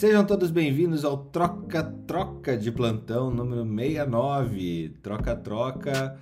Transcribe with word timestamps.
Sejam 0.00 0.24
todos 0.24 0.50
bem-vindos 0.50 1.04
ao 1.04 1.26
Troca 1.26 1.82
Troca 1.82 2.56
de 2.56 2.72
Plantão 2.72 3.30
número 3.30 3.66
69. 3.66 4.94
Troca 5.02 5.36
Troca 5.36 6.18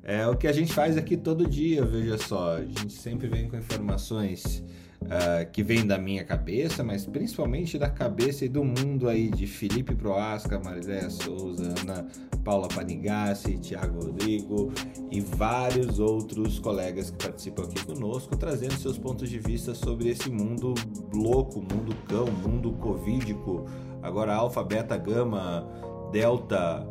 é 0.00 0.24
o 0.28 0.36
que 0.36 0.46
a 0.46 0.52
gente 0.52 0.72
faz 0.72 0.96
aqui 0.96 1.16
todo 1.16 1.44
dia, 1.44 1.84
veja 1.84 2.16
só. 2.18 2.54
A 2.54 2.64
gente 2.64 2.92
sempre 2.92 3.26
vem 3.26 3.48
com 3.48 3.56
informações 3.56 4.62
uh, 5.02 5.50
que 5.52 5.62
vêm 5.62 5.86
da 5.86 5.98
minha 5.98 6.24
cabeça, 6.24 6.82
mas 6.82 7.06
principalmente 7.06 7.78
da 7.78 7.88
cabeça 7.88 8.44
e 8.44 8.48
do 8.48 8.64
mundo 8.64 9.08
aí 9.08 9.30
de 9.30 9.46
Felipe 9.46 9.94
Proasca, 9.94 10.58
Mariléia 10.58 11.10
Souza, 11.10 11.74
Ana 11.80 12.06
Paula 12.44 12.68
Panigassi, 12.68 13.58
Thiago 13.58 14.04
Rodrigo 14.06 14.72
e 15.10 15.20
vários 15.20 15.98
outros 15.98 16.58
colegas 16.58 17.10
que 17.10 17.24
participam 17.24 17.64
aqui 17.64 17.84
conosco, 17.84 18.36
trazendo 18.36 18.74
seus 18.74 18.98
pontos 18.98 19.28
de 19.28 19.38
vista 19.38 19.74
sobre 19.74 20.08
esse 20.08 20.30
mundo 20.30 20.74
louco, 21.12 21.60
mundo 21.60 21.94
cão, 22.08 22.26
mundo 22.26 22.72
covídico, 22.72 23.66
agora 24.02 24.34
alfa, 24.34 24.62
beta, 24.62 24.96
gama, 24.96 25.68
delta, 26.12 26.86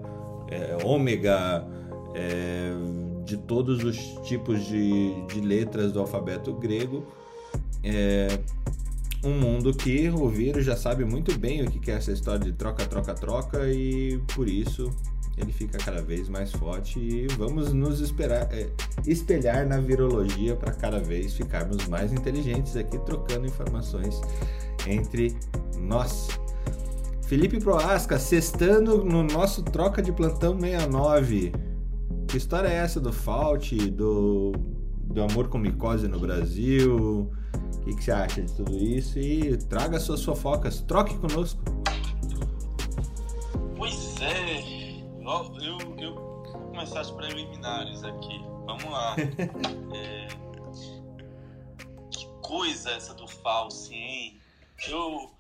é, 0.50 0.78
ômega, 0.86 1.66
é, 2.14 2.72
de 3.24 3.38
todos 3.38 3.84
os 3.84 3.98
tipos 4.28 4.66
de, 4.66 5.26
de 5.28 5.42
letras 5.42 5.92
do 5.92 6.00
alfabeto 6.00 6.54
grego 6.54 7.06
é 7.86 8.40
um 9.24 9.40
mundo 9.40 9.74
que 9.74 10.10
o 10.10 10.28
vírus 10.28 10.66
já 10.66 10.76
sabe 10.76 11.06
muito 11.06 11.38
bem 11.38 11.64
o 11.64 11.70
que 11.70 11.92
é 11.92 11.96
essa 11.96 12.12
história 12.12 12.40
de 12.40 12.54
troca, 12.54 12.86
troca, 12.86 13.14
troca 13.14 13.72
e 13.72 14.20
por 14.34 14.48
isso 14.48 14.92
ele 15.38 15.52
fica 15.52 15.78
cada 15.78 16.02
vez 16.02 16.30
mais 16.30 16.52
forte 16.52 17.00
e 17.00 17.28
vamos 17.38 17.74
nos 17.74 18.00
esperar, 18.00 18.48
é, 18.52 18.70
espelhar 19.06 19.68
na 19.68 19.80
virologia 19.80 20.56
para 20.56 20.72
cada 20.74 21.00
vez 21.00 21.34
ficarmos 21.34 21.88
mais 21.88 22.14
inteligentes 22.14 22.76
aqui 22.76 22.98
trocando 23.00 23.46
informações 23.46 24.20
entre 24.88 25.36
nós. 25.80 26.30
Felipe 27.24 27.60
Proasca, 27.60 28.20
sextando 28.20 29.04
no 29.04 29.24
nosso 29.24 29.64
troca 29.64 30.02
de 30.02 30.12
plantão 30.12 30.58
69. 30.60 31.52
Que 32.28 32.38
história 32.38 32.68
é 32.68 32.76
essa 32.76 33.00
do 33.00 33.12
Fault, 33.12 33.76
do, 33.92 34.54
do 35.04 35.22
amor 35.22 35.48
com 35.48 35.58
micose 35.58 36.08
no 36.08 36.20
Brasil? 36.20 37.32
O 37.86 37.88
que, 37.88 37.96
que, 37.98 38.04
você 38.04 38.12
acha 38.12 38.42
de 38.42 38.52
tudo 38.52 38.76
isso? 38.76 39.20
E 39.20 39.58
traga 39.58 40.00
suas 40.00 40.24
fofocas, 40.24 40.82
troque 40.82 41.16
conosco. 41.20 41.62
Pois 43.78 44.20
é, 44.22 45.04
eu, 45.62 45.96
eu 46.00 46.16
vou 46.16 46.44
começar 46.72 47.02
as 47.02 47.12
preliminares 47.12 48.04
aqui. 48.04 48.42
Vamos 48.66 48.86
lá. 48.86 49.16
é... 49.94 50.28
Que 52.10 52.26
coisa 52.42 52.90
essa 52.90 53.14
do 53.14 53.28
falso, 53.28 53.94
hein? 53.94 54.42
Eu 54.88 55.32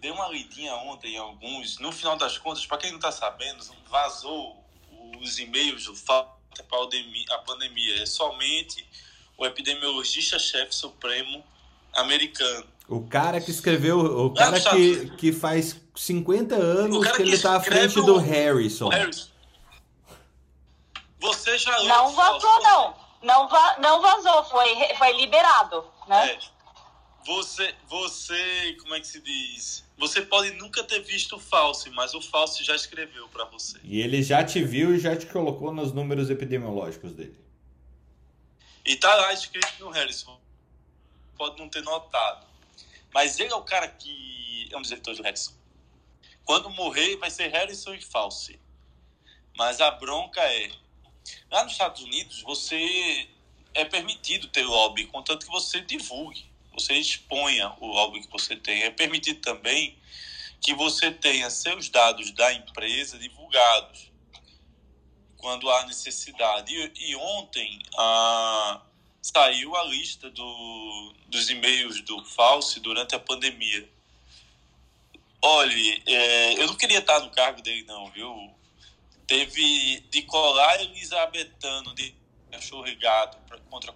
dei 0.00 0.10
uma 0.10 0.28
lidinha 0.28 0.74
ontem 0.76 1.16
em 1.16 1.18
alguns. 1.18 1.78
No 1.78 1.92
final 1.92 2.16
das 2.16 2.38
contas, 2.38 2.64
para 2.64 2.78
quem 2.78 2.90
não 2.90 2.98
tá 2.98 3.12
sabendo, 3.12 3.62
vazou 3.90 4.64
os 5.20 5.38
e-mails 5.38 5.84
do 5.84 5.94
falso 5.94 6.40
a 7.30 7.38
pandemia. 7.38 8.02
É 8.02 8.06
somente 8.06 8.86
o 9.40 9.46
epidemiologista-chefe 9.46 10.74
supremo 10.74 11.42
americano. 11.94 12.66
O 12.86 13.06
cara 13.06 13.40
que 13.40 13.50
escreveu, 13.50 13.98
o 13.98 14.34
cara 14.34 14.60
que, 14.60 15.10
que 15.16 15.32
faz 15.32 15.80
50 15.96 16.54
anos 16.54 17.06
que, 17.06 17.12
que, 17.14 17.22
ele 17.22 17.34
está 17.34 17.56
à 17.56 17.60
frente 17.60 17.94
do 17.94 18.18
Harrison. 18.18 18.88
Harrison. 18.90 19.28
Você 21.18 21.56
já 21.56 21.74
leu 21.78 21.88
Não 21.88 22.12
vazou, 22.12 22.62
não. 22.62 22.94
Não, 23.22 23.48
va 23.48 23.76
não 23.78 24.02
vazou, 24.02 24.44
foi, 24.44 24.68
foi 24.96 25.16
liberado, 25.16 25.84
né? 26.06 26.32
É. 26.32 26.38
Você, 27.26 27.74
você, 27.86 28.76
como 28.80 28.94
é 28.94 29.00
que 29.00 29.06
se 29.06 29.20
diz? 29.20 29.84
Você 29.98 30.22
pode 30.22 30.52
nunca 30.52 30.82
ter 30.82 31.00
visto 31.00 31.36
o 31.36 31.38
Falso, 31.38 31.90
mas 31.92 32.14
o 32.14 32.20
Falso 32.20 32.64
já 32.64 32.74
escreveu 32.74 33.28
para 33.28 33.44
você. 33.44 33.78
E 33.84 34.00
ele 34.00 34.22
já 34.22 34.42
te 34.42 34.62
viu 34.62 34.94
e 34.94 34.98
já 34.98 35.14
te 35.14 35.26
colocou 35.26 35.72
nos 35.72 35.92
números 35.92 36.30
epidemiológicos 36.30 37.12
dele. 37.12 37.38
E 38.84 38.96
tá 38.96 39.14
lá 39.14 39.32
escrito 39.32 39.78
no 39.78 39.90
Harrison. 39.90 40.40
Pode 41.36 41.58
não 41.58 41.68
ter 41.68 41.82
notado. 41.82 42.46
Mas 43.12 43.38
ele 43.38 43.52
é 43.52 43.56
o 43.56 43.62
cara 43.62 43.88
que 43.88 44.68
é 44.70 44.76
um 44.76 44.80
dos 44.80 44.88
diretores 44.88 45.18
do 45.18 45.24
Harrison. 45.24 45.52
Quando 46.44 46.70
morrer, 46.70 47.16
vai 47.16 47.30
ser 47.30 47.48
Harrison 47.48 47.94
e 47.94 48.00
False. 48.00 48.58
Mas 49.56 49.80
a 49.80 49.90
bronca 49.90 50.40
é. 50.40 50.70
Lá 51.50 51.62
nos 51.64 51.72
Estados 51.72 52.02
Unidos, 52.02 52.42
você 52.42 53.28
é 53.74 53.84
permitido 53.84 54.48
ter 54.48 54.64
lobby, 54.64 55.06
contanto 55.06 55.46
que 55.46 55.52
você 55.52 55.80
divulgue, 55.80 56.50
você 56.72 56.94
exponha 56.94 57.72
o 57.78 57.86
lobby 57.86 58.22
que 58.22 58.30
você 58.30 58.56
tem. 58.56 58.82
É 58.82 58.90
permitido 58.90 59.40
também 59.40 59.98
que 60.60 60.74
você 60.74 61.10
tenha 61.10 61.50
seus 61.50 61.88
dados 61.88 62.32
da 62.32 62.52
empresa 62.52 63.18
divulgados 63.18 64.09
quando 65.40 65.70
há 65.70 65.86
necessidade. 65.86 66.74
E, 66.74 67.10
e 67.10 67.16
ontem 67.16 67.78
saiu 69.22 69.74
a 69.76 69.84
lista 69.84 70.30
do, 70.30 71.14
dos 71.28 71.50
e-mails 71.50 72.00
do 72.02 72.24
False 72.24 72.80
durante 72.80 73.14
a 73.14 73.18
pandemia. 73.18 73.88
Olhe, 75.42 76.02
é, 76.06 76.62
eu 76.62 76.66
não 76.66 76.74
queria 76.74 76.98
estar 76.98 77.20
no 77.20 77.30
cargo 77.30 77.62
dele, 77.62 77.84
não, 77.84 78.10
viu? 78.10 78.54
Teve 79.26 80.00
de 80.10 80.22
colar 80.22 80.80
Elisabetano 80.82 81.94
de 81.94 82.14
cachorro 82.50 82.88
e 82.88 82.94
gato 82.96 83.38
contra 83.70 83.90
a 83.90 83.94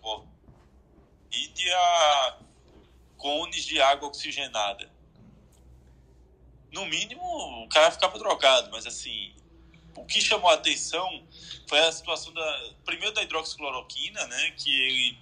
e 1.33 1.73
a 1.73 2.39
cones 3.17 3.65
de 3.65 3.81
água 3.81 4.09
oxigenada. 4.09 4.91
No 6.71 6.87
mínimo, 6.87 7.23
o 7.65 7.69
cara 7.69 7.91
ficava 7.91 8.19
trocado, 8.19 8.71
mas 8.71 8.87
assim, 8.87 9.35
o 9.97 10.05
que 10.05 10.21
chamou 10.21 10.51
a 10.51 10.55
atenção 10.55 11.27
foi 11.69 11.79
a 11.81 11.93
situação 11.93 12.33
da 12.33 12.71
primeiro 12.85 13.15
da 13.15 13.23
hidroxicloroquina, 13.23 14.27
né, 14.27 14.51
que 14.57 14.71
ele 14.71 15.19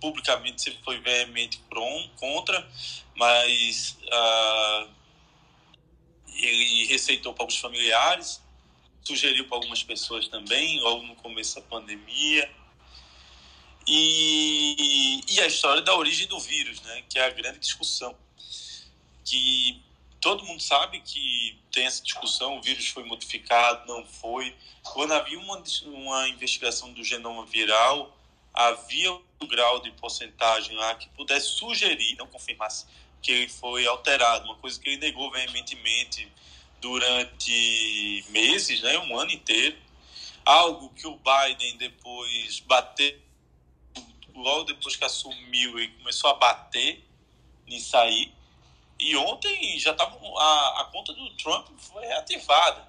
publicamente 0.00 0.60
sempre 0.60 0.82
foi 0.82 0.98
veemente 1.00 1.58
prom, 1.68 2.08
contra, 2.16 2.68
mas 3.14 3.96
uh, 4.02 4.90
ele 6.34 6.86
receitou 6.86 7.32
para 7.32 7.46
os 7.46 7.56
familiares, 7.56 8.42
sugeriu 9.04 9.46
para 9.46 9.56
algumas 9.56 9.82
pessoas 9.84 10.26
também, 10.28 10.80
logo 10.80 11.04
no 11.04 11.14
começo 11.16 11.54
da 11.54 11.62
pandemia. 11.62 12.50
E, 13.86 15.20
e 15.28 15.40
a 15.40 15.46
história 15.46 15.82
da 15.82 15.94
origem 15.94 16.26
do 16.26 16.38
vírus, 16.38 16.80
né, 16.82 17.04
que 17.08 17.18
é 17.18 17.24
a 17.24 17.30
grande 17.30 17.58
discussão. 17.58 18.16
Que 19.24 19.82
todo 20.22 20.44
mundo 20.44 20.62
sabe 20.62 21.00
que 21.00 21.58
tem 21.72 21.84
essa 21.84 22.02
discussão, 22.02 22.56
o 22.56 22.62
vírus 22.62 22.88
foi 22.88 23.02
modificado, 23.02 23.86
não 23.92 24.06
foi. 24.06 24.56
Quando 24.84 25.12
havia 25.12 25.38
uma, 25.38 25.62
uma 25.86 26.28
investigação 26.28 26.92
do 26.92 27.02
genoma 27.02 27.44
viral, 27.44 28.16
havia 28.54 29.12
um 29.12 29.46
grau 29.46 29.80
de 29.80 29.90
porcentagem 29.90 30.76
lá 30.76 30.94
que 30.94 31.08
pudesse 31.10 31.48
sugerir, 31.48 32.16
não 32.16 32.28
confirmasse, 32.28 32.86
que 33.20 33.32
ele 33.32 33.48
foi 33.48 33.84
alterado, 33.84 34.44
uma 34.44 34.56
coisa 34.56 34.80
que 34.80 34.88
ele 34.88 34.98
negou 34.98 35.28
veementemente 35.32 36.30
durante 36.80 38.24
meses, 38.28 38.80
né, 38.80 38.98
um 39.00 39.18
ano 39.18 39.32
inteiro. 39.32 39.76
Algo 40.44 40.88
que 40.90 41.06
o 41.06 41.18
Biden 41.18 41.76
depois 41.78 42.60
bateu, 42.60 43.18
logo 44.34 44.64
depois 44.64 44.94
que 44.94 45.04
assumiu, 45.04 45.80
ele 45.80 45.92
começou 45.98 46.30
a 46.30 46.34
bater 46.34 47.04
nisso 47.66 47.96
aí 47.96 48.32
e 49.02 49.16
ontem 49.16 49.78
já 49.80 49.92
tava 49.92 50.16
a, 50.38 50.82
a 50.82 50.84
conta 50.92 51.12
do 51.12 51.36
Trump 51.36 51.68
foi 51.76 52.06
reativada. 52.06 52.88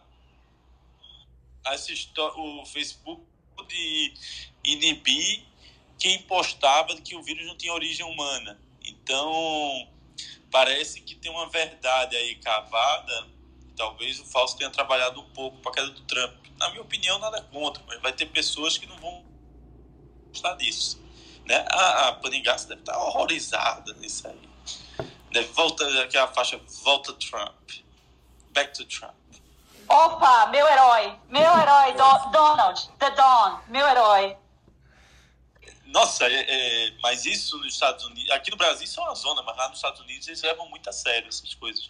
o 2.36 2.66
Facebook 2.68 3.24
de 3.68 4.14
inibir 4.64 5.44
quem 5.98 6.22
postava 6.24 6.96
que 6.98 7.16
o 7.16 7.24
vírus 7.24 7.48
não 7.48 7.58
tinha 7.58 7.74
origem 7.74 8.06
humana. 8.06 8.60
Então, 8.86 9.88
parece 10.52 11.02
que 11.02 11.16
tem 11.16 11.32
uma 11.32 11.50
verdade 11.50 12.16
aí 12.16 12.36
cavada. 12.36 13.28
Talvez 13.76 14.20
o 14.20 14.26
falso 14.26 14.56
tenha 14.56 14.70
trabalhado 14.70 15.20
um 15.20 15.30
pouco 15.32 15.58
para 15.62 15.72
a 15.72 15.74
queda 15.74 15.90
do 15.90 16.02
Trump. 16.02 16.46
Na 16.60 16.70
minha 16.70 16.84
opinião, 16.84 17.18
nada 17.18 17.42
contra, 17.42 17.82
mas 17.88 18.00
vai 18.02 18.14
ter 18.14 18.28
pessoas 18.28 18.78
que 18.78 18.86
não 18.86 18.98
vão 18.98 19.26
gostar 20.28 20.54
disso. 20.58 21.02
Né? 21.46 21.66
A, 21.70 22.10
a 22.10 22.12
deve 22.12 22.82
estar 22.82 22.98
horrorizada 23.00 23.94
nisso 23.96 24.28
aí. 24.28 24.53
Volta, 25.42 26.04
aqui 26.04 26.18
é 26.18 26.22
a 26.22 26.28
faixa 26.28 26.60
Volta 26.84 27.14
Trump. 27.14 27.72
Back 28.52 28.74
to 28.74 28.86
Trump. 28.86 29.14
Opa, 29.90 30.48
meu 30.48 30.68
herói. 30.68 31.16
Meu 31.30 31.42
herói, 31.60 31.94
Do 31.94 32.32
Donald. 32.32 32.90
The 33.00 33.12
Don. 33.12 33.60
Meu 33.68 33.88
herói. 33.88 34.38
Nossa, 35.86 36.26
é, 36.26 36.46
é, 36.88 36.94
mas 37.02 37.26
isso 37.26 37.58
nos 37.58 37.74
Estados 37.74 38.06
Unidos. 38.06 38.32
Aqui 38.32 38.50
no 38.52 38.58
Brasil 38.58 38.86
isso 38.86 39.00
é 39.00 39.04
uma 39.04 39.16
zona, 39.16 39.42
mas 39.44 39.56
lá 39.58 39.70
nos 39.70 39.78
Estados 39.78 40.02
Unidos 40.02 40.28
eles 40.28 40.42
levam 40.42 40.68
muito 40.70 40.90
a 40.90 40.94
sério 40.94 41.28
essas 41.28 41.54
coisas. 41.54 41.90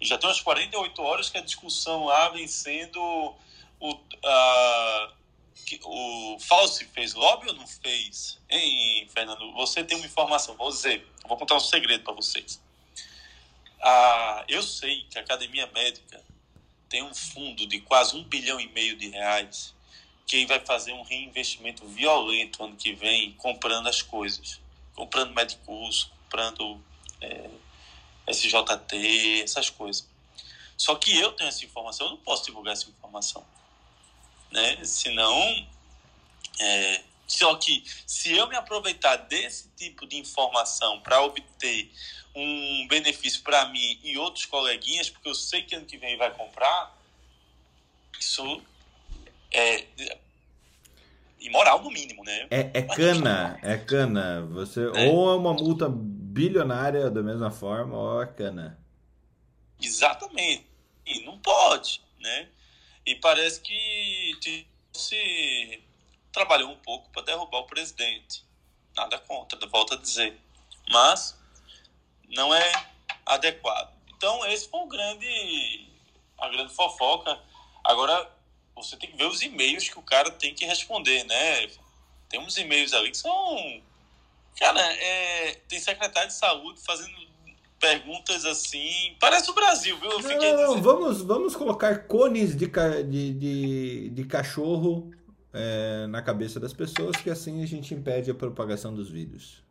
E 0.00 0.06
já 0.06 0.18
tem 0.18 0.28
umas 0.28 0.40
48 0.40 1.02
horas 1.02 1.30
que 1.30 1.38
a 1.38 1.42
discussão 1.42 2.04
lá 2.04 2.28
vem 2.30 2.46
sendo 2.46 3.00
o. 3.80 3.92
Uh, 3.92 5.18
o 5.84 6.38
Fauci 6.40 6.86
fez 6.86 7.14
lobby 7.14 7.48
ou 7.48 7.54
não 7.54 7.66
fez? 7.66 8.40
Hein, 8.48 9.06
Fernando? 9.12 9.52
Você 9.54 9.84
tem 9.84 9.98
uma 9.98 10.06
informação, 10.06 10.54
vou 10.54 10.70
dizer, 10.70 11.06
vou 11.26 11.36
contar 11.36 11.56
um 11.56 11.60
segredo 11.60 12.04
para 12.04 12.14
vocês 12.14 12.60
a, 13.80 14.44
eu 14.48 14.62
sei 14.62 15.04
que 15.10 15.18
a 15.18 15.22
Academia 15.22 15.66
Médica 15.68 16.22
tem 16.88 17.02
um 17.02 17.14
fundo 17.14 17.66
de 17.66 17.80
quase 17.80 18.16
um 18.16 18.24
bilhão 18.24 18.58
e 18.60 18.68
meio 18.68 18.96
de 18.96 19.08
reais 19.08 19.74
que 20.26 20.44
vai 20.46 20.60
fazer 20.60 20.92
um 20.92 21.02
reinvestimento 21.02 21.86
violento 21.86 22.62
ano 22.62 22.76
que 22.76 22.92
vem 22.92 23.32
comprando 23.32 23.88
as 23.88 24.02
coisas. 24.02 24.60
Comprando 24.94 25.34
Medicus, 25.34 26.10
comprando 26.24 26.82
é, 27.20 27.50
SJT, 28.26 29.42
essas 29.42 29.70
coisas. 29.70 30.06
Só 30.76 30.94
que 30.94 31.16
eu 31.16 31.32
tenho 31.32 31.48
essa 31.48 31.64
informação, 31.64 32.06
eu 32.06 32.10
não 32.10 32.18
posso 32.18 32.44
divulgar 32.44 32.74
essa 32.74 32.88
informação. 32.88 33.44
Né? 34.50 34.84
Senão, 34.84 35.66
é, 36.60 37.02
só 37.26 37.54
que 37.56 37.84
se 38.06 38.32
eu 38.32 38.46
me 38.48 38.56
aproveitar 38.56 39.16
desse 39.16 39.68
tipo 39.76 40.06
de 40.06 40.16
informação 40.16 41.00
para 41.00 41.22
obter 41.22 41.90
um 42.34 42.86
benefício 42.88 43.42
para 43.42 43.66
mim 43.66 43.98
e 44.02 44.16
outros 44.16 44.46
coleguinhas, 44.46 45.10
porque 45.10 45.28
eu 45.28 45.34
sei 45.34 45.62
que 45.62 45.74
ano 45.74 45.86
que 45.86 45.98
vem 45.98 46.16
vai 46.16 46.32
comprar, 46.32 46.96
isso 48.18 48.62
é 49.52 49.84
imoral 51.40 51.82
no 51.82 51.90
mínimo, 51.90 52.24
né? 52.24 52.46
É, 52.50 52.70
é 52.74 52.82
cana, 52.82 53.58
é 53.62 53.76
cana. 53.76 54.42
Você 54.52 54.80
é. 54.80 55.08
ou 55.08 55.30
é 55.30 55.36
uma 55.36 55.54
multa 55.54 55.88
bilionária 55.88 57.10
da 57.10 57.22
mesma 57.22 57.50
forma, 57.50 57.96
ou 57.96 58.22
é 58.22 58.26
cana. 58.26 58.78
Exatamente. 59.80 60.66
E 61.06 61.24
não 61.24 61.38
pode, 61.38 62.02
né? 62.20 62.48
E 63.06 63.14
parece 63.14 63.60
que 63.60 64.36
se 64.92 65.82
trabalhou 66.32 66.70
um 66.70 66.76
pouco 66.76 67.08
para 67.10 67.22
derrubar 67.22 67.60
o 67.60 67.66
presidente. 67.66 68.44
Nada 68.94 69.18
contra, 69.18 69.58
volto 69.68 69.94
a 69.94 69.96
dizer. 69.96 70.36
Mas 70.90 71.37
não 72.28 72.54
é 72.54 72.72
adequado. 73.26 73.92
Então, 74.16 74.44
esse 74.46 74.68
foi 74.68 74.80
um 74.80 74.88
grande, 74.88 75.88
a 76.38 76.48
grande 76.48 76.74
fofoca. 76.74 77.38
Agora, 77.84 78.30
você 78.74 78.96
tem 78.96 79.10
que 79.10 79.16
ver 79.16 79.26
os 79.26 79.42
e-mails 79.42 79.88
que 79.88 79.98
o 79.98 80.02
cara 80.02 80.30
tem 80.30 80.54
que 80.54 80.64
responder, 80.64 81.24
né? 81.24 81.68
Tem 82.28 82.40
uns 82.40 82.56
e-mails 82.56 82.92
ali 82.92 83.10
que 83.10 83.16
são. 83.16 83.82
Cara, 84.58 84.80
é... 84.80 85.54
tem 85.68 85.78
secretário 85.78 86.28
de 86.28 86.34
saúde 86.34 86.80
fazendo 86.84 87.28
perguntas 87.78 88.44
assim. 88.44 89.16
Parece 89.20 89.50
o 89.50 89.54
Brasil, 89.54 89.98
viu? 89.98 90.10
Eu 90.10 90.20
não, 90.20 90.38
não, 90.38 90.56
não. 90.74 90.82
Vamos, 90.82 91.22
vamos 91.22 91.56
colocar 91.56 92.06
cones 92.06 92.56
de, 92.56 92.66
de, 93.08 93.32
de, 93.34 94.10
de 94.10 94.24
cachorro 94.24 95.12
é, 95.52 96.06
na 96.08 96.20
cabeça 96.20 96.58
das 96.60 96.72
pessoas, 96.72 97.16
que 97.16 97.30
assim 97.30 97.62
a 97.62 97.66
gente 97.66 97.94
impede 97.94 98.30
a 98.30 98.34
propagação 98.34 98.94
dos 98.94 99.08
vídeos. 99.08 99.62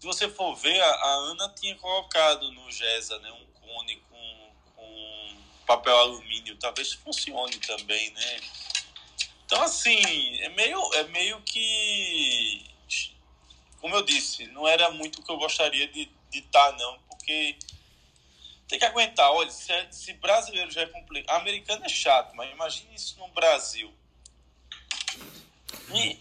Se 0.00 0.06
você 0.06 0.30
for 0.30 0.54
ver, 0.54 0.80
a, 0.80 0.90
a 0.90 1.12
Ana 1.30 1.48
tinha 1.50 1.76
colocado 1.76 2.50
no 2.52 2.70
GESA 2.70 3.18
né, 3.18 3.30
um 3.32 3.46
cone 3.60 3.96
com, 4.08 4.50
com 4.74 5.36
papel 5.66 5.94
alumínio. 5.94 6.56
Talvez 6.56 6.94
funcione 6.94 7.58
também, 7.58 8.10
né? 8.12 8.40
Então, 9.44 9.62
assim, 9.62 10.38
é 10.40 10.48
meio, 10.48 10.94
é 10.94 11.04
meio 11.04 11.42
que. 11.42 12.64
Como 13.78 13.94
eu 13.94 14.02
disse, 14.02 14.46
não 14.46 14.66
era 14.66 14.90
muito 14.90 15.20
o 15.20 15.22
que 15.22 15.30
eu 15.30 15.36
gostaria 15.36 15.86
de 15.88 16.10
estar, 16.32 16.72
tá, 16.72 16.78
não, 16.78 16.98
porque 17.00 17.58
tem 18.66 18.78
que 18.78 18.84
aguentar. 18.86 19.30
Olha, 19.32 19.50
se, 19.50 19.70
é, 19.70 19.86
se 19.92 20.14
brasileiro 20.14 20.70
já 20.70 20.80
é 20.80 20.86
complicado. 20.86 21.36
Americano 21.36 21.84
é 21.84 21.88
chato, 21.90 22.34
mas 22.34 22.50
imagine 22.50 22.94
isso 22.94 23.18
no 23.18 23.28
Brasil. 23.28 23.92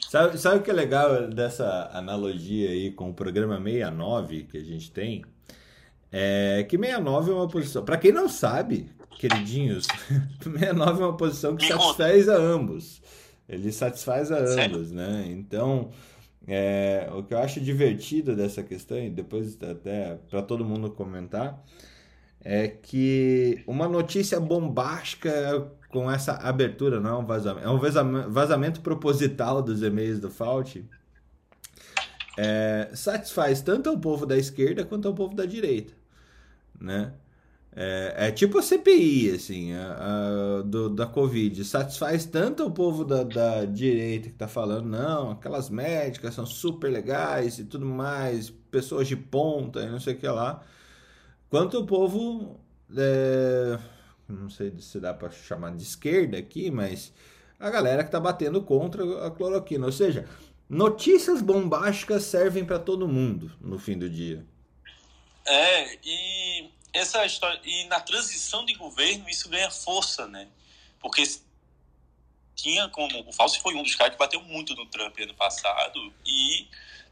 Sabe, 0.10 0.38
sabe 0.38 0.58
o 0.58 0.62
que 0.62 0.72
é 0.72 0.74
legal 0.74 1.28
dessa 1.28 1.90
analogia 1.94 2.70
aí 2.70 2.92
com 2.92 3.10
o 3.10 3.14
programa 3.14 3.62
69 3.62 4.44
que 4.44 4.58
a 4.58 4.64
gente 4.64 4.92
tem? 4.92 5.24
É 6.12 6.66
que 6.68 6.78
69 6.78 7.32
é 7.32 7.34
uma 7.34 7.48
posição. 7.48 7.86
Para 7.86 7.98
quem 7.98 8.12
não 8.12 8.28
sabe, 8.28 8.90
queridinhos, 9.20 9.88
69 10.42 11.02
é 11.02 11.06
uma 11.06 11.18
posição 11.18 11.56
que 11.56 11.68
satisfaz 11.68 12.30
a 12.30 12.36
ambos. 12.36 13.02
Ele 13.48 13.72
satisfaz 13.72 14.32
a 14.32 14.40
ambos, 14.40 14.92
né? 14.92 15.26
Então, 15.30 15.92
é, 16.48 17.10
o 17.14 17.24
que 17.24 17.34
eu 17.34 17.40
acho 17.40 17.60
divertido 17.60 18.36
dessa 18.36 18.64
questão, 18.64 18.98
e 18.98 19.10
depois 19.10 19.58
até 19.62 20.16
para 20.30 20.42
todo 20.42 20.66
mundo 20.66 20.90
comentar, 20.92 21.64
é 22.44 22.68
que 22.68 23.64
uma 23.68 23.88
notícia 23.88 24.40
bombástica 24.40 25.72
com 25.90 26.10
essa 26.10 26.34
abertura, 26.34 27.00
não 27.00 27.10
é 27.10 27.18
um 27.18 27.26
vazamento, 27.26 27.68
é 27.68 27.70
um 27.70 28.30
vazamento 28.30 28.82
proposital 28.82 29.62
dos 29.62 29.82
e-mails 29.82 30.20
do 30.20 30.30
Fault, 30.30 30.86
é, 32.38 32.90
satisfaz 32.94 33.62
tanto 33.62 33.92
o 33.92 34.00
povo 34.00 34.26
da 34.26 34.38
esquerda 34.38 34.86
quanto 34.86 35.10
o 35.10 35.14
povo 35.14 35.36
da 35.36 35.46
direita, 35.46 35.94
né? 36.80 37.14
É, 37.76 38.28
é 38.28 38.32
tipo 38.32 38.58
a 38.58 38.62
CPI, 38.64 39.32
assim, 39.32 39.74
a, 39.74 40.60
a, 40.60 40.62
do, 40.64 40.90
da 40.90 41.06
Covid. 41.06 41.64
Satisfaz 41.64 42.26
tanto 42.26 42.66
o 42.66 42.72
povo 42.72 43.06
da, 43.06 43.24
da 43.24 43.66
direita 43.66 44.30
que 44.30 44.36
tá 44.36 44.48
falando, 44.48 44.88
não, 44.88 45.32
aquelas 45.32 45.70
médicas 45.70 46.34
são 46.34 46.46
super 46.46 46.92
legais 46.92 47.60
e 47.60 47.66
tudo 47.66 47.86
mais, 47.86 48.50
pessoas 48.50 49.08
de 49.08 49.16
ponta 49.16 49.82
e 49.82 49.90
não 49.90 50.00
sei 50.00 50.14
o 50.16 50.18
que 50.18 50.28
lá, 50.28 50.64
quanto 51.50 51.80
o 51.80 51.86
povo 51.86 52.60
é, 52.98 53.80
não 54.34 54.50
sei 54.50 54.74
se 54.80 55.00
dá 55.00 55.14
para 55.14 55.32
chamar 55.32 55.76
de 55.76 55.84
esquerda 55.84 56.38
aqui, 56.38 56.70
mas 56.70 57.12
a 57.60 57.70
galera 57.70 58.04
que 58.04 58.10
está 58.10 58.20
batendo 58.20 58.62
contra 58.62 59.28
a 59.28 59.32
cloroquina. 59.32 59.86
Ou 59.86 59.92
seja, 59.92 60.28
notícias 60.70 61.42
bombásticas 61.42 62.24
servem 62.24 62.64
para 62.64 62.80
todo 62.80 63.08
mundo 63.08 63.52
no 63.60 63.78
fim 63.78 63.98
do 63.98 64.10
dia. 64.10 64.46
É, 65.46 65.98
e 66.04 66.70
essa 66.94 67.26
história 67.26 67.60
e 67.64 67.86
na 67.86 68.00
transição 68.00 68.66
de 68.66 68.74
governo 68.76 69.28
isso 69.30 69.50
ganha 69.50 69.70
força, 69.72 70.28
né? 70.28 70.48
Porque 71.00 71.24
tinha 72.56 72.88
como 72.90 73.28
o 73.28 73.34
Fauci 73.34 73.60
foi 73.62 73.74
um 73.74 73.84
dos 73.84 73.96
caras 73.96 74.14
que 74.14 74.20
bateu 74.20 74.42
muito 74.42 74.76
no 74.76 74.86
Trump 74.86 75.18
ano 75.20 75.34
passado 75.34 76.14
e 76.26 76.68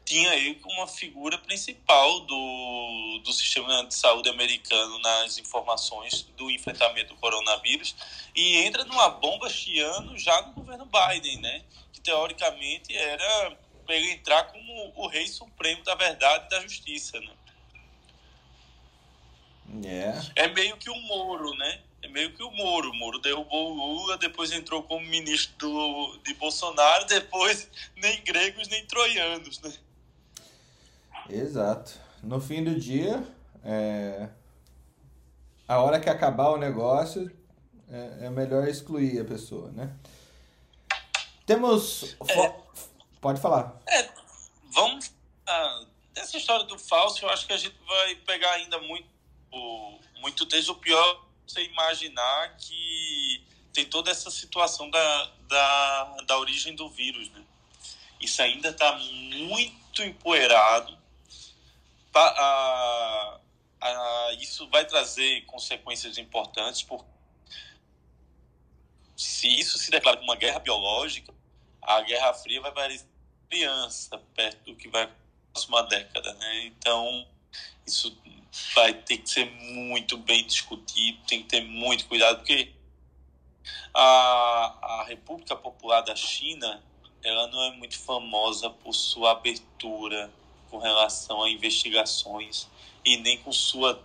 tinha 0.08 0.34
ele 0.34 0.54
como 0.54 0.74
uma 0.74 0.88
figura 0.88 1.36
principal 1.36 2.20
do, 2.20 3.20
do 3.22 3.30
sistema 3.30 3.84
de 3.84 3.94
saúde 3.94 4.30
americano 4.30 4.98
nas 5.00 5.36
informações 5.36 6.22
do 6.34 6.50
enfrentamento 6.50 7.12
do 7.12 7.20
coronavírus 7.20 7.94
e 8.34 8.56
entra 8.56 8.86
numa 8.86 9.10
bomba 9.10 9.50
chiando 9.50 10.16
já 10.18 10.40
no 10.40 10.54
governo 10.54 10.86
Biden, 10.86 11.36
né? 11.42 11.62
Que 11.92 12.00
teoricamente 12.00 12.96
era 12.96 13.54
para 13.84 13.96
ele 13.96 14.12
entrar 14.12 14.44
como 14.44 14.94
o 14.96 15.06
rei 15.08 15.26
supremo 15.26 15.84
da 15.84 15.94
verdade 15.94 16.46
e 16.46 16.48
da 16.48 16.60
justiça, 16.62 17.20
né? 17.20 17.32
Yeah. 19.84 20.26
É 20.36 20.48
meio 20.48 20.78
que 20.78 20.88
o 20.88 20.98
Moro, 21.02 21.54
né? 21.54 21.82
É 22.00 22.08
meio 22.08 22.32
que 22.32 22.42
o 22.42 22.50
Moro. 22.50 22.90
O 22.90 22.94
Moro 22.94 23.18
derrubou 23.18 23.72
o 23.72 23.74
Lula, 23.74 24.16
depois 24.16 24.52
entrou 24.52 24.82
como 24.82 25.04
ministro 25.04 25.54
do, 25.58 26.18
de 26.24 26.32
Bolsonaro, 26.32 27.04
depois 27.04 27.68
nem 27.96 28.22
gregos 28.22 28.68
nem 28.68 28.86
troianos, 28.86 29.60
né? 29.60 29.70
Exato. 31.28 31.92
No 32.22 32.40
fim 32.40 32.64
do 32.64 32.78
dia, 32.78 33.22
é... 33.64 34.28
a 35.66 35.78
hora 35.78 36.00
que 36.00 36.08
acabar 36.08 36.50
o 36.50 36.56
negócio, 36.56 37.30
é, 37.90 38.26
é 38.26 38.30
melhor 38.30 38.66
excluir 38.66 39.20
a 39.20 39.24
pessoa, 39.24 39.70
né? 39.72 39.94
Temos. 41.46 42.16
É, 42.28 42.54
Pode 43.20 43.40
falar. 43.40 43.80
É, 43.86 44.08
vamos. 44.70 45.10
Ah, 45.46 45.84
essa 46.14 46.36
história 46.36 46.66
do 46.66 46.78
falso, 46.78 47.24
eu 47.24 47.30
acho 47.30 47.46
que 47.46 47.52
a 47.52 47.56
gente 47.56 47.76
vai 47.86 48.14
pegar 48.16 48.52
ainda 48.52 48.78
muito, 48.78 49.08
muito 50.20 50.44
desde 50.44 50.70
o 50.70 50.74
pior 50.74 51.24
você 51.46 51.62
imaginar 51.64 52.56
que 52.58 53.42
tem 53.72 53.86
toda 53.86 54.10
essa 54.10 54.30
situação 54.30 54.90
da, 54.90 55.30
da, 55.48 56.16
da 56.26 56.38
origem 56.38 56.74
do 56.74 56.88
vírus, 56.90 57.30
né? 57.30 57.42
Isso 58.20 58.42
ainda 58.42 58.68
está 58.70 58.98
muito 58.98 60.02
empoeirado 60.02 60.97
a, 62.14 63.40
a, 63.80 64.32
isso 64.40 64.68
vai 64.68 64.84
trazer 64.84 65.44
consequências 65.46 66.18
importantes, 66.18 66.82
porque 66.82 67.04
se 69.16 69.48
isso 69.48 69.78
se 69.78 69.90
declara 69.90 70.20
uma 70.20 70.36
guerra 70.36 70.58
biológica, 70.58 71.34
a 71.82 72.00
Guerra 72.02 72.32
Fria 72.34 72.60
vai 72.60 72.72
parecer 72.72 73.06
criança 73.48 74.18
perto 74.34 74.64
do 74.64 74.76
que 74.76 74.88
vai 74.88 75.06
na 75.06 75.12
próxima 75.52 75.82
década, 75.84 76.34
né? 76.34 76.66
Então, 76.66 77.26
isso 77.86 78.16
vai 78.74 78.92
ter 78.92 79.18
que 79.18 79.30
ser 79.30 79.46
muito 79.46 80.16
bem 80.18 80.46
discutido, 80.46 81.18
tem 81.26 81.42
que 81.42 81.48
ter 81.48 81.62
muito 81.62 82.06
cuidado, 82.06 82.38
porque 82.38 82.72
a, 83.94 84.78
a 84.82 85.04
República 85.08 85.56
Popular 85.56 86.02
da 86.02 86.14
China, 86.14 86.82
ela 87.22 87.48
não 87.48 87.62
é 87.64 87.70
muito 87.72 87.98
famosa 87.98 88.70
por 88.70 88.92
sua 88.92 89.32
abertura 89.32 90.30
com 90.70 90.78
relação 90.78 91.42
a 91.42 91.50
investigações 91.50 92.68
e 93.04 93.16
nem 93.18 93.38
com 93.38 93.52
sua 93.52 94.02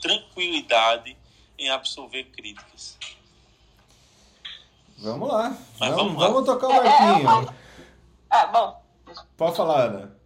tranquilidade 0.00 1.16
em 1.58 1.70
absorver 1.70 2.24
críticas. 2.24 2.96
Vamos 4.98 5.28
lá. 5.28 5.56
Vamos, 5.78 5.96
vamos, 5.96 6.20
lá. 6.20 6.28
vamos, 6.28 6.44
tocar 6.44 6.66
o 6.66 6.70
barquinho. 6.70 7.54
É, 8.30 8.36
é, 8.36 8.40
é, 8.40 8.46
bom. 8.48 8.82
Pode 9.36 9.56
falar, 9.56 9.82
Ana. 9.84 10.18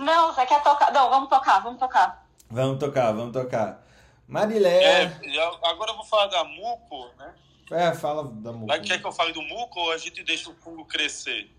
Não, 0.00 0.32
você 0.32 0.46
quer 0.46 0.62
tocar? 0.62 0.92
Não, 0.92 1.10
vamos 1.10 1.28
tocar, 1.28 1.60
vamos 1.60 1.78
tocar. 1.78 2.26
Vamos 2.48 2.78
tocar, 2.78 3.12
vamos 3.12 3.32
tocar. 3.32 3.84
Marilé. 4.26 5.04
É, 5.04 5.20
agora 5.64 5.90
eu 5.90 5.96
vou 5.96 6.04
falar 6.04 6.26
da 6.26 6.44
muco, 6.44 7.10
né? 7.18 7.34
É, 7.70 7.94
fala 7.94 8.24
da 8.24 8.52
muco. 8.52 8.66
Mas 8.66 8.86
quer 8.86 9.00
que 9.00 9.06
eu 9.06 9.12
fale 9.12 9.32
do 9.32 9.42
muco 9.42 9.78
ou 9.78 9.92
a 9.92 9.98
gente 9.98 10.22
deixa 10.22 10.50
o 10.50 10.54
fungo 10.54 10.84
crescer? 10.84 11.50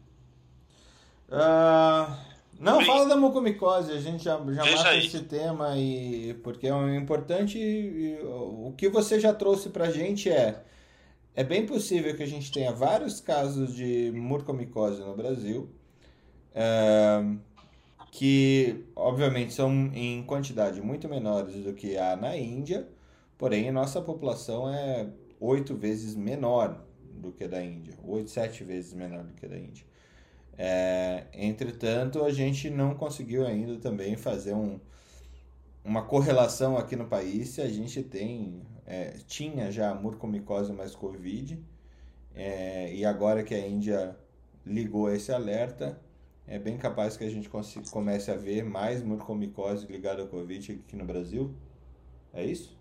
Uh, 1.30 2.14
não, 2.60 2.78
Bem, 2.78 2.88
fala 2.88 3.08
da 3.08 3.16
mucomicose, 3.16 3.92
a 3.92 4.00
gente 4.00 4.24
já, 4.24 4.38
já 4.38 4.66
mata 4.66 4.90
aí. 4.90 5.06
esse 5.06 5.24
tema 5.24 5.78
e 5.78 6.34
porque 6.44 6.68
é 6.68 6.74
um 6.74 6.94
importante. 6.96 7.58
O 8.24 8.74
que 8.78 8.88
você 8.90 9.20
já 9.20 9.34
trouxe 9.34 9.70
pra 9.70 9.90
gente 9.90 10.30
é 10.30 10.64
é 11.34 11.44
bem 11.44 11.66
possível 11.66 12.16
que 12.16 12.24
a 12.24 12.28
gente 12.28 12.52
tenha 12.52 12.72
vários 12.72 13.22
casos 13.22 13.74
de 13.74 14.12
mucormicose 14.14 15.02
no 15.02 15.16
Brasil, 15.16 15.70
é, 16.54 17.24
que 18.12 18.84
obviamente 18.96 19.54
são 19.54 19.72
em 19.94 20.24
quantidade 20.24 20.82
muito 20.82 21.08
menores 21.08 21.56
do 21.64 21.74
que 21.74 21.98
há 21.98 22.16
na 22.16 22.36
Índia, 22.36 22.88
porém 23.38 23.70
a 23.70 23.72
nossa 23.72 24.02
população 24.02 24.70
é 24.70 25.08
oito 25.40 25.76
vezes 25.76 26.16
menor 26.16 26.84
do 27.14 27.32
que 27.32 27.46
a 27.46 27.48
da 27.48 27.64
Índia, 27.64 27.94
oito, 28.04 28.30
sete 28.30 28.64
vezes 28.64 28.94
menor 28.94 29.24
do 29.24 29.34
que 29.34 29.46
a 29.46 29.50
da 29.50 29.58
Índia. 29.58 29.86
É, 30.58 31.26
entretanto, 31.34 32.24
a 32.24 32.32
gente 32.32 32.70
não 32.70 32.94
conseguiu 32.94 33.46
ainda 33.46 33.78
também 33.78 34.16
fazer 34.16 34.54
um, 34.54 34.80
uma 35.84 36.04
correlação 36.04 36.78
aqui 36.78 36.96
no 36.96 37.08
país 37.08 37.50
se 37.50 37.62
a 37.62 37.68
gente 37.68 38.04
tem 38.04 38.62
é, 38.86 39.18
tinha 39.28 39.72
já 39.72 39.94
mucormicose 39.94 40.74
mais 40.74 40.94
Covid, 40.94 41.58
é, 42.36 42.94
e 42.94 43.06
agora 43.06 43.44
que 43.44 43.54
a 43.54 43.68
Índia 43.68 44.18
ligou 44.66 45.10
esse 45.10 45.32
alerta, 45.32 46.00
é 46.48 46.60
bem 46.60 46.78
capaz 46.78 47.16
que 47.16 47.24
a 47.24 47.30
gente 47.30 47.50
comece 47.90 48.32
a 48.32 48.36
ver 48.36 48.64
mais 48.64 49.02
mucormicose 49.02 49.88
ligada 49.88 50.22
ao 50.22 50.28
Covid 50.28 50.82
aqui 50.86 50.96
no 50.96 51.06
Brasil. 51.06 51.56
É 52.34 52.44
isso? 52.44 52.78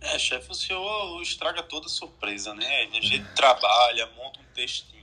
É, 0.00 0.18
chefe, 0.18 0.50
o 0.50 0.54
senhor 0.54 1.22
estraga 1.22 1.62
toda 1.62 1.88
surpresa, 1.88 2.54
né? 2.54 2.82
A 2.82 3.00
gente 3.00 3.24
trabalha, 3.34 4.06
monta 4.16 4.40
um 4.40 4.54
textinho, 4.54 4.95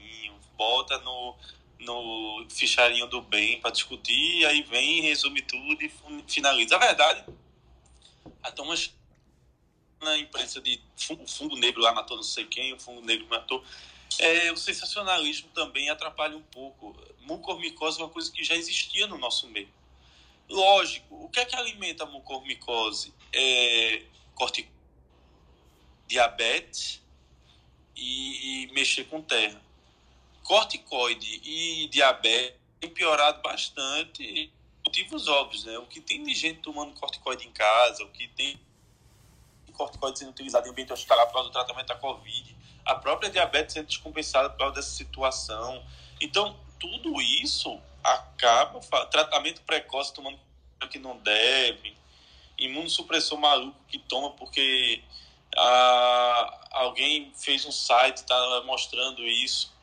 bota 0.56 0.98
no, 0.98 1.36
no 1.80 2.46
ficharinho 2.50 3.06
do 3.06 3.20
bem 3.22 3.60
para 3.60 3.70
discutir, 3.70 4.44
aí 4.46 4.62
vem, 4.62 5.02
resume 5.02 5.42
tudo 5.42 5.82
e 5.82 5.92
finaliza. 6.26 6.76
A 6.76 6.78
verdade, 6.78 7.24
até 8.42 8.62
umas 8.62 8.92
na 10.00 10.18
imprensa 10.18 10.60
de 10.60 10.80
o 11.10 11.26
fungo 11.26 11.56
negro 11.56 11.80
lá 11.80 11.92
matou 11.92 12.16
não 12.16 12.22
sei 12.22 12.44
quem, 12.44 12.72
o 12.74 12.78
fungo 12.78 13.00
negro 13.00 13.26
matou. 13.28 13.64
É, 14.18 14.52
o 14.52 14.56
sensacionalismo 14.56 15.48
também 15.54 15.88
atrapalha 15.88 16.36
um 16.36 16.42
pouco. 16.42 16.96
Mucormicose 17.22 17.98
é 17.98 18.04
uma 18.04 18.10
coisa 18.10 18.30
que 18.30 18.44
já 18.44 18.54
existia 18.54 19.06
no 19.06 19.18
nosso 19.18 19.48
meio. 19.48 19.68
Lógico, 20.48 21.24
o 21.24 21.28
que 21.28 21.40
é 21.40 21.44
que 21.44 21.56
alimenta 21.56 22.04
a 22.04 22.06
mucormicose? 22.06 23.12
É 23.32 24.02
corticoide, 24.34 24.74
diabetes 26.06 27.02
e, 27.96 28.64
e 28.64 28.72
mexer 28.72 29.04
com 29.04 29.22
terra. 29.22 29.60
Corticoide 30.44 31.40
e 31.42 31.88
diabetes 31.88 32.60
têm 32.80 32.90
piorado 32.90 33.42
bastante 33.42 34.52
motivos 34.84 35.26
óbvios, 35.26 35.64
né? 35.64 35.78
O 35.78 35.86
que 35.86 36.00
tem 36.00 36.22
de 36.22 36.34
gente 36.34 36.60
tomando 36.60 36.94
corticoide 36.94 37.46
em 37.46 37.50
casa, 37.50 38.04
o 38.04 38.10
que 38.10 38.28
tem 38.28 38.60
corticoide 39.72 40.18
sendo 40.20 40.30
utilizado 40.30 40.68
em 40.68 40.70
ambiente 40.70 40.92
hospitalar 40.92 41.26
para 41.32 41.40
o 41.40 41.50
tratamento 41.50 41.88
da 41.88 41.96
Covid, 41.96 42.56
a 42.84 42.94
própria 42.94 43.28
diabetes 43.28 43.72
sendo 43.72 43.86
descompensada 43.86 44.50
por 44.50 44.58
causa 44.58 44.74
dessa 44.76 44.90
situação. 44.90 45.84
Então, 46.20 46.56
tudo 46.78 47.20
isso 47.20 47.80
acaba, 48.02 48.78
tratamento 49.06 49.62
precoce 49.62 50.14
tomando 50.14 50.38
que 50.90 50.98
não 50.98 51.16
deve, 51.16 51.96
imunossupressor 52.58 53.38
maluco 53.38 53.76
que 53.88 53.98
toma 53.98 54.30
porque 54.32 55.02
ah, 55.56 56.68
alguém 56.72 57.32
fez 57.34 57.64
um 57.64 57.72
site 57.72 58.18
está 58.18 58.62
mostrando 58.66 59.22
isso. 59.22 59.73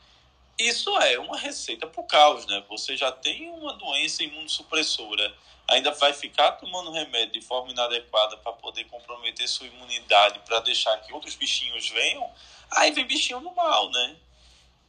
Isso 0.68 0.96
é 1.00 1.20
uma 1.20 1.38
receita 1.38 1.88
para 1.88 2.02
o 2.02 2.04
caos, 2.04 2.46
né? 2.46 2.64
Você 2.70 2.96
já 2.96 3.12
tem 3.12 3.50
uma 3.50 3.74
doença 3.74 4.24
imunossupressora 4.24 5.36
ainda 5.72 5.92
vai 5.92 6.14
ficar 6.14 6.54
tomando 6.54 6.92
remédio 6.92 7.40
de 7.40 7.42
forma 7.42 7.72
inadequada 7.72 8.38
para 8.38 8.52
poder 8.54 8.86
comprometer 8.86 9.48
sua 9.48 9.68
imunidade, 9.68 10.40
para 10.40 10.60
deixar 10.60 10.98
que 10.98 11.14
outros 11.14 11.36
bichinhos 11.36 11.90
venham, 11.90 12.30
aí 12.70 12.92
vem 12.92 13.06
bichinho 13.06 13.40
no 13.40 13.56
mal, 13.56 13.90
né? 13.90 14.18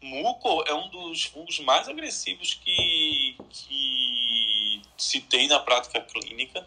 Muco 0.00 0.64
é 0.66 0.74
um 0.74 0.88
dos 0.88 1.24
fungos 1.24 1.60
mais 1.60 1.88
agressivos 1.88 2.54
que, 2.54 3.36
que 3.50 4.82
se 4.98 5.20
tem 5.20 5.46
na 5.46 5.60
prática 5.60 6.00
clínica. 6.00 6.66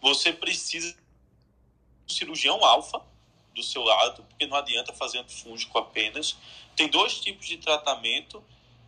Você 0.00 0.32
precisa 0.32 0.92
de 0.92 0.98
um 2.06 2.08
cirurgião 2.08 2.64
alfa 2.64 3.00
do 3.54 3.62
seu 3.62 3.82
lado, 3.82 4.22
porque 4.24 4.46
não 4.46 4.56
adianta 4.56 4.92
fazer 4.92 5.18
antifúngico 5.18 5.78
apenas. 5.78 6.36
Tem 6.74 6.88
dois 6.88 7.20
tipos 7.20 7.46
de 7.46 7.58
tratamento, 7.58 8.42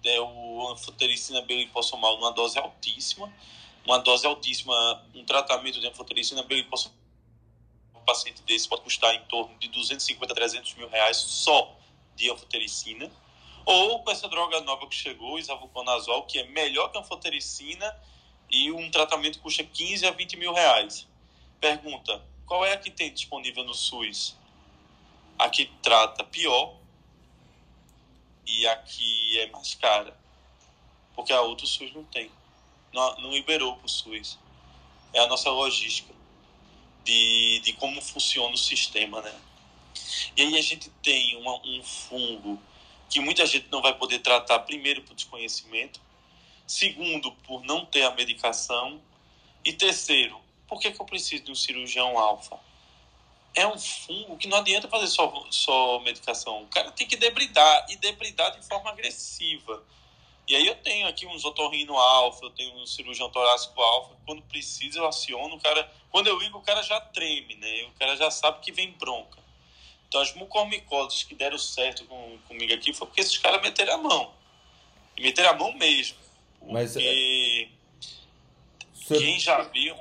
é 0.04 0.21
o 0.21 0.68
anfotericina 0.68 1.40
belipossomal 1.42 2.16
numa 2.16 2.33
dose 2.33 2.59
altíssima 2.59 3.33
uma 3.85 3.99
dose 3.99 4.26
altíssima, 4.26 5.04
um 5.14 5.25
tratamento 5.25 5.78
de 5.78 5.87
anfotericina 5.87 6.42
bem 6.42 6.66
um 7.94 8.00
paciente 8.00 8.42
desse 8.42 8.68
pode 8.68 8.83
custar 8.83 9.14
em 9.14 9.23
torno 9.26 9.56
de 9.59 9.68
250 9.68 10.33
a 10.33 10.35
300 10.35 10.75
mil 10.75 10.88
reais 10.88 11.16
só 11.16 11.76
de 12.16 12.30
anfotericina, 12.30 13.11
ou 13.64 14.02
com 14.02 14.11
essa 14.11 14.28
droga 14.28 14.61
nova 14.61 14.87
que 14.87 14.94
chegou, 14.94 15.38
isavuconazol, 15.38 16.25
que 16.25 16.38
é 16.38 16.47
melhor 16.49 16.90
que 16.90 16.99
a 16.99 17.00
anfotericina 17.00 17.94
e 18.50 18.71
um 18.71 18.90
tratamento 18.90 19.38
custa 19.40 19.64
15 19.64 20.06
a 20.06 20.11
20 20.11 20.37
mil 20.37 20.52
reais. 20.52 21.06
Pergunta, 21.61 22.23
qual 22.47 22.64
é 22.64 22.73
a 22.73 22.76
que 22.76 22.90
tem 22.90 23.12
disponível 23.12 23.64
no 23.64 23.75
SUS? 23.75 24.37
A 25.38 25.49
que 25.49 25.67
trata 25.83 26.25
pior 26.25 26.76
e 28.47 28.67
a 28.67 28.76
que 28.76 29.41
é 29.41 29.50
mais 29.50 29.75
cara, 29.75 30.17
porque 31.14 31.33
a 31.33 31.41
outra 31.41 31.64
o 31.64 31.69
SUS 31.69 31.93
não 31.93 32.05
tem 32.05 32.31
não, 32.95 33.17
não 33.17 33.31
liberou 33.33 33.76
para 33.76 33.87
o 33.87 33.88
SUS. 33.88 34.38
É 35.12 35.21
a 35.21 35.26
nossa 35.26 35.50
logística 35.50 36.14
de, 37.05 37.61
de 37.61 37.73
como 37.75 38.00
funciona 38.00 38.55
o 38.55 38.59
sistema, 38.59 39.21
né? 39.21 39.35
E 40.37 40.43
aí 40.43 40.59
a 40.59 40.62
gente 40.62 40.88
tem 41.03 41.37
uma, 41.37 41.61
um 41.67 41.83
fungo 41.83 42.61
que 43.11 43.21
muita 43.21 43.45
gente 43.45 43.67
não 43.71 43.83
vai 43.83 43.97
poder 43.97 44.21
tratar, 44.21 44.61
primeiro, 44.61 45.03
por 45.03 45.14
desconhecimento, 45.14 46.00
segundo, 46.67 47.31
por 47.47 47.62
não 47.62 47.85
ter 47.85 48.03
a 48.03 48.11
medicação, 48.12 49.00
e 49.64 49.73
terceiro, 49.73 50.41
por 50.67 50.81
que, 50.81 50.91
que 50.91 51.00
eu 51.00 51.07
preciso 51.07 51.45
de 51.45 51.53
um 51.53 51.55
cirurgião 51.55 52.19
alfa? 52.19 52.59
É 53.55 53.67
um 53.67 53.79
fungo 53.79 54.37
que 54.37 54.49
não 54.49 54.59
adianta 54.59 54.89
fazer 54.89 55.07
só, 55.07 55.47
só 55.51 56.01
medicação. 56.01 56.63
O 56.65 56.67
cara 56.67 56.91
tem 56.91 57.07
que 57.07 57.17
debridar, 57.17 57.87
e 57.89 57.97
debridar 57.97 58.59
de 58.59 58.67
forma 58.67 58.91
agressiva. 58.91 59.83
E 60.47 60.55
aí 60.55 60.67
eu 60.67 60.75
tenho 60.77 61.07
aqui 61.07 61.27
uns 61.27 61.45
otorrino 61.45 61.97
alfa, 61.97 62.45
eu 62.45 62.51
tenho 62.51 62.75
um 62.77 62.87
cirurgião 62.87 63.31
torácico 63.31 63.81
alfa, 63.81 64.15
quando 64.27 64.43
precisa 64.43 64.99
eu 64.99 65.07
aciono, 65.07 65.57
o 65.57 65.61
cara, 65.61 65.91
quando 66.11 66.27
eu 66.27 66.39
ligo 66.39 66.59
o 66.59 66.63
cara 66.63 66.83
já 66.83 67.01
treme, 67.01 67.55
né? 67.57 67.85
O 67.85 67.99
cara 67.99 68.15
já 68.17 68.31
sabe 68.31 68.61
que 68.61 68.71
vem 68.71 68.91
bronca. 68.93 69.39
Então 70.09 70.21
as 70.21 70.35
mucormicoses 70.35 71.23
que 71.23 71.35
deram 71.35 71.59
certo 71.59 72.05
com, 72.05 72.39
comigo 72.47 72.75
aqui 72.75 72.93
foi 72.93 73.07
porque 73.07 73.23
esses 73.23 73.39
caras 73.39 73.63
meteram 73.63 73.95
a 73.95 73.99
mão. 73.99 74.35
E 75.17 75.23
meteram 75.23 75.51
a 75.51 75.55
mão 75.55 75.73
mesmo. 75.73 76.19
Mas 76.63 76.97
é... 76.97 77.69
quem 79.09 79.39
já 79.41 79.63
viu, 79.63 79.97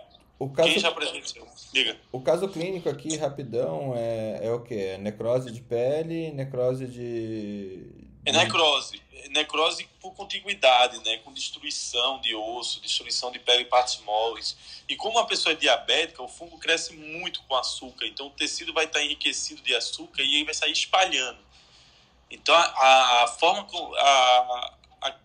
o 0.46 0.50
caso... 0.50 0.70
quem 0.70 0.80
já 0.80 0.92
presenciou, 0.92 1.48
diga. 1.72 1.98
O 2.12 2.22
caso 2.22 2.48
clínico 2.48 2.90
aqui, 2.90 3.18
rapidão, 3.18 3.94
é, 3.96 4.40
é 4.44 4.52
o 4.52 4.62
que? 4.62 4.76
É 4.76 4.98
necrose 4.98 5.52
de 5.52 5.62
pele, 5.62 6.32
necrose 6.32 6.88
de... 6.88 7.88
É 8.26 8.32
necrose 8.32 9.02
necrose 9.30 9.88
por 10.00 10.14
contiguidade, 10.14 11.00
né, 11.04 11.18
com 11.18 11.34
destruição 11.34 12.20
de 12.22 12.36
osso, 12.36 12.80
destruição 12.82 13.32
de 13.32 13.40
pele 13.40 13.64
e 13.64 13.66
partes 13.66 14.00
moles. 14.02 14.56
E 14.88 14.96
como 14.96 15.20
a 15.20 15.26
pessoa 15.26 15.54
é 15.54 15.56
diabética, 15.56 16.22
o 16.22 16.28
fungo 16.28 16.58
cresce 16.58 16.94
muito 16.94 17.42
com 17.44 17.56
açúcar, 17.56 18.06
então 18.06 18.28
o 18.28 18.32
tecido 18.32 18.74
vai 18.74 18.86
estar 18.86 19.02
enriquecido 19.02 19.62
de 19.62 19.76
açúcar 19.76 20.22
e 20.22 20.38
aí 20.38 20.44
vai 20.44 20.54
sair 20.54 20.72
espalhando. 20.72 21.40
Então 22.30 22.54
a, 22.56 23.24
a 23.24 23.28
forma 23.28 23.68
a, 23.98 24.76
a, 25.02 25.16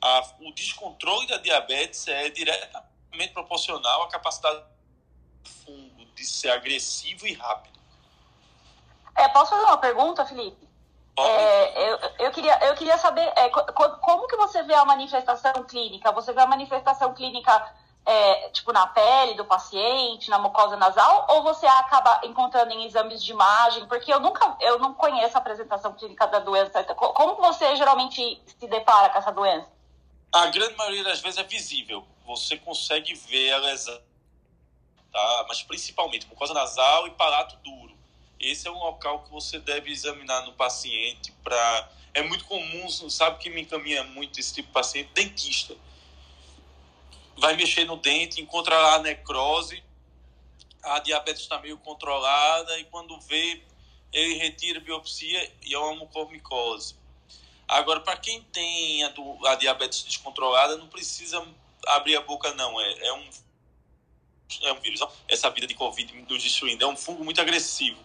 a, 0.00 0.34
o 0.40 0.52
descontrole 0.52 1.26
da 1.26 1.38
diabetes 1.38 2.06
é 2.08 2.30
diretamente 3.10 3.32
proporcional 3.32 4.02
à 4.02 4.08
capacidade 4.08 4.62
do 5.42 5.50
fungo 5.50 6.04
de 6.14 6.24
ser 6.24 6.50
agressivo 6.50 7.26
e 7.26 7.34
rápido. 7.34 7.78
É, 9.16 9.28
posso 9.28 9.50
fazer 9.50 9.64
uma 9.64 9.78
pergunta, 9.78 10.24
Felipe? 10.24 10.68
É, 11.18 11.90
eu, 11.90 11.98
eu, 12.20 12.30
queria, 12.30 12.58
eu 12.66 12.74
queria 12.74 12.96
saber 12.96 13.30
é, 13.36 13.50
como 13.50 14.26
que 14.26 14.36
você 14.36 14.62
vê 14.62 14.74
a 14.74 14.84
manifestação 14.84 15.64
clínica? 15.64 16.12
Você 16.12 16.32
vê 16.32 16.40
a 16.40 16.46
manifestação 16.46 17.12
clínica 17.12 17.74
é, 18.06 18.48
tipo 18.50 18.72
na 18.72 18.86
pele 18.86 19.34
do 19.34 19.44
paciente, 19.44 20.30
na 20.30 20.38
mucosa 20.38 20.76
nasal, 20.76 21.26
ou 21.28 21.42
você 21.42 21.66
acaba 21.66 22.22
encontrando 22.24 22.72
em 22.72 22.86
exames 22.86 23.22
de 23.22 23.32
imagem? 23.32 23.86
Porque 23.86 24.10
eu 24.10 24.20
nunca, 24.20 24.56
eu 24.60 24.78
não 24.78 24.94
conheço 24.94 25.36
a 25.36 25.40
apresentação 25.40 25.92
clínica 25.92 26.26
da 26.26 26.38
doença. 26.38 26.82
Como 26.84 27.34
você 27.36 27.76
geralmente 27.76 28.42
se 28.58 28.66
depara 28.66 29.10
com 29.10 29.18
essa 29.18 29.32
doença? 29.32 29.68
A 30.32 30.46
grande 30.46 30.76
maioria 30.76 31.04
das 31.04 31.20
vezes 31.20 31.38
é 31.38 31.42
visível. 31.42 32.06
Você 32.30 32.56
consegue 32.56 33.14
ver 33.14 33.52
a 33.52 33.58
lesão 33.58 34.00
tá? 35.10 35.46
Mas 35.48 35.62
principalmente 35.62 36.26
mucosa 36.26 36.54
nasal 36.54 37.06
e 37.06 37.10
palato 37.10 37.56
duro. 37.56 37.96
Esse 38.38 38.68
é 38.68 38.70
um 38.70 38.78
local 38.78 39.24
que 39.24 39.30
você 39.30 39.58
deve 39.58 39.90
examinar 39.90 40.46
no 40.46 40.52
paciente 40.52 41.32
para 41.44 41.90
é 42.12 42.22
muito 42.22 42.44
comum, 42.44 42.88
sabe 42.88 43.38
que 43.38 43.48
me 43.50 43.60
encaminha 43.60 44.02
muito 44.02 44.40
esse 44.40 44.52
tipo 44.52 44.68
de 44.68 44.74
paciente, 44.74 45.10
dentista. 45.12 45.76
Vai 47.36 47.54
mexer 47.54 47.84
no 47.84 47.96
dente, 47.96 48.40
encontra 48.40 48.76
lá 48.76 48.94
a 48.96 48.98
necrose, 48.98 49.82
a 50.82 50.98
diabetes 50.98 51.42
está 51.42 51.58
meio 51.60 51.78
controlada 51.78 52.78
e 52.80 52.84
quando 52.84 53.18
vê, 53.20 53.62
ele 54.12 54.34
retira 54.34 54.80
a 54.80 54.82
biopsia 54.82 55.52
e 55.62 55.72
é 55.72 55.78
uma 55.78 55.94
mucormicose. 55.94 56.96
Agora, 57.68 58.00
para 58.00 58.16
quem 58.16 58.42
tem 58.42 59.04
a, 59.04 59.10
do, 59.10 59.46
a, 59.46 59.54
diabetes 59.54 60.02
descontrolada, 60.02 60.76
não 60.76 60.88
precisa 60.88 61.46
abrir 61.88 62.16
a 62.16 62.20
boca, 62.20 62.52
não. 62.54 62.80
É, 62.80 63.06
é, 63.06 63.12
um, 63.12 63.30
é 64.62 64.72
um 64.72 64.80
vírus. 64.80 65.00
Essa 65.28 65.50
vida 65.50 65.66
de 65.66 65.74
Covid 65.74 66.12
nos 66.28 66.42
destruindo. 66.42 66.84
É 66.84 66.88
um 66.88 66.96
fungo 66.96 67.24
muito 67.24 67.40
agressivo. 67.40 67.98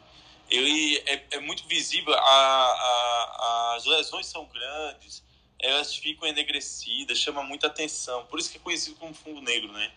Ele 0.50 0.98
é, 1.06 1.26
é 1.32 1.40
muito 1.40 1.66
visível. 1.68 2.14
A, 2.14 2.20
a, 2.20 3.76
as 3.76 3.86
lesões 3.86 4.28
são 4.28 4.46
grandes, 4.46 5.24
elas 5.60 5.96
ficam 5.96 6.28
enegrecidas, 6.28 7.18
chama 7.18 7.44
muita 7.44 7.68
atenção. 7.68 8.26
Por 8.26 8.40
isso 8.40 8.52
que 8.52 8.58
é 8.58 8.62
conhecido 8.62 8.96
como 8.98 9.14
fungo 9.14 9.42
negro, 9.42 9.72
né? 9.72 9.92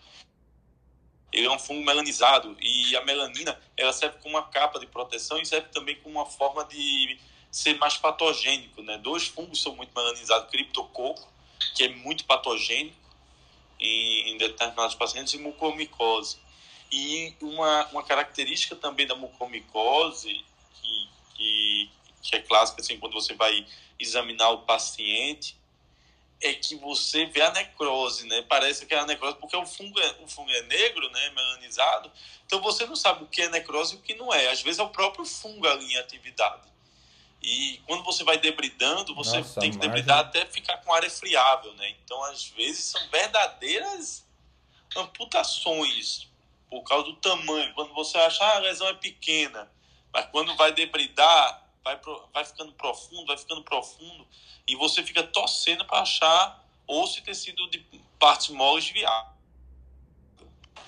Ele 1.31 1.45
é 1.45 1.51
um 1.51 1.59
fungo 1.59 1.85
melanizado 1.85 2.57
e 2.59 2.95
a 2.95 3.05
melanina 3.05 3.59
ela 3.77 3.93
serve 3.93 4.17
como 4.17 4.35
uma 4.35 4.47
capa 4.47 4.79
de 4.79 4.87
proteção 4.87 5.39
e 5.39 5.45
serve 5.45 5.67
também 5.69 5.95
como 5.97 6.15
uma 6.15 6.25
forma 6.25 6.65
de 6.65 7.19
ser 7.51 7.77
mais 7.77 7.97
patogênico, 7.97 8.81
né? 8.81 8.97
Dois 8.97 9.27
fungos 9.27 9.61
são 9.61 9.75
muito 9.75 9.91
melanizados, 9.95 10.49
criptococo, 10.49 11.31
que 11.75 11.83
é 11.83 11.89
muito 11.89 12.25
patogênico 12.25 12.98
em, 13.79 14.31
em 14.31 14.37
determinados 14.37 14.95
pacientes, 14.95 15.33
e 15.33 15.37
mucormicose. 15.37 16.37
E 16.91 17.35
uma, 17.41 17.85
uma 17.87 18.03
característica 18.03 18.75
também 18.75 19.05
da 19.05 19.15
mucormicose, 19.15 20.43
que, 20.81 21.09
que, 21.35 21.89
que 22.21 22.35
é 22.35 22.41
clássica, 22.41 22.81
assim, 22.81 22.99
quando 22.99 23.13
você 23.13 23.33
vai 23.35 23.65
examinar 23.99 24.49
o 24.49 24.59
paciente, 24.59 25.57
é 26.41 26.53
que 26.53 26.75
você 26.75 27.25
vê 27.25 27.41
a 27.41 27.51
necrose, 27.51 28.25
né? 28.25 28.41
Parece 28.47 28.85
que 28.85 28.93
é 28.93 28.99
a 28.99 29.05
necrose, 29.05 29.37
porque 29.37 29.55
o 29.55 29.65
fungo 29.65 29.99
é, 29.99 30.15
o 30.23 30.27
fungo 30.27 30.49
é 30.49 30.61
negro, 30.63 31.09
né? 31.11 31.29
Melanizado. 31.31 32.09
Então 32.45 32.61
você 32.61 32.85
não 32.85 32.95
sabe 32.95 33.23
o 33.23 33.27
que 33.27 33.41
é 33.41 33.49
necrose 33.49 33.95
e 33.95 33.97
o 33.99 34.01
que 34.01 34.15
não 34.15 34.33
é. 34.33 34.49
Às 34.49 34.61
vezes 34.61 34.79
é 34.79 34.83
o 34.83 34.89
próprio 34.89 35.25
fungo 35.25 35.67
ali 35.67 35.93
em 35.93 35.97
atividade. 35.97 36.67
E 37.41 37.81
quando 37.87 38.03
você 38.03 38.23
vai 38.23 38.37
debridando, 38.37 39.15
você 39.15 39.37
Nossa, 39.37 39.59
tem 39.59 39.71
que 39.71 39.77
debridar 39.77 40.19
até 40.19 40.45
ficar 40.45 40.77
com 40.77 40.93
área 40.93 41.09
friável, 41.09 41.73
né? 41.75 41.89
Então, 42.03 42.21
às 42.25 42.47
vezes, 42.49 42.83
são 42.85 43.09
verdadeiras 43.09 44.27
amputações 44.95 46.27
por 46.69 46.83
causa 46.83 47.05
do 47.05 47.15
tamanho. 47.15 47.73
Quando 47.73 47.93
você 47.93 48.17
acha 48.17 48.43
ah, 48.43 48.57
a 48.57 48.59
lesão 48.59 48.87
é 48.87 48.93
pequena, 48.93 49.71
mas 50.11 50.25
quando 50.31 50.55
vai 50.57 50.73
debridar, 50.73 51.65
vai, 51.83 51.97
pro, 51.97 52.27
vai 52.33 52.43
ficando 52.43 52.73
profundo, 52.73 53.25
vai 53.27 53.37
ficando 53.37 53.63
profundo, 53.63 54.27
e 54.67 54.75
você 54.75 55.01
fica 55.03 55.23
torcendo 55.23 55.85
para 55.85 56.01
achar 56.01 56.63
osso 56.87 57.19
e 57.19 57.21
tecido 57.21 57.69
de 57.69 57.79
partes 58.19 58.49
moles 58.49 58.89
viáveis. 58.89 59.39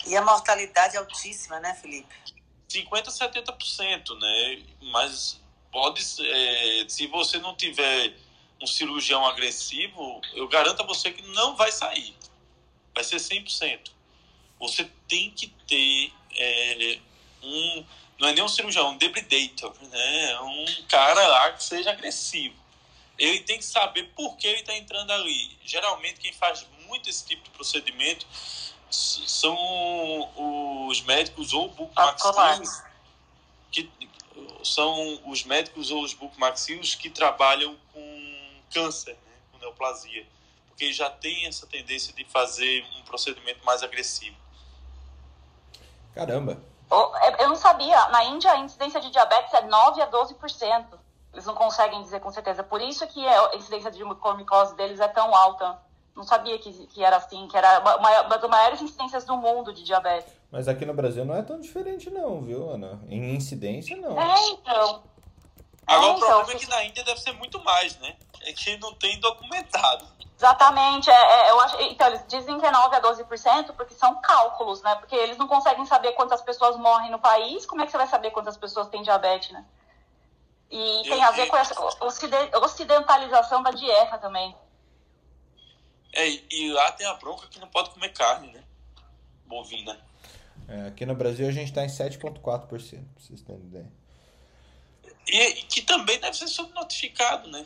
E 0.05 0.15
a 0.15 0.21
mortalidade 0.21 0.95
é 0.95 0.99
altíssima, 0.99 1.59
né, 1.59 1.73
Felipe? 1.75 2.13
50% 2.69 3.07
a 3.07 3.11
70%, 3.11 4.19
né? 4.19 4.63
Mas 4.91 5.41
pode 5.71 6.03
é, 6.19 6.85
se 6.87 7.07
você 7.07 7.39
não 7.39 7.55
tiver 7.55 8.13
um 8.61 8.67
cirurgião 8.67 9.25
agressivo, 9.25 10.21
eu 10.33 10.47
garanto 10.47 10.81
a 10.81 10.85
você 10.85 11.11
que 11.11 11.21
não 11.29 11.55
vai 11.55 11.71
sair. 11.71 12.15
Vai 12.93 13.03
ser 13.03 13.17
100%. 13.17 13.91
Você 14.59 14.89
tem 15.07 15.31
que 15.31 15.47
ter 15.67 16.13
é, 16.37 16.99
um. 17.41 17.85
Não 18.19 18.27
é 18.27 18.33
nem 18.33 18.43
um 18.43 18.47
cirurgião, 18.47 18.91
um 18.91 18.97
debridator, 18.97 19.73
né? 19.81 20.39
Um 20.41 20.83
cara 20.87 21.27
lá 21.27 21.53
que 21.53 21.63
seja 21.63 21.89
agressivo. 21.89 22.55
Ele 23.17 23.39
tem 23.39 23.57
que 23.57 23.65
saber 23.65 24.03
por 24.15 24.37
que 24.37 24.45
ele 24.45 24.59
está 24.59 24.75
entrando 24.75 25.11
ali. 25.11 25.57
Geralmente, 25.63 26.19
quem 26.19 26.31
faz 26.33 26.65
muito 26.87 27.09
esse 27.09 27.25
tipo 27.25 27.43
de 27.43 27.49
procedimento 27.51 28.27
são 28.91 29.57
os 30.87 31.01
médicos 31.01 31.53
ou 31.53 31.69
bucomaxilos 31.69 32.83
que 33.71 33.89
são 34.63 35.19
os 35.25 35.43
médicos 35.43 35.91
ou 35.91 36.03
os 36.03 36.13
bucomaxilos 36.13 36.95
que 36.95 37.09
trabalham 37.09 37.77
com 37.93 38.61
câncer, 38.73 39.13
né, 39.13 39.33
com 39.51 39.57
neoplasia, 39.59 40.25
porque 40.67 40.91
já 40.93 41.09
tem 41.09 41.45
essa 41.45 41.67
tendência 41.67 42.13
de 42.13 42.25
fazer 42.25 42.85
um 42.97 43.03
procedimento 43.03 43.63
mais 43.65 43.83
agressivo. 43.83 44.35
Caramba! 46.13 46.61
É, 47.21 47.43
eu 47.43 47.49
não 47.49 47.55
sabia. 47.55 48.09
Na 48.09 48.23
Índia, 48.25 48.51
a 48.51 48.57
incidência 48.57 48.99
de 48.99 49.09
diabetes 49.11 49.53
é 49.53 49.61
9 49.61 50.01
a 50.01 50.09
12%. 50.09 50.99
Eles 51.31 51.45
não 51.45 51.55
conseguem 51.55 52.01
dizer 52.01 52.19
com 52.19 52.31
certeza. 52.31 52.63
Por 52.63 52.81
isso 52.81 53.07
que 53.07 53.25
a 53.25 53.55
incidência 53.55 53.89
de 53.89 54.03
mucormicose 54.03 54.75
deles 54.75 54.99
é 54.99 55.07
tão 55.07 55.33
alta. 55.33 55.79
Não 56.13 56.23
sabia 56.23 56.59
que, 56.59 56.87
que 56.87 57.03
era 57.03 57.15
assim, 57.15 57.47
que 57.47 57.55
era 57.55 57.79
uma, 57.79 57.95
uma 57.95 58.37
das 58.37 58.49
maiores 58.49 58.81
incidências 58.81 59.23
do 59.23 59.37
mundo 59.37 59.73
de 59.73 59.83
diabetes. 59.83 60.33
Mas 60.51 60.67
aqui 60.67 60.85
no 60.85 60.93
Brasil 60.93 61.23
não 61.23 61.35
é 61.35 61.41
tão 61.41 61.59
diferente 61.59 62.09
não, 62.09 62.41
viu, 62.41 62.69
Ana? 62.69 63.01
Em 63.07 63.33
incidência, 63.33 63.95
não. 63.95 64.19
É, 64.19 64.49
então. 64.49 65.03
Agora 65.87 66.11
é, 66.11 66.15
o 66.15 66.19
problema 66.19 66.43
então, 66.43 66.55
é 66.55 66.59
que 66.59 66.69
na 66.69 66.83
Índia 66.83 67.03
deve 67.03 67.21
ser 67.21 67.31
muito 67.33 67.63
mais, 67.63 67.97
né? 67.99 68.17
É 68.41 68.51
que 68.51 68.77
não 68.77 68.93
tem 68.93 69.17
documentado. 69.19 70.05
Exatamente. 70.37 71.09
É, 71.09 71.13
é, 71.13 71.51
eu 71.51 71.59
acho, 71.61 71.81
então, 71.83 72.07
eles 72.07 72.25
dizem 72.27 72.59
que 72.59 72.65
é 72.65 72.71
9 72.71 72.95
a 72.95 73.01
12%, 73.01 73.73
porque 73.75 73.93
são 73.93 74.19
cálculos, 74.19 74.81
né? 74.81 74.95
Porque 74.95 75.15
eles 75.15 75.37
não 75.37 75.47
conseguem 75.47 75.85
saber 75.85 76.11
quantas 76.13 76.41
pessoas 76.41 76.75
morrem 76.77 77.11
no 77.11 77.19
país, 77.19 77.65
como 77.65 77.81
é 77.81 77.85
que 77.85 77.91
você 77.91 77.97
vai 77.97 78.07
saber 78.07 78.31
quantas 78.31 78.57
pessoas 78.57 78.89
têm 78.89 79.03
diabetes, 79.03 79.51
né? 79.51 79.65
E 80.69 81.03
tem 81.03 81.23
a 81.23 81.31
ver 81.31 81.47
com 81.47 81.57
essa 81.57 81.75
ocidentalização 82.61 83.61
da 83.61 83.71
dieta 83.71 84.17
também. 84.17 84.55
É, 86.13 86.27
e 86.27 86.71
lá 86.71 86.91
tem 86.91 87.07
a 87.07 87.13
bronca 87.13 87.47
que 87.47 87.59
não 87.59 87.67
pode 87.67 87.91
comer 87.91 88.09
carne, 88.09 88.51
né? 88.51 88.63
Bovina. 89.45 90.10
É, 90.67 90.87
aqui 90.87 91.05
no 91.05 91.15
Brasil 91.15 91.47
a 91.47 91.51
gente 91.51 91.67
está 91.67 91.83
em 91.83 91.87
7,4%, 91.87 92.41
para 92.41 92.77
vocês 92.77 93.41
terem 93.41 93.61
ideia. 93.61 93.91
E, 95.27 95.53
que 95.63 95.81
também 95.81 96.19
deve 96.19 96.35
ser 96.35 96.47
subnotificado, 96.47 97.49
né? 97.49 97.65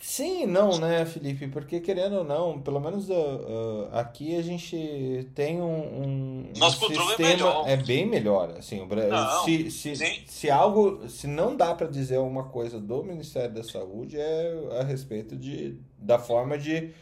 Sim, 0.00 0.46
não, 0.46 0.78
né, 0.78 1.06
Felipe? 1.06 1.46
Porque 1.46 1.78
querendo 1.78 2.16
ou 2.16 2.24
não, 2.24 2.60
pelo 2.60 2.80
menos 2.80 3.08
uh, 3.08 3.12
uh, 3.12 3.88
aqui 3.92 4.36
a 4.36 4.42
gente 4.42 5.28
tem 5.32 5.62
um, 5.62 6.02
um, 6.02 6.52
Nosso 6.56 6.84
um 6.86 6.90
é 6.90 6.94
sistema 6.96 7.14
é, 7.14 7.28
melhor. 7.28 7.68
é 7.68 7.76
bem 7.76 8.04
melhor. 8.04 8.50
Assim, 8.58 8.80
o 8.80 8.86
não, 8.86 9.44
se, 9.44 9.70
se, 9.70 10.24
se 10.26 10.50
algo, 10.50 11.08
se 11.08 11.28
não 11.28 11.56
dá 11.56 11.72
para 11.72 11.86
dizer 11.86 12.18
uma 12.18 12.44
coisa 12.44 12.80
do 12.80 13.04
Ministério 13.04 13.54
da 13.54 13.62
Saúde 13.62 14.18
é 14.18 14.54
a 14.80 14.82
respeito 14.82 15.36
de, 15.36 15.78
da 15.96 16.18
forma 16.18 16.58
de 16.58 16.92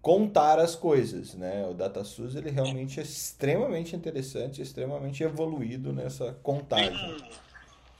contar 0.00 0.58
as 0.58 0.74
coisas, 0.74 1.34
né? 1.34 1.66
O 1.66 1.74
DataSUS 1.74 2.34
ele 2.34 2.50
realmente 2.50 3.00
é 3.00 3.02
extremamente 3.02 3.94
interessante, 3.94 4.62
extremamente 4.62 5.22
evoluído 5.22 5.92
nessa 5.92 6.32
contagem. 6.42 6.96
Tem, 6.96 7.14
um, 7.14 7.30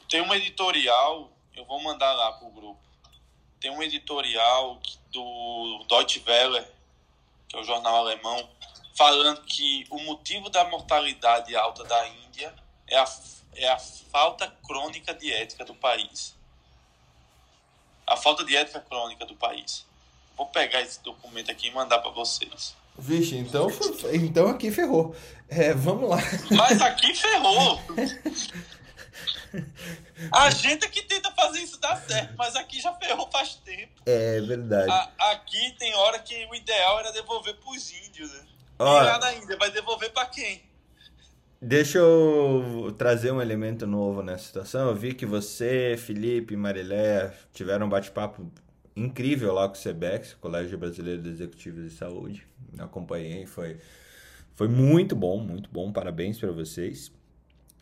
tem 0.08 0.20
uma 0.22 0.36
editorial, 0.36 1.30
eu 1.56 1.64
vou 1.64 1.82
mandar 1.82 2.12
lá 2.12 2.32
pro 2.32 2.48
grupo 2.50 2.90
tem 3.60 3.70
um 3.70 3.82
editorial 3.82 4.80
do 5.12 5.84
Deutsche 5.86 6.22
Welle, 6.26 6.66
que 7.46 7.56
é 7.56 7.60
o 7.60 7.64
jornal 7.64 7.96
alemão, 7.96 8.48
falando 8.96 9.42
que 9.42 9.86
o 9.90 9.98
motivo 10.00 10.48
da 10.48 10.64
mortalidade 10.64 11.54
alta 11.54 11.84
da 11.84 12.08
Índia 12.08 12.54
é 12.88 12.98
a, 12.98 13.04
é 13.54 13.68
a 13.68 13.78
falta 13.78 14.50
crônica 14.66 15.12
de 15.12 15.30
ética 15.30 15.64
do 15.64 15.74
país. 15.74 16.34
A 18.06 18.16
falta 18.16 18.44
de 18.44 18.56
ética 18.56 18.80
crônica 18.80 19.26
do 19.26 19.36
país. 19.36 19.86
Vou 20.40 20.46
pegar 20.46 20.80
esse 20.80 21.02
documento 21.02 21.50
aqui 21.50 21.68
e 21.68 21.70
mandar 21.70 21.98
para 21.98 22.12
vocês. 22.12 22.74
Vixe, 22.98 23.36
então, 23.36 23.68
então 24.10 24.48
aqui 24.48 24.70
ferrou. 24.70 25.14
É, 25.46 25.74
vamos 25.74 26.08
lá. 26.08 26.16
Mas 26.50 26.80
aqui 26.80 27.14
ferrou. 27.14 27.78
A 30.32 30.48
gente 30.48 30.88
que 30.88 31.02
tenta 31.02 31.30
fazer 31.32 31.60
isso 31.60 31.78
dar 31.78 31.94
certo, 31.96 32.32
mas 32.38 32.56
aqui 32.56 32.80
já 32.80 32.90
ferrou 32.94 33.28
faz 33.30 33.56
tempo. 33.56 33.92
É 34.06 34.40
verdade. 34.40 34.90
A, 34.90 35.32
aqui 35.32 35.76
tem 35.78 35.94
hora 35.94 36.18
que 36.20 36.46
o 36.46 36.54
ideal 36.54 37.00
era 37.00 37.12
devolver 37.12 37.56
pros 37.56 37.92
índios, 37.92 38.32
né? 38.32 38.46
Olha, 38.78 39.34
Índia, 39.34 39.58
vai 39.58 39.70
devolver 39.70 40.10
para 40.10 40.24
quem? 40.24 40.62
Deixa 41.60 41.98
eu 41.98 42.94
trazer 42.96 43.30
um 43.30 43.42
elemento 43.42 43.86
novo 43.86 44.22
nessa 44.22 44.44
situação. 44.44 44.88
Eu 44.88 44.94
vi 44.94 45.12
que 45.12 45.26
você, 45.26 45.98
Felipe 45.98 46.54
e 46.54 46.56
Marilé 46.56 47.30
tiveram 47.52 47.84
um 47.84 47.90
bate-papo 47.90 48.50
incrível 48.96 49.52
lá 49.54 49.68
com 49.68 49.74
o 49.74 49.78
SEBEX, 49.78 50.34
Colégio 50.34 50.78
Brasileiro 50.78 51.22
de 51.22 51.28
Executivos 51.28 51.84
de 51.84 51.90
Saúde. 51.90 52.46
Acompanhei, 52.78 53.46
foi, 53.46 53.78
foi 54.54 54.68
muito 54.68 55.14
bom, 55.16 55.38
muito 55.38 55.70
bom. 55.70 55.92
Parabéns 55.92 56.38
para 56.38 56.52
vocês. 56.52 57.12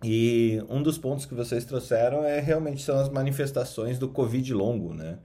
E 0.03 0.63
um 0.69 0.83
dos 0.83 0.97
pontos 0.97 1.27
que 1.27 1.35
vocês 1.35 1.65
trouxeram 1.65 2.25
é 2.25 2.39
realmente 2.39 2.83
são 2.83 2.99
as 2.99 3.09
manifestações 3.09 3.99
do 3.99 4.09
Covid 4.09 4.55
longo, 4.55 4.95
né? 4.95 5.19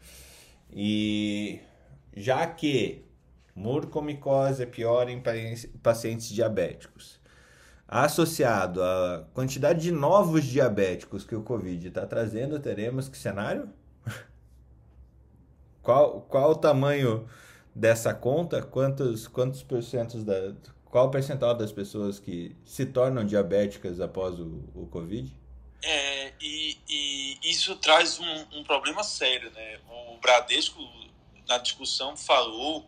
E 0.71 1.59
já 2.15 2.47
que 2.47 3.05
mucormicose 3.55 4.63
é 4.63 4.65
pior 4.65 5.07
em 5.07 5.21
pacientes 5.83 6.29
diabéticos, 6.29 7.19
associado 7.87 8.81
à 8.81 9.27
quantidade 9.33 9.81
de 9.81 9.91
novos 9.91 10.43
diabéticos 10.43 11.23
que 11.23 11.35
o 11.35 11.43
Covid 11.43 11.87
está 11.87 12.07
trazendo, 12.07 12.59
teremos 12.59 13.07
que 13.07 13.17
cenário? 13.17 13.69
Qual, 15.83 16.21
qual 16.21 16.51
o 16.51 16.55
tamanho 16.55 17.29
dessa 17.75 18.13
conta? 18.13 18.61
Quantos, 18.61 19.27
quantos 19.27 19.61
porcentos 19.61 20.23
da. 20.23 20.55
Qual 20.85 21.07
o 21.07 21.11
percentual 21.11 21.55
das 21.55 21.71
pessoas 21.71 22.19
que 22.19 22.55
se 22.63 22.85
tornam 22.85 23.25
diabéticas 23.25 23.99
após 23.99 24.39
o, 24.39 24.63
o 24.73 24.87
Covid? 24.91 25.35
É, 25.81 26.31
e, 26.39 26.77
e 26.87 27.39
isso 27.43 27.75
traz 27.77 28.19
um, 28.19 28.59
um 28.59 28.63
problema 28.63 29.03
sério, 29.03 29.51
né? 29.51 29.79
O 29.89 30.17
Bradesco, 30.19 30.79
na 31.47 31.57
discussão, 31.57 32.15
falou 32.15 32.85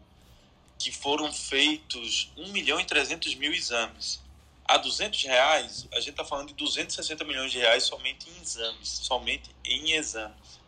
que 0.77 0.91
foram 0.91 1.31
feitos 1.33 2.31
1 2.37 2.51
milhão 2.51 2.79
e 2.79 2.85
300 2.85 3.35
mil 3.35 3.53
exames. 3.53 4.21
A 4.63 4.77
200 4.77 5.23
reais, 5.23 5.87
a 5.91 5.99
gente 5.99 6.11
está 6.11 6.23
falando 6.23 6.47
de 6.49 6.53
260 6.55 7.23
milhões 7.23 7.51
de 7.51 7.59
reais 7.59 7.83
somente 7.83 8.29
em 8.29 8.41
exames, 8.41 8.87
somente 8.87 9.49
em 9.63 9.91
exames. 9.91 10.59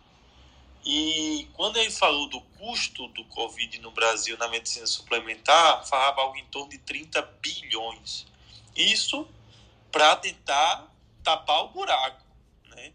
E 0.90 1.50
quando 1.52 1.76
ele 1.76 1.92
falou 1.92 2.30
do 2.30 2.40
custo 2.40 3.10
do 3.10 3.26
Covid 3.26 3.78
no 3.80 3.92
Brasil 3.92 4.38
na 4.38 4.48
medicina 4.48 4.88
suplementar, 4.88 5.86
falava 5.86 6.22
algo 6.22 6.38
em 6.38 6.46
torno 6.46 6.70
de 6.70 6.78
30 6.78 7.22
bilhões. 7.42 8.26
Isso 8.74 9.28
para 9.92 10.16
tentar 10.16 10.90
tapar 11.22 11.66
o 11.66 11.68
buraco. 11.68 12.24
Né? 12.70 12.94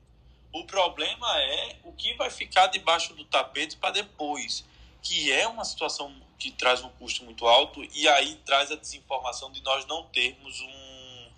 O 0.54 0.64
problema 0.64 1.38
é 1.42 1.76
o 1.84 1.92
que 1.92 2.14
vai 2.14 2.30
ficar 2.30 2.68
debaixo 2.68 3.12
do 3.12 3.26
tapete 3.26 3.76
para 3.76 3.90
depois, 3.90 4.64
que 5.02 5.30
é 5.30 5.46
uma 5.46 5.62
situação 5.66 6.14
que 6.38 6.50
traz 6.50 6.80
um 6.80 6.88
custo 6.92 7.22
muito 7.24 7.46
alto 7.46 7.84
e 7.92 8.08
aí 8.08 8.36
traz 8.36 8.72
a 8.72 8.76
desinformação 8.76 9.52
de 9.52 9.60
nós 9.60 9.84
não 9.84 10.04
termos 10.04 10.58
um, 10.62 11.28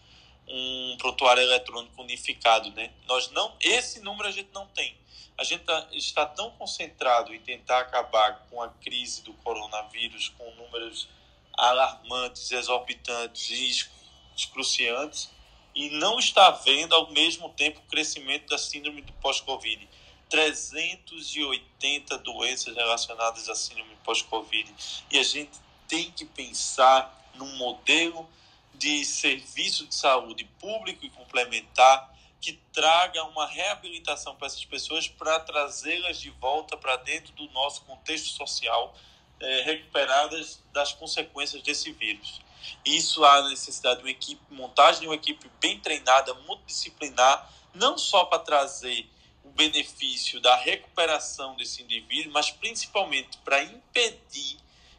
um 0.46 0.96
prontuário 0.98 1.42
eletrônico 1.42 2.00
unificado, 2.00 2.70
né? 2.70 2.92
Nós 3.08 3.28
não, 3.32 3.56
esse 3.60 3.98
número 3.98 4.28
a 4.28 4.32
gente 4.32 4.50
não 4.52 4.68
tem. 4.68 4.96
A 5.36 5.42
gente 5.42 5.64
tá, 5.64 5.88
está 5.92 6.26
tão 6.26 6.50
concentrado 6.52 7.34
em 7.34 7.40
tentar 7.40 7.80
acabar 7.80 8.46
com 8.48 8.62
a 8.62 8.68
crise 8.68 9.22
do 9.22 9.32
coronavírus 9.34 10.28
com 10.28 10.48
números 10.54 11.08
alarmantes, 11.56 12.50
exorbitantes 12.52 13.50
e 13.50 13.88
excruciantes 14.36 15.30
e 15.74 15.90
não 15.90 16.18
está 16.18 16.50
vendo 16.50 16.94
ao 16.94 17.10
mesmo 17.10 17.48
tempo 17.50 17.80
o 17.80 17.90
crescimento 17.90 18.48
da 18.48 18.58
síndrome 18.58 19.02
do 19.02 19.12
pós-Covid. 19.14 19.88
380 20.30 22.18
doenças 22.18 22.74
relacionadas 22.74 23.48
à 23.48 23.54
síndrome 23.54 23.96
pós-Covid. 24.04 24.72
E 25.10 25.18
a 25.18 25.22
gente 25.22 25.58
tem 25.88 26.10
que 26.10 26.24
pensar 26.24 27.12
num 27.34 27.56
modelo 27.56 28.28
de 28.72 29.04
serviço 29.04 29.86
de 29.86 29.94
saúde 29.94 30.44
público 30.60 31.04
e 31.04 31.10
complementar 31.10 32.13
que 32.44 32.60
traga 32.74 33.24
uma 33.24 33.46
reabilitação 33.46 34.36
para 34.36 34.48
essas 34.48 34.66
pessoas 34.66 35.08
para 35.08 35.40
trazê-las 35.40 36.20
de 36.20 36.28
volta 36.28 36.76
para 36.76 36.96
dentro 36.96 37.32
do 37.32 37.48
nosso 37.52 37.80
contexto 37.84 38.28
social, 38.28 38.94
é, 39.40 39.62
recuperadas 39.62 40.62
das 40.70 40.92
consequências 40.92 41.62
desse 41.62 41.90
vírus. 41.92 42.42
Isso 42.84 43.24
há 43.24 43.48
necessidade 43.48 44.00
de 44.00 44.04
uma 44.04 44.10
equipe, 44.10 44.42
montagem 44.50 45.00
de 45.00 45.06
uma 45.06 45.14
equipe 45.14 45.50
bem 45.58 45.80
treinada, 45.80 46.34
multidisciplinar, 46.34 47.50
não 47.72 47.96
só 47.96 48.26
para 48.26 48.40
trazer 48.40 49.08
o 49.42 49.48
benefício 49.48 50.38
da 50.38 50.54
recuperação 50.54 51.56
desse 51.56 51.82
indivíduo, 51.82 52.30
mas 52.30 52.50
principalmente 52.50 53.38
para 53.38 53.62
impedir 53.62 54.58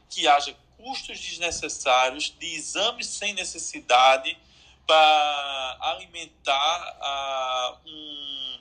que 0.10 0.27
haja 0.27 0.58
custos 0.77 1.19
desnecessários 1.19 2.31
de 2.39 2.55
exames 2.55 3.05
sem 3.05 3.36
necessidade 3.36 4.36
para 4.85 5.77
alimentar 5.81 6.97
uh, 7.01 7.89
um, 7.89 8.59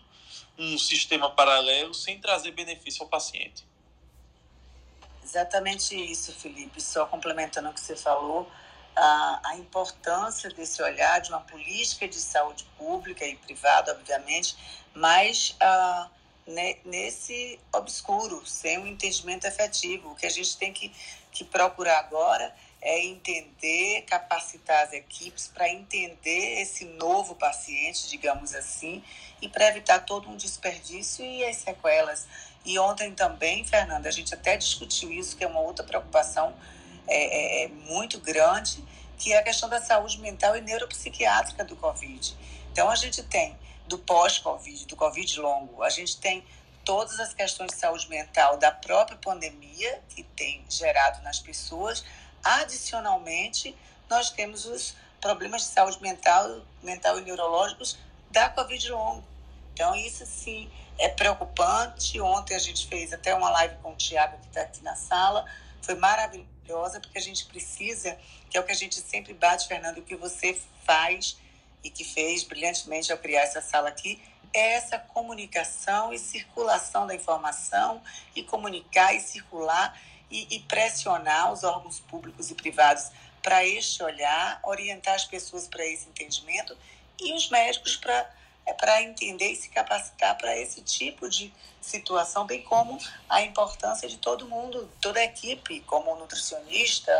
um 0.58 0.78
sistema 0.78 1.30
paralelo 1.30 1.94
sem 1.94 2.20
trazer 2.20 2.52
benefício 2.52 3.02
ao 3.02 3.08
paciente. 3.08 3.64
Exatamente 5.22 5.94
isso, 5.96 6.32
Felipe. 6.32 6.80
Só 6.80 7.06
complementando 7.06 7.68
o 7.68 7.72
que 7.72 7.80
você 7.80 7.96
falou, 7.96 8.50
a, 8.94 9.40
a 9.44 9.56
importância 9.56 10.48
desse 10.50 10.82
olhar 10.82 11.20
de 11.20 11.30
uma 11.30 11.40
política 11.40 12.06
de 12.06 12.20
saúde 12.20 12.64
pública 12.78 13.26
e 13.26 13.36
privada, 13.36 13.92
obviamente, 13.92 14.56
mas 14.94 15.56
uh, 15.60 16.10
ne, 16.46 16.78
nesse 16.84 17.58
obscuro, 17.72 18.46
sem 18.46 18.78
um 18.78 18.86
entendimento 18.86 19.46
efetivo. 19.46 20.12
O 20.12 20.14
que 20.14 20.26
a 20.26 20.30
gente 20.30 20.56
tem 20.56 20.72
que, 20.72 20.92
que 21.32 21.44
procurar 21.44 21.98
agora 21.98 22.54
é 22.84 23.02
entender, 23.02 24.02
capacitar 24.02 24.84
as 24.84 24.92
equipes 24.92 25.48
para 25.48 25.68
entender 25.70 26.60
esse 26.60 26.84
novo 26.84 27.34
paciente, 27.34 28.08
digamos 28.10 28.54
assim, 28.54 29.02
e 29.40 29.48
para 29.48 29.66
evitar 29.68 30.00
todo 30.00 30.28
um 30.28 30.36
desperdício 30.36 31.24
e 31.24 31.42
as 31.46 31.56
sequelas. 31.56 32.26
E 32.62 32.78
ontem 32.78 33.14
também, 33.14 33.64
Fernanda, 33.64 34.06
a 34.06 34.12
gente 34.12 34.34
até 34.34 34.58
discutiu 34.58 35.10
isso, 35.10 35.34
que 35.34 35.42
é 35.42 35.46
uma 35.46 35.60
outra 35.60 35.84
preocupação 35.84 36.54
é, 37.08 37.62
é, 37.62 37.64
é 37.64 37.68
muito 37.68 38.20
grande, 38.20 38.84
que 39.18 39.32
é 39.32 39.38
a 39.38 39.42
questão 39.42 39.68
da 39.68 39.80
saúde 39.80 40.18
mental 40.20 40.54
e 40.54 40.60
neuropsiquiátrica 40.60 41.64
do 41.64 41.76
Covid. 41.76 42.36
Então, 42.70 42.90
a 42.90 42.96
gente 42.96 43.22
tem 43.22 43.56
do 43.86 43.98
pós-Covid, 43.98 44.86
do 44.86 44.96
Covid 44.96 45.40
longo, 45.40 45.82
a 45.82 45.88
gente 45.88 46.18
tem 46.18 46.44
todas 46.84 47.18
as 47.18 47.32
questões 47.32 47.72
de 47.72 47.78
saúde 47.78 48.08
mental 48.10 48.58
da 48.58 48.70
própria 48.70 49.16
pandemia 49.16 50.02
que 50.10 50.22
tem 50.22 50.62
gerado 50.68 51.22
nas 51.22 51.38
pessoas. 51.38 52.04
Adicionalmente, 52.44 53.74
nós 54.08 54.30
temos 54.30 54.66
os 54.66 54.94
problemas 55.20 55.62
de 55.62 55.68
saúde 55.68 56.00
mental, 56.02 56.60
mental 56.82 57.18
e 57.18 57.22
neurológicos 57.22 57.96
da 58.30 58.50
Covid 58.50 58.92
longo. 58.92 59.24
Então, 59.72 59.94
isso 59.94 60.26
sim 60.26 60.70
é 60.98 61.08
preocupante. 61.08 62.20
Ontem 62.20 62.54
a 62.54 62.58
gente 62.58 62.86
fez 62.86 63.12
até 63.12 63.34
uma 63.34 63.50
live 63.50 63.76
com 63.82 63.92
o 63.92 63.96
Tiago, 63.96 64.38
que 64.38 64.48
está 64.48 64.60
aqui 64.60 64.82
na 64.82 64.94
sala. 64.94 65.44
Foi 65.80 65.94
maravilhosa, 65.94 67.00
porque 67.00 67.18
a 67.18 67.22
gente 67.22 67.46
precisa, 67.46 68.16
que 68.50 68.56
é 68.56 68.60
o 68.60 68.64
que 68.64 68.72
a 68.72 68.76
gente 68.76 68.96
sempre 68.96 69.32
bate, 69.32 69.66
Fernando, 69.66 69.98
o 69.98 70.02
que 70.02 70.14
você 70.14 70.60
faz 70.84 71.38
e 71.82 71.90
que 71.90 72.04
fez 72.04 72.44
brilhantemente 72.44 73.10
ao 73.10 73.18
criar 73.18 73.42
essa 73.42 73.60
sala 73.60 73.88
aqui, 73.88 74.22
é 74.52 74.74
essa 74.74 74.98
comunicação 74.98 76.12
e 76.12 76.18
circulação 76.18 77.06
da 77.06 77.14
informação 77.14 78.00
e 78.36 78.42
comunicar 78.42 79.12
e 79.14 79.20
circular 79.20 79.98
e, 80.34 80.56
e 80.56 80.60
pressionar 80.60 81.52
os 81.52 81.62
órgãos 81.62 82.00
públicos 82.00 82.50
e 82.50 82.54
privados 82.54 83.10
para 83.40 83.64
este 83.64 84.02
olhar, 84.02 84.58
orientar 84.64 85.14
as 85.14 85.24
pessoas 85.24 85.68
para 85.68 85.86
esse 85.86 86.08
entendimento 86.08 86.76
e 87.20 87.32
os 87.32 87.48
médicos 87.50 87.96
para 87.96 88.34
é 88.66 88.72
para 88.72 89.02
entender 89.02 89.52
e 89.52 89.56
se 89.56 89.68
capacitar 89.68 90.38
para 90.38 90.56
esse 90.56 90.80
tipo 90.80 91.28
de 91.28 91.52
situação, 91.82 92.46
bem 92.46 92.62
como 92.62 92.98
a 93.28 93.42
importância 93.42 94.08
de 94.08 94.16
todo 94.16 94.48
mundo, 94.48 94.90
toda 95.02 95.20
a 95.20 95.24
equipe, 95.24 95.80
como 95.80 96.10
o 96.12 96.18
nutricionista, 96.18 97.12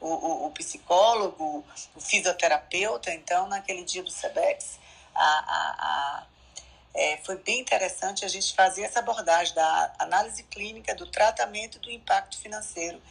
o, 0.00 0.06
o, 0.06 0.46
o 0.46 0.50
psicólogo, 0.52 1.64
o 1.96 2.00
fisioterapeuta. 2.00 3.12
Então, 3.12 3.48
naquele 3.48 3.82
dia 3.82 4.04
do 4.04 4.10
SEBEX, 4.10 4.78
a, 5.12 5.20
a, 5.20 5.74
a, 5.78 6.26
é, 6.94 7.18
foi 7.18 7.36
bem 7.38 7.60
interessante 7.60 8.24
a 8.24 8.28
gente 8.28 8.54
fazer 8.54 8.82
essa 8.82 9.00
abordagem 9.00 9.54
da 9.54 9.92
análise 9.98 10.42
clínica, 10.44 10.94
do 10.94 11.06
tratamento 11.06 11.78
do 11.80 11.90
impacto 11.90 12.38
financeiro. 12.38 13.02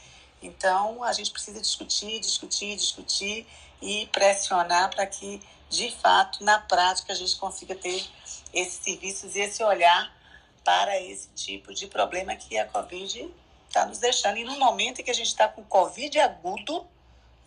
Então, 0.41 1.03
a 1.03 1.13
gente 1.13 1.31
precisa 1.31 1.61
discutir, 1.61 2.19
discutir, 2.19 2.75
discutir 2.75 3.45
e 3.81 4.07
pressionar 4.07 4.89
para 4.89 5.05
que 5.05 5.41
de 5.73 5.89
fato, 5.89 6.43
na 6.43 6.59
prática, 6.59 7.13
a 7.13 7.15
gente 7.15 7.35
consiga 7.37 7.73
ter 7.73 8.05
esses 8.53 8.75
serviços 8.83 9.35
e 9.35 9.39
esse 9.39 9.63
olhar 9.63 10.15
para 10.63 11.01
esse 11.01 11.29
tipo 11.29 11.73
de 11.73 11.87
problema 11.87 12.35
que 12.35 12.55
a 12.59 12.67
Covid 12.67 13.33
está 13.67 13.83
nos 13.87 13.97
deixando. 13.97 14.37
E 14.37 14.43
no 14.43 14.57
momento 14.59 15.01
em 15.01 15.03
que 15.03 15.09
a 15.09 15.15
gente 15.15 15.27
está 15.27 15.47
com 15.47 15.63
Covid 15.63 16.19
agudo, 16.19 16.85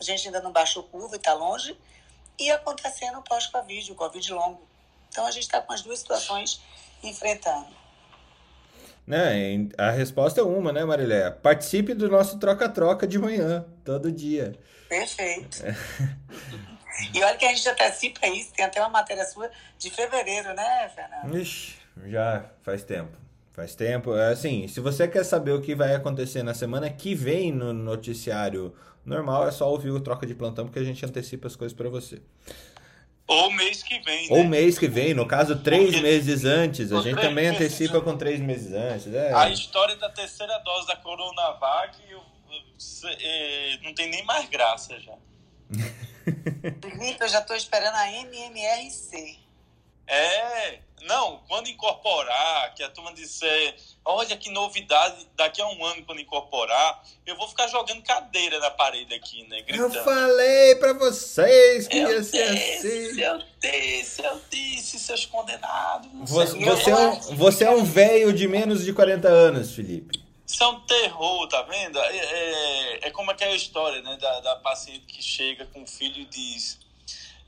a 0.00 0.02
gente 0.02 0.26
ainda 0.26 0.40
não 0.40 0.50
baixou 0.50 0.82
curva 0.82 1.14
e 1.14 1.18
está 1.18 1.34
longe, 1.34 1.78
e 2.36 2.50
acontecendo 2.50 3.22
pós-Covid, 3.22 3.92
o 3.92 3.94
Covid 3.94 4.32
longo. 4.32 4.66
Então 5.08 5.26
a 5.26 5.30
gente 5.30 5.44
está 5.44 5.60
com 5.60 5.72
as 5.72 5.82
duas 5.82 5.98
situações 5.98 6.60
enfrentando. 7.02 7.66
Né, 9.06 9.68
a 9.78 9.90
resposta 9.90 10.40
é 10.40 10.42
uma, 10.42 10.72
né, 10.72 10.84
Marilé? 10.84 11.30
Participe 11.30 11.94
do 11.94 12.08
nosso 12.08 12.40
troca-troca 12.40 13.06
de 13.06 13.18
manhã, 13.18 13.64
todo 13.84 14.10
dia. 14.10 14.58
Perfeito. 14.88 15.64
É. 15.64 15.76
E 17.14 17.22
olha 17.22 17.36
que 17.36 17.44
a 17.44 17.54
gente 17.54 17.68
antecipa 17.68 18.26
isso, 18.26 18.52
tem 18.54 18.64
até 18.64 18.80
uma 18.80 18.88
matéria 18.88 19.24
sua 19.24 19.50
de 19.78 19.90
fevereiro, 19.90 20.54
né, 20.54 20.90
Fernando? 20.94 21.38
Ixi, 21.38 21.76
já 22.06 22.46
faz 22.62 22.82
tempo. 22.82 23.16
Faz 23.52 23.74
tempo. 23.74 24.14
É 24.14 24.32
assim, 24.32 24.66
se 24.68 24.80
você 24.80 25.06
quer 25.06 25.24
saber 25.24 25.52
o 25.52 25.62
que 25.62 25.74
vai 25.74 25.94
acontecer 25.94 26.42
na 26.42 26.52
semana 26.52 26.90
que 26.90 27.14
vem 27.14 27.52
no 27.52 27.72
noticiário 27.72 28.74
normal, 29.04 29.46
é 29.46 29.50
só 29.50 29.70
ouvir 29.70 29.90
o 29.90 30.00
Troca 30.00 30.26
de 30.26 30.34
Plantão, 30.34 30.66
porque 30.66 30.78
a 30.78 30.84
gente 30.84 31.04
antecipa 31.06 31.46
as 31.46 31.56
coisas 31.56 31.76
para 31.76 31.88
você. 31.88 32.20
Ou 33.26 33.50
mês 33.50 33.82
que 33.82 33.98
vem, 34.00 34.28
né? 34.28 34.36
Ou 34.36 34.44
mês 34.44 34.78
que 34.78 34.86
vem, 34.86 35.12
no 35.12 35.26
caso, 35.26 35.56
três 35.56 35.86
porque... 35.86 36.00
meses 36.00 36.44
antes. 36.44 36.92
A 36.92 37.00
gente 37.00 37.20
também 37.20 37.48
antecipa 37.48 38.00
com 38.00 38.16
três 38.16 38.40
meses 38.40 38.72
antes. 38.72 39.12
É. 39.12 39.32
A 39.34 39.48
história 39.50 39.96
da 39.96 40.08
terceira 40.08 40.56
dose 40.58 40.86
da 40.86 40.96
Coronavac 40.96 41.98
eu, 42.08 42.18
eu, 42.18 42.22
eu, 42.50 43.16
é, 43.18 43.78
não 43.82 43.92
tem 43.94 44.08
nem 44.08 44.24
mais 44.24 44.48
graça 44.48 44.98
já. 45.00 45.14
Felipe, 46.80 47.18
eu 47.20 47.28
já 47.28 47.40
estou 47.40 47.56
esperando 47.56 47.94
a 47.96 48.12
MMRC. 48.12 49.38
É, 50.06 50.78
não, 51.06 51.40
quando 51.48 51.68
incorporar, 51.68 52.74
que 52.74 52.82
a 52.82 52.90
turma 52.90 53.12
disser, 53.12 53.76
olha 54.04 54.36
que 54.36 54.50
novidade, 54.50 55.26
daqui 55.34 55.62
a 55.62 55.66
um 55.68 55.84
ano, 55.84 56.04
quando 56.04 56.20
incorporar, 56.20 57.02
eu 57.24 57.36
vou 57.36 57.48
ficar 57.48 57.68
jogando 57.68 58.02
cadeira 58.02 58.58
na 58.58 58.70
parede 58.70 59.14
aqui, 59.14 59.46
né? 59.48 59.62
Gritando. 59.62 59.94
Eu 59.96 60.04
falei 60.04 60.74
pra 60.76 60.92
vocês 60.92 61.88
que 61.88 61.96
eu 61.96 62.10
ia 62.10 62.22
ser 62.22 62.52
disse, 62.54 62.76
assim. 62.76 63.20
Eu 63.20 63.42
disse, 63.60 64.22
eu 64.22 64.40
disse, 64.50 64.98
seus 64.98 65.24
condenados. 65.26 66.12
não 66.12 66.26
sei 66.26 66.36
Você, 66.36 66.52
o 66.54 66.58
que. 66.58 66.64
você 66.64 66.90
é 66.90 66.96
um, 67.08 67.36
você 67.36 67.64
é 67.64 67.70
um 67.70 67.84
velho 67.84 68.32
de 68.32 68.46
menos 68.48 68.84
de 68.84 68.92
40 68.92 69.28
anos, 69.28 69.72
Felipe. 69.72 70.24
Isso 70.46 70.62
é 70.62 70.66
um 70.68 70.80
terror, 70.80 71.48
tá 71.48 71.62
vendo? 71.62 71.98
É, 71.98 72.16
é, 72.16 73.08
é 73.08 73.10
como 73.10 73.30
aquela 73.32 73.54
história, 73.54 74.00
né, 74.00 74.16
da, 74.16 74.40
da 74.40 74.56
paciente 74.56 75.04
que 75.06 75.20
chega 75.20 75.66
com 75.66 75.82
o 75.82 75.86
filho 75.86 76.20
e 76.20 76.24
diz: 76.24 76.78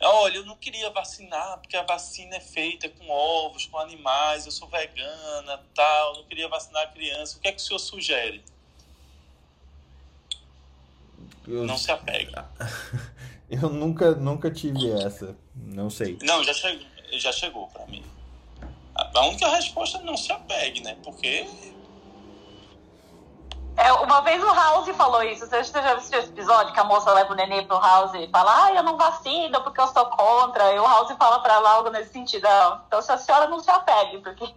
Olha, 0.01 0.37
eu 0.37 0.47
não 0.47 0.57
queria 0.57 0.91
vacinar, 0.91 1.59
porque 1.59 1.77
a 1.77 1.83
vacina 1.83 2.37
é 2.37 2.41
feita 2.41 2.89
com 2.89 3.11
ovos, 3.11 3.67
com 3.67 3.79
animais, 3.79 4.47
eu 4.47 4.53
sou 4.53 4.69
vegana, 4.69 5.61
tal, 5.75 6.17
não 6.17 6.25
queria 6.25 6.49
vacinar 6.49 6.85
a 6.85 6.87
criança. 6.87 7.37
O 7.37 7.41
que 7.41 7.49
é 7.49 7.53
que 7.53 7.59
o 7.59 7.65
senhor 7.65 7.79
sugere? 7.81 8.45
Eu, 11.47 11.65
Não 11.65 11.77
se 11.77 11.91
apegue. 11.91 12.33
eu 13.51 13.69
nunca, 13.71 14.13
nunca 14.13 14.51
tive 14.51 14.91
essa. 14.91 15.37
Não 15.55 15.91
sei. 15.91 16.19
Não, 16.23 16.45
já 16.45 16.55
chegou, 16.55 16.87
já 17.13 17.33
chegou 17.33 17.67
pra 17.69 17.87
mim. 17.87 18.05
A 18.95 19.27
única 19.27 19.49
resposta 19.49 19.99
é 19.99 20.03
não 20.03 20.17
se 20.17 20.31
apegue, 20.31 20.81
né? 20.83 20.97
Porque 21.03 21.47
É, 23.79 23.93
uma 23.93 24.21
vez 24.23 24.43
o 24.43 24.53
House 24.53 24.89
falou 24.97 25.23
isso. 25.23 25.47
Você 25.47 25.63
já 25.63 25.95
assistiu 25.95 26.19
esse 26.19 26.29
episódio 26.31 26.73
que 26.75 26.81
a 26.81 26.85
moça 26.85 27.13
leva 27.13 27.33
o 27.33 27.37
neném 27.37 27.65
pro 27.67 27.79
House 27.79 28.13
e 28.15 28.29
fala, 28.29 28.65
ah, 28.65 28.75
eu 28.75 28.83
não 28.83 28.97
vacino 28.97 29.63
porque 29.63 29.81
eu 29.81 29.87
sou 29.89 30.07
contra. 30.07 30.73
E 30.75 30.79
o 30.79 30.83
House 30.87 31.15
fala 31.17 31.39
pra 31.41 31.55
ela 31.55 31.71
algo 31.71 31.91
nesse 31.91 32.13
sentido. 32.13 32.45
"Ah, 32.47 32.83
Então 32.87 33.01
se 33.01 33.13
a 33.13 33.19
senhora 33.19 33.47
não 33.49 33.61
se 33.61 33.71
apegue, 33.71 34.19
porque. 34.19 34.53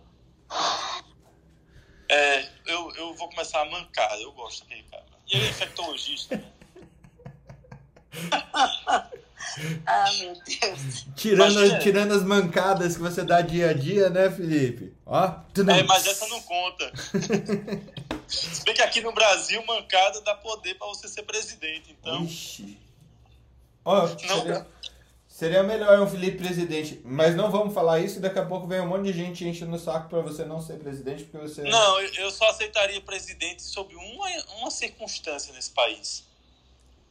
é, 2.09 2.49
eu, 2.65 2.91
eu 2.95 3.13
vou 3.15 3.29
começar 3.29 3.61
a 3.61 3.65
mancar, 3.69 4.11
eu 4.19 4.31
gosto 4.31 4.61
daquele 4.63 4.83
cara. 4.83 5.05
E 5.27 5.35
ele 5.37 5.45
é 5.45 5.49
infectologista, 5.49 6.35
né? 6.37 6.45
Ah, 9.85 10.05
meu 10.19 10.33
Deus. 10.33 11.05
Tirando, 11.15 11.55
Mas, 11.55 11.71
é. 11.73 11.79
tirando 11.79 12.13
as 12.13 12.23
mancadas 12.23 12.95
que 12.95 13.01
você 13.01 13.23
dá 13.23 13.41
dia 13.41 13.71
a 13.71 13.73
dia, 13.73 14.09
né, 14.09 14.29
Felipe? 14.29 14.95
Ó. 15.05 15.25
É, 15.25 15.83
mas 15.83 16.05
essa 16.05 16.27
não 16.27 16.41
conta. 16.43 16.91
Se 18.31 18.63
bem 18.63 18.73
que 18.73 18.81
aqui 18.81 19.01
no 19.01 19.11
Brasil, 19.11 19.63
mancada 19.65 20.21
dá 20.21 20.33
poder 20.35 20.75
pra 20.75 20.87
você 20.87 21.07
ser 21.07 21.23
presidente. 21.23 21.95
Então, 21.99 22.23
Ixi. 22.23 22.77
Ó, 23.83 24.07
seria, 24.07 24.67
seria 25.27 25.63
melhor 25.63 25.99
um 25.99 26.07
Felipe 26.07 26.37
presidente. 26.37 27.01
Mas 27.03 27.35
não 27.35 27.49
vamos 27.51 27.73
falar 27.73 27.99
isso 27.99 28.17
e 28.17 28.21
daqui 28.21 28.39
a 28.39 28.45
pouco 28.45 28.67
vem 28.67 28.79
um 28.79 28.87
monte 28.87 29.05
de 29.05 29.13
gente 29.13 29.43
enchendo 29.45 29.75
o 29.75 29.79
saco 29.79 30.07
pra 30.09 30.21
você 30.21 30.45
não 30.45 30.61
ser 30.61 30.77
presidente, 30.79 31.23
porque 31.23 31.45
você. 31.47 31.63
não, 31.63 31.99
eu- 31.99 32.13
eu 32.15 32.31
só 32.31 32.47
aceitaria 32.49 33.01
presidente 33.01 33.61
sob 33.63 33.93
uma, 33.95 34.27
uma 34.59 34.71
circunstância 34.71 35.53
nesse 35.53 35.71
país. 35.71 36.23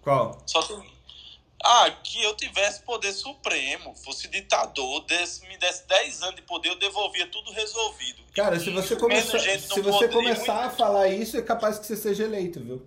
Qual? 0.02 0.40
Só 0.46 0.62
tem. 0.62 0.90
Ah, 1.62 1.90
que 2.02 2.22
eu 2.22 2.34
tivesse 2.36 2.80
poder 2.82 3.12
supremo, 3.12 3.94
fosse 3.94 4.26
ditador, 4.28 5.04
desse, 5.04 5.46
me 5.46 5.58
desse 5.58 5.86
10 5.86 6.22
anos 6.22 6.36
de 6.36 6.42
poder, 6.42 6.70
eu 6.70 6.76
devolvia 6.78 7.26
tudo 7.26 7.52
resolvido. 7.52 8.22
Cara, 8.34 8.58
se 8.58 8.70
você 8.70 8.94
não 8.94 9.10
se 9.10 9.80
você 9.82 10.08
começar 10.08 10.54
muito- 10.54 10.66
a 10.66 10.70
falar 10.70 11.08
isso, 11.08 11.36
é 11.36 11.42
capaz 11.42 11.78
que 11.78 11.86
você 11.86 11.96
seja 11.96 12.24
eleito, 12.24 12.60
viu? 12.60 12.86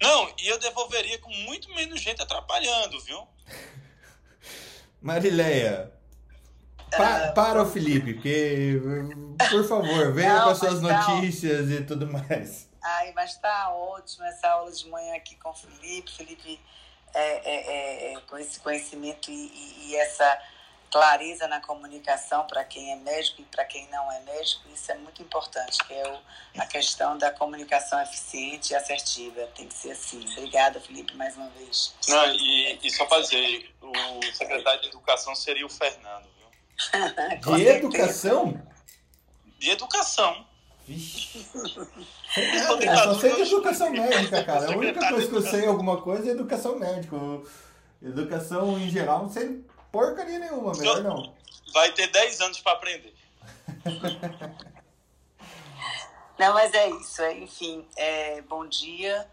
Não, 0.00 0.34
e 0.40 0.48
eu 0.48 0.58
devolveria 0.58 1.18
com 1.18 1.30
muito 1.30 1.68
menos 1.74 2.00
gente 2.00 2.22
atrapalhando, 2.22 2.98
viu? 3.02 3.28
Marileia, 5.00 5.92
pa- 6.90 7.32
para 7.34 7.62
o 7.62 7.66
Felipe, 7.70 8.14
porque, 8.14 8.80
por 9.50 9.66
favor, 9.68 10.12
venha 10.12 10.34
Não, 10.36 10.44
com 10.44 10.50
as 10.50 10.58
suas 10.58 10.80
não. 10.80 10.90
notícias 10.90 11.70
e 11.70 11.82
tudo 11.84 12.06
mais. 12.10 12.68
Ai, 12.82 13.12
mas 13.14 13.36
tá 13.36 13.72
ótimo 13.74 14.24
essa 14.24 14.48
aula 14.48 14.72
de 14.72 14.88
manhã 14.88 15.14
aqui 15.14 15.36
com 15.36 15.50
o 15.50 15.54
Felipe. 15.54 16.10
Felipe, 16.10 16.60
é, 17.14 17.20
é, 17.20 18.10
é, 18.10 18.12
é, 18.14 18.20
com 18.22 18.38
esse 18.38 18.60
conhecimento 18.60 19.30
e, 19.30 19.34
e- 19.34 19.90
e 19.90 19.96
essa 19.96 20.42
clareza 20.90 21.48
na 21.48 21.58
comunicação 21.60 22.46
para 22.46 22.62
quem 22.64 22.92
é 22.92 22.96
médico 22.96 23.40
e 23.40 23.44
para 23.46 23.64
quem 23.64 23.88
não 23.88 24.12
é 24.12 24.20
médico, 24.20 24.68
isso 24.74 24.92
é 24.92 24.94
muito 24.96 25.22
importante, 25.22 25.82
que 25.84 25.94
é 25.94 26.06
o, 26.06 26.60
a 26.60 26.66
questão 26.66 27.16
da 27.16 27.30
comunicação 27.30 28.00
eficiente 28.02 28.72
e 28.72 28.76
assertiva. 28.76 29.46
Tem 29.54 29.66
que 29.68 29.74
ser 29.74 29.92
assim. 29.92 30.22
Obrigada, 30.36 30.78
Felipe, 30.80 31.14
mais 31.14 31.34
uma 31.36 31.48
vez. 31.50 31.94
Não, 32.08 32.26
e, 32.34 32.78
e 32.82 32.90
só 32.90 33.06
pra 33.06 33.20
dizer, 33.20 33.74
o 33.80 34.34
secretário 34.34 34.82
de 34.82 34.88
Educação 34.88 35.34
seria 35.34 35.64
o 35.64 35.70
Fernando, 35.70 36.28
viu? 36.36 36.48
De 37.40 37.44
certeza. 37.64 37.70
educação? 37.78 38.62
De 39.58 39.70
Educação. 39.70 40.46
Vixe. 40.86 41.46
Eu 42.36 42.96
só 42.96 43.14
sei 43.14 43.34
de 43.36 43.42
educação 43.42 43.90
médica, 43.90 44.44
cara. 44.44 44.72
A 44.72 44.76
única 44.76 45.08
coisa 45.08 45.28
que 45.28 45.36
eu 45.36 45.42
sei 45.42 45.66
alguma 45.66 46.00
coisa 46.00 46.28
é 46.28 46.32
educação 46.32 46.78
médica. 46.78 47.16
Educação 48.02 48.78
em 48.78 48.90
geral, 48.90 49.22
não 49.22 49.30
sei 49.30 49.64
porcaria 49.92 50.38
nenhuma, 50.38 50.72
melhor 50.72 51.02
não. 51.02 51.34
Vai 51.72 51.92
ter 51.92 52.08
10 52.08 52.40
anos 52.40 52.60
pra 52.60 52.72
aprender. 52.72 53.14
Não, 56.38 56.54
mas 56.54 56.72
é 56.74 56.88
isso. 56.90 57.22
é, 57.22 57.38
enfim, 57.38 57.86
é, 57.94 58.40
bom 58.42 58.66
dia 58.66 59.28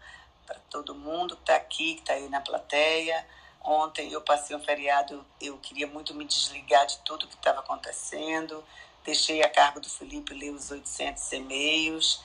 para 0.46 0.58
todo 0.68 0.94
mundo 0.94 1.34
que 1.36 1.42
está 1.42 1.56
aqui, 1.56 1.94
que 1.94 2.00
está 2.00 2.12
aí 2.12 2.28
na 2.28 2.40
plateia. 2.40 3.26
Ontem 3.62 4.12
eu 4.12 4.20
passei 4.20 4.54
um 4.54 4.62
feriado, 4.62 5.24
eu 5.40 5.56
queria 5.58 5.86
muito 5.86 6.14
me 6.14 6.24
desligar 6.24 6.86
de 6.86 6.98
tudo 6.98 7.26
que 7.26 7.34
estava 7.34 7.60
acontecendo. 7.60 8.64
Deixei 9.04 9.42
a 9.42 9.48
cargo 9.48 9.80
do 9.80 9.88
Felipe 9.88 10.34
ler 10.34 10.50
os 10.50 10.70
800 10.70 11.32
e-mails 11.32 12.22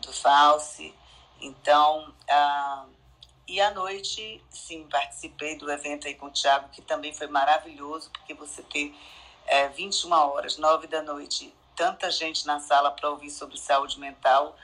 do 0.00 0.12
False. 0.12 0.94
Então, 1.40 2.14
ah, 2.28 2.86
e 3.48 3.60
à 3.60 3.70
noite, 3.70 4.42
sim, 4.50 4.86
participei 4.88 5.56
do 5.56 5.70
evento 5.70 6.06
aí 6.06 6.14
com 6.14 6.26
o 6.26 6.30
Thiago, 6.30 6.68
que 6.70 6.80
também 6.82 7.12
foi 7.12 7.26
maravilhoso, 7.26 8.10
porque 8.10 8.34
você 8.34 8.62
ter 8.62 8.94
é, 9.46 9.68
21 9.68 10.12
horas, 10.12 10.56
9 10.56 10.86
da 10.86 11.02
noite, 11.02 11.52
tanta 11.74 12.10
gente 12.10 12.46
na 12.46 12.60
sala 12.60 12.90
para 12.90 13.10
ouvir 13.10 13.30
sobre 13.30 13.58
saúde 13.58 13.98
mental, 13.98 14.56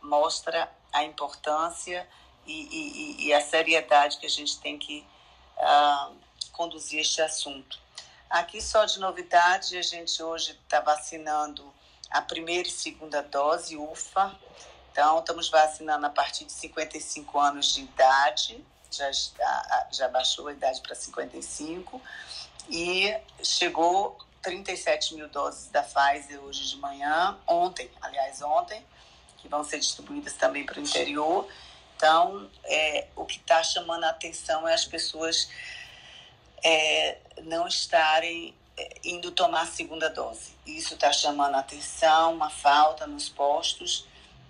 mostra 0.00 0.70
a 0.92 1.04
importância 1.04 2.08
e, 2.46 2.52
e- 2.52 2.92
e- 3.22 3.26
e 3.26 3.34
a 3.34 3.40
seriedade 3.40 4.18
que 4.18 4.26
a 4.26 4.30
gente 4.30 4.58
tem 4.60 4.78
que 4.78 5.04
ah, 5.58 6.10
conduzir 6.52 7.00
este 7.00 7.20
assunto. 7.20 7.78
Aqui 8.32 8.62
só 8.62 8.86
de 8.86 8.98
novidade, 8.98 9.76
a 9.76 9.82
gente 9.82 10.22
hoje 10.22 10.58
está 10.64 10.80
vacinando 10.80 11.70
a 12.10 12.22
primeira 12.22 12.66
e 12.66 12.70
segunda 12.70 13.22
dose, 13.22 13.76
UFA. 13.76 14.34
Então, 14.90 15.18
estamos 15.18 15.50
vacinando 15.50 16.06
a 16.06 16.08
partir 16.08 16.46
de 16.46 16.52
55 16.52 17.38
anos 17.38 17.74
de 17.74 17.82
idade, 17.82 18.64
já, 18.90 19.10
já 19.90 20.08
baixou 20.08 20.48
a 20.48 20.52
idade 20.54 20.80
para 20.80 20.94
55, 20.94 22.00
e 22.70 23.14
chegou 23.42 24.16
37 24.40 25.14
mil 25.14 25.28
doses 25.28 25.68
da 25.68 25.82
Pfizer 25.82 26.42
hoje 26.42 26.68
de 26.68 26.76
manhã, 26.78 27.36
ontem, 27.46 27.90
aliás, 28.00 28.40
ontem, 28.40 28.82
que 29.36 29.46
vão 29.46 29.62
ser 29.62 29.78
distribuídas 29.78 30.32
também 30.32 30.64
para 30.64 30.78
o 30.78 30.82
interior. 30.82 31.46
Então, 31.96 32.50
é, 32.64 33.08
o 33.14 33.26
que 33.26 33.36
está 33.36 33.62
chamando 33.62 34.04
a 34.04 34.08
atenção 34.08 34.66
é 34.66 34.72
as 34.72 34.86
pessoas 34.86 35.50
é, 36.62 37.18
não 37.42 37.66
estarem 37.66 38.54
é, 38.76 39.00
indo 39.04 39.30
tomar 39.30 39.62
a 39.62 39.66
segunda 39.66 40.08
dose. 40.08 40.52
Isso 40.66 40.94
está 40.94 41.12
chamando 41.12 41.54
a 41.56 41.60
atenção, 41.60 42.34
uma 42.34 42.50
falta 42.50 43.06
nos 43.06 43.28
postos 43.28 44.06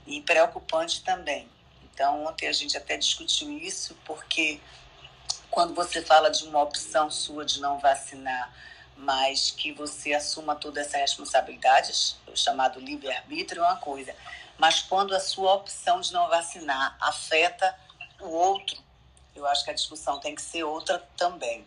e 0.06 0.20
preocupante 0.20 1.02
também. 1.02 1.48
Então, 1.84 2.24
ontem 2.24 2.48
a 2.48 2.52
gente 2.52 2.76
até 2.76 2.96
discutiu 2.96 3.50
isso, 3.58 3.96
porque 4.04 4.60
quando 5.50 5.74
você 5.74 6.02
fala 6.02 6.30
de 6.30 6.44
uma 6.44 6.62
opção 6.62 7.10
sua 7.10 7.44
de 7.44 7.60
não 7.60 7.78
vacinar, 7.78 8.52
mas 8.96 9.50
que 9.50 9.72
você 9.72 10.14
assuma 10.14 10.54
toda 10.54 10.80
essa 10.80 10.96
responsabilidade, 10.96 11.92
o 12.26 12.36
chamado 12.36 12.80
livre-arbítrio, 12.80 13.62
é 13.62 13.66
uma 13.66 13.76
coisa. 13.76 14.14
Mas 14.56 14.80
quando 14.80 15.14
a 15.14 15.20
sua 15.20 15.54
opção 15.54 16.00
de 16.00 16.12
não 16.12 16.28
vacinar 16.28 16.96
afeta 17.00 17.76
o 18.20 18.28
outro, 18.28 18.78
eu 19.34 19.46
acho 19.46 19.64
que 19.64 19.70
a 19.70 19.74
discussão 19.74 20.20
tem 20.20 20.34
que 20.34 20.42
ser 20.42 20.62
outra 20.62 20.98
também. 21.16 21.66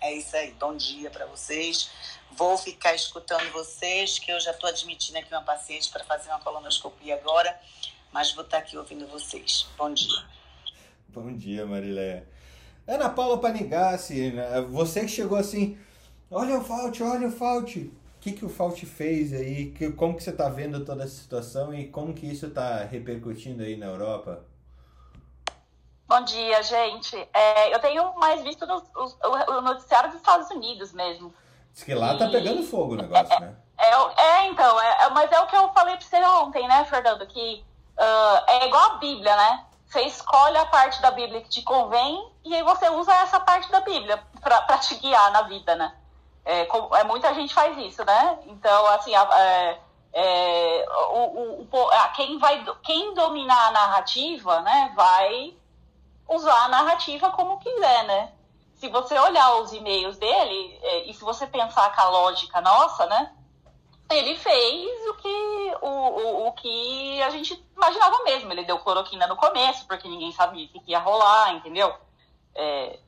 É 0.00 0.14
isso 0.14 0.36
aí. 0.36 0.54
Bom 0.58 0.76
dia 0.76 1.10
para 1.10 1.26
vocês. 1.26 1.90
Vou 2.36 2.56
ficar 2.58 2.94
escutando 2.94 3.50
vocês, 3.52 4.18
que 4.18 4.30
eu 4.30 4.38
já 4.40 4.50
estou 4.50 4.68
admitindo 4.68 5.18
aqui 5.18 5.32
uma 5.32 5.42
paciente 5.42 5.90
para 5.90 6.04
fazer 6.04 6.28
uma 6.28 6.40
colonoscopia 6.40 7.14
agora, 7.14 7.58
mas 8.12 8.32
vou 8.32 8.44
estar 8.44 8.58
aqui 8.58 8.76
ouvindo 8.76 9.06
vocês. 9.06 9.66
Bom 9.76 9.92
dia. 9.92 10.24
Bom 11.08 11.32
dia, 11.32 11.64
Marileia. 11.64 12.28
Ana 12.86 13.08
Paula 13.08 13.38
Panigassi, 13.38 14.32
você 14.70 15.00
que 15.00 15.08
chegou 15.08 15.38
assim, 15.38 15.78
olha 16.30 16.58
o 16.58 16.64
Fault, 16.64 17.02
olha 17.02 17.28
o 17.28 17.32
Fault. 17.32 17.80
O 17.80 17.92
que, 18.20 18.32
que 18.32 18.44
o 18.44 18.48
Fault 18.48 18.84
fez 18.84 19.32
aí? 19.32 19.72
Como 19.96 20.16
que 20.16 20.22
você 20.22 20.30
está 20.30 20.48
vendo 20.48 20.84
toda 20.84 21.04
essa 21.04 21.14
situação 21.14 21.72
e 21.72 21.88
como 21.88 22.12
que 22.12 22.26
isso 22.26 22.46
está 22.46 22.84
repercutindo 22.84 23.62
aí 23.62 23.76
na 23.76 23.86
Europa? 23.86 24.44
Bom 26.08 26.20
dia, 26.22 26.62
gente. 26.62 27.16
É, 27.34 27.74
eu 27.74 27.80
tenho 27.80 28.14
mais 28.14 28.40
visto 28.42 28.64
no, 28.64 28.76
o, 28.76 29.52
o, 29.56 29.60
noticiário 29.60 30.10
dos 30.10 30.20
Estados 30.20 30.48
Unidos 30.50 30.92
mesmo. 30.92 31.34
Diz 31.72 31.82
que 31.82 31.94
lá 31.94 32.08
tá 32.10 32.14
e... 32.14 32.18
tá 32.18 32.28
pegando 32.28 32.62
fogo 32.62 32.94
o 32.94 32.96
negócio, 32.96 33.34
é, 33.34 33.40
né? 33.40 33.56
É, 33.76 34.22
é 34.22 34.46
então, 34.46 34.80
é, 34.80 35.04
é, 35.04 35.10
mas 35.10 35.32
é 35.32 35.40
o 35.40 35.46
que 35.48 35.56
eu 35.56 35.72
falei 35.72 35.96
pra 35.96 36.06
você 36.06 36.24
ontem, 36.24 36.68
né, 36.68 36.84
Fernando? 36.84 37.26
Que 37.26 37.64
uh, 37.98 38.44
é 38.46 38.66
igual 38.66 38.92
a 38.92 38.96
Bíblia, 38.98 39.34
né? 39.34 39.64
Você 39.86 40.02
escolhe 40.02 40.56
a 40.56 40.66
parte 40.66 41.02
da 41.02 41.10
Bíblia 41.10 41.40
que 41.40 41.48
te 41.48 41.62
convém 41.62 42.32
e 42.44 42.54
aí 42.54 42.62
você 42.62 42.88
usa 42.88 43.12
essa 43.16 43.40
parte 43.40 43.70
da 43.72 43.80
Bíblia 43.80 44.22
para 44.40 44.78
te 44.78 44.94
guiar 44.96 45.32
na 45.32 45.42
vida, 45.42 45.74
né? 45.74 45.92
É, 46.44 46.68
é, 47.00 47.04
muita 47.04 47.34
gente 47.34 47.52
faz 47.52 47.76
isso, 47.78 48.04
né? 48.04 48.38
Então, 48.46 48.86
assim, 48.86 49.12
é, 49.12 49.78
é, 50.12 50.86
o, 51.10 51.18
o, 51.18 51.68
o, 51.72 51.90
quem, 52.14 52.38
vai, 52.38 52.64
quem 52.84 53.12
dominar 53.14 53.68
a 53.68 53.72
narrativa, 53.72 54.60
né, 54.60 54.92
vai 54.94 55.56
usar 56.28 56.64
a 56.64 56.68
narrativa 56.68 57.30
como 57.30 57.58
quiser, 57.58 58.04
né? 58.04 58.32
Se 58.74 58.88
você 58.88 59.18
olhar 59.18 59.56
os 59.56 59.72
e-mails 59.72 60.18
dele, 60.18 60.78
é, 60.82 61.10
e 61.10 61.14
se 61.14 61.24
você 61.24 61.46
pensar 61.46 61.94
com 61.94 62.00
a 62.00 62.08
lógica 62.08 62.60
nossa, 62.60 63.06
né? 63.06 63.32
Ele 64.10 64.36
fez 64.36 65.06
o 65.08 65.14
que, 65.14 65.74
o, 65.82 65.88
o, 65.88 66.46
o 66.48 66.52
que 66.52 67.22
a 67.22 67.30
gente 67.30 67.66
imaginava 67.74 68.22
mesmo. 68.22 68.52
Ele 68.52 68.64
deu 68.64 68.78
cloroquina 68.78 69.26
no 69.26 69.36
começo, 69.36 69.86
porque 69.86 70.08
ninguém 70.08 70.30
sabia 70.30 70.66
o 70.66 70.68
que 70.68 70.90
ia 70.90 70.98
rolar, 70.98 71.54
entendeu? 71.54 71.92
É, 72.54 72.98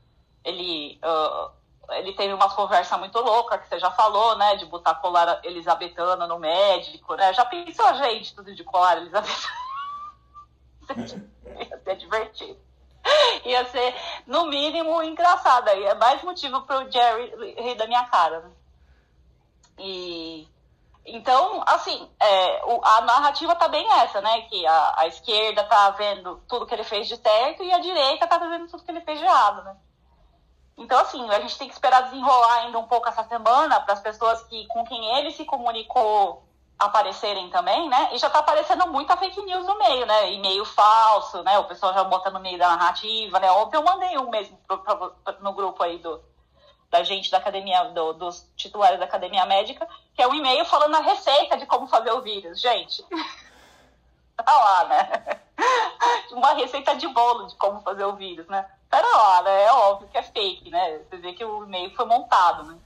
ele, 0.45 0.99
uh, 1.05 1.51
ele 1.95 2.15
teve 2.15 2.33
umas 2.33 2.53
conversas 2.55 2.99
muito 2.99 3.19
loucas, 3.21 3.61
que 3.61 3.69
você 3.69 3.79
já 3.79 3.91
falou, 3.93 4.37
né? 4.37 4.57
De 4.57 4.65
botar 4.65 4.97
colar 4.97 5.41
elisabetano 5.45 6.27
no 6.27 6.39
médico, 6.39 7.15
né? 7.15 7.33
Já 7.33 7.45
pensou 7.45 7.95
gente 7.95 8.35
tudo 8.35 8.55
de 8.55 8.65
colar 8.65 8.97
elisabetano? 8.97 9.55
Ia 11.59 11.79
ser 11.79 11.97
divertido. 11.97 12.68
Ia 13.45 13.65
ser, 13.67 13.95
no 14.27 14.47
mínimo, 14.47 15.03
engraçado. 15.03 15.69
Aí 15.69 15.85
é 15.85 15.95
mais 15.95 16.23
motivo 16.23 16.63
pro 16.63 16.91
Jerry 16.91 17.55
rir 17.61 17.75
da 17.75 17.87
minha 17.87 18.05
cara. 18.07 18.41
Né? 18.41 18.51
E 19.79 20.49
então, 21.11 21.63
assim, 21.67 22.09
é, 22.21 22.65
o, 22.67 22.85
a 22.85 23.01
narrativa 23.01 23.55
tá 23.57 23.67
bem 23.69 23.87
essa, 23.95 24.21
né? 24.21 24.43
Que 24.43 24.67
a, 24.67 24.95
a, 24.99 25.07
esquerda 25.07 25.65
tá 25.65 25.91
vendo 25.91 26.43
tudo 26.47 26.67
que 26.67 26.75
ele 26.75 26.85
fez 26.85 27.09
de 27.09 27.17
certo 27.17 27.63
e 27.63 27.73
a 27.73 27.79
direita 27.79 28.27
tá 28.27 28.39
vendo 28.39 28.69
tudo 28.69 28.85
que 28.85 28.91
ele 28.91 29.01
fez 29.01 29.19
de 29.19 29.25
errado, 29.25 29.65
né? 29.65 29.77
Então, 30.77 30.99
assim, 31.01 31.29
a 31.31 31.41
gente 31.41 31.59
tem 31.59 31.67
que 31.67 31.75
esperar 31.75 32.03
desenrolar 32.03 32.59
ainda 32.59 32.79
um 32.79 32.87
pouco 32.87 33.09
essa 33.09 33.25
semana 33.25 33.81
para 33.81 33.95
as 33.95 34.01
pessoas 34.01 34.43
que 34.45 34.67
com 34.67 34.85
quem 34.85 35.17
ele 35.17 35.33
se 35.33 35.45
comunicou 35.45 36.48
aparecerem 36.79 37.51
também, 37.51 37.89
né? 37.89 38.11
E 38.13 38.19
já 38.19 38.31
tá 38.31 38.39
aparecendo 38.39 38.87
muita 38.87 39.17
fake 39.17 39.43
news 39.43 39.67
no 39.67 39.77
meio, 39.79 40.07
né? 40.07 40.33
E-mail 40.33 40.65
falso, 40.65 41.43
né? 41.43 41.59
O 41.59 41.65
pessoal 41.65 41.93
já 41.93 42.05
bota 42.05 42.31
no 42.31 42.39
meio 42.39 42.57
da 42.57 42.69
narrativa, 42.69 43.41
né? 43.41 43.51
Ontem 43.51 43.77
eu 43.77 43.83
mandei 43.83 44.17
um 44.17 44.31
mesmo 44.31 44.57
pro, 44.67 45.15
no 45.41 45.53
grupo 45.53 45.83
aí 45.83 45.99
do, 45.99 46.23
da 46.89 47.03
gente 47.03 47.31
da 47.31 47.39
academia, 47.39 47.85
do, 47.87 48.13
dos 48.13 48.49
titulares 48.57 48.99
da 48.99 49.07
academia 49.07 49.45
médica, 49.45 49.89
que 50.15 50.23
é 50.23 50.29
um 50.29 50.35
e-mail 50.35 50.65
falando 50.65 50.95
a 50.95 51.01
receita 51.01 51.57
de 51.57 51.67
como 51.67 51.89
fazer 51.89 52.13
o 52.13 52.23
vírus, 52.23 52.61
gente. 52.61 53.05
tá 54.37 54.45
lá, 54.47 54.85
né? 54.85 55.41
Uma 56.31 56.53
receita 56.53 56.95
de 56.95 57.09
bolo 57.09 57.49
de 57.49 57.57
como 57.57 57.81
fazer 57.81 58.05
o 58.05 58.15
vírus, 58.15 58.47
né? 58.47 58.65
Pera 58.89 59.09
lá, 59.09 59.43
né? 59.43 59.65
É 59.65 59.73
óbvio 59.73 60.09
que 60.09 60.19
é 60.19 60.23
fake, 60.23 60.71
né? 60.71 60.99
Você 60.99 61.17
vê 61.17 61.33
que 61.33 61.45
o 61.45 61.65
e-mail 61.65 61.95
foi 61.97 62.07
montado, 62.07 62.63
né? 62.63 62.79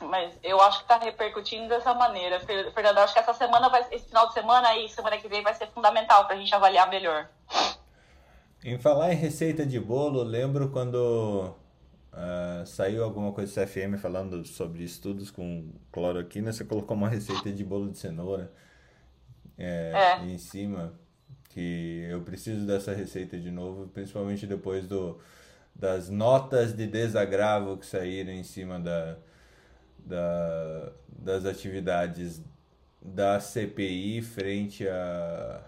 Mas 0.00 0.38
eu 0.42 0.60
acho 0.60 0.78
que 0.78 0.84
está 0.84 0.98
repercutindo 0.98 1.68
dessa 1.68 1.94
maneira. 1.94 2.40
Fernando, 2.40 2.98
acho 2.98 3.14
que 3.14 3.20
essa 3.20 3.34
semana, 3.34 3.68
vai, 3.68 3.86
esse 3.90 4.08
final 4.08 4.26
de 4.28 4.34
semana 4.34 4.76
e 4.76 4.88
semana 4.88 5.16
que 5.18 5.28
vem 5.28 5.42
vai 5.42 5.54
ser 5.54 5.66
fundamental 5.68 6.26
para 6.26 6.36
a 6.36 6.38
gente 6.38 6.54
avaliar 6.54 6.88
melhor. 6.88 7.28
Em 8.64 8.78
falar 8.78 9.12
em 9.12 9.16
receita 9.16 9.64
de 9.64 9.80
bolo, 9.80 10.22
lembro 10.22 10.70
quando 10.70 11.54
Uh, 12.16 12.64
saiu 12.64 13.04
alguma 13.04 13.30
coisa 13.30 13.52
do 13.52 13.66
CFM 13.66 13.98
falando 14.00 14.42
sobre 14.46 14.82
estudos 14.82 15.30
com 15.30 15.70
cloroquina, 15.92 16.50
você 16.50 16.64
colocou 16.64 16.96
uma 16.96 17.10
receita 17.10 17.52
de 17.52 17.62
bolo 17.62 17.90
de 17.90 17.98
cenoura 17.98 18.50
é, 19.58 19.92
é. 19.94 20.24
em 20.24 20.38
cima, 20.38 20.94
que 21.50 22.06
eu 22.08 22.22
preciso 22.22 22.66
dessa 22.66 22.94
receita 22.94 23.38
de 23.38 23.50
novo, 23.50 23.88
principalmente 23.88 24.46
depois 24.46 24.86
do, 24.86 25.20
das 25.74 26.08
notas 26.08 26.72
de 26.72 26.86
desagravo 26.86 27.76
que 27.76 27.84
saíram 27.84 28.32
em 28.32 28.42
cima 28.42 28.80
da, 28.80 29.18
da, 30.06 30.92
das 31.08 31.44
atividades 31.44 32.40
da 33.02 33.38
CPI 33.40 34.22
frente 34.22 34.88
a 34.88 35.60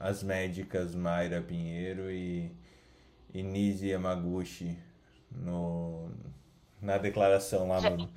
as 0.00 0.22
médicas 0.22 0.94
Mayra 0.94 1.40
Pinheiro 1.40 2.10
e, 2.10 2.56
e 3.34 3.42
Nise 3.42 3.88
Yamaguchi 3.88 4.78
no, 5.30 6.10
na 6.80 6.98
declaração 6.98 7.68
lá 7.68 7.80
no. 7.80 8.08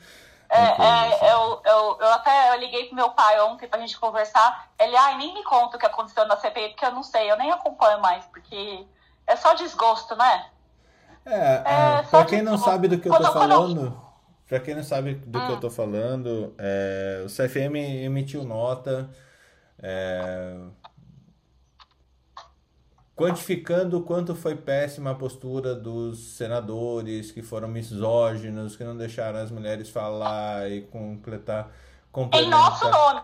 É, 0.49 0.59
é, 0.59 1.33
eu, 1.33 1.61
eu, 1.63 1.97
eu 2.01 2.07
até 2.13 2.53
eu 2.53 2.59
liguei 2.59 2.85
pro 2.85 2.95
meu 2.95 3.09
pai 3.11 3.39
ontem 3.41 3.67
pra 3.67 3.79
gente 3.79 3.97
conversar. 3.97 4.69
Ele, 4.77 4.95
ai, 4.97 5.17
nem 5.17 5.33
me 5.33 5.43
conta 5.43 5.77
o 5.77 5.79
que 5.79 5.85
aconteceu 5.85 6.27
na 6.27 6.35
CPI, 6.35 6.69
porque 6.69 6.85
eu 6.85 6.91
não 6.91 7.03
sei, 7.03 7.31
eu 7.31 7.37
nem 7.37 7.49
acompanho 7.51 8.01
mais, 8.01 8.25
porque 8.25 8.85
é 9.25 9.35
só 9.37 9.53
desgosto, 9.53 10.13
né? 10.15 10.45
É, 11.25 11.35
é, 11.35 11.99
é 11.99 12.03
pra 12.03 12.25
quem 12.25 12.41
não 12.41 12.57
sabe 12.57 12.89
do 12.89 12.99
que 12.99 13.07
eu 13.07 13.13
tô 13.13 13.19
quando, 13.19 13.33
falando, 13.33 13.75
quando... 13.75 14.10
pra 14.51 14.59
quem 14.59 14.75
não 14.75 14.83
sabe 14.83 15.13
do 15.13 15.39
hum. 15.39 15.45
que 15.45 15.51
eu 15.53 15.59
tô 15.61 15.69
falando, 15.69 16.53
é, 16.57 17.23
o 17.25 17.27
CFM 17.27 17.73
emitiu 18.03 18.43
nota. 18.43 19.09
É, 19.81 20.57
quantificando 23.15 23.99
o 23.99 24.03
quanto 24.03 24.35
foi 24.35 24.57
péssima 24.57 25.11
a 25.11 25.15
postura 25.15 25.73
dos 25.73 26.35
senadores 26.35 27.31
que 27.31 27.41
foram 27.41 27.69
misóginos, 27.69 28.75
que 28.75 28.83
não 28.83 28.97
deixaram 28.97 29.39
as 29.39 29.49
mulheres 29.49 29.89
falar 29.89 30.69
e 30.69 30.81
completar. 30.81 31.71
Em 32.33 32.49
nosso 32.49 32.89
nome. 32.89 33.21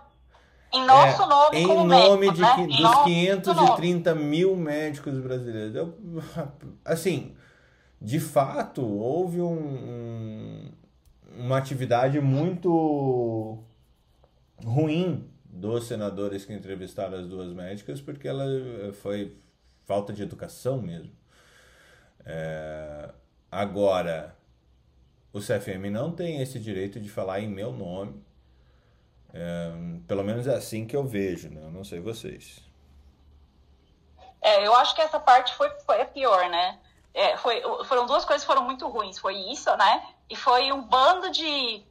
Em 0.73 0.85
nosso 0.85 1.23
é, 1.23 1.27
nome, 1.27 1.57
em 1.57 1.87
nome 1.87 2.31
de, 2.31 2.39
né? 2.39 2.67
dos 2.67 3.03
530 3.03 4.15
nome. 4.15 4.25
mil 4.25 4.55
médicos 4.55 5.19
brasileiros. 5.19 5.75
Eu, 5.75 5.93
assim, 6.85 7.35
de 8.01 8.21
fato, 8.21 8.81
houve 8.85 9.41
um, 9.41 9.57
um, 9.57 10.71
uma 11.37 11.57
atividade 11.57 12.19
muito 12.19 13.63
ruim 14.63 15.29
dos 15.45 15.87
senadores 15.87 16.45
que 16.45 16.53
entrevistaram 16.53 17.17
as 17.17 17.27
duas 17.27 17.53
médicas, 17.53 18.01
porque 18.01 18.27
ela 18.27 18.45
foi 19.01 19.37
falta 19.85 20.11
de 20.11 20.23
educação 20.23 20.81
mesmo. 20.81 21.11
É, 22.25 23.09
agora, 23.51 24.35
o 25.31 25.39
CFM 25.39 25.89
não 25.91 26.11
tem 26.11 26.41
esse 26.41 26.59
direito 26.59 26.99
de 26.99 27.09
falar 27.09 27.39
em 27.39 27.47
meu 27.47 27.71
nome. 27.71 28.21
É, 29.33 29.71
pelo 30.07 30.23
menos 30.23 30.47
é 30.47 30.55
assim 30.55 30.85
que 30.85 30.95
eu 30.95 31.05
vejo, 31.05 31.49
né? 31.49 31.61
Eu 31.63 31.71
não 31.71 31.83
sei 31.83 31.99
vocês. 31.99 32.59
É, 34.41 34.65
eu 34.65 34.73
acho 34.75 34.95
que 34.95 35.01
essa 35.01 35.19
parte 35.19 35.53
foi, 35.55 35.69
foi 35.85 36.03
pior, 36.05 36.49
né? 36.49 36.79
É, 37.13 37.37
foi, 37.37 37.61
foram 37.85 38.05
duas 38.05 38.25
coisas 38.25 38.43
que 38.43 38.47
foram 38.47 38.63
muito 38.63 38.87
ruins. 38.87 39.17
Foi 39.17 39.35
isso, 39.51 39.75
né? 39.75 40.07
E 40.29 40.35
foi 40.35 40.71
um 40.71 40.81
bando 40.81 41.29
de 41.29 41.83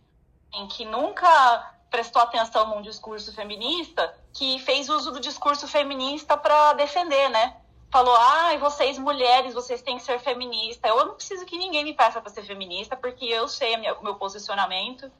em 0.52 0.66
que 0.68 0.84
nunca 0.84 1.74
prestou 1.90 2.22
atenção 2.22 2.68
num 2.68 2.82
discurso 2.82 3.32
feminista 3.32 4.14
que 4.32 4.58
fez 4.60 4.88
uso 4.88 5.12
do 5.12 5.20
discurso 5.20 5.66
feminista 5.66 6.36
para 6.36 6.74
defender, 6.74 7.28
né? 7.30 7.56
falou: 7.90 8.14
ah, 8.14 8.56
vocês 8.58 8.98
mulheres, 8.98 9.54
vocês 9.54 9.82
têm 9.82 9.96
que 9.96 10.02
ser 10.02 10.18
feminista. 10.18 10.88
Eu 10.88 11.06
não 11.06 11.14
preciso 11.14 11.46
que 11.46 11.56
ninguém 11.56 11.84
me 11.84 11.94
peça 11.94 12.20
para 12.20 12.30
ser 12.30 12.42
feminista, 12.42 12.96
porque 12.96 13.24
eu 13.24 13.48
sei 13.48 13.76
minha, 13.76 13.94
o 13.94 14.04
meu 14.04 14.16
posicionamento 14.16 15.10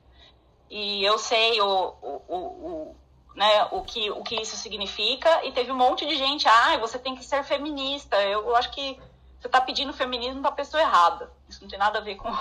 e 0.68 1.04
eu 1.04 1.18
sei 1.18 1.60
o, 1.60 1.94
o, 2.02 2.22
o, 2.28 2.36
o, 2.36 2.96
né, 3.34 3.68
o, 3.70 3.82
que, 3.82 4.10
o 4.10 4.22
que 4.22 4.40
isso 4.40 4.56
significa. 4.56 5.44
E 5.44 5.52
teve 5.52 5.72
um 5.72 5.76
monte 5.76 6.06
de 6.06 6.16
gente: 6.16 6.46
ah, 6.48 6.76
você 6.78 6.98
tem 6.98 7.14
que 7.14 7.24
ser 7.24 7.42
feminista. 7.44 8.22
Eu, 8.22 8.46
eu 8.46 8.56
acho 8.56 8.70
que 8.70 8.98
você 9.46 9.48
está 9.48 9.60
pedindo 9.60 9.92
feminismo 9.92 10.40
para 10.40 10.50
a 10.50 10.54
pessoa 10.54 10.82
errada. 10.82 11.32
Isso 11.48 11.62
não 11.62 11.68
tem 11.68 11.78
nada 11.78 11.98
a 11.98 12.02
ver 12.02 12.16
com. 12.16 12.30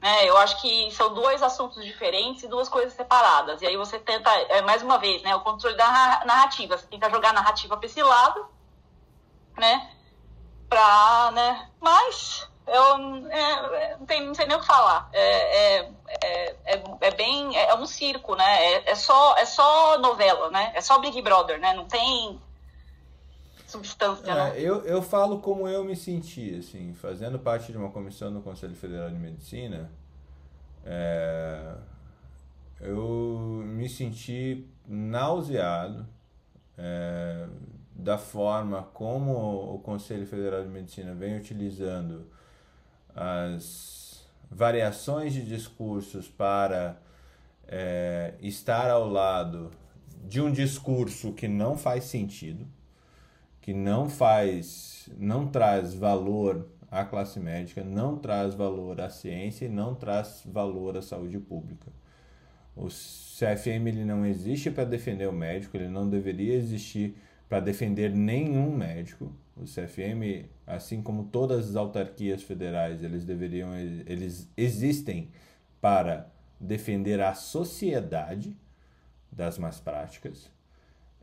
Né? 0.00 0.24
Eu 0.26 0.38
acho 0.38 0.58
que 0.62 0.90
são 0.92 1.12
dois 1.12 1.42
assuntos 1.42 1.84
diferentes 1.84 2.42
e 2.42 2.48
duas 2.48 2.70
coisas 2.70 2.94
separadas. 2.94 3.60
E 3.60 3.66
aí 3.66 3.76
você 3.76 3.98
tenta, 3.98 4.30
é, 4.30 4.62
mais 4.62 4.82
uma 4.82 4.96
vez, 4.96 5.20
né, 5.20 5.36
o 5.36 5.42
controle 5.42 5.76
da 5.76 6.22
narrativa. 6.24 6.78
Você 6.78 6.86
tenta 6.86 7.10
jogar 7.10 7.28
a 7.28 7.32
narrativa 7.34 7.76
para 7.76 7.84
esse 7.84 8.02
lado 8.02 8.48
né? 9.60 9.90
Pra, 10.68 11.30
né? 11.32 11.68
Mas 11.80 12.48
eu 12.66 12.82
é, 13.30 13.96
não, 13.98 14.06
tem, 14.06 14.26
não 14.26 14.34
sei 14.34 14.46
nem 14.46 14.56
o 14.56 14.60
que 14.60 14.66
falar. 14.66 15.08
É, 15.12 15.76
é, 15.76 15.92
é, 16.22 16.56
é, 16.64 16.82
é 17.00 17.10
bem. 17.12 17.56
É, 17.56 17.70
é 17.70 17.74
um 17.74 17.86
circo, 17.86 18.34
né? 18.34 18.72
É, 18.72 18.90
é, 18.90 18.94
só, 18.94 19.36
é 19.36 19.44
só 19.44 19.98
novela, 19.98 20.50
né? 20.50 20.72
É 20.74 20.80
só 20.80 20.98
Big 20.98 21.20
Brother, 21.22 21.60
né? 21.60 21.74
Não 21.74 21.86
tem 21.86 22.40
substância, 23.70 24.30
é, 24.30 24.60
eu, 24.60 24.84
eu 24.84 25.00
falo 25.00 25.40
como 25.40 25.68
eu 25.68 25.84
me 25.84 25.96
senti, 25.96 26.56
assim, 26.56 26.92
fazendo 26.92 27.38
parte 27.38 27.72
de 27.72 27.78
uma 27.78 27.90
comissão 27.90 28.32
do 28.32 28.40
Conselho 28.40 28.74
Federal 28.74 29.10
de 29.10 29.18
Medicina, 29.18 29.90
é, 30.84 31.74
eu 32.80 33.62
me 33.64 33.88
senti 33.88 34.66
nauseado 34.86 36.06
é, 36.76 37.46
da 37.94 38.16
forma 38.16 38.82
como 38.94 39.74
o 39.74 39.78
Conselho 39.80 40.26
Federal 40.26 40.62
de 40.62 40.68
Medicina 40.68 41.14
vem 41.14 41.36
utilizando 41.36 42.26
as 43.14 44.28
variações 44.50 45.32
de 45.32 45.44
discursos 45.44 46.26
para 46.28 47.00
é, 47.68 48.34
estar 48.40 48.90
ao 48.90 49.08
lado 49.08 49.70
de 50.24 50.40
um 50.40 50.50
discurso 50.50 51.32
que 51.32 51.46
não 51.46 51.76
faz 51.76 52.04
sentido, 52.04 52.66
que 53.60 53.74
não 53.74 54.08
faz, 54.08 55.08
não 55.18 55.46
traz 55.46 55.94
valor 55.94 56.66
à 56.90 57.04
classe 57.04 57.38
médica, 57.38 57.84
não 57.84 58.16
traz 58.16 58.54
valor 58.54 59.00
à 59.00 59.10
ciência 59.10 59.66
e 59.66 59.68
não 59.68 59.94
traz 59.94 60.42
valor 60.46 60.96
à 60.96 61.02
saúde 61.02 61.38
pública. 61.38 61.92
O 62.74 62.86
CFM 62.88 63.88
ele 63.88 64.04
não 64.04 64.24
existe 64.24 64.70
para 64.70 64.84
defender 64.84 65.28
o 65.28 65.32
médico, 65.32 65.76
ele 65.76 65.88
não 65.88 66.08
deveria 66.08 66.54
existir 66.54 67.16
para 67.48 67.60
defender 67.60 68.10
nenhum 68.14 68.74
médico. 68.74 69.32
O 69.56 69.64
CFM, 69.64 70.48
assim 70.66 71.02
como 71.02 71.24
todas 71.24 71.70
as 71.70 71.76
autarquias 71.76 72.42
federais, 72.42 73.02
eles 73.02 73.24
deveriam 73.24 73.76
eles 73.76 74.48
existem 74.56 75.30
para 75.80 76.30
defender 76.58 77.20
a 77.20 77.34
sociedade 77.34 78.56
das 79.30 79.58
más 79.58 79.80
práticas. 79.80 80.50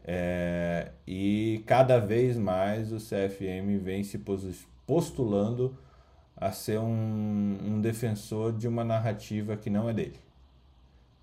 É, 0.09 0.93
e 1.05 1.61
cada 1.67 1.99
vez 1.99 2.37
mais 2.37 2.93
o 2.93 2.97
CFM 2.97 3.77
vem 3.83 4.05
se 4.05 4.23
postulando 4.85 5.77
a 6.33 6.49
ser 6.53 6.79
um, 6.79 7.57
um 7.61 7.81
defensor 7.81 8.53
de 8.53 8.69
uma 8.69 8.85
narrativa 8.85 9.57
que 9.57 9.69
não 9.69 9.89
é 9.89 9.93
dele. 9.93 10.21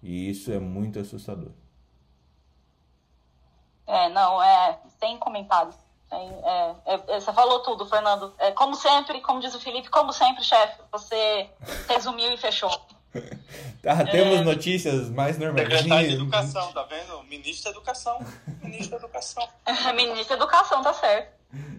E 0.02 0.28
isso 0.28 0.52
é 0.52 0.58
muito 0.58 0.98
assustador. 0.98 1.52
É, 3.86 4.10
não, 4.10 4.42
é 4.42 4.78
sem 5.00 5.16
comentários. 5.18 5.76
É, 6.10 6.74
é, 6.86 7.20
você 7.20 7.32
falou 7.32 7.60
tudo, 7.60 7.86
Fernando. 7.86 8.34
É, 8.38 8.52
como 8.52 8.74
sempre, 8.74 9.20
como 9.22 9.40
diz 9.40 9.54
o 9.54 9.60
Felipe, 9.60 9.88
como 9.88 10.12
sempre, 10.12 10.44
chefe, 10.44 10.78
você 10.92 11.48
resumiu 11.88 12.32
e 12.32 12.36
fechou. 12.36 12.70
Tá, 13.82 14.04
temos 14.10 14.40
é... 14.40 14.42
notícias 14.42 15.08
mais 15.10 15.38
normais. 15.38 15.68
Secretário 15.68 16.08
de 16.08 16.14
Educação, 16.14 16.72
tá 16.72 16.82
vendo? 16.84 17.22
Ministro 17.24 17.64
da 17.64 17.70
Educação. 17.70 18.26
Ministro 18.62 18.90
da 18.90 18.96
Educação. 18.96 19.48
Ministro 19.94 20.28
da 20.36 20.44
Educação, 20.44 20.82
tá 20.82 20.94
certo. 20.94 21.34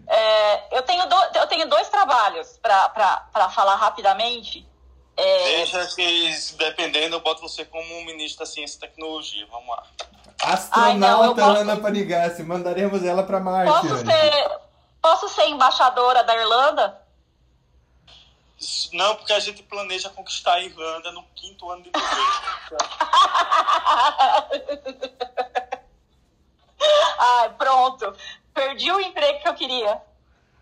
É, 0.08 0.78
eu, 0.78 0.84
tenho 0.84 1.06
do, 1.08 1.16
eu 1.36 1.48
tenho 1.48 1.68
dois 1.68 1.90
trabalhos 1.90 2.60
para 2.62 3.50
falar 3.50 3.76
rapidamente. 3.76 4.66
É... 5.18 5.44
Deixa 5.58 5.86
que, 5.96 6.30
dependendo, 6.58 7.16
eu 7.16 7.22
boto 7.22 7.42
você 7.42 7.66
como 7.66 8.06
ministro 8.06 8.40
da 8.40 8.46
Ciência 8.46 8.78
e 8.78 8.80
Tecnologia. 8.80 9.46
Vamos 9.50 9.70
lá. 9.70 9.84
Astronauta 10.44 11.42
Ai, 11.42 11.54
não, 11.54 11.62
Ana 11.62 11.78
Panigassi. 11.78 12.44
Mandaremos 12.44 13.04
ela 13.04 13.24
para 13.24 13.40
Marte. 13.40 13.72
Posso 13.72 13.98
ser, 13.98 14.60
posso 15.02 15.30
ser 15.30 15.48
embaixadora 15.48 16.24
da 16.24 16.36
Irlanda? 16.36 17.05
Não, 18.94 19.16
porque 19.16 19.34
a 19.34 19.40
gente 19.40 19.62
planeja 19.64 20.10
conquistar 20.10 20.54
a 20.54 20.62
Irlanda 20.62 21.12
no 21.12 21.24
quinto 21.36 21.70
ano 21.70 21.84
de 21.84 21.92
governo. 21.92 22.16
Ai, 27.20 27.50
pronto. 27.58 28.16
Perdi 28.54 28.92
o 28.92 29.00
emprego 29.00 29.40
que 29.42 29.48
eu 29.48 29.56
queria. 29.56 30.02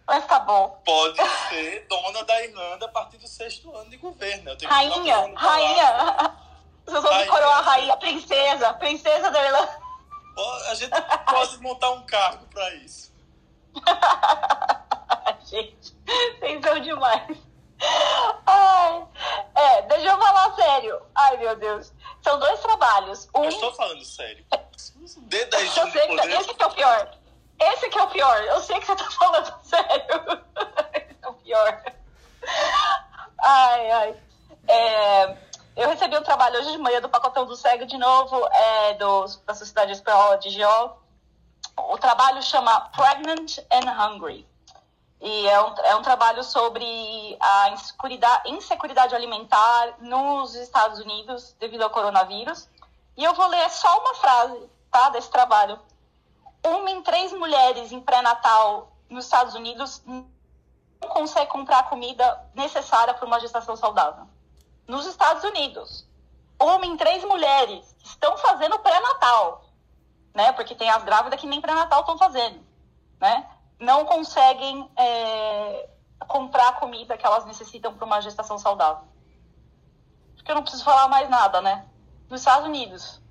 Mas 0.07 0.25
tá 0.25 0.39
bom. 0.39 0.81
Pode 0.83 1.17
ser 1.49 1.87
dona 1.87 2.23
da 2.23 2.43
Irlanda 2.43 2.85
a 2.85 2.89
partir 2.89 3.17
do 3.17 3.27
sexto 3.27 3.73
ano 3.75 3.89
de 3.89 3.97
governo. 3.97 4.55
rainha, 4.63 5.33
rainha. 5.35 6.35
Vocês 6.85 7.01
vão 7.01 7.17
me 7.17 7.25
coroar 7.27 7.63
rainha, 7.63 7.95
princesa, 7.97 8.73
princesa 8.73 9.29
da 9.29 9.45
Irlanda. 9.45 9.83
A 10.69 10.75
gente 10.75 10.91
pode 11.29 11.57
montar 11.59 11.91
um 11.91 12.05
cargo 12.05 12.45
pra 12.47 12.73
isso. 12.75 13.13
gente, 15.45 15.95
vocês 16.39 16.61
são 16.63 16.79
demais. 16.79 17.37
Ai, 18.45 19.05
é, 19.55 19.81
deixa 19.83 20.07
eu 20.07 20.17
falar 20.19 20.55
sério. 20.55 21.01
Ai, 21.15 21.37
meu 21.37 21.55
Deus. 21.55 21.91
São 22.21 22.39
dois 22.39 22.59
trabalhos. 22.61 23.27
Um... 23.35 23.43
Eu 23.43 23.49
estou 23.49 23.73
falando 23.73 24.03
sério. 24.05 24.45
Eu 24.51 25.91
sei 25.91 26.07
que, 26.07 26.15
tá- 26.15 26.25
Esse 26.27 26.53
que 26.53 26.63
é 26.63 26.65
o 26.67 26.71
pior. 26.71 27.17
Esse 27.59 27.89
que 27.89 27.99
é 27.99 28.03
o 28.03 28.07
pior. 28.07 28.43
Eu 28.43 28.59
sei 28.61 28.79
que 28.79 28.85
você 28.85 28.95
tá 28.95 29.09
falando 29.11 29.53
sério. 29.63 30.43
Esse 30.93 31.17
é 31.21 31.27
o 31.27 31.33
pior. 31.33 31.83
Ai, 33.39 33.91
ai. 33.91 34.15
É, 34.67 35.37
eu 35.75 35.89
recebi 35.89 36.17
um 36.17 36.23
trabalho 36.23 36.59
hoje 36.59 36.71
de 36.71 36.77
manhã 36.77 37.01
do 37.01 37.09
Pacotão 37.09 37.45
do 37.45 37.55
Cego 37.55 37.85
de 37.85 37.97
novo, 37.97 38.47
é, 38.47 38.93
do, 38.93 39.25
da 39.45 39.53
Sociedade 39.53 39.91
Espanhola 39.91 40.37
de 40.37 40.49
Geo. 40.49 40.93
O 41.77 41.97
trabalho 41.97 42.41
chama 42.43 42.89
Pregnant 42.95 43.57
and 43.71 43.89
Hungry. 43.91 44.47
E 45.23 45.47
é 45.47 45.61
um, 45.63 45.73
é 45.85 45.95
um 45.95 46.01
trabalho 46.01 46.43
sobre 46.43 47.37
a 47.39 47.69
inseguridade, 48.45 49.15
alimentar 49.15 49.95
nos 49.99 50.53
Estados 50.53 50.99
Unidos 50.99 51.55
devido 51.57 51.81
ao 51.81 51.89
coronavírus. 51.89 52.67
E 53.15 53.23
eu 53.23 53.33
vou 53.33 53.47
ler 53.47 53.69
só 53.69 53.99
uma 54.01 54.15
frase 54.15 54.69
tá, 54.91 55.09
desse 55.11 55.31
trabalho. 55.31 55.79
Uma 56.61 56.91
em 56.91 57.01
três 57.01 57.31
mulheres 57.31 57.93
em 57.93 58.01
pré-natal 58.01 58.91
nos 59.09 59.23
Estados 59.23 59.55
Unidos 59.55 60.03
não 60.05 60.27
consegue 61.07 61.49
comprar 61.49 61.79
a 61.79 61.83
comida 61.83 62.45
necessária 62.53 63.13
para 63.13 63.25
uma 63.25 63.39
gestação 63.39 63.77
saudável. 63.77 64.27
Nos 64.85 65.05
Estados 65.05 65.45
Unidos, 65.45 66.05
uma 66.59 66.85
em 66.85 66.97
três 66.97 67.23
mulheres 67.23 67.95
estão 68.03 68.35
fazendo 68.37 68.77
pré-natal, 68.79 69.63
né? 70.33 70.51
Porque 70.51 70.75
tem 70.75 70.89
as 70.89 71.03
grávidas 71.03 71.39
que 71.39 71.47
nem 71.47 71.61
pré-natal 71.61 72.01
estão 72.01 72.17
fazendo, 72.17 72.59
né? 73.21 73.52
Não 73.83 74.05
conseguem 74.05 74.89
é, 74.97 75.89
comprar 76.27 76.69
a 76.69 76.73
comida 76.73 77.17
que 77.17 77.25
elas 77.25 77.45
necessitam 77.45 77.93
para 77.93 78.05
uma 78.05 78.21
gestação 78.21 78.57
saudável. 78.57 79.03
Acho 80.33 80.43
que 80.43 80.49
eu 80.49 80.55
não 80.55 80.61
preciso 80.61 80.85
falar 80.85 81.07
mais 81.09 81.29
nada, 81.29 81.61
né? 81.61 81.85
Nos 82.29 82.39
Estados 82.39 82.65
Unidos. 82.65 83.21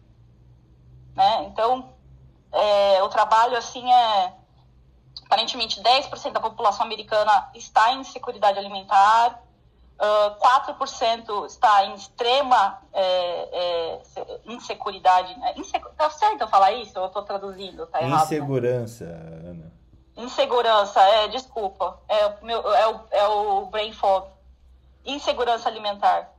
Né? 1.16 1.44
Então, 1.44 1.92
é, 2.53 3.03
o 3.03 3.09
trabalho, 3.09 3.57
assim, 3.57 3.90
é... 3.90 4.34
Aparentemente, 5.24 5.82
10% 5.82 6.32
da 6.32 6.40
população 6.40 6.84
americana 6.84 7.50
está 7.55 7.90
em 7.92 8.00
inseguridade 8.00 8.59
alimentar, 8.59 9.42
uh, 9.98 10.76
4% 10.76 11.46
está 11.46 11.86
em 11.86 11.94
extrema 11.94 12.82
é, 12.92 13.03
é, 13.05 14.03
inseguridade. 14.44 15.38
Né? 15.38 15.55
Insegu... 15.57 15.88
Tá 15.96 16.11
certo 16.11 16.42
eu 16.42 16.48
falar 16.48 16.72
isso? 16.72 16.98
Eu 16.98 17.07
estou 17.07 17.22
traduzindo, 17.22 17.86
tá 17.86 18.03
errado? 18.03 18.18
Né? 18.18 18.24
Insegurança, 18.24 19.07
né? 19.07 19.50
Ana. 19.50 19.72
Insegurança, 20.17 21.01
é, 21.01 21.29
desculpa. 21.29 22.01
É, 22.09 22.27
o 22.27 22.45
meu, 22.45 22.75
é, 22.75 22.89
o, 22.89 23.01
é 23.11 23.29
o 23.29 23.67
brain 23.67 23.93
fog. 23.93 24.29
Insegurança 25.05 25.69
alimentar. 25.69 26.33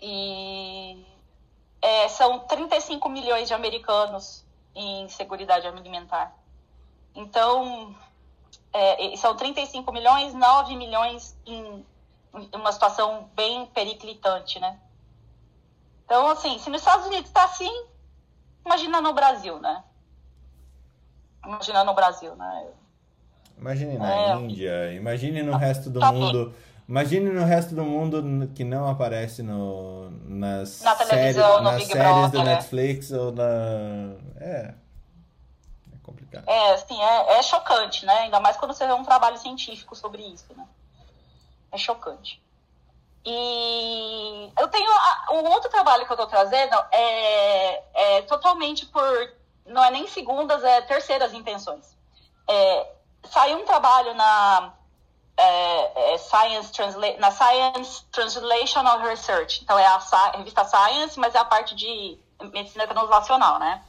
E 0.00 1.06
é, 1.80 2.08
são 2.08 2.40
35 2.40 3.08
milhões 3.08 3.48
de 3.48 3.54
americanos 3.54 4.44
em 4.74 5.02
inseguridade 5.02 5.66
alimentar. 5.66 6.34
Então, 7.14 7.94
é, 8.72 9.16
são 9.16 9.36
35 9.36 9.92
milhões, 9.92 10.34
9 10.34 10.76
milhões 10.76 11.38
em, 11.46 11.86
em 12.34 12.50
uma 12.56 12.72
situação 12.72 13.30
bem 13.34 13.66
periclitante, 13.66 14.58
né? 14.58 14.80
Então, 16.04 16.28
assim, 16.28 16.58
se 16.58 16.68
nos 16.68 16.80
Estados 16.80 17.06
Unidos 17.06 17.26
está 17.28 17.44
assim, 17.44 17.86
imagina 18.66 19.00
no 19.00 19.12
Brasil, 19.12 19.58
né? 19.60 19.84
Imagina 21.46 21.84
no 21.84 21.94
Brasil, 21.94 22.34
né? 22.36 22.66
Imagine 23.58 23.98
na 23.98 24.14
é, 24.14 24.36
Índia, 24.36 24.92
imagine 24.92 25.42
no 25.42 25.56
resto 25.56 25.88
do 25.88 26.00
tá 26.00 26.12
mundo. 26.12 26.46
Bem. 26.46 26.54
Imagine 26.86 27.30
no 27.30 27.44
resto 27.44 27.74
do 27.74 27.82
mundo 27.82 28.50
que 28.54 28.62
não 28.62 28.88
aparece 28.88 29.42
no, 29.42 30.10
nas, 30.26 30.82
na 30.82 30.94
séries, 30.96 31.36
no 31.36 31.62
nas 31.62 31.84
séries 31.84 31.88
Brother, 31.88 32.30
do 32.30 32.44
né? 32.44 32.54
Netflix 32.56 33.10
ou 33.10 33.32
na. 33.32 33.44
É. 34.38 34.74
É 35.94 35.96
complicado. 36.02 36.44
É, 36.46 36.74
assim, 36.74 37.00
é, 37.00 37.38
é 37.38 37.42
chocante, 37.42 38.04
né? 38.04 38.12
Ainda 38.20 38.38
mais 38.38 38.58
quando 38.58 38.74
você 38.74 38.86
vê 38.86 38.92
um 38.92 39.04
trabalho 39.04 39.38
científico 39.38 39.96
sobre 39.96 40.22
isso, 40.22 40.46
né? 40.54 40.66
É 41.72 41.78
chocante. 41.78 42.42
E 43.24 44.52
eu 44.60 44.68
tenho. 44.68 44.90
O 45.30 45.48
outro 45.48 45.70
trabalho 45.70 46.04
que 46.04 46.12
eu 46.12 46.16
tô 46.18 46.26
trazendo 46.26 46.76
é, 46.92 47.82
é 47.94 48.22
totalmente 48.22 48.84
por 48.86 49.32
não 49.66 49.82
é 49.82 49.90
nem 49.90 50.06
segundas, 50.06 50.62
é 50.62 50.80
terceiras 50.82 51.32
intenções. 51.32 51.96
É, 52.48 52.92
saiu 53.30 53.58
um 53.58 53.64
trabalho 53.64 54.14
na 54.14 54.72
é, 55.36 56.14
é, 56.14 56.18
Science 56.18 56.72
Transla 56.72 57.16
na 57.18 57.30
Science 57.30 58.04
Translational 58.12 59.00
Research, 59.00 59.62
então 59.62 59.78
é 59.78 59.86
a, 59.86 59.96
a, 59.96 60.30
revista 60.36 60.64
Science, 60.64 61.18
mas 61.18 61.34
é 61.34 61.38
a 61.38 61.44
parte 61.44 61.74
de 61.74 62.18
medicina 62.52 62.86
translacional, 62.86 63.58
né? 63.58 63.82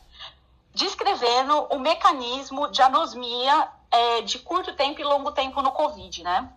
Descrevendo 0.74 1.68
o 1.70 1.80
mecanismo 1.80 2.70
de 2.70 2.82
anosmia 2.82 3.68
é, 3.92 4.22
de 4.22 4.40
curto 4.40 4.74
tempo 4.74 5.00
e 5.00 5.04
longo 5.04 5.32
tempo 5.32 5.62
no 5.62 5.72
Covid, 5.72 6.24
né? 6.24 6.50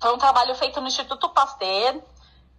Foi 0.00 0.14
um 0.14 0.18
trabalho 0.18 0.54
feito 0.54 0.80
no 0.80 0.86
Instituto 0.86 1.28
Pasteur, 1.30 2.00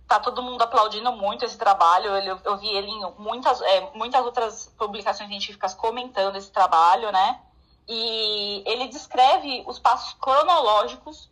tá 0.07 0.19
todo 0.19 0.41
mundo 0.41 0.61
aplaudindo 0.61 1.11
muito 1.11 1.45
esse 1.45 1.57
trabalho. 1.57 2.11
Eu, 2.17 2.39
eu 2.43 2.57
vi 2.57 2.67
ele 2.67 2.89
em 2.89 3.13
muitas, 3.17 3.61
é, 3.61 3.91
muitas 3.93 4.23
outras 4.25 4.73
publicações 4.77 5.29
científicas 5.29 5.73
comentando 5.73 6.35
esse 6.35 6.51
trabalho, 6.51 7.11
né? 7.11 7.39
E 7.87 8.63
ele 8.65 8.87
descreve 8.87 9.63
os 9.67 9.79
passos 9.79 10.13
cronológicos 10.13 11.29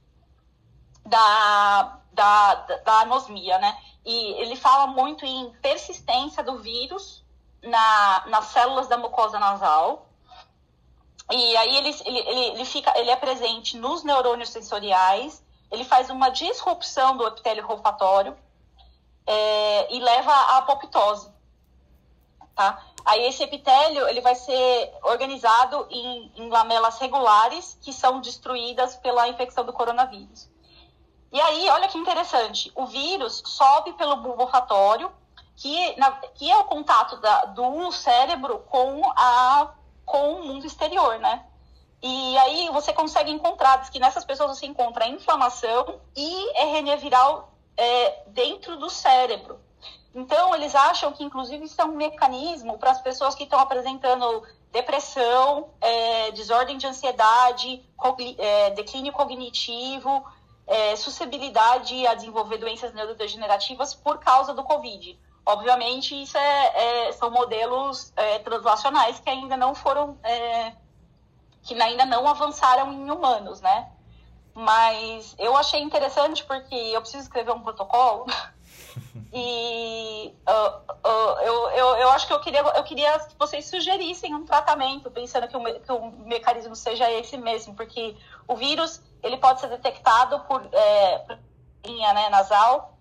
da, 1.06 2.00
da, 2.12 2.56
da 2.56 3.00
anosmia, 3.02 3.58
né? 3.58 3.78
E 4.06 4.16
ele 4.42 4.56
fala 4.56 4.88
muito 4.88 5.26
em 5.26 5.52
persistência 5.62 6.44
do 6.44 6.60
vírus 6.60 7.24
na, 7.62 8.24
nas 8.28 8.46
células 8.46 8.88
da 8.88 8.98
mucosa 8.98 9.40
nasal. 9.40 10.08
E 11.32 11.58
aí 11.58 11.78
ele, 11.78 11.90
ele, 12.06 12.20
ele, 12.20 12.40
ele, 12.52 12.66
fica, 12.66 12.98
ele 13.00 13.10
é 13.10 13.16
presente 13.16 13.78
nos 13.78 14.04
neurônios 14.04 14.50
sensoriais, 14.50 15.44
ele 15.72 15.86
faz 15.86 16.10
uma 16.10 16.30
disrupção 16.30 17.16
do 17.16 17.26
epitélio 17.26 17.66
olfatório 17.70 18.38
é, 19.26 19.94
e 19.94 20.00
leva 20.00 20.32
à 20.32 20.58
apoptose. 20.58 21.32
Tá? 22.56 22.84
Aí 23.06 23.26
esse 23.26 23.44
epitélio 23.44 24.08
ele 24.08 24.22
vai 24.22 24.36
ser 24.36 24.94
organizado 25.04 25.88
em, 25.90 26.32
em 26.36 26.50
lamelas 26.50 27.00
regulares 27.00 27.78
que 27.82 27.92
são 27.92 28.22
destruídas 28.22 28.96
pela 28.98 29.28
infecção 29.28 29.66
do 29.66 29.74
coronavírus. 29.74 30.50
E 31.32 31.42
aí, 31.42 31.68
olha 31.70 31.88
que 31.88 31.98
interessante, 31.98 32.72
o 32.76 32.86
vírus 32.86 33.42
sobe 33.44 33.94
pelo 33.94 34.18
bulbo 34.18 34.44
olfatório, 34.44 35.12
que, 35.56 35.96
na, 36.00 36.12
que 36.12 36.50
é 36.50 36.58
o 36.58 36.66
contato 36.66 37.18
da, 37.18 37.46
do 37.46 37.92
cérebro 37.92 38.60
com, 38.70 39.02
a, 39.16 39.74
com 40.06 40.34
o 40.36 40.46
mundo 40.46 40.66
exterior, 40.66 41.18
né? 41.18 41.44
E 42.02 42.38
aí 42.38 42.70
você 42.70 42.94
consegue 42.94 43.32
encontrar, 43.32 43.78
diz 43.78 43.90
que 43.90 44.00
nessas 44.00 44.26
pessoas 44.26 44.58
você 44.58 44.66
encontra 44.66 45.08
inflamação 45.08 46.02
e 46.16 46.52
RNA 46.62 46.98
viral 46.98 47.53
é, 47.78 48.24
dentro 48.28 48.78
do 48.78 48.90
cérebro. 48.90 49.60
Então, 50.16 50.54
eles 50.56 50.76
acham 50.76 51.12
que, 51.12 51.24
inclusive, 51.24 51.66
isso 51.66 51.82
é 51.82 51.86
um 51.86 51.96
mecanismo 51.96 52.78
para 52.78 52.92
as 52.92 53.02
pessoas 53.02 53.34
que 53.34 53.44
estão 53.44 53.60
apresentando 53.60 54.44
depressão, 54.72 55.70
é, 55.82 56.32
desordem 56.32 56.78
de 56.78 56.86
ansiedade, 56.86 57.84
é, 58.38 58.72
declínio 58.72 59.12
cognitivo, 59.12 60.24
é, 60.66 60.96
suscetibilidade 60.96 62.06
a 62.08 62.14
desenvolver 62.14 62.58
doenças 62.58 62.94
neurodegenerativas 62.94 63.94
por 63.94 64.20
causa 64.20 64.54
do 64.54 64.64
Covid. 64.64 65.20
Obviamente, 65.46 66.20
isso 66.22 66.38
é, 66.38 67.08
é 67.08 67.12
são 67.14 67.30
modelos 67.30 68.14
é, 68.16 68.40
translacionais 68.40 69.20
que 69.20 69.30
ainda 69.30 69.58
não 69.58 69.76
foram, 69.76 70.18
é, 70.24 70.74
que 71.64 71.80
ainda 71.82 72.06
não 72.06 72.28
avançaram 72.28 72.94
em 72.94 73.12
humanos, 73.12 73.62
né? 73.62 73.92
Mas 74.54 75.36
eu 75.40 75.56
achei 75.56 75.82
interessante 75.82 76.44
porque 76.44 76.76
eu 76.76 77.02
preciso 77.02 77.24
escrever 77.24 77.52
um 77.52 77.62
protocolo 77.62 78.26
e 79.34 80.32
uh, 80.48 80.94
uh, 81.08 81.42
eu, 81.42 81.70
eu, 81.72 81.88
eu 81.98 82.10
acho 82.12 82.28
que 82.28 82.34
eu 82.34 82.40
queria, 82.40 82.62
eu 82.62 82.84
queria 82.84 83.20
que 83.20 83.36
vocês 83.38 83.66
sugerissem 83.66 84.36
um 84.36 84.46
tratamento, 84.46 85.10
pensando 85.10 85.48
que 85.48 85.58
o, 85.58 85.80
que 85.80 85.92
o 85.92 86.12
mecanismo 86.26 86.76
seja 86.76 87.12
esse 87.12 87.36
mesmo, 87.36 87.74
porque 87.74 88.16
o 88.48 88.56
vírus 88.56 89.02
ele 89.24 89.38
pode 89.38 89.60
ser 89.60 89.70
detectado 89.70 90.40
por 90.42 90.68
é, 90.72 91.38
linha 91.86 92.14
né, 92.14 92.30
nasal, 92.30 92.96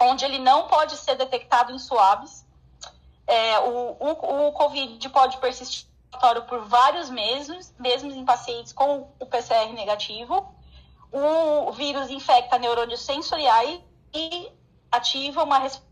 onde 0.00 0.24
ele 0.24 0.38
não 0.38 0.66
pode 0.66 0.96
ser 0.96 1.16
detectado 1.16 1.72
em 1.72 1.78
suaves. 1.78 2.46
É, 3.26 3.58
o, 3.60 3.96
o, 4.00 4.48
o 4.48 4.52
Covid 4.52 5.08
pode 5.10 5.36
persistir 5.38 5.86
por 6.48 6.64
vários 6.64 7.08
meses, 7.08 7.74
mesmo 7.78 8.10
em 8.10 8.24
pacientes 8.24 8.72
com 8.72 9.08
o 9.18 9.26
PCR 9.26 9.72
negativo. 9.72 10.54
O 11.12 11.72
vírus 11.72 12.10
infecta 12.10 12.58
neurônios 12.58 13.00
sensoriais 13.00 13.80
e 14.14 14.50
ativa 14.90 15.42
uma 15.42 15.58
resposta, 15.58 15.90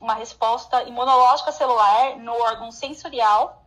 uma 0.00 0.14
resposta 0.14 0.82
imunológica 0.84 1.52
celular 1.52 2.16
no 2.16 2.32
órgão 2.32 2.70
sensorial 2.70 3.64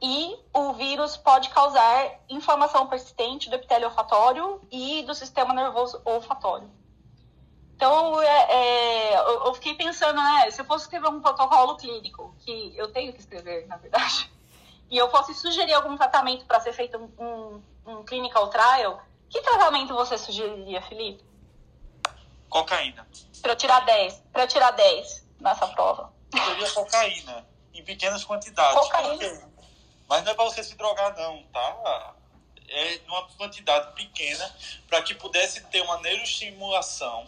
e 0.00 0.38
o 0.54 0.72
vírus 0.74 1.16
pode 1.16 1.50
causar 1.50 2.20
inflamação 2.28 2.86
persistente 2.86 3.50
do 3.50 3.56
epitélio 3.56 3.88
olfatório 3.88 4.60
e 4.70 5.02
do 5.02 5.14
sistema 5.14 5.52
nervoso 5.52 6.00
olfatório. 6.04 6.70
Então, 7.74 8.20
é, 8.20 8.52
é, 8.52 9.18
eu 9.18 9.54
fiquei 9.54 9.74
pensando, 9.74 10.16
né, 10.16 10.50
se 10.50 10.60
eu 10.60 10.64
fosse 10.64 10.84
escrever 10.84 11.08
um 11.08 11.20
protocolo 11.20 11.76
clínico, 11.76 12.34
que 12.40 12.74
eu 12.76 12.92
tenho 12.92 13.12
que 13.12 13.20
escrever, 13.20 13.66
na 13.68 13.76
verdade, 13.76 14.30
e 14.90 14.96
eu 14.96 15.10
fosse 15.10 15.34
sugerir 15.34 15.74
algum 15.74 15.96
tratamento 15.96 16.44
para 16.46 16.60
ser 16.60 16.72
feito 16.72 16.96
um, 16.96 17.24
um, 17.24 17.62
um 17.92 18.04
clinical 18.04 18.48
trial, 18.48 19.02
que 19.28 19.40
tratamento 19.42 19.94
você 19.94 20.16
sugeriria, 20.16 20.80
Felipe? 20.82 21.24
Cocaína. 22.48 23.06
Para 23.42 23.52
eu 23.52 23.56
tirar 23.56 23.80
10. 23.80 24.22
Para 24.32 24.44
eu 24.44 24.48
tirar 24.48 24.70
10 24.70 25.26
nessa 25.40 25.66
prova. 25.68 26.12
Seria 26.32 26.70
cocaína, 26.70 27.46
em 27.74 27.84
pequenas 27.84 28.24
quantidades. 28.24 28.78
Cocaína. 28.78 29.48
Mas 30.08 30.24
não 30.24 30.32
é 30.32 30.34
para 30.34 30.44
você 30.44 30.64
se 30.64 30.74
drogar, 30.74 31.14
não, 31.16 31.42
tá? 31.52 32.14
É 32.70 33.00
uma 33.06 33.28
quantidade 33.28 33.92
pequena 33.94 34.54
para 34.86 35.02
que 35.02 35.14
pudesse 35.14 35.62
ter 35.64 35.82
uma 35.82 35.98
neuroestimulação 36.00 37.26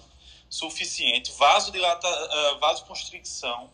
suficiente, 0.49 1.33
vasodilata, 1.33 2.09
uh, 2.09 2.59
vasoconstricção 2.59 3.71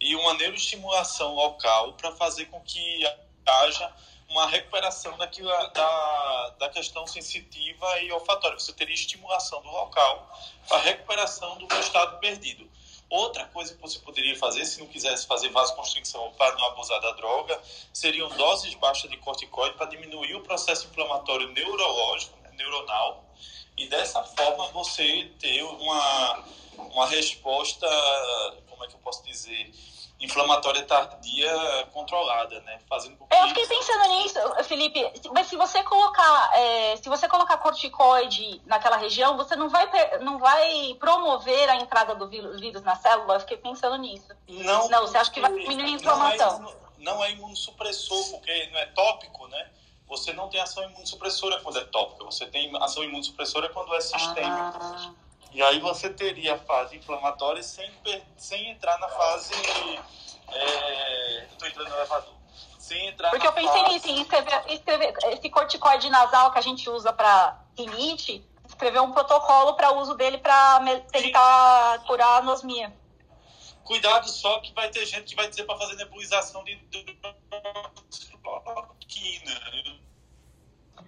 e 0.00 0.14
uma 0.14 0.34
neuroestimulação 0.34 1.34
local 1.34 1.94
para 1.94 2.12
fazer 2.12 2.46
com 2.46 2.60
que 2.60 3.04
haja 3.48 3.92
uma 4.28 4.46
recuperação 4.46 5.16
daquilo, 5.16 5.48
da, 5.48 6.54
da 6.58 6.68
questão 6.68 7.06
sensitiva 7.06 8.00
e 8.00 8.12
olfatória. 8.12 8.58
Você 8.58 8.72
teria 8.72 8.94
estimulação 8.94 9.62
do 9.62 9.70
local 9.70 10.38
para 10.68 10.78
recuperação 10.78 11.56
do 11.56 11.74
estado 11.80 12.18
perdido. 12.18 12.68
Outra 13.10 13.46
coisa 13.46 13.74
que 13.74 13.80
você 13.80 13.98
poderia 14.00 14.36
fazer, 14.36 14.66
se 14.66 14.80
não 14.80 14.86
quisesse 14.86 15.26
fazer 15.26 15.48
vasoconstricção 15.48 16.30
para 16.36 16.54
não 16.56 16.64
abusar 16.66 17.00
da 17.00 17.12
droga, 17.12 17.58
seriam 17.90 18.28
doses 18.30 18.74
baixas 18.74 19.10
de 19.10 19.16
corticoide 19.16 19.76
para 19.76 19.86
diminuir 19.86 20.34
o 20.34 20.42
processo 20.42 20.86
inflamatório 20.88 21.48
neurológico, 21.48 22.36
né, 22.42 22.50
neuronal, 22.54 23.24
e 23.78 23.86
dessa 23.86 24.22
forma 24.22 24.68
você 24.72 25.30
ter 25.38 25.62
uma, 25.62 26.44
uma 26.76 27.06
resposta, 27.06 27.86
como 28.68 28.84
é 28.84 28.88
que 28.88 28.94
eu 28.94 29.00
posso 29.00 29.24
dizer, 29.24 29.72
inflamatória 30.20 30.84
tardia 30.84 31.52
controlada, 31.92 32.60
né? 32.60 32.80
Fazendo 32.88 33.16
com 33.16 33.26
que... 33.26 33.36
Eu 33.36 33.48
fiquei 33.48 33.66
pensando 33.66 34.08
nisso, 34.08 34.38
Felipe. 34.64 35.12
Mas 35.32 35.46
se 35.46 35.56
você 35.56 35.82
colocar, 35.84 36.50
é, 36.54 36.96
se 36.96 37.08
você 37.08 37.28
colocar 37.28 37.56
corticoide 37.58 38.60
naquela 38.66 38.96
região, 38.96 39.36
você 39.36 39.54
não 39.54 39.68
vai, 39.68 39.88
não 40.20 40.38
vai 40.38 40.96
promover 40.98 41.68
a 41.70 41.76
entrada 41.76 42.14
do 42.14 42.28
vírus 42.28 42.82
na 42.82 42.96
célula. 42.96 43.34
Eu 43.34 43.40
fiquei 43.40 43.56
pensando 43.56 43.96
nisso. 43.96 44.28
Não. 44.48 44.88
Não, 44.88 45.02
você 45.02 45.18
acha 45.18 45.30
que 45.30 45.40
vai 45.40 45.52
diminuir 45.52 45.84
a 45.84 45.90
inflamação? 45.90 46.58
Não 46.58 46.68
é, 46.68 46.74
não 46.98 47.24
é 47.24 47.30
imunossupressor, 47.32 48.30
porque 48.32 48.68
não 48.72 48.78
é 48.78 48.86
tópico, 48.86 49.46
né? 49.48 49.70
Você 50.08 50.32
não 50.32 50.48
tem 50.48 50.60
ação 50.60 50.82
imunossupressora 50.84 51.60
quando 51.60 51.78
é 51.78 51.84
tópica. 51.84 52.24
Você 52.24 52.46
tem 52.46 52.74
ação 52.82 53.04
imunossupressora 53.04 53.68
quando 53.68 53.94
é 53.94 54.00
sistêmica. 54.00 54.72
Ah. 54.80 55.10
E 55.58 55.62
aí 55.62 55.80
você 55.80 56.08
teria 56.08 56.54
a 56.54 56.58
fase 56.58 56.96
inflamatória 56.96 57.64
sem, 57.64 57.90
sem 58.36 58.70
entrar 58.70 58.96
na 59.00 59.08
fase. 59.08 59.52
É, 60.52 61.48
Estou 61.50 61.66
entrando 61.66 61.88
no 61.88 61.96
elevador. 61.96 62.34
Sem 62.78 63.08
entrar 63.08 63.30
Porque 63.30 63.44
eu 63.44 63.52
pensei 63.52 63.80
fase... 63.80 63.92
nisso, 63.92 64.08
em 64.08 64.22
escrever, 64.22 64.62
escrever 64.68 65.14
esse 65.32 65.50
corticoide 65.50 66.08
nasal 66.10 66.52
que 66.52 66.60
a 66.60 66.62
gente 66.62 66.88
usa 66.88 67.12
para 67.12 67.60
rinite, 67.76 68.46
escrever 68.68 69.00
um 69.00 69.10
protocolo 69.10 69.74
para 69.74 69.90
uso 69.94 70.14
dele 70.14 70.38
para 70.38 70.78
tentar 71.10 72.04
curar 72.06 72.28
a 72.28 72.36
anosmia. 72.36 72.96
Cuidado 73.82 74.28
só 74.28 74.60
que 74.60 74.72
vai 74.72 74.88
ter 74.90 75.04
gente 75.06 75.24
que 75.30 75.34
vai 75.34 75.48
dizer 75.48 75.64
para 75.64 75.76
fazer 75.76 75.96
nebulização 75.96 76.62
de 76.62 76.76
quina. 79.08 79.60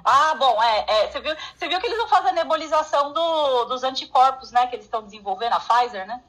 Ah, 0.04 0.34
bom, 0.34 0.62
é, 0.62 0.84
é, 0.86 1.10
você, 1.10 1.20
viu, 1.20 1.36
você 1.54 1.68
viu 1.68 1.80
que 1.80 1.86
eles 1.86 1.98
vão 1.98 2.08
fazer 2.08 2.30
a 2.30 2.32
nebulização 2.32 3.12
do, 3.12 3.64
dos 3.66 3.82
anticorpos, 3.84 4.50
né? 4.52 4.66
Que 4.66 4.76
eles 4.76 4.86
estão 4.86 5.02
desenvolvendo, 5.02 5.52
a 5.52 5.60
Pfizer, 5.60 6.06
né? 6.06 6.22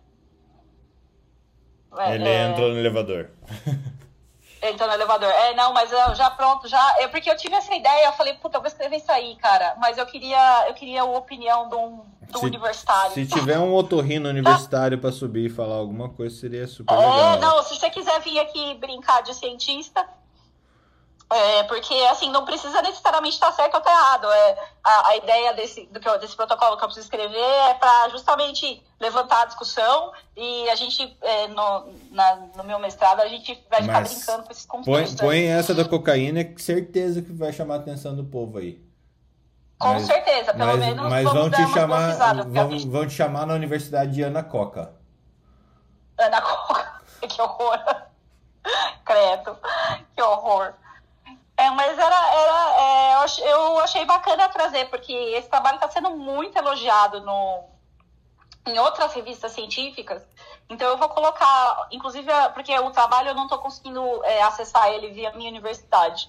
É, 1.97 2.15
Ele 2.15 2.28
é... 2.28 2.49
entrou 2.49 2.69
no 2.69 2.78
elevador. 2.78 3.30
Entrou 4.63 4.88
no 4.88 4.93
elevador. 4.93 5.30
É, 5.30 5.55
não, 5.55 5.74
mas 5.74 5.91
eu, 5.91 6.13
já 6.13 6.30
pronto, 6.30 6.67
já. 6.67 6.95
É 6.99 7.07
porque 7.07 7.30
eu 7.30 7.36
tive 7.36 7.55
essa 7.55 7.74
ideia, 7.74 8.05
eu 8.05 8.13
falei, 8.13 8.36
puta, 8.36 8.57
eu 8.57 8.61
vou 8.61 8.67
escrever 8.67 8.97
isso 8.97 9.11
aí, 9.11 9.36
cara. 9.38 9.76
Mas 9.80 9.97
eu 9.97 10.05
queria, 10.05 10.67
eu 10.67 10.76
queria 10.76 11.01
a 11.01 11.05
opinião 11.05 11.67
de 11.67 11.76
um, 11.76 12.05
um 12.36 12.39
se, 12.39 12.45
universitário. 12.45 13.11
Se 13.11 13.26
tiver 13.26 13.57
um 13.57 13.74
otorrino 13.74 14.30
universitário 14.30 14.99
para 14.99 15.11
subir 15.11 15.47
e 15.47 15.49
falar 15.49 15.78
alguma 15.78 16.09
coisa, 16.09 16.36
seria 16.36 16.67
super 16.67 16.93
é, 16.93 16.97
legal. 16.97 17.39
Não, 17.39 17.63
se 17.63 17.76
você 17.76 17.89
quiser 17.89 18.22
vir 18.22 18.39
aqui 18.39 18.76
brincar 18.76 19.24
de 19.24 19.34
cientista, 19.34 20.07
é, 21.32 21.63
porque, 21.63 21.93
assim, 22.11 22.29
não 22.29 22.43
precisa 22.43 22.82
necessariamente 22.82 23.36
estar 23.36 23.53
certo 23.53 23.75
ou 23.75 23.79
estar 23.79 23.91
errado. 23.91 24.29
É, 24.29 24.57
a, 24.84 25.07
a 25.07 25.15
ideia 25.15 25.53
desse, 25.53 25.86
do 25.86 25.97
que 25.97 26.17
desse 26.17 26.36
protocolo 26.36 26.75
que 26.75 26.84
eu 26.84 26.88
preciso 26.88 27.05
escrever 27.05 27.69
é 27.69 27.73
para 27.75 28.09
justamente 28.09 28.84
levantar 28.99 29.43
a 29.43 29.45
discussão 29.45 30.11
e 30.36 30.69
a 30.69 30.75
gente, 30.75 31.17
é, 31.21 31.47
no, 31.47 31.93
na, 32.11 32.36
no 32.57 32.65
meu 32.65 32.79
mestrado, 32.79 33.21
a 33.21 33.27
gente 33.27 33.53
vai 33.69 33.82
ficar 33.82 34.01
Mas 34.01 34.13
brincando 34.13 34.43
com 34.43 34.51
esses 34.51 34.65
conceitos. 34.65 35.15
Põe, 35.15 35.27
põe 35.27 35.45
essa 35.47 35.73
da 35.73 35.86
cocaína, 35.86 36.43
que 36.43 36.61
certeza 36.61 37.21
que 37.21 37.32
vai 37.32 37.53
chamar 37.53 37.75
a 37.75 37.77
atenção 37.77 38.13
do 38.13 38.25
povo 38.25 38.57
aí. 38.57 38.84
Com 39.79 39.93
mas, 39.93 40.05
certeza, 40.05 40.53
pelo 40.53 40.65
mas, 40.65 40.79
menos 40.79 41.09
mas 41.09 41.23
vão 41.32 41.49
te 41.49 41.67
chamar 41.73 42.43
vão, 42.45 42.79
vão 42.89 43.07
te 43.07 43.13
chamar 43.13 43.47
na 43.47 43.53
Universidade 43.53 44.11
de 44.11 44.21
Ana 44.21 44.43
Coca. 44.43 44.93
Ana 46.17 46.41
Coca, 46.41 47.01
que 47.25 47.41
horror. 47.41 47.79
Credo. 49.05 49.57
Que 50.13 50.21
horror. 50.21 50.73
É, 51.62 51.70
mas 51.70 51.95
era, 51.95 52.34
era 52.34 52.76
é, 52.80 53.53
eu 53.53 53.80
achei 53.82 54.03
bacana 54.03 54.49
trazer, 54.49 54.89
porque 54.89 55.14
esse 55.14 55.47
trabalho 55.47 55.76
está 55.76 55.88
sendo 55.88 56.09
muito 56.09 56.57
elogiado 56.57 57.22
no, 57.22 57.66
em 58.66 58.80
outras 58.80 59.14
revistas 59.14 59.51
científicas. 59.51 60.26
Então 60.68 60.89
eu 60.89 60.97
vou 60.97 61.07
colocar, 61.09 61.88
inclusive, 61.91 62.32
porque 62.55 62.78
o 62.80 62.89
trabalho 62.89 63.30
eu 63.30 63.36
não 63.36 63.43
estou 63.43 63.59
conseguindo 63.59 64.01
é, 64.24 64.41
acessar 64.41 64.89
ele 64.89 65.12
via 65.12 65.32
minha 65.34 65.51
universidade. 65.51 66.28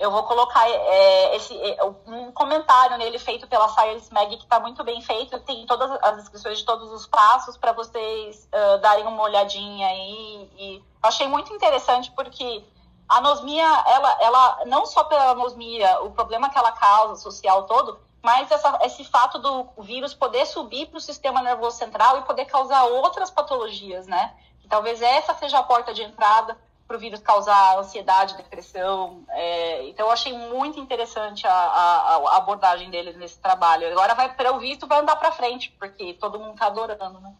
Eu 0.00 0.10
vou 0.10 0.24
colocar 0.24 0.68
é, 0.68 1.36
esse, 1.36 1.54
é, 1.56 1.84
um 2.04 2.32
comentário 2.32 2.98
nele 2.98 3.20
feito 3.20 3.46
pela 3.46 3.68
Science 3.68 4.12
Mag, 4.12 4.36
que 4.36 4.42
está 4.42 4.58
muito 4.58 4.82
bem 4.82 5.00
feito. 5.00 5.38
Tem 5.42 5.64
todas 5.64 5.92
as 6.02 6.16
descrições 6.16 6.58
de 6.58 6.64
todos 6.64 6.90
os 6.90 7.06
passos 7.06 7.56
para 7.56 7.70
vocês 7.70 8.48
uh, 8.52 8.78
darem 8.78 9.06
uma 9.06 9.22
olhadinha 9.22 9.86
aí. 9.86 10.50
E 10.58 10.84
achei 11.00 11.28
muito 11.28 11.54
interessante 11.54 12.10
porque 12.10 12.64
a 13.08 13.18
anosmia, 13.18 13.64
ela, 13.86 14.18
ela 14.20 14.64
não 14.66 14.84
só 14.84 15.04
pela 15.04 15.30
anosmia, 15.30 16.00
o 16.02 16.10
problema 16.10 16.50
que 16.50 16.58
ela 16.58 16.72
causa 16.72 17.16
social 17.16 17.64
todo, 17.64 17.98
mas 18.22 18.50
essa, 18.50 18.78
esse 18.82 19.04
fato 19.04 19.38
do 19.38 19.68
vírus 19.82 20.12
poder 20.12 20.46
subir 20.46 20.86
para 20.86 20.98
o 20.98 21.00
sistema 21.00 21.40
nervoso 21.40 21.76
central 21.76 22.18
e 22.18 22.22
poder 22.22 22.46
causar 22.46 22.84
outras 22.84 23.30
patologias, 23.30 24.06
né? 24.06 24.34
Que 24.60 24.66
talvez 24.66 25.00
essa 25.00 25.32
seja 25.34 25.58
a 25.58 25.62
porta 25.62 25.94
de 25.94 26.02
entrada 26.02 26.58
para 26.86 26.96
o 26.96 27.00
vírus 27.00 27.20
causar 27.20 27.78
ansiedade, 27.78 28.36
depressão. 28.36 29.22
É, 29.28 29.88
então, 29.88 30.06
eu 30.06 30.12
achei 30.12 30.32
muito 30.32 30.78
interessante 30.78 31.46
a, 31.46 31.52
a, 31.52 32.16
a, 32.16 32.36
abordagem 32.36 32.90
deles 32.90 33.16
nesse 33.16 33.38
trabalho. 33.38 33.90
Agora, 33.90 34.14
vai 34.14 34.34
para 34.34 34.52
o 34.52 34.58
visto, 34.58 34.86
vai 34.86 35.00
andar 35.00 35.16
para 35.16 35.32
frente, 35.32 35.74
porque 35.78 36.14
todo 36.14 36.38
mundo 36.38 36.54
está 36.54 36.66
adorando, 36.66 37.20
né? 37.20 37.34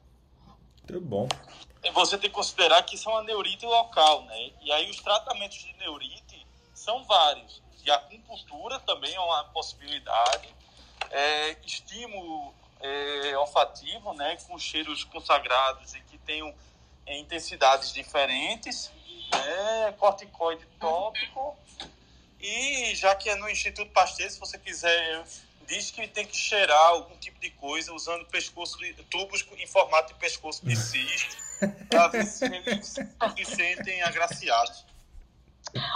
Muito 0.89 1.05
bom. 1.05 1.29
Você 1.93 2.19
tem 2.19 2.31
que 2.31 2.37
considerar 2.37 2.83
que 2.83 2.95
isso 2.95 3.09
é 3.09 3.13
uma 3.13 3.23
neurite 3.23 3.65
local, 3.65 4.23
né? 4.25 4.51
E 4.63 4.73
aí, 4.73 4.91
os 4.91 4.97
tratamentos 4.99 5.59
de 5.59 5.73
neurite 5.75 6.47
são 6.75 7.05
vários. 7.05 7.63
E 7.85 7.91
a 7.91 7.97
acupuntura 7.97 8.81
também 8.81 9.15
é 9.15 9.21
uma 9.21 9.45
possibilidade. 9.45 10.49
É, 11.11 11.57
estímulo 11.65 12.55
é, 12.81 13.39
olfativo, 13.39 14.13
né? 14.15 14.37
Com 14.47 14.59
cheiros 14.59 15.05
consagrados 15.05 15.95
e 15.95 16.01
que 16.03 16.19
tenham 16.19 16.55
é, 17.07 17.19
intensidades 17.19 17.93
diferentes 17.93 18.91
é, 19.33 19.93
corticoide 19.93 20.67
tópico. 20.79 21.57
E 22.41 22.95
já 22.95 23.15
que 23.15 23.29
é 23.29 23.35
no 23.35 23.49
Instituto 23.49 23.91
Pasteur, 23.93 24.31
se 24.31 24.39
você 24.39 24.59
quiser, 24.59 25.25
diz 25.67 25.91
que 25.91 26.07
tem 26.09 26.27
que 26.27 26.37
cheirar 26.37 26.89
algum 26.89 27.17
tipo 27.17 27.39
de 27.41 27.51
coisa 27.51 27.93
usando 27.93 28.25
pescoço 28.27 28.79
de, 28.79 28.93
tubos 29.05 29.45
em 29.59 29.67
formato 29.67 30.13
de 30.13 30.19
pescoço 30.19 30.65
de 30.65 30.77
cisto, 30.77 31.37
para 31.91 32.09
ver 32.09 32.27
se 32.27 32.45
eles 32.45 32.87
se 32.87 33.45
sentem 33.45 34.03
agraciados. 34.03 34.85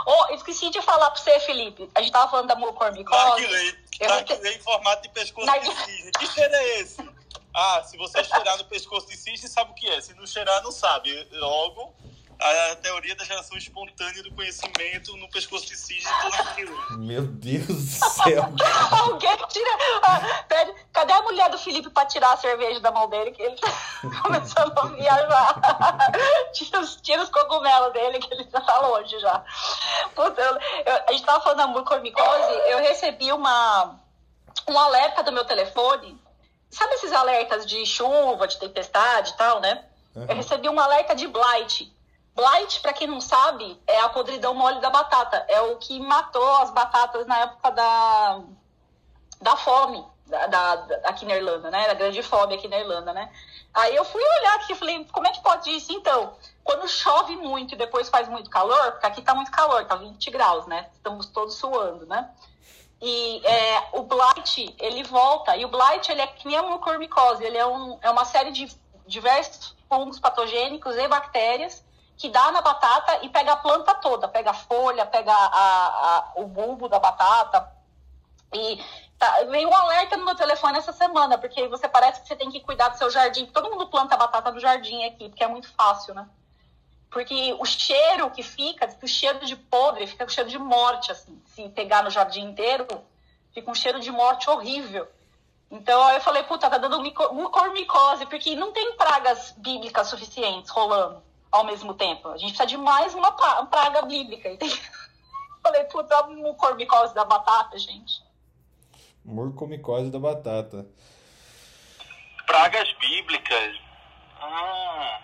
Oh, 0.07 0.35
esqueci 0.35 0.71
de 0.71 0.83
falar 0.83 1.11
para 1.11 1.21
você, 1.21 1.41
Felipe. 1.41 1.89
A 1.95 2.03
gente 2.03 2.13
tava 2.13 2.31
falando 2.31 2.49
da 2.49 2.57
mucormicose. 2.57 3.47
Narguilei 4.01 4.57
em 4.57 4.61
formato 4.61 5.03
de 5.03 5.09
pescoço 5.11 5.47
Narguilei. 5.47 5.77
de 5.77 5.85
cisne. 5.85 6.11
Que 6.13 6.27
cheiro 6.27 6.55
é 6.55 6.81
esse? 6.81 7.11
Ah, 7.55 7.83
se 7.85 7.97
você 7.97 8.23
cheirar 8.25 8.59
no 8.59 8.65
pescoço 8.65 9.09
de 9.09 9.17
cisne, 9.17 9.49
sabe 9.49 9.71
o 9.71 9.75
que 9.75 9.89
é. 9.89 10.01
Se 10.01 10.15
não 10.15 10.27
cheirar, 10.27 10.63
não 10.63 10.73
sabe. 10.73 11.13
Logo, 11.33 11.95
a 12.41 12.77
teoria 12.77 13.15
da 13.15 13.25
geração 13.25 13.57
espontânea 13.59 14.23
do 14.23 14.33
conhecimento 14.33 15.15
no 15.17 15.29
pescoço 15.29 15.67
de 15.67 15.77
cisne 15.77 16.11
do 16.89 16.99
Meu 16.99 17.23
Deus 17.23 17.67
do 17.67 17.75
céu. 17.77 18.45
Alguém 19.05 19.37
tira. 19.49 19.71
Ah, 20.03 20.45
pede, 20.49 20.75
cadê 20.93 21.13
a 21.13 21.23
mulher 21.23 21.51
do 21.51 21.59
Felipe 21.59 21.91
pra 21.91 22.07
tirar 22.07 22.33
a 22.33 22.37
cerveja 22.39 22.81
da 22.81 22.91
mão 22.91 23.09
dele? 23.09 23.33
Que 23.33 23.43
ele 23.43 23.57
tá 23.57 23.69
começando 24.23 24.79
a 24.79 24.87
viajar. 24.87 25.61
tira, 26.53 26.81
os, 26.81 26.97
tira 26.97 27.23
os 27.23 27.29
cogumelos 27.29 27.93
dele, 27.93 28.19
que 28.19 28.33
ele 28.33 28.49
já 28.51 28.61
tá 28.61 28.81
longe 28.81 29.19
já. 29.21 29.45
Puta, 30.15 30.41
eu, 30.41 30.55
eu, 30.87 31.03
a 31.09 31.13
gente 31.13 31.25
tava 31.25 31.43
falando 31.43 31.59
da 31.59 31.67
mucormicose, 31.67 32.53
eu 32.69 32.79
recebi 32.79 33.31
uma, 33.33 34.01
um 34.67 34.79
alerta 34.79 35.23
do 35.23 35.33
meu 35.33 35.45
telefone. 35.45 36.19
Sabe 36.71 36.95
esses 36.95 37.13
alertas 37.13 37.67
de 37.67 37.85
chuva, 37.85 38.47
de 38.47 38.59
tempestade 38.59 39.33
e 39.33 39.37
tal, 39.37 39.61
né? 39.61 39.85
Uhum. 40.15 40.27
Eu 40.29 40.37
recebi 40.37 40.69
um 40.69 40.79
alerta 40.79 41.15
de 41.15 41.27
blight. 41.27 41.93
Blight, 42.35 42.81
para 42.81 42.93
quem 42.93 43.07
não 43.07 43.21
sabe, 43.21 43.81
é 43.87 44.01
a 44.01 44.09
podridão 44.09 44.55
mole 44.55 44.81
da 44.81 44.91
batata. 44.91 45.45
É 45.49 45.61
o 45.61 45.77
que 45.77 45.99
matou 46.01 46.57
as 46.57 46.71
batatas 46.71 47.27
na 47.27 47.39
época 47.41 47.71
da, 47.71 48.41
da 49.41 49.57
fome 49.57 50.05
da, 50.31 50.47
da, 50.47 50.97
aqui 51.05 51.27
na 51.27 51.37
Irlanda, 51.37 51.71
né? 51.71 51.87
Da 51.89 51.95
grande 51.95 52.23
fome 52.23 52.55
aqui 52.55 52.69
na 52.69 52.79
Irlanda, 52.79 53.13
né? 53.13 53.31
Aí 53.75 53.95
eu 53.95 54.05
fui 54.05 54.23
olhar 54.23 54.55
aqui 54.57 54.73
e 54.73 54.77
falei, 54.77 55.05
como 55.13 55.27
é 55.27 55.33
que 55.33 55.43
pode 55.43 55.71
isso? 55.71 55.93
Então, 55.93 56.35
quando 56.65 56.89
chove 56.89 57.37
muito 57.37 57.75
e 57.75 57.79
depois 57.79 58.09
faz 58.09 58.29
muito 58.29 58.49
calor, 58.49 58.93
porque 58.93 59.07
aqui 59.07 59.23
tá 59.23 59.35
muito 59.35 59.51
calor, 59.51 59.85
tá 59.85 59.97
20 59.97 60.31
graus, 60.31 60.67
né? 60.67 60.89
Estamos 60.95 61.27
todos 61.27 61.55
suando, 61.55 62.07
né? 62.07 62.31
E 63.03 63.45
é, 63.45 63.89
o 63.93 64.03
blight, 64.03 64.75
ele 64.79 65.03
volta. 65.03 65.57
E 65.57 65.65
o 65.65 65.69
blight, 65.69 66.11
ele 66.11 66.21
é 66.21 66.27
que 66.27 66.47
nem 66.47 66.57
a 66.57 66.63
mucormicose. 66.63 67.43
Ele 67.43 67.57
é, 67.57 67.67
um, 67.67 67.99
é 68.03 68.11
uma 68.11 68.25
série 68.25 68.51
de 68.53 68.71
diversos 69.07 69.75
fungos 69.89 70.21
patogênicos 70.21 70.97
e 70.97 71.09
bactérias 71.09 71.83
que 72.21 72.29
dá 72.29 72.53
na 72.53 72.61
batata 72.61 73.21
e 73.23 73.31
pega 73.31 73.53
a 73.53 73.57
planta 73.57 73.95
toda, 73.95 74.29
pega 74.29 74.51
a 74.51 74.55
folha, 74.55 75.07
pega 75.07 75.33
a, 75.33 76.19
a, 76.19 76.33
o 76.37 76.45
bulbo 76.45 76.87
da 76.87 76.99
batata. 76.99 77.73
E 78.53 78.79
tá, 79.19 79.45
veio 79.45 79.71
um 79.71 79.75
alerta 79.75 80.19
no 80.19 80.27
meu 80.27 80.35
telefone 80.35 80.77
essa 80.77 80.93
semana, 80.93 81.39
porque 81.39 81.67
você 81.67 81.89
parece 81.89 82.21
que 82.21 82.29
você 82.29 82.37
tem 82.37 82.51
que 82.51 82.61
cuidar 82.61 82.91
do 82.91 82.99
seu 82.99 83.09
jardim. 83.09 83.47
Todo 83.47 83.71
mundo 83.71 83.89
planta 83.89 84.19
batata 84.19 84.53
no 84.53 84.61
jardim 84.61 85.03
aqui, 85.05 85.31
porque 85.31 85.43
é 85.43 85.49
muito 85.49 85.73
fácil, 85.73 86.13
né? 86.13 86.29
Porque 87.11 87.57
o 87.59 87.65
cheiro 87.65 88.31
que 88.31 88.43
fica, 88.43 88.87
o 89.03 89.09
cheiro 89.09 89.47
de 89.47 89.57
podre, 89.57 90.07
fica 90.07 90.27
com 90.27 90.31
cheiro 90.31 90.51
de 90.51 90.59
morte, 90.59 91.11
assim. 91.11 91.41
Se 91.47 91.71
pegar 91.71 92.03
no 92.03 92.11
jardim 92.11 92.43
inteiro, 92.43 92.87
fica 93.55 93.71
um 93.71 93.75
cheiro 93.75 93.99
de 93.99 94.13
morte 94.13 94.51
horrível. 94.51 95.09
Então 95.71 96.11
eu 96.11 96.21
falei, 96.21 96.43
puta, 96.43 96.69
tá 96.69 96.77
dando 96.77 97.03
mucormicose, 97.33 98.27
porque 98.27 98.55
não 98.57 98.73
tem 98.73 98.95
pragas 98.95 99.55
bíblicas 99.57 100.09
suficientes 100.09 100.69
rolando 100.69 101.30
ao 101.51 101.65
mesmo 101.65 101.95
tempo. 101.95 102.29
A 102.29 102.37
gente 102.37 102.57
precisa 102.57 102.67
de 102.67 102.77
mais 102.77 103.15
uma 103.15 103.33
praga 103.33 104.03
bíblica. 104.03 104.51
Falei, 105.63 105.85
puta, 105.85 106.23
mucormicose 106.29 107.15
da 107.15 107.25
batata, 107.25 107.79
gente. 107.79 108.23
Murcomicose 109.25 110.11
da 110.11 110.19
batata. 110.19 110.87
Pragas 112.47 112.91
bíblicas. 112.99 113.77
Ah. 114.41 115.21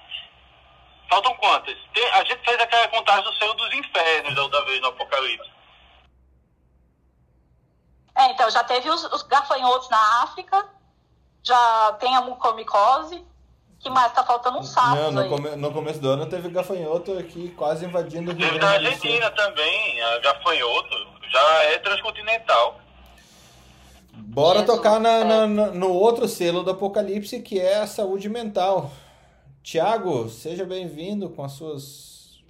Faltam 1.08 1.34
quantas? 1.36 1.76
Tem, 1.94 2.10
a 2.12 2.24
gente 2.24 2.44
fez 2.44 2.60
aquela 2.60 2.88
contagem 2.88 3.24
do 3.24 3.32
céu 3.34 3.54
dos 3.54 3.72
infernos 3.74 4.34
da 4.34 4.42
outra 4.42 4.64
vez 4.64 4.80
no 4.80 4.88
Apocalipse. 4.88 5.50
É, 8.14 8.30
então, 8.30 8.50
já 8.50 8.64
teve 8.64 8.88
os, 8.90 9.04
os 9.12 9.22
gafanhotos 9.22 9.88
na 9.88 10.22
África, 10.22 10.68
já 11.42 11.92
tem 12.00 12.14
a 12.16 12.22
mucormicose, 12.22 13.24
que 13.86 13.90
mais? 13.90 14.12
Tá 14.12 14.24
faltando 14.24 14.58
um 14.58 14.62
sapo. 14.62 14.96
Não, 14.96 15.12
no, 15.12 15.28
come, 15.28 15.56
no, 15.56 15.72
começo 15.72 16.00
do 16.00 16.10
ano 16.10 16.26
teve 16.26 16.48
gafanhoto 16.48 17.16
aqui 17.16 17.50
quase 17.50 17.84
invadindo 17.84 18.32
o 18.32 18.34
Rio 18.34 18.46
Teve 18.46 18.58
na 18.58 18.70
Argentina 18.70 19.30
também, 19.30 20.02
a 20.02 20.18
gafanhoto. 20.18 21.16
Já 21.30 21.62
é 21.64 21.78
transcontinental. 21.78 22.80
Bora 24.12 24.60
Jesus, 24.60 24.76
tocar 24.76 24.98
na, 24.98 25.10
é. 25.10 25.24
na, 25.24 25.46
no 25.46 25.92
outro 25.92 26.26
selo 26.26 26.62
do 26.62 26.70
Apocalipse, 26.70 27.40
que 27.40 27.60
é 27.60 27.78
a 27.78 27.86
saúde 27.86 28.28
mental. 28.28 28.90
Tiago, 29.62 30.28
seja 30.28 30.64
bem-vindo 30.64 31.30
com 31.30 31.44
as 31.44 31.52
suas. 31.52 32.40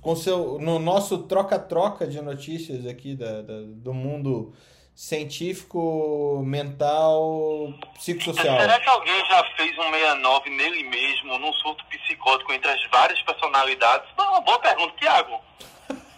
Com 0.00 0.16
seu, 0.16 0.58
no 0.58 0.78
nosso 0.78 1.18
troca-troca 1.18 2.06
de 2.06 2.20
notícias 2.20 2.84
aqui 2.86 3.14
da, 3.14 3.42
da 3.42 3.60
do 3.62 3.94
mundo 3.94 4.52
científico, 4.94 6.42
mental, 6.44 7.74
psicossocial. 7.94 8.60
Será 8.60 8.78
que 8.78 8.88
alguém 8.88 9.26
já 9.26 9.44
fez 9.56 9.76
um 9.76 9.90
69 9.90 10.50
nele 10.50 10.84
mesmo, 10.84 11.38
num 11.38 11.52
surto 11.54 11.84
psicótico 11.86 12.52
entre 12.52 12.70
as 12.70 12.90
várias 12.90 13.20
personalidades? 13.22 14.08
Não, 14.16 14.30
uma 14.32 14.40
boa 14.40 14.58
pergunta, 14.60 14.94
Tiago. 14.98 15.40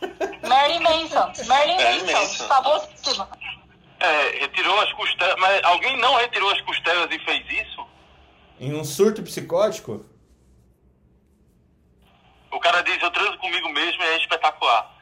Mary 0.46 0.78
Manson. 0.80 1.32
Mary 1.46 1.72
Manson. 2.04 2.46
Famosíssima. 2.46 3.28
É, 3.98 4.40
retirou 4.40 4.78
as 4.80 4.92
costelas. 4.92 5.36
Mas 5.38 5.64
alguém 5.64 5.96
não 5.96 6.16
retirou 6.16 6.50
as 6.50 6.60
costelas 6.60 7.10
e 7.10 7.18
fez 7.20 7.66
isso? 7.66 7.86
Em 8.60 8.74
um 8.74 8.84
surto 8.84 9.22
psicótico? 9.22 10.04
O 12.50 12.60
cara 12.60 12.82
diz, 12.82 13.02
eu 13.02 13.10
transo 13.10 13.38
comigo 13.38 13.68
mesmo 13.70 14.02
e 14.02 14.06
é 14.06 14.16
espetacular. 14.18 14.94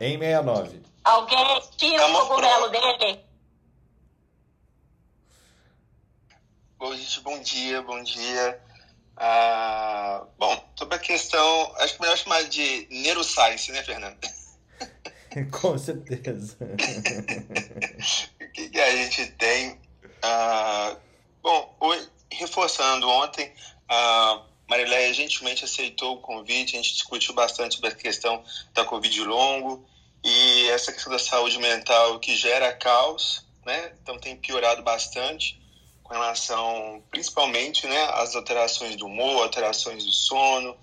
Em 0.00 0.18
69. 0.18 0.93
Alguém 1.04 1.60
tira 1.76 2.06
o 2.06 2.12
cogumelo 2.12 2.70
dele. 2.70 3.20
Bom, 6.78 6.96
gente, 6.96 7.20
bom 7.20 7.38
dia, 7.40 7.82
bom 7.82 8.02
dia. 8.02 8.58
Ah, 9.16 10.24
bom, 10.38 10.64
sobre 10.74 10.96
a 10.96 10.98
questão, 10.98 11.72
acho 11.76 11.94
que 11.94 12.00
melhor 12.00 12.16
chamar 12.16 12.44
de 12.44 12.86
neuroscience, 12.90 13.70
né, 13.70 13.82
Fernando? 13.82 14.18
Com 15.60 15.76
certeza. 15.76 16.56
o 18.40 18.52
que, 18.52 18.70
que, 18.70 18.80
a 18.80 18.96
gente 18.96 19.26
tem? 19.32 19.78
Ah, 20.22 20.96
bom, 21.42 21.76
hoje, 21.80 22.08
reforçando 22.32 23.08
ontem, 23.10 23.52
ah, 23.90 24.42
Marileia 24.68 25.12
gentilmente 25.12 25.66
aceitou 25.66 26.14
o 26.14 26.20
convite, 26.20 26.74
a 26.74 26.78
gente 26.78 26.94
discutiu 26.94 27.34
bastante 27.34 27.74
sobre 27.74 27.90
a 27.90 27.94
questão 27.94 28.42
da 28.72 28.86
Covid 28.86 29.22
longo 29.24 29.86
e 30.24 30.68
essa 30.70 30.90
questão 30.90 31.12
da 31.12 31.18
saúde 31.18 31.58
mental 31.58 32.18
que 32.18 32.34
gera 32.34 32.72
caos, 32.72 33.44
né? 33.64 33.92
Então 34.02 34.18
tem 34.18 34.34
piorado 34.34 34.82
bastante 34.82 35.60
com 36.02 36.14
relação, 36.14 37.02
principalmente, 37.10 37.86
né, 37.86 38.04
às 38.12 38.34
alterações 38.34 38.96
do 38.96 39.06
humor, 39.06 39.42
alterações 39.42 40.04
do 40.04 40.12
sono, 40.12 40.76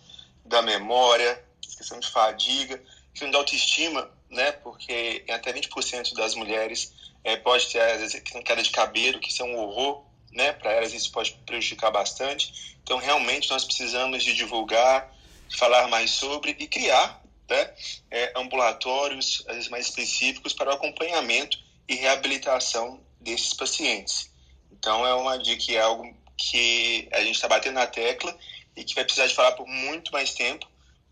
da 0.45 0.61
memória, 0.61 1.43
questão 1.77 1.99
de 1.99 2.09
fadiga, 2.09 2.81
questão 3.11 3.29
de 3.29 3.35
autoestima, 3.35 4.11
né? 4.29 4.51
Porque 4.51 5.25
até 5.29 5.51
20% 5.51 6.13
das 6.13 6.35
mulheres 6.35 6.93
é, 7.23 7.35
pode 7.35 7.67
ter, 7.67 7.81
às 7.81 7.99
vezes, 7.99 8.21
queda 8.21 8.61
de 8.61 8.69
cabelo, 8.69 9.19
que 9.19 9.29
isso 9.29 9.41
é 9.41 9.45
um 9.45 9.57
horror, 9.57 10.03
né? 10.31 10.53
Para 10.53 10.71
elas 10.71 10.93
isso 10.93 11.11
pode 11.11 11.31
prejudicar 11.45 11.91
bastante. 11.91 12.75
Então, 12.83 12.97
realmente, 12.97 13.49
nós 13.49 13.63
precisamos 13.63 14.23
de 14.23 14.35
divulgar, 14.35 15.11
falar 15.57 15.87
mais 15.87 16.11
sobre 16.11 16.55
e 16.59 16.67
criar 16.67 17.20
né? 17.51 17.73
é, 18.09 18.33
ambulatórios, 18.35 19.43
às 19.47 19.55
vezes 19.55 19.69
mais 19.69 19.85
específicos, 19.87 20.53
para 20.53 20.71
o 20.71 20.73
acompanhamento 20.73 21.57
e 21.87 21.95
reabilitação 21.95 22.99
desses 23.19 23.53
pacientes. 23.53 24.31
Então, 24.71 25.05
é 25.05 25.13
uma 25.13 25.37
dica, 25.37 25.71
é 25.73 25.79
algo 25.79 26.15
que 26.37 27.07
a 27.11 27.21
gente 27.21 27.35
está 27.35 27.47
batendo 27.47 27.75
na 27.75 27.85
tecla 27.85 28.35
e 28.75 28.83
que 28.83 28.95
vai 28.95 29.03
precisar 29.03 29.27
de 29.27 29.35
falar 29.35 29.51
por 29.51 29.67
muito 29.67 30.11
mais 30.11 30.33
tempo 30.33 30.67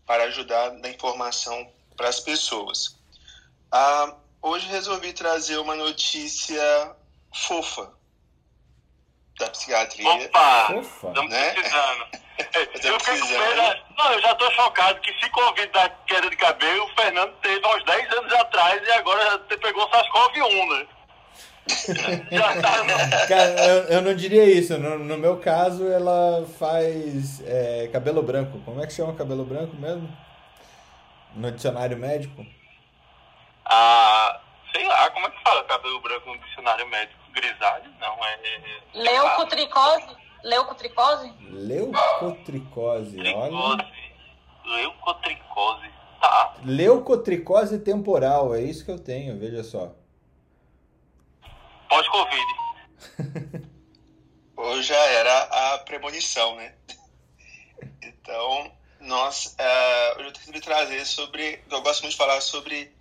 para 0.06 0.24
ajudar 0.24 0.72
na 0.72 0.88
informação 0.88 1.70
para 1.96 2.08
as 2.08 2.18
pessoas. 2.18 2.96
Ah, 3.70 4.16
hoje 4.42 4.66
resolvi 4.66 5.12
trazer 5.12 5.58
uma 5.58 5.76
notícia 5.76 6.96
fofa 7.32 7.99
da 9.40 9.50
psiquiatria. 9.50 10.08
Opa! 10.08 10.74
Estamos 10.80 11.32
né? 11.32 11.50
precisando. 11.50 12.06
eu, 12.84 12.98
precisando. 12.98 13.80
Não, 13.98 14.12
eu 14.12 14.20
já 14.20 14.32
estou 14.32 14.50
chocado 14.52 15.00
que 15.00 15.12
se 15.18 15.30
Covid 15.30 15.66
da 15.72 15.88
queda 16.06 16.30
de 16.30 16.36
cabelo, 16.36 16.84
o 16.84 16.94
Fernando 16.94 17.32
teve 17.42 17.64
há 17.64 17.76
uns 17.76 17.84
10 17.84 18.12
anos 18.12 18.32
atrás 18.34 18.82
e 18.86 18.92
agora 18.92 19.38
você 19.38 19.56
pegou 19.56 19.84
o 19.84 19.90
SARS-CoV-1, 19.90 20.78
né? 20.78 20.86
já 22.32 23.26
Cara, 23.28 23.64
eu, 23.66 23.82
eu, 23.84 24.02
não 24.02 24.14
diria 24.14 24.44
isso. 24.44 24.76
No, 24.78 24.98
no 24.98 25.18
meu 25.18 25.38
caso, 25.38 25.86
ela 25.86 26.46
faz 26.58 27.40
é, 27.46 27.88
cabelo 27.92 28.22
branco. 28.22 28.60
Como 28.64 28.82
é 28.82 28.86
que 28.86 28.92
chama 28.92 29.14
cabelo 29.14 29.44
branco 29.44 29.76
mesmo? 29.76 30.08
No 31.34 31.52
dicionário 31.52 31.96
médico? 31.96 32.44
Ah, 33.64 34.40
sei 34.72 34.84
lá, 34.84 35.10
como 35.10 35.26
é 35.26 35.30
que 35.30 35.42
fala 35.42 35.62
cabelo 35.64 36.00
branco 36.00 36.28
no 36.28 36.38
dicionário 36.40 36.88
médico? 36.88 37.19
Grisalho? 37.32 37.90
Não, 38.00 38.24
é. 38.24 38.38
Leucotricose? 38.94 40.16
Leucotricose? 40.42 41.32
Leucotricose, 41.50 43.20
olha. 43.34 43.90
Leucotricose, 44.64 45.90
tá. 46.20 46.56
Leucotricose 46.64 47.78
temporal, 47.78 48.54
é 48.54 48.62
isso 48.62 48.84
que 48.84 48.90
eu 48.90 48.98
tenho, 48.98 49.38
veja 49.38 49.62
só. 49.62 49.92
Pós-Covid. 51.88 52.46
Ou 54.56 54.82
já 54.82 54.96
era 54.96 55.74
a 55.74 55.78
premonição, 55.78 56.54
né? 56.56 56.74
Então, 58.02 58.70
nós, 59.00 59.56
uh, 59.58 60.18
hoje 60.18 60.28
eu 60.28 60.32
decidi 60.32 60.60
trazer 60.60 61.04
sobre, 61.06 61.62
eu 61.70 61.80
gosto 61.82 62.02
muito 62.02 62.12
de 62.12 62.18
falar 62.18 62.40
sobre 62.40 62.92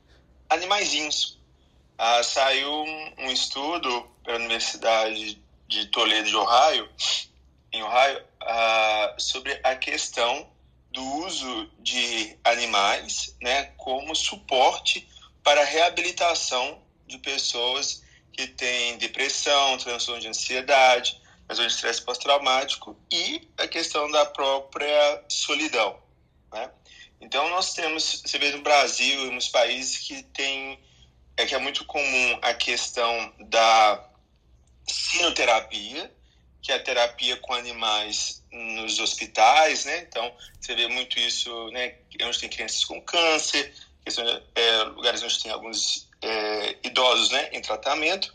animaizinhos. 0.50 1.38
Uh, 2.00 2.24
saiu 2.24 2.72
um, 2.72 3.14
um, 3.20 3.32
estudo 3.32 4.10
pela 4.30 4.38
Universidade 4.38 5.42
de 5.68 5.88
Toledo 5.88 6.30
de 6.30 6.36
Ohio, 6.36 6.88
em 7.72 7.82
Ohio, 7.82 8.24
uh, 8.44 9.20
sobre 9.20 9.60
a 9.64 9.76
questão 9.76 10.48
do 10.92 11.04
uso 11.26 11.68
de 11.80 12.38
animais 12.44 13.36
né, 13.42 13.74
como 13.76 14.16
suporte 14.16 15.10
para 15.44 15.62
a 15.62 15.66
reabilitação 15.66 16.80
de 17.08 17.18
pessoas 17.18 18.04
que 18.32 18.46
têm 18.46 19.00
depressão, 19.00 19.80
transtorno 19.80 20.22
de 20.22 20.28
ansiedade, 20.28 21.20
transtorno 21.48 21.68
de 21.68 21.76
estresse 21.76 22.02
pós-traumático 22.04 22.96
e 23.12 23.50
a 23.58 23.68
questão 23.68 24.12
da 24.12 24.28
própria 24.28 25.24
solidão. 25.28 26.00
Né? 26.54 26.70
Então, 27.20 27.50
nós 27.50 27.74
temos, 27.74 28.22
você 28.24 28.38
vê 28.38 28.52
no 28.52 28.62
Brasil 28.62 29.26
e 29.26 29.32
nos 29.32 29.48
países 29.48 29.98
que 29.98 30.22
tem, 30.22 30.80
é 31.36 31.48
que 31.48 31.56
é 31.56 31.58
muito 31.58 31.84
comum 31.86 32.38
a 32.44 32.54
questão 32.54 33.34
da 33.40 34.06
sinoterapia, 34.90 36.12
que 36.62 36.72
é 36.72 36.76
a 36.76 36.84
terapia 36.84 37.38
com 37.38 37.54
animais 37.54 38.44
nos 38.52 39.00
hospitais, 39.00 39.86
né? 39.86 40.00
Então, 40.00 40.34
você 40.60 40.76
vê 40.76 40.88
muito 40.88 41.18
isso, 41.20 41.70
né? 41.72 41.96
Onde 42.22 42.40
tem 42.40 42.50
crianças 42.50 42.84
com 42.84 43.02
câncer, 43.02 43.74
é, 44.56 44.84
lugares 44.84 45.24
onde 45.24 45.42
tem 45.42 45.52
alguns 45.52 46.10
é, 46.22 46.76
idosos, 46.84 47.30
né? 47.30 47.50
Em 47.54 47.62
tratamento, 47.62 48.34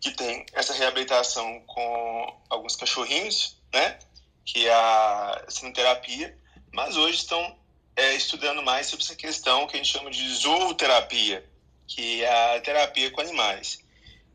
que 0.00 0.10
tem 0.12 0.44
essa 0.52 0.72
reabilitação 0.72 1.60
com 1.66 2.40
alguns 2.48 2.76
cachorrinhos, 2.76 3.56
né? 3.72 3.98
Que 4.44 4.66
é 4.66 4.72
a 4.72 5.44
sinoterapia, 5.48 6.36
mas 6.72 6.96
hoje 6.96 7.18
estão 7.18 7.56
é, 7.96 8.14
estudando 8.14 8.62
mais 8.62 8.86
sobre 8.86 9.04
essa 9.04 9.16
questão 9.16 9.66
que 9.66 9.74
a 9.74 9.78
gente 9.78 9.90
chama 9.90 10.10
de 10.10 10.28
zooterapia, 10.34 11.44
que 11.86 12.22
é 12.22 12.56
a 12.56 12.60
terapia 12.60 13.10
com 13.10 13.20
animais. 13.20 13.82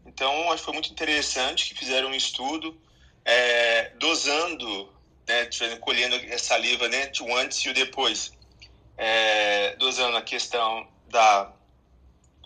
Então, 0.05 0.51
acho 0.51 0.57
que 0.57 0.65
foi 0.65 0.73
muito 0.73 0.91
interessante 0.91 1.69
que 1.69 1.75
fizeram 1.75 2.09
um 2.09 2.13
estudo 2.13 2.79
é, 3.25 3.89
dosando, 3.97 4.93
né, 5.27 5.49
colhendo 5.79 6.15
a 6.15 6.37
saliva 6.37 6.87
né, 6.87 7.11
o 7.21 7.35
antes 7.35 7.59
e 7.59 7.69
o 7.69 7.73
depois, 7.73 8.33
é, 8.97 9.75
dosando 9.77 10.17
a 10.17 10.21
questão 10.21 10.87
da, 11.07 11.51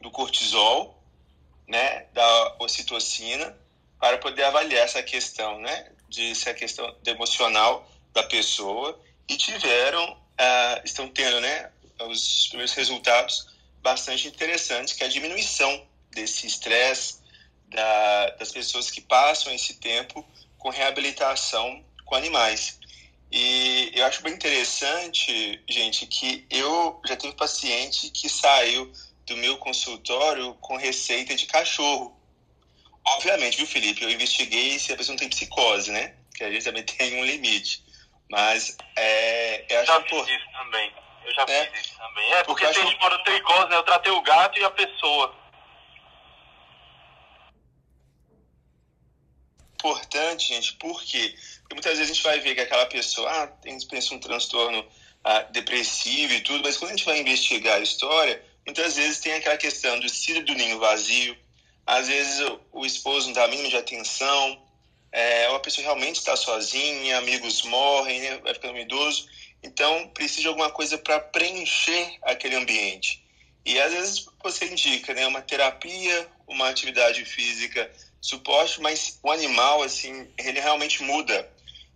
do 0.01 0.11
cortisol, 0.11 1.01
né, 1.67 2.05
da 2.13 2.55
ocitocina, 2.59 3.57
para 3.99 4.17
poder 4.19 4.43
avaliar 4.43 4.83
essa 4.83 5.01
questão, 5.01 5.59
né, 5.59 5.91
de 6.07 6.35
se 6.35 6.49
a 6.49 6.53
questão 6.53 6.95
emocional 7.05 7.89
da 8.13 8.23
pessoa. 8.23 8.99
E 9.27 9.35
tiveram, 9.35 10.13
uh, 10.13 10.81
estão 10.85 11.09
tendo, 11.09 11.41
né, 11.41 11.71
os 11.99 12.47
primeiros 12.47 12.73
resultados 12.73 13.47
bastante 13.81 14.27
interessantes, 14.27 14.93
que 14.93 15.03
é 15.03 15.07
a 15.07 15.09
diminuição 15.09 15.85
desse 16.11 16.47
estresse 16.47 17.17
da, 17.67 18.29
das 18.31 18.51
pessoas 18.51 18.89
que 18.89 19.01
passam 19.01 19.53
esse 19.53 19.75
tempo 19.75 20.25
com 20.57 20.69
reabilitação 20.69 21.83
com 22.05 22.15
animais. 22.15 22.79
E 23.31 23.91
eu 23.93 24.05
acho 24.05 24.23
bem 24.23 24.33
interessante, 24.33 25.61
gente, 25.67 26.05
que 26.07 26.45
eu 26.49 27.01
já 27.05 27.17
tive 27.17 27.33
paciente 27.35 28.09
que 28.09 28.29
saiu 28.29 28.91
do 29.25 29.35
meu 29.35 29.57
consultório 29.57 30.53
com 30.55 30.77
receita 30.77 31.35
de 31.35 31.45
cachorro. 31.45 32.17
Obviamente, 33.05 33.57
viu, 33.57 33.67
Felipe? 33.67 34.03
Eu 34.03 34.09
investiguei 34.09 34.79
se 34.79 34.93
a 34.93 34.97
pessoa 34.97 35.13
não 35.13 35.19
tem 35.19 35.29
psicose, 35.29 35.91
né? 35.91 36.15
Que 36.35 36.43
a 36.43 36.51
gente 36.51 36.63
também 36.63 36.83
tem 36.87 37.19
um 37.19 37.25
limite. 37.25 37.83
Mas 38.29 38.77
é, 38.95 39.65
eu 39.69 39.79
acho 39.79 39.87
já 39.87 40.01
fiz 40.01 40.09
por... 40.09 40.29
isso 40.29 40.51
também. 40.51 40.93
Eu 41.25 41.33
já 41.33 41.45
é, 41.49 41.65
fiz 41.65 41.85
isso 41.85 41.97
também. 41.97 42.33
É, 42.33 42.43
porque, 42.43 42.65
porque 42.65 42.79
tem 42.79 42.89
esporotricose, 42.89 43.69
né? 43.69 43.75
Eu 43.75 43.83
tratei 43.83 44.11
o 44.11 44.21
gato 44.21 44.57
e 44.57 44.63
a 44.63 44.69
pessoa. 44.69 45.35
Importante, 49.79 50.47
gente? 50.47 50.73
Porque 50.73 51.35
muitas 51.71 51.97
vezes 51.97 52.11
a 52.11 52.13
gente 52.13 52.23
vai 52.23 52.39
ver 52.39 52.55
que 52.55 52.61
aquela 52.61 52.87
pessoa 52.87 53.29
ah, 53.29 53.47
tem 53.47 53.77
pensa 53.87 54.15
um 54.15 54.19
transtorno 54.19 54.83
ah, 55.23 55.41
depressivo 55.43 56.33
e 56.33 56.41
tudo, 56.41 56.63
mas 56.63 56.77
quando 56.77 56.91
a 56.91 56.95
gente 56.95 57.05
vai 57.05 57.19
investigar 57.19 57.77
a 57.77 57.83
história, 57.83 58.43
muitas 58.65 58.95
vezes 58.95 59.19
tem 59.19 59.33
aquela 59.33 59.55
questão 59.55 59.99
do 59.99 60.09
cílio 60.09 60.43
do 60.43 60.55
ninho 60.55 60.79
vazio, 60.79 61.37
às 61.85 62.07
vezes 62.07 62.39
o, 62.39 62.59
o 62.73 62.85
esposo 62.87 63.27
não 63.27 63.33
dá 63.33 63.47
mínimo 63.47 63.69
de 63.69 63.77
atenção, 63.77 64.61
é, 65.11 65.47
uma 65.49 65.59
pessoa 65.59 65.83
realmente 65.83 66.15
está 66.15 66.35
sozinha, 66.35 67.19
amigos 67.19 67.61
morrem, 67.61 68.19
né, 68.19 68.37
vai 68.39 68.55
ficando 68.55 68.79
idoso, 68.79 69.27
então 69.61 70.07
precisa 70.09 70.41
de 70.41 70.47
alguma 70.47 70.71
coisa 70.71 70.97
para 70.97 71.19
preencher 71.19 72.17
aquele 72.23 72.55
ambiente. 72.55 73.23
E 73.65 73.79
às 73.79 73.91
vezes 73.93 74.25
você 74.43 74.65
indica 74.65 75.13
né, 75.13 75.27
uma 75.27 75.41
terapia, 75.41 76.27
uma 76.47 76.69
atividade 76.69 77.23
física, 77.25 77.91
suporte, 78.21 78.81
mas 78.81 79.19
o 79.23 79.31
animal, 79.31 79.81
assim, 79.83 80.31
ele 80.37 80.59
realmente 80.59 81.03
muda. 81.03 81.49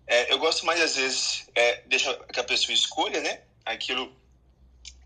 É, 0.07 0.31
eu 0.31 0.39
gosto 0.39 0.65
mais, 0.65 0.81
às 0.81 0.95
vezes, 0.95 1.47
é, 1.55 1.81
deixa 1.87 2.13
que 2.33 2.39
a 2.39 2.43
pessoa 2.43 2.73
escolha, 2.73 3.21
né, 3.21 3.41
aquilo 3.65 4.13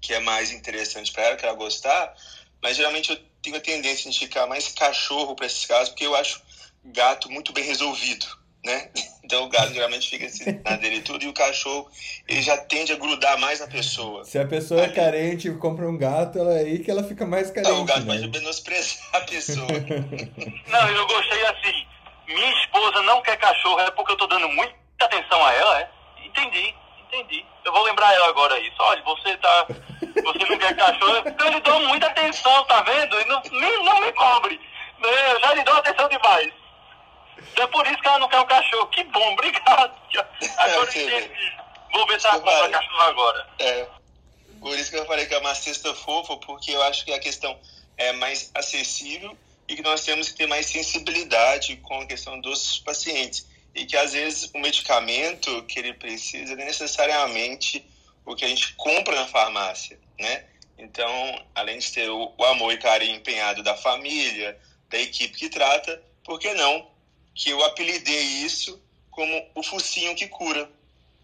que 0.02 0.14
é 0.14 0.20
mais 0.20 0.52
interessante 0.52 1.12
para 1.12 1.24
ela, 1.24 1.36
que 1.36 1.46
ela 1.46 1.56
gostar, 1.56 2.16
mas 2.62 2.78
geralmente 2.78 3.12
eu 3.12 3.18
tenho 3.42 3.56
a 3.56 3.62
tendência 3.62 4.10
de 4.10 4.18
indicar 4.18 4.48
mais 4.48 4.68
cachorro 4.70 5.36
para 5.36 5.46
esses 5.46 5.66
casos, 5.66 5.90
porque 5.90 6.06
eu 6.06 6.16
acho 6.16 6.42
gato 6.84 7.30
muito 7.30 7.52
bem 7.54 7.64
resolvido, 7.64 8.26
né? 8.66 8.90
Então 9.26 9.44
o 9.44 9.50
gato 9.50 9.74
geralmente 9.74 10.08
fica 10.08 10.28
assim, 10.28 10.62
na 10.64 10.76
dele 10.76 10.98
e 10.98 11.02
tudo, 11.02 11.26
e 11.26 11.28
o 11.28 11.34
cachorro 11.34 11.90
ele 12.28 12.44
já 12.44 12.56
tende 12.58 12.94
a 12.94 12.96
grudar 12.96 13.40
mais 13.40 13.60
na 13.60 13.66
pessoa. 13.66 14.24
Se 14.24 14.38
a 14.38 14.46
pessoa 14.46 14.84
é 14.84 14.90
carente 14.90 15.48
e 15.48 15.58
compra 15.58 15.90
um 15.90 15.98
gato, 15.98 16.38
ela 16.38 16.54
é 16.54 16.60
aí 16.60 16.78
que 16.78 16.92
ela 16.92 17.04
fica 17.04 17.26
mais 17.26 17.50
carente. 17.50 17.72
Não, 17.72 17.82
o 17.82 17.86
gato 17.86 18.02
né? 18.02 18.06
pode 18.06 18.28
menosprezar 18.28 19.04
a 19.14 19.22
pessoa. 19.22 19.66
não, 20.70 20.90
eu 20.90 21.08
gostei 21.08 21.44
assim. 21.44 21.88
Minha 22.28 22.62
esposa 22.62 23.02
não 23.02 23.20
quer 23.24 23.36
cachorro, 23.38 23.80
é 23.80 23.90
porque 23.90 24.12
eu 24.12 24.18
tô 24.18 24.28
dando 24.28 24.48
muita 24.50 24.76
atenção 25.00 25.44
a 25.44 25.54
ela, 25.54 25.80
é? 25.80 25.90
entendi, 26.36 26.76
entendi. 27.08 27.46
Eu 27.64 27.72
vou 27.72 27.84
lembrar 27.84 28.14
ela 28.14 28.28
agora 28.28 28.60
isso. 28.60 28.76
Olha, 28.80 29.02
você 29.04 29.36
tá. 29.38 29.68
Você 30.00 30.46
não 30.50 30.58
quer 30.58 30.76
cachorro. 30.76 31.24
Então 31.26 31.48
eu 31.48 31.54
lhe 31.54 31.60
dou 31.62 31.80
muita 31.88 32.08
atenção, 32.08 32.64
tá 32.66 32.82
vendo? 32.82 33.20
E 33.20 33.26
não, 33.26 33.42
me, 33.42 33.84
não 33.84 34.02
me 34.02 34.12
cobre. 34.14 34.60
Né? 35.00 35.32
Eu 35.32 35.40
já 35.40 35.54
lhe 35.54 35.64
dou 35.64 35.76
atenção 35.76 36.08
demais. 36.10 36.52
Então 37.38 37.64
é 37.64 37.68
por 37.68 37.86
isso 37.88 37.98
que 37.98 38.08
ela 38.08 38.20
não 38.20 38.28
quer 38.28 38.40
um 38.40 38.46
cachorro. 38.46 38.88
Que 38.88 39.04
bom, 39.06 39.34
obrigado. 39.34 39.96
Agora 40.58 40.90
entendi. 40.90 41.56
Vou 41.92 42.06
ver 42.08 42.20
se 42.20 42.28
ela 42.28 42.40
compra 42.40 42.70
cachorro 42.70 43.02
agora. 43.02 43.48
É. 43.60 43.88
Por 44.60 44.78
isso 44.78 44.90
que 44.90 44.98
eu 44.98 45.06
falei 45.06 45.26
que 45.26 45.34
é 45.34 45.38
uma 45.38 45.56
cesta 45.56 45.94
fofa, 45.94 46.38
porque 46.38 46.72
eu 46.72 46.82
acho 46.84 47.06
que 47.06 47.14
a 47.14 47.20
questão 47.20 47.58
é 47.98 48.12
mais 48.14 48.52
acessível 48.54 49.38
e 49.68 49.76
que 49.76 49.82
nós 49.82 50.04
temos 50.04 50.30
que 50.30 50.38
ter 50.38 50.48
mais 50.48 50.66
sensibilidade 50.66 51.78
com 51.78 52.02
a 52.02 52.06
questão 52.06 52.40
dos 52.40 52.80
pacientes. 52.80 53.48
E 53.74 53.86
que 53.86 53.98
às 53.98 54.14
vezes 54.14 54.50
o 54.54 54.60
medicamento 54.60 55.64
que 55.64 55.80
ele 55.80 55.94
precisa 55.94 56.56
não 56.56 56.64
é 56.64 56.66
necessariamente 56.66 57.86
o 58.26 58.36
que 58.36 58.46
a 58.46 58.48
gente 58.48 58.74
compra 58.76 59.16
na 59.16 59.28
farmácia, 59.28 60.00
né? 60.20 60.46
Então, 60.78 61.42
além 61.54 61.80
de 61.80 61.92
ter 61.92 62.10
o, 62.10 62.34
amor 62.44 62.74
e 62.74 62.78
carinho 62.78 63.16
empenhado 63.16 63.64
da 63.64 63.76
família, 63.76 64.58
da 64.90 65.00
equipe 65.00 65.38
que 65.38 65.50
trata, 65.50 66.02
por 66.24 66.40
que 66.40 66.54
não 66.54 66.95
que 67.36 67.52
eu 67.52 67.64
apelidei 67.66 68.24
isso 68.24 68.82
como 69.12 69.46
o 69.54 69.62
focinho 69.62 70.16
que 70.16 70.28
cura? 70.28 70.68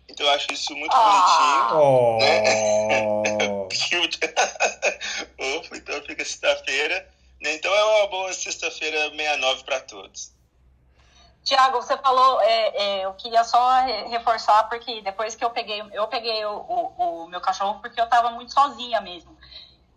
Então 0.08 0.26
eu 0.26 0.34
acho 0.34 0.52
isso 0.52 0.76
muito 0.76 0.94
ah. 0.94 1.70
bonitinho. 1.72 2.20
Né? 2.20 3.08
Oh. 3.40 3.68
então 5.76 6.04
fica 6.04 6.24
sexta-feira 6.24 7.10
né? 7.42 7.56
Então 7.56 7.74
é 7.74 7.84
uma 7.84 8.08
boa 8.08 8.32
sexta-feira 8.34 9.10
69 9.10 9.64
para 9.64 9.80
todos. 9.82 10.32
Tiago, 11.44 11.82
você 11.82 11.98
falou, 11.98 12.40
é, 12.42 12.68
é, 12.68 13.06
eu 13.06 13.14
queria 13.16 13.44
só 13.44 13.82
reforçar, 14.10 14.70
porque 14.70 15.02
depois 15.02 15.34
que 15.34 15.44
eu 15.44 15.50
peguei, 15.50 15.84
eu 15.92 16.08
peguei 16.08 16.46
o, 16.46 16.52
o, 16.52 17.24
o 17.24 17.28
meu 17.28 17.42
cachorro 17.42 17.80
porque 17.82 18.00
eu 18.00 18.06
estava 18.06 18.30
muito 18.30 18.54
sozinha 18.54 19.02
mesmo. 19.02 19.36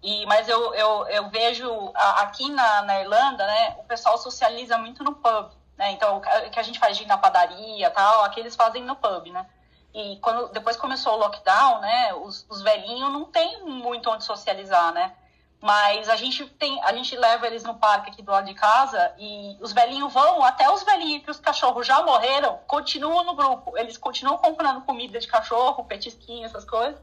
E, 0.02 0.24
mas 0.24 0.48
eu, 0.48 0.74
eu, 0.74 1.06
eu 1.08 1.28
vejo 1.28 1.92
aqui 1.94 2.48
na, 2.50 2.82
na 2.82 3.00
Irlanda, 3.00 3.46
né, 3.46 3.76
o 3.78 3.84
pessoal 3.84 4.16
socializa 4.16 4.78
muito 4.78 5.04
no 5.04 5.14
pub, 5.14 5.50
né? 5.76 5.92
Então, 5.92 6.18
o 6.18 6.50
que 6.50 6.58
a 6.58 6.62
gente 6.62 6.78
faz 6.78 6.96
de 6.96 7.04
ir 7.04 7.06
na 7.06 7.18
padaria 7.18 7.90
tal, 7.90 8.24
aqui 8.24 8.40
eles 8.40 8.56
fazem 8.56 8.82
no 8.82 8.96
pub, 8.96 9.30
né? 9.30 9.46
E 9.94 10.16
quando 10.16 10.48
depois 10.48 10.76
começou 10.76 11.14
o 11.14 11.18
lockdown, 11.18 11.80
né, 11.80 12.14
os, 12.14 12.44
os 12.50 12.62
velhinhos 12.62 13.12
não 13.12 13.24
tem 13.26 13.62
muito 13.62 14.10
onde 14.10 14.24
socializar, 14.24 14.92
né? 14.92 15.12
Mas 15.60 16.08
a 16.10 16.16
gente 16.16 16.44
tem, 16.44 16.82
a 16.82 16.92
gente 16.92 17.16
leva 17.16 17.46
eles 17.46 17.64
no 17.64 17.76
parque 17.76 18.10
aqui 18.10 18.20
do 18.20 18.30
lado 18.30 18.44
de 18.44 18.52
casa 18.52 19.14
e 19.18 19.56
os 19.62 19.72
velhinhos 19.72 20.12
vão, 20.12 20.44
até 20.44 20.68
os 20.70 20.82
velhinhos 20.82 21.24
que 21.24 21.30
os 21.30 21.40
cachorros 21.40 21.86
já 21.86 22.02
morreram, 22.02 22.58
continuam 22.66 23.24
no 23.24 23.34
grupo. 23.34 23.78
Eles 23.78 23.96
continuam 23.96 24.36
comprando 24.36 24.82
comida 24.82 25.18
de 25.18 25.26
cachorro, 25.26 25.84
petisquinho, 25.84 26.44
essas 26.44 26.66
coisas. 26.66 27.00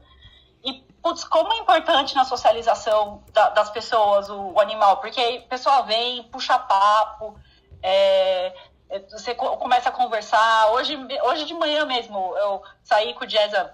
E, 0.62 0.74
putz, 1.02 1.24
como 1.24 1.52
é 1.52 1.58
importante 1.58 2.14
na 2.14 2.24
socialização 2.24 3.24
da, 3.32 3.48
das 3.48 3.68
pessoas 3.70 4.30
o, 4.30 4.52
o, 4.52 4.60
animal, 4.60 4.98
porque 4.98 5.20
a 5.44 5.48
pessoa 5.48 5.82
vem, 5.82 6.22
puxa 6.24 6.56
papo, 6.56 7.36
é, 7.82 8.52
é 8.90 8.98
você 9.10 9.34
começa 9.34 9.88
a 9.88 9.92
conversar. 9.92 10.70
Hoje, 10.72 10.98
hoje 11.24 11.44
de 11.44 11.54
manhã 11.54 11.84
mesmo, 11.84 12.36
eu 12.36 12.62
saí 12.82 13.14
com 13.14 13.24
o 13.24 13.28
às 13.28 13.70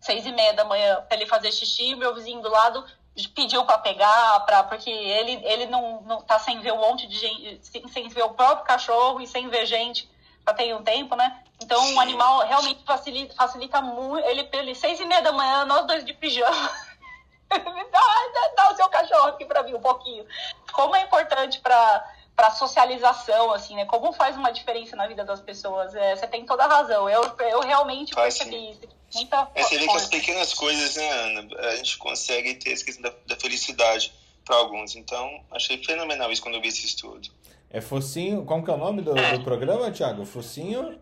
seis 0.00 0.24
e 0.24 0.32
meia 0.32 0.54
da 0.54 0.64
manhã 0.64 1.04
para 1.08 1.16
ele 1.16 1.26
fazer 1.26 1.52
xixi, 1.52 1.94
meu 1.94 2.14
vizinho 2.14 2.40
do 2.40 2.48
lado 2.48 2.84
pediu 3.26 3.64
para 3.64 3.78
pegar, 3.78 4.40
pra, 4.46 4.62
porque 4.62 4.90
ele, 4.90 5.44
ele 5.44 5.66
não, 5.66 6.02
não 6.02 6.22
tá 6.22 6.38
sem 6.38 6.60
ver 6.60 6.72
um 6.72 6.78
monte 6.78 7.06
de 7.08 7.18
gente, 7.18 7.58
sem, 7.66 7.88
sem 7.88 8.08
ver 8.08 8.22
o 8.22 8.30
próprio 8.30 8.64
cachorro 8.64 9.20
e 9.20 9.26
sem 9.26 9.48
ver 9.48 9.66
gente 9.66 10.08
já 10.46 10.54
tem 10.54 10.72
um 10.72 10.82
tempo, 10.82 11.16
né? 11.16 11.42
Então 11.60 11.80
Sim. 11.82 11.96
o 11.96 12.00
animal 12.00 12.46
realmente 12.46 12.82
facilita, 12.84 13.34
facilita 13.34 13.82
muito. 13.82 14.26
Ele, 14.26 14.48
ele, 14.52 14.74
seis 14.74 15.00
e 15.00 15.04
meia 15.04 15.20
da 15.20 15.32
manhã, 15.32 15.64
nós 15.64 15.86
dois 15.86 16.04
de 16.04 16.14
pijama. 16.14 16.70
dá, 17.50 17.56
dá, 17.60 18.52
dá 18.56 18.72
o 18.72 18.76
seu 18.76 18.88
cachorro 18.88 19.28
aqui 19.28 19.44
para 19.44 19.62
mim 19.62 19.74
um 19.74 19.80
pouquinho. 19.80 20.24
Como 20.72 20.94
é 20.94 21.02
importante 21.02 21.60
para 21.60 22.14
para 22.38 22.52
socialização, 22.52 23.52
assim, 23.52 23.74
né? 23.74 23.84
Como 23.84 24.12
faz 24.12 24.36
uma 24.36 24.52
diferença 24.52 24.94
na 24.94 25.08
vida 25.08 25.24
das 25.24 25.40
pessoas. 25.40 25.92
É, 25.96 26.14
você 26.14 26.28
tem 26.28 26.46
toda 26.46 26.66
a 26.66 26.68
razão. 26.68 27.10
Eu, 27.10 27.20
eu 27.40 27.60
realmente 27.62 28.14
faz, 28.14 28.38
percebi 28.38 28.56
sim. 28.56 28.70
isso. 28.70 28.80
Muita 29.12 29.50
é, 29.56 29.62
você 29.64 29.76
vê 29.76 29.88
que 29.88 29.96
as 29.96 30.06
pequenas 30.06 30.54
coisas, 30.54 30.94
né, 30.94 31.10
Ana, 31.10 31.48
a 31.68 31.74
gente 31.74 31.98
consegue 31.98 32.54
ter 32.54 32.70
essa 32.70 32.84
questão 32.84 33.02
da, 33.02 33.12
da 33.26 33.34
felicidade 33.40 34.12
para 34.44 34.54
alguns. 34.54 34.94
Então, 34.94 35.44
achei 35.50 35.82
fenomenal 35.82 36.30
isso 36.30 36.40
quando 36.40 36.54
eu 36.54 36.60
vi 36.60 36.68
esse 36.68 36.86
estudo. 36.86 37.28
É 37.70 37.80
Focinho, 37.80 38.44
como 38.44 38.64
que 38.64 38.70
é 38.70 38.74
o 38.74 38.78
nome 38.78 39.02
do, 39.02 39.14
do 39.14 39.42
programa, 39.42 39.90
Thiago? 39.90 40.24
Focinho? 40.24 40.96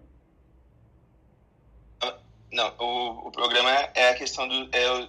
Ah, 2.01 2.15
não, 2.51 2.73
o, 2.79 3.29
o 3.29 3.31
programa 3.31 3.71
é 3.95 4.09
a 4.09 4.15
questão 4.15 4.49
do 4.49 4.75
é, 4.75 5.09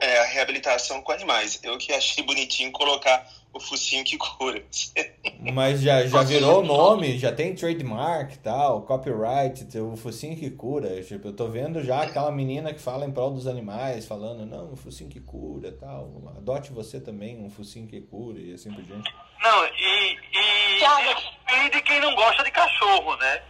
é 0.00 0.18
a 0.18 0.24
reabilitação 0.24 1.00
com 1.02 1.12
animais. 1.12 1.60
Eu 1.62 1.78
que 1.78 1.92
achei 1.92 2.24
bonitinho 2.24 2.72
colocar 2.72 3.26
o 3.52 3.60
focinho 3.60 4.04
que 4.04 4.18
cura. 4.18 4.62
Mas 5.52 5.80
já, 5.80 6.04
já 6.06 6.22
virou 6.22 6.60
o 6.60 6.66
nome, 6.66 7.18
já 7.18 7.30
tem 7.30 7.54
trademark 7.54 8.36
tal, 8.38 8.82
copyright, 8.82 9.66
o 9.78 9.96
focinho 9.96 10.36
que 10.36 10.50
cura. 10.50 11.00
Tipo, 11.02 11.28
eu 11.28 11.32
tô 11.32 11.46
vendo 11.46 11.82
já 11.84 12.02
aquela 12.02 12.32
menina 12.32 12.74
que 12.74 12.80
fala 12.80 13.06
em 13.06 13.12
prol 13.12 13.30
dos 13.30 13.46
animais, 13.46 14.06
falando, 14.06 14.44
não, 14.44 14.72
o 14.72 14.76
focinho 14.76 15.08
que 15.08 15.20
cura 15.20 15.70
tal. 15.72 16.10
Adote 16.36 16.72
você 16.72 17.00
também 17.00 17.38
um 17.38 17.48
focinho 17.48 17.86
que 17.86 18.00
cura 18.00 18.40
e 18.40 18.52
assim 18.52 18.72
por 18.72 18.82
diante. 18.82 19.14
Não, 19.40 19.66
e, 19.66 20.18
e, 20.32 21.66
e 21.66 21.70
de 21.70 21.82
quem 21.82 22.00
não 22.00 22.14
gosta 22.14 22.42
de 22.42 22.50
cachorro, 22.50 23.16
né? 23.16 23.42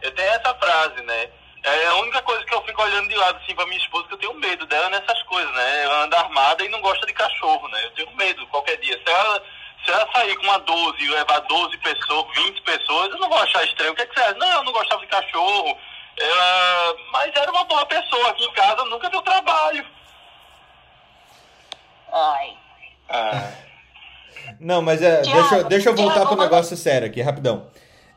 Eu 0.00 0.12
tenho 0.12 0.28
essa 0.28 0.52
frase, 0.54 1.02
né? 1.02 1.28
É 1.64 1.86
a 1.86 1.96
única 1.96 2.20
coisa 2.22 2.44
que 2.44 2.54
eu 2.54 2.62
fico 2.62 2.82
olhando 2.82 3.08
de 3.08 3.14
lado 3.14 3.38
assim 3.42 3.54
pra 3.54 3.66
minha 3.66 3.78
esposa 3.78 4.08
que 4.08 4.14
eu 4.14 4.18
tenho 4.18 4.34
medo 4.34 4.66
dela 4.66 4.90
nessas 4.90 5.22
coisas, 5.22 5.52
né? 5.54 5.84
Ela 5.84 6.04
anda 6.04 6.18
armada 6.18 6.64
e 6.64 6.68
não 6.68 6.80
gosta 6.80 7.06
de 7.06 7.12
cachorro, 7.12 7.68
né? 7.68 7.84
Eu 7.84 7.90
tenho 7.92 8.16
medo 8.16 8.46
qualquer 8.48 8.78
dia. 8.78 9.00
Se 9.04 9.12
ela, 9.12 9.42
se 9.84 9.92
ela 9.92 10.08
sair 10.12 10.36
com 10.36 10.42
uma 10.44 10.58
12 10.58 11.04
e 11.04 11.08
levar 11.08 11.38
12 11.40 11.78
pessoas, 11.78 12.26
20 12.34 12.62
pessoas, 12.62 13.10
eu 13.12 13.18
não 13.18 13.28
vou 13.28 13.38
achar 13.38 13.64
estranho. 13.64 13.92
O 13.92 13.94
que, 13.94 14.02
é 14.02 14.06
que 14.06 14.14
você 14.14 14.20
acha? 14.20 14.34
Não, 14.34 14.52
eu 14.52 14.64
não 14.64 14.72
gostava 14.72 15.00
de 15.02 15.06
cachorro. 15.06 15.78
Ela... 16.18 16.96
Mas 17.12 17.32
era 17.36 17.50
uma 17.50 17.64
boa 17.64 17.86
pessoa 17.86 18.30
aqui 18.30 18.44
em 18.44 18.52
casa, 18.52 18.84
nunca 18.86 19.08
deu 19.08 19.22
trabalho. 19.22 19.86
Ai. 22.12 22.58
Ah. 23.08 23.52
Não, 24.58 24.82
mas 24.82 25.00
é, 25.00 25.22
deixa, 25.22 25.64
deixa 25.64 25.88
eu 25.90 25.94
voltar 25.94 26.26
pro 26.26 26.36
negócio 26.36 26.76
sério 26.76 27.06
aqui, 27.06 27.22
rapidão. 27.22 27.70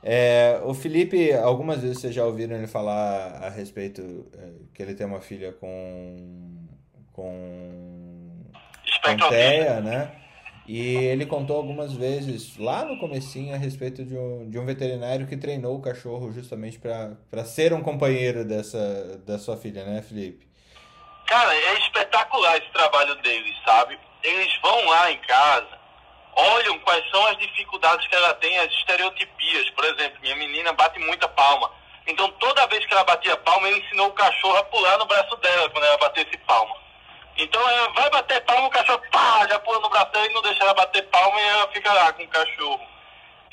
É, 0.07 0.61
o 0.63 0.75
Felipe, 0.75 1.33
algumas 1.33 1.81
vezes 1.81 1.99
vocês 1.99 2.13
já 2.13 2.23
ouviram 2.23 2.55
ele 2.55 2.67
falar 2.67 3.39
a 3.41 3.49
respeito 3.49 4.27
é, 4.37 4.51
que 4.71 4.83
ele 4.83 4.93
tem 4.93 5.07
uma 5.07 5.19
filha 5.19 5.51
com 5.53 6.67
com 7.11 8.45
Panteia, 9.01 9.81
né? 9.81 10.11
E 10.67 10.95
ele 10.95 11.25
contou 11.25 11.57
algumas 11.57 11.93
vezes 11.93 12.55
lá 12.57 12.85
no 12.85 12.99
comecinho 12.99 13.55
a 13.55 13.57
respeito 13.57 14.05
de 14.05 14.15
um, 14.15 14.47
de 14.47 14.59
um 14.59 14.65
veterinário 14.65 15.25
que 15.25 15.37
treinou 15.37 15.75
o 15.75 15.81
cachorro 15.81 16.31
justamente 16.31 16.77
para 16.77 17.43
ser 17.43 17.73
um 17.73 17.81
companheiro 17.81 18.45
dessa 18.45 19.17
da 19.25 19.39
sua 19.39 19.57
filha, 19.57 19.83
né, 19.85 20.03
Felipe? 20.03 20.47
Cara, 21.25 21.51
é 21.51 21.79
espetacular 21.79 22.57
esse 22.57 22.71
trabalho 22.71 23.15
deles, 23.23 23.55
sabe? 23.65 23.97
Eles 24.23 24.55
vão 24.61 24.85
lá 24.85 25.11
em 25.11 25.17
casa 25.21 25.84
olham 26.35 26.77
quais 26.79 27.09
são 27.09 27.25
as 27.27 27.37
dificuldades 27.37 28.07
que 28.07 28.15
ela 28.15 28.33
tem, 28.35 28.57
as 28.59 28.71
estereotipias. 28.73 29.69
Por 29.71 29.85
exemplo, 29.85 30.19
minha 30.21 30.35
menina 30.35 30.73
bate 30.73 30.99
muita 30.99 31.27
palma. 31.29 31.71
Então, 32.07 32.29
toda 32.33 32.67
vez 32.67 32.85
que 32.85 32.93
ela 32.93 33.03
batia 33.03 33.35
palma, 33.37 33.67
ele 33.67 33.79
ensinou 33.79 34.07
o 34.07 34.13
cachorro 34.13 34.57
a 34.57 34.63
pular 34.63 34.97
no 34.97 35.05
braço 35.05 35.35
dela 35.37 35.69
quando 35.69 35.85
ela 35.85 35.97
batesse 35.97 36.37
palma. 36.39 36.75
Então, 37.37 37.61
ela 37.69 37.89
vai 37.89 38.09
bater 38.09 38.41
palma, 38.41 38.67
o 38.67 38.71
cachorro 38.71 39.01
pá, 39.11 39.47
já 39.49 39.59
pula 39.59 39.79
no 39.79 39.89
braço 39.89 40.11
dela 40.11 40.27
e 40.27 40.33
não 40.33 40.41
deixa 40.41 40.63
ela 40.63 40.73
bater 40.73 41.01
palma 41.09 41.39
e 41.39 41.43
ela 41.43 41.67
fica 41.69 41.91
lá 41.91 42.13
com 42.13 42.23
o 42.23 42.27
cachorro. 42.27 42.95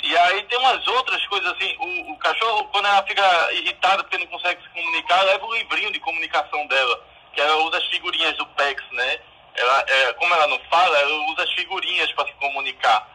E 0.03 0.19
aí 0.19 0.43
tem 0.45 0.59
umas 0.59 0.87
outras 0.89 1.25
coisas 1.27 1.53
assim, 1.53 1.77
o, 1.79 2.13
o 2.13 2.19
cachorro, 2.19 2.65
quando 2.73 2.87
ela 2.87 3.03
fica 3.05 3.53
irritada 3.53 4.03
porque 4.03 4.19
não 4.19 4.27
consegue 4.27 4.61
se 4.63 4.69
comunicar, 4.71 5.23
leva 5.23 5.47
o 5.47 5.55
livrinho 5.55 5.93
de 5.93 6.01
comunicação 6.01 6.67
dela, 6.67 7.07
que 7.33 7.41
ela 7.41 7.57
usa 7.65 7.79
as 7.79 7.87
figurinhas 7.87 8.37
do 8.37 8.47
PEX, 8.47 8.85
né? 8.93 9.21
Ela, 9.55 9.85
é, 9.87 10.13
como 10.15 10.35
ela 10.35 10.47
não 10.47 10.59
fala, 10.71 10.99
ela 10.99 11.33
usa 11.33 11.43
as 11.43 11.53
figurinhas 11.53 12.11
para 12.13 12.27
se 12.27 12.33
comunicar. 12.35 13.07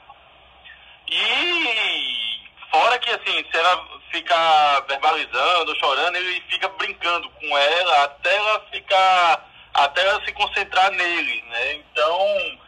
E 1.09 2.39
fora 2.71 2.99
que 2.99 3.09
assim, 3.09 3.45
se 3.49 3.57
ela 3.57 3.87
ficar 4.11 4.81
verbalizando, 4.87 5.77
chorando, 5.79 6.15
ele 6.15 6.41
fica 6.49 6.67
brincando 6.69 7.29
com 7.29 7.57
ela 7.57 8.03
até 8.03 8.35
ela 8.35 8.59
ficar, 8.71 9.49
até 9.73 10.01
ela 10.05 10.23
se 10.25 10.31
concentrar 10.33 10.91
nele, 10.91 11.43
né? 11.49 11.73
Então, 11.75 12.59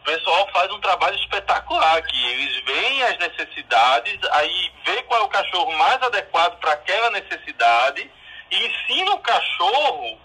o 0.00 0.04
pessoal 0.04 0.48
faz 0.52 0.70
um 0.70 0.80
trabalho 0.80 1.16
espetacular 1.16 1.98
aqui. 1.98 2.26
Eles 2.32 2.64
veem 2.64 3.02
as 3.04 3.18
necessidades, 3.18 4.18
aí 4.32 4.72
vê 4.84 5.02
qual 5.04 5.22
é 5.22 5.24
o 5.24 5.28
cachorro 5.28 5.72
mais 5.72 6.02
adequado 6.02 6.58
para 6.58 6.72
aquela 6.72 7.10
necessidade 7.10 8.10
e 8.50 8.66
ensina 8.66 9.12
o 9.12 9.18
cachorro 9.20 10.20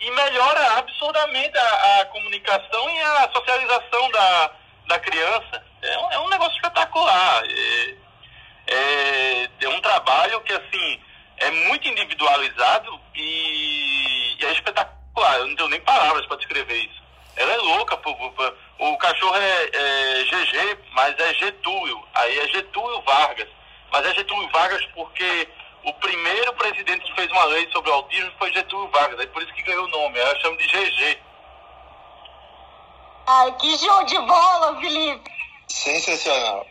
e 0.00 0.10
melhora 0.10 0.78
absurdamente 0.78 1.56
a, 1.56 2.00
a, 2.00 2.06
comunicação 2.06 2.90
e 2.90 3.00
a 3.00 3.30
socialização 3.32 4.10
da, 4.10 4.50
da 4.88 4.98
criança. 4.98 5.64
É 5.82 5.98
um, 5.98 6.12
é 6.12 6.18
um 6.20 6.28
negócio 6.28 6.56
espetacular. 6.56 7.44
É, 7.44 7.94
é, 8.68 9.48
é, 9.60 9.68
um 9.68 9.80
trabalho 9.80 10.40
que, 10.40 10.52
assim, 10.52 11.00
é 11.38 11.50
muito 11.50 11.88
individualizado 11.88 13.00
e, 13.14 14.36
e 14.38 14.44
é 14.44 14.52
espetacular. 14.52 15.38
Eu 15.38 15.46
não 15.46 15.56
tenho 15.56 15.68
nem 15.68 15.80
palavras 15.80 16.26
para 16.26 16.36
descrever 16.36 16.76
isso. 16.76 17.02
Ela 17.36 17.52
é 17.52 17.56
louca, 17.58 17.96
pô, 17.98 18.14
pô, 18.14 18.52
o 18.78 18.96
cachorro 18.96 19.36
é, 19.36 19.70
é 19.72 20.24
GG, 20.24 20.78
mas 20.92 21.18
é 21.18 21.34
Getúlio. 21.34 22.02
Aí 22.14 22.38
é 22.38 22.48
Getúlio 22.48 23.02
Vargas. 23.02 23.48
Mas 23.92 24.06
é 24.06 24.14
Getúlio 24.14 24.48
Vargas 24.50 24.84
porque 24.94 25.48
o 25.86 25.92
primeiro 25.94 26.52
presidente 26.54 27.04
que 27.04 27.14
fez 27.14 27.30
uma 27.30 27.44
lei 27.44 27.68
sobre 27.72 27.90
o 27.90 27.94
autismo 27.94 28.32
foi 28.38 28.52
Getúlio 28.52 28.90
Vargas. 28.90 29.20
É 29.20 29.26
por 29.26 29.40
isso 29.40 29.54
que 29.54 29.62
ganhou 29.62 29.84
o 29.84 29.88
nome. 29.88 30.18
Eu 30.18 30.40
chamo 30.40 30.56
de 30.56 30.66
GG. 30.66 31.18
Ai, 33.28 33.52
que 33.52 33.78
show 33.78 34.04
de 34.04 34.18
bola, 34.18 34.80
Felipe! 34.80 35.30
Sensacional. 35.68 36.66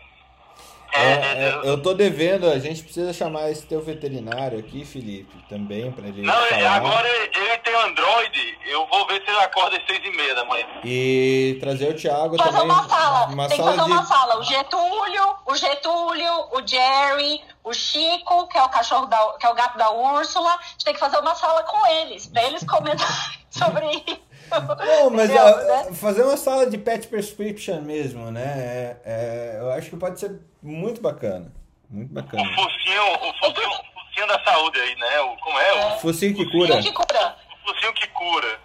É, 0.94 1.02
é, 1.02 1.50
é 1.50 1.62
eu 1.64 1.82
tô 1.82 1.94
devendo, 1.94 2.50
a 2.50 2.60
gente 2.60 2.84
precisa 2.84 3.12
chamar 3.12 3.52
esse 3.52 3.66
teu 3.66 3.82
veterinário 3.82 4.58
aqui, 4.60 4.86
Felipe, 4.86 5.36
também, 5.50 5.92
pra 5.92 6.08
ele. 6.08 6.22
Não, 6.22 6.34
falar. 6.34 6.76
agora 6.76 7.08
ele 7.08 7.58
tem 7.58 7.76
Android, 7.76 8.58
eu 8.66 8.88
vou 8.88 9.06
ver 9.08 9.22
se 9.24 9.30
ele 9.30 9.40
acorda 9.40 9.78
às 9.78 9.86
seis 9.86 10.02
e 10.04 10.16
meia 10.16 10.36
da 10.36 10.46
manhã. 10.46 10.66
E 10.84 11.58
trazer 11.60 11.90
o 11.90 11.94
Thiago 11.94 12.38
fazer 12.38 12.52
também. 12.52 12.66
Uma 12.66 12.88
sala. 12.88 13.28
Uma 13.28 13.48
tem 13.48 13.58
sala 13.58 13.72
que 13.72 13.78
fazer 13.78 13.90
de... 13.90 13.98
uma 13.98 14.06
sala. 14.06 14.40
O 14.40 14.44
Getúlio, 14.44 15.36
o 15.46 15.56
Getúlio, 15.56 16.34
o 16.52 16.68
Jerry, 16.68 17.42
o 17.64 17.74
Chico, 17.74 18.48
que 18.48 18.58
é 18.58 18.64
o 18.64 18.70
cachorro 18.70 19.08
da, 19.08 19.18
que 19.40 19.46
é 19.46 19.50
o 19.50 19.56
gato 19.56 19.78
da 19.78 19.92
Úrsula. 19.92 20.52
A 20.52 20.68
gente 20.72 20.86
tem 20.86 20.94
que 20.94 21.00
fazer 21.00 21.18
uma 21.20 21.36
sala 21.36 21.64
com 21.64 21.88
eles, 21.88 22.28
pra 22.28 22.44
eles 22.44 22.64
comentarem 22.64 23.16
sobre 23.50 23.86
isso. 24.08 24.25
Não, 24.52 25.10
mas 25.10 25.36
a, 25.36 25.64
né? 25.64 25.94
fazer 25.94 26.24
uma 26.24 26.38
sala 26.38 26.70
de 26.70 26.78
pet 26.78 27.08
prescription 27.08 27.82
mesmo, 27.82 28.32
né? 28.32 28.44
É, 28.44 28.98
é, 29.06 29.58
eu 29.60 29.72
acho 29.72 29.90
que 29.90 29.98
pode 29.98 30.20
ser 30.20 30.40
muito 30.62 31.02
bacana. 31.02 31.52
Muito 31.90 32.14
bacana. 32.14 32.44
O 32.44 32.56
focinho, 32.56 33.04
o 33.14 33.34
focinho, 33.40 33.70
o 33.70 34.02
focinho 34.02 34.28
da 34.28 34.44
saúde 34.44 34.80
aí, 34.80 34.96
né? 34.96 35.20
O, 35.22 35.38
como 35.38 35.60
é? 35.60 35.96
O 35.96 36.00
focinho 36.00 36.36
que 36.36 36.50
cura. 36.50 36.76
Focinho 36.76 36.94
que 36.94 37.06
cura. 37.06 37.36
O 37.64 37.68
focinho 37.70 37.94
que 37.94 38.08
cura. 38.08 38.60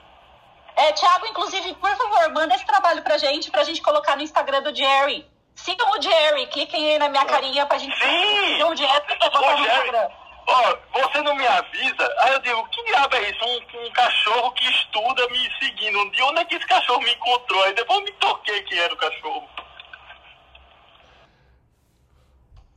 É, 0.77 0.93
Thiago, 0.93 1.27
inclusive, 1.27 1.75
por 1.75 1.91
favor, 1.97 2.33
manda 2.33 2.55
esse 2.55 2.65
trabalho 2.65 3.03
pra 3.03 3.19
gente, 3.19 3.51
pra 3.51 3.65
gente 3.65 3.83
colocar 3.83 4.17
no 4.17 4.23
Instagram 4.23 4.63
do 4.63 4.75
Jerry. 4.75 5.27
Sigam 5.55 5.91
o 5.91 6.01
Jerry, 6.01 6.47
cliquem 6.47 6.93
aí 6.93 6.99
na 6.99 7.09
minha 7.11 7.25
carinha 7.27 7.67
pra 7.67 7.77
gente 7.77 7.95
Sim! 7.99 8.63
o 8.63 8.75
Jerry 8.75 9.01
pra 9.19 9.31
botar 9.31 9.57
no 9.59 9.67
Instagram. 9.67 10.09
Ó, 10.47 10.77
você 10.93 11.21
não 11.23 11.35
me 11.35 11.47
avisa? 11.47 12.15
Aí 12.21 12.33
eu 12.33 12.39
digo, 12.41 12.69
que 12.69 12.85
diabo 12.85 13.17
é 13.17 13.31
isso? 13.31 13.45
Um, 13.45 13.87
um, 13.87 13.91
cachorro 13.93 14.53
que 14.53 14.69
estuda 14.69 15.29
me 15.29 15.51
seguindo. 15.59 16.11
De 16.11 16.23
onde 16.23 16.41
é 16.41 16.45
que 16.45 16.55
esse 16.57 16.67
cachorro 16.67 17.01
me 17.03 17.13
encontrou? 17.13 17.63
Aí 17.65 17.75
depois 17.75 17.99
eu 17.99 18.05
me 18.05 18.13
toquei 18.13 18.63
que 18.63 18.79
era 18.79 18.93
o 18.93 18.97
cachorro. 18.97 19.49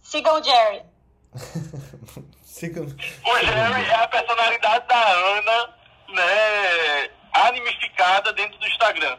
Sigam 0.02 0.40
o 0.40 0.44
Jerry. 0.44 0.84
Sigam... 2.44 2.84
O 2.84 3.40
Jerry 3.40 3.90
é 3.90 3.96
a 3.96 4.08
personalidade 4.08 4.88
da 4.88 5.12
Ana, 5.12 5.76
né? 6.10 7.10
Animificada 7.34 8.32
dentro 8.34 8.60
do 8.60 8.68
Instagram. 8.68 9.18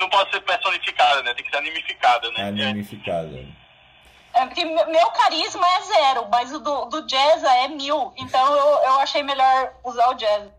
Não 0.00 0.08
pode 0.08 0.30
ser 0.30 0.40
personificada, 0.40 1.22
né? 1.22 1.34
Tem 1.34 1.44
que 1.44 1.50
ser 1.50 1.58
animificada, 1.58 2.30
né? 2.32 2.48
Animificada. 2.48 3.63
É, 4.34 4.46
porque 4.46 4.64
meu 4.64 5.10
carisma 5.10 5.66
é 5.66 5.80
zero, 5.82 6.28
mas 6.30 6.52
o 6.52 6.58
do, 6.58 6.86
do 6.86 7.06
jazz 7.06 7.42
é 7.42 7.68
mil. 7.68 8.12
Então 8.16 8.56
eu, 8.56 8.66
eu 8.84 9.00
achei 9.00 9.22
melhor 9.22 9.72
usar 9.84 10.08
o 10.10 10.14
jazz. 10.14 10.50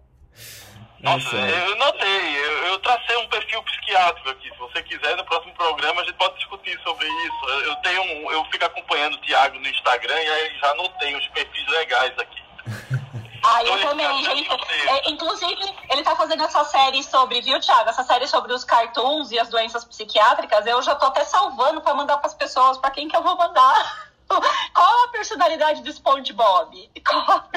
Nossa, 1.01 1.35
eu 1.35 1.75
notei, 1.75 2.37
eu, 2.37 2.65
eu, 2.67 2.79
tracei 2.79 3.15
um 3.17 3.27
perfil 3.27 3.61
psiquiátrico 3.61 4.29
aqui. 4.29 4.49
Se 4.49 4.57
você 4.57 4.81
quiser, 4.81 5.15
no 5.17 5.25
próximo 5.25 5.53
programa 5.53 6.01
a 6.01 6.05
gente 6.05 6.15
pode 6.15 6.35
discutir 6.37 6.79
sobre 6.83 7.05
isso. 7.05 7.49
Eu 7.65 7.75
tenho 7.77 8.01
um, 8.01 8.31
eu 8.31 8.43
fico 8.45 8.65
acompanhando 8.65 9.13
o 9.13 9.21
Thiago 9.21 9.59
no 9.59 9.67
Instagram 9.67 10.19
e 10.19 10.29
aí 10.29 10.57
já 10.57 10.73
notei 10.73 11.15
uns 11.15 11.27
perfis 11.27 11.67
legais 11.67 12.13
aqui. 12.17 12.43
Ah, 13.47 13.63
eu 13.63 13.79
também, 13.79 14.23
gente. 14.23 14.49
É, 14.87 15.11
inclusive, 15.11 15.75
ele 15.89 16.01
tá 16.01 16.15
fazendo 16.15 16.41
essa 16.43 16.63
série 16.65 17.03
sobre, 17.03 17.41
viu, 17.41 17.59
Thiago? 17.59 17.89
Essa 17.89 18.03
série 18.03 18.27
sobre 18.27 18.51
os 18.53 18.63
cartoons 18.63 19.31
e 19.31 19.37
as 19.37 19.49
doenças 19.49 19.85
psiquiátricas. 19.85 20.65
Eu 20.65 20.81
já 20.81 20.95
tô 20.95 21.05
até 21.05 21.23
salvando 21.23 21.79
para 21.81 21.93
mandar 21.93 22.17
para 22.17 22.27
as 22.27 22.33
pessoas. 22.33 22.77
para 22.79 22.89
quem 22.89 23.07
que 23.07 23.15
eu 23.15 23.21
vou 23.21 23.37
mandar? 23.37 24.09
Qual 24.27 25.05
a 25.05 25.07
personalidade 25.09 25.83
do 25.83 25.91
SpongeBob? 25.91 26.89
Qual... 27.07 27.49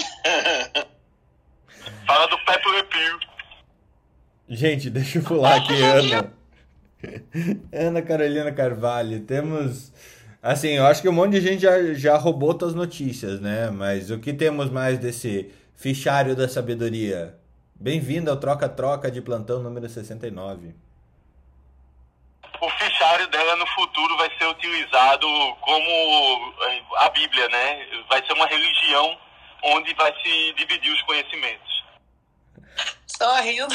Fala 2.06 2.26
do 2.26 2.38
Pepe 2.44 2.70
Le 2.70 2.82
Pew. 2.82 3.18
Gente, 4.50 4.90
deixa 4.90 5.18
eu 5.18 5.22
pular 5.22 5.56
aqui, 5.56 5.82
Ana. 5.82 6.32
Ana 7.72 8.02
Carolina 8.02 8.52
Carvalho. 8.52 9.20
Temos. 9.20 9.90
Assim, 10.42 10.68
eu 10.68 10.86
acho 10.86 11.00
que 11.00 11.08
um 11.08 11.12
monte 11.12 11.32
de 11.32 11.40
gente 11.40 11.62
já, 11.62 11.94
já 11.94 12.16
roubou 12.16 12.52
tuas 12.54 12.74
notícias, 12.74 13.40
né? 13.40 13.70
Mas 13.70 14.10
o 14.10 14.18
que 14.18 14.32
temos 14.32 14.70
mais 14.70 14.98
desse 14.98 15.50
Fichário 15.78 16.34
da 16.34 16.48
Sabedoria. 16.48 17.38
Bem-vindo 17.72 18.32
ao 18.32 18.36
Troca-Troca 18.36 19.12
de 19.12 19.22
plantão 19.22 19.62
número 19.62 19.88
69. 19.88 20.74
O 22.60 22.70
fichário 22.70 23.28
dela 23.28 23.54
no 23.54 23.66
futuro 23.68 24.16
vai 24.16 24.28
ser 24.36 24.46
utilizado 24.46 25.28
como 25.60 26.52
eh, 26.64 26.82
a 26.96 27.08
Bíblia, 27.10 27.48
né? 27.48 27.86
Vai 28.08 28.26
ser 28.26 28.32
uma 28.32 28.48
religião 28.48 29.16
onde 29.62 29.94
vai 29.94 30.12
se 30.20 30.52
dividir 30.54 30.92
os 30.92 31.02
conhecimentos. 31.02 31.84
Só 33.06 33.40
rindo. 33.40 33.72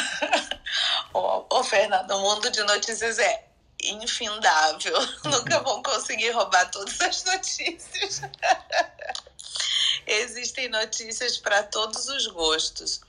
Ô, 1.15 1.45
oh, 1.49 1.63
Fernando, 1.63 2.11
o 2.11 2.19
mundo 2.19 2.51
de 2.51 2.63
notícias 2.63 3.17
é 3.17 3.45
infindável. 3.81 4.99
Nunca 5.23 5.61
vão 5.61 5.81
conseguir 5.81 6.31
roubar 6.31 6.69
todas 6.69 6.99
as 6.99 7.23
notícias. 7.23 8.23
Existem 10.05 10.69
notícias 10.69 11.37
para 11.37 11.63
todos 11.63 12.07
os 12.07 12.27
gostos. 12.27 13.01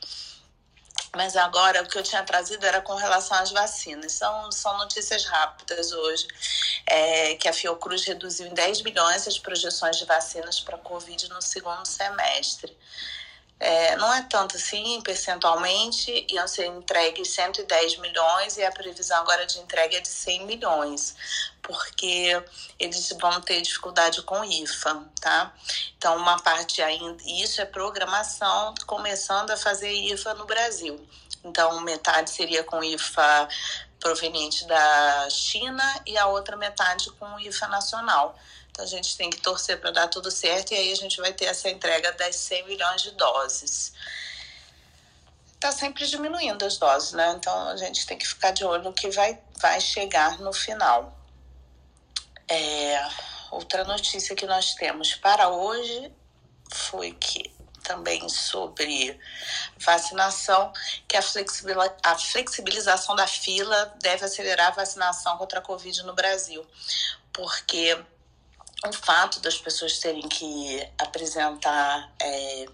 Mas 1.14 1.36
agora 1.36 1.82
o 1.82 1.88
que 1.88 1.96
eu 1.96 2.02
tinha 2.02 2.22
trazido 2.24 2.66
era 2.66 2.80
com 2.80 2.94
relação 2.94 3.36
às 3.38 3.50
vacinas. 3.50 4.12
São, 4.12 4.50
são 4.50 4.76
notícias 4.78 5.24
rápidas 5.24 5.92
hoje. 5.92 6.26
É, 6.86 7.36
que 7.36 7.48
a 7.48 7.52
Fiocruz 7.52 8.04
reduziu 8.04 8.46
em 8.46 8.54
10 8.54 8.82
milhões 8.82 9.26
as 9.26 9.38
projeções 9.38 9.96
de 9.96 10.04
vacinas 10.04 10.60
para 10.60 10.76
Covid 10.78 11.28
no 11.28 11.40
segundo 11.40 11.86
semestre. 11.86 12.76
É, 13.60 13.96
não 13.96 14.12
é 14.12 14.22
tanto 14.22 14.56
assim, 14.56 15.00
percentualmente, 15.02 16.26
iam 16.28 16.46
ser 16.46 16.66
entregues 16.66 17.28
110 17.30 17.98
milhões 17.98 18.56
e 18.56 18.64
a 18.64 18.70
previsão 18.70 19.18
agora 19.18 19.46
de 19.46 19.58
entrega 19.58 19.96
é 19.96 20.00
de 20.00 20.08
100 20.08 20.44
milhões, 20.44 21.14
porque 21.62 22.42
eles 22.78 23.08
vão 23.20 23.40
ter 23.40 23.62
dificuldade 23.62 24.20
com 24.22 24.44
IFA, 24.44 25.04
tá? 25.20 25.54
Então, 25.96 26.16
uma 26.16 26.38
parte 26.40 26.82
ainda, 26.82 27.22
isso 27.24 27.60
é 27.60 27.64
programação, 27.64 28.74
começando 28.86 29.50
a 29.50 29.56
fazer 29.56 29.90
IFA 29.90 30.34
no 30.34 30.44
Brasil. 30.44 31.00
Então, 31.44 31.80
metade 31.80 32.30
seria 32.30 32.64
com 32.64 32.82
IFA 32.82 33.48
proveniente 34.00 34.66
da 34.66 35.30
China 35.30 36.02
e 36.04 36.18
a 36.18 36.26
outra 36.26 36.56
metade 36.56 37.10
com 37.12 37.40
IFA 37.40 37.68
nacional. 37.68 38.36
Então 38.74 38.84
a 38.84 38.88
gente 38.88 39.16
tem 39.16 39.30
que 39.30 39.40
torcer 39.40 39.80
para 39.80 39.92
dar 39.92 40.08
tudo 40.08 40.32
certo 40.32 40.72
e 40.72 40.74
aí 40.74 40.90
a 40.90 40.96
gente 40.96 41.20
vai 41.20 41.32
ter 41.32 41.44
essa 41.44 41.70
entrega 41.70 42.10
das 42.14 42.34
100 42.34 42.66
milhões 42.66 43.02
de 43.02 43.12
doses. 43.12 43.92
Está 45.54 45.70
sempre 45.70 46.04
diminuindo 46.04 46.64
as 46.64 46.76
doses, 46.76 47.12
né? 47.12 47.34
Então 47.36 47.68
a 47.68 47.76
gente 47.76 48.04
tem 48.04 48.18
que 48.18 48.26
ficar 48.26 48.50
de 48.50 48.64
olho 48.64 48.82
no 48.82 48.92
que 48.92 49.08
vai, 49.10 49.40
vai 49.60 49.80
chegar 49.80 50.40
no 50.40 50.52
final. 50.52 51.16
É, 52.48 53.08
outra 53.52 53.84
notícia 53.84 54.34
que 54.34 54.44
nós 54.44 54.74
temos 54.74 55.14
para 55.14 55.48
hoje 55.48 56.12
foi 56.68 57.12
que 57.12 57.54
também 57.84 58.28
sobre 58.28 59.20
vacinação, 59.78 60.72
que 61.06 61.16
a, 61.16 61.22
a 62.02 62.18
flexibilização 62.18 63.14
da 63.14 63.28
fila 63.28 63.94
deve 64.00 64.24
acelerar 64.24 64.68
a 64.68 64.74
vacinação 64.74 65.38
contra 65.38 65.60
a 65.60 65.62
Covid 65.62 66.02
no 66.02 66.14
Brasil, 66.14 66.66
porque 67.32 67.96
o 68.86 68.92
fato 68.92 69.40
das 69.40 69.56
pessoas 69.58 69.98
terem 69.98 70.28
que 70.28 70.88
apresentar 70.98 72.12
é, 72.20 72.66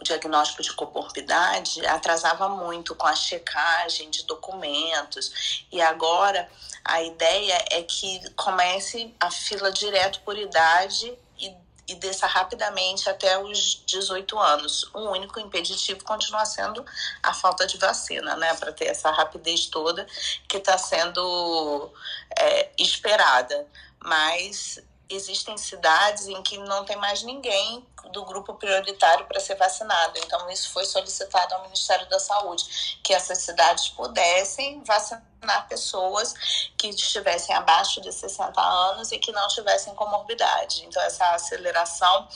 o 0.00 0.02
diagnóstico 0.02 0.62
de 0.62 0.72
comorbidade 0.72 1.84
atrasava 1.86 2.48
muito 2.48 2.94
com 2.94 3.06
a 3.06 3.14
checagem 3.14 4.08
de 4.10 4.24
documentos 4.24 5.66
e 5.70 5.80
agora 5.80 6.48
a 6.84 7.02
ideia 7.02 7.64
é 7.70 7.82
que 7.82 8.30
comece 8.30 9.14
a 9.20 9.30
fila 9.30 9.70
direto 9.70 10.20
por 10.20 10.38
idade 10.38 11.12
e, 11.38 11.54
e 11.86 11.94
desça 11.96 12.26
rapidamente 12.26 13.10
até 13.10 13.38
os 13.38 13.82
18 13.84 14.38
anos. 14.38 14.84
O 14.94 15.10
único 15.10 15.38
impeditivo 15.38 16.02
continua 16.02 16.46
sendo 16.46 16.84
a 17.22 17.34
falta 17.34 17.66
de 17.66 17.76
vacina, 17.76 18.36
né, 18.36 18.54
para 18.54 18.72
ter 18.72 18.86
essa 18.86 19.10
rapidez 19.10 19.66
toda 19.66 20.06
que 20.48 20.56
está 20.56 20.78
sendo 20.78 21.92
é, 22.38 22.70
esperada. 22.78 23.66
Mas 24.02 24.80
existem 25.10 25.56
cidades 25.58 26.28
em 26.28 26.42
que 26.42 26.56
não 26.58 26.84
tem 26.84 26.96
mais 26.96 27.22
ninguém 27.22 27.84
do 28.12 28.24
grupo 28.24 28.54
prioritário 28.54 29.26
para 29.26 29.40
ser 29.40 29.56
vacinado. 29.56 30.18
Então, 30.18 30.48
isso 30.50 30.70
foi 30.70 30.84
solicitado 30.84 31.54
ao 31.54 31.62
Ministério 31.62 32.08
da 32.08 32.18
Saúde, 32.18 32.98
que 33.02 33.12
essas 33.12 33.38
cidades 33.38 33.88
pudessem 33.88 34.82
vacinar 34.84 35.68
pessoas 35.68 36.34
que 36.76 36.88
estivessem 36.88 37.54
abaixo 37.54 38.00
de 38.00 38.12
60 38.12 38.60
anos 38.60 39.12
e 39.12 39.18
que 39.18 39.32
não 39.32 39.46
tivessem 39.48 39.94
comorbidade. 39.94 40.84
Então, 40.84 41.02
essa 41.02 41.24
aceleração 41.32 42.28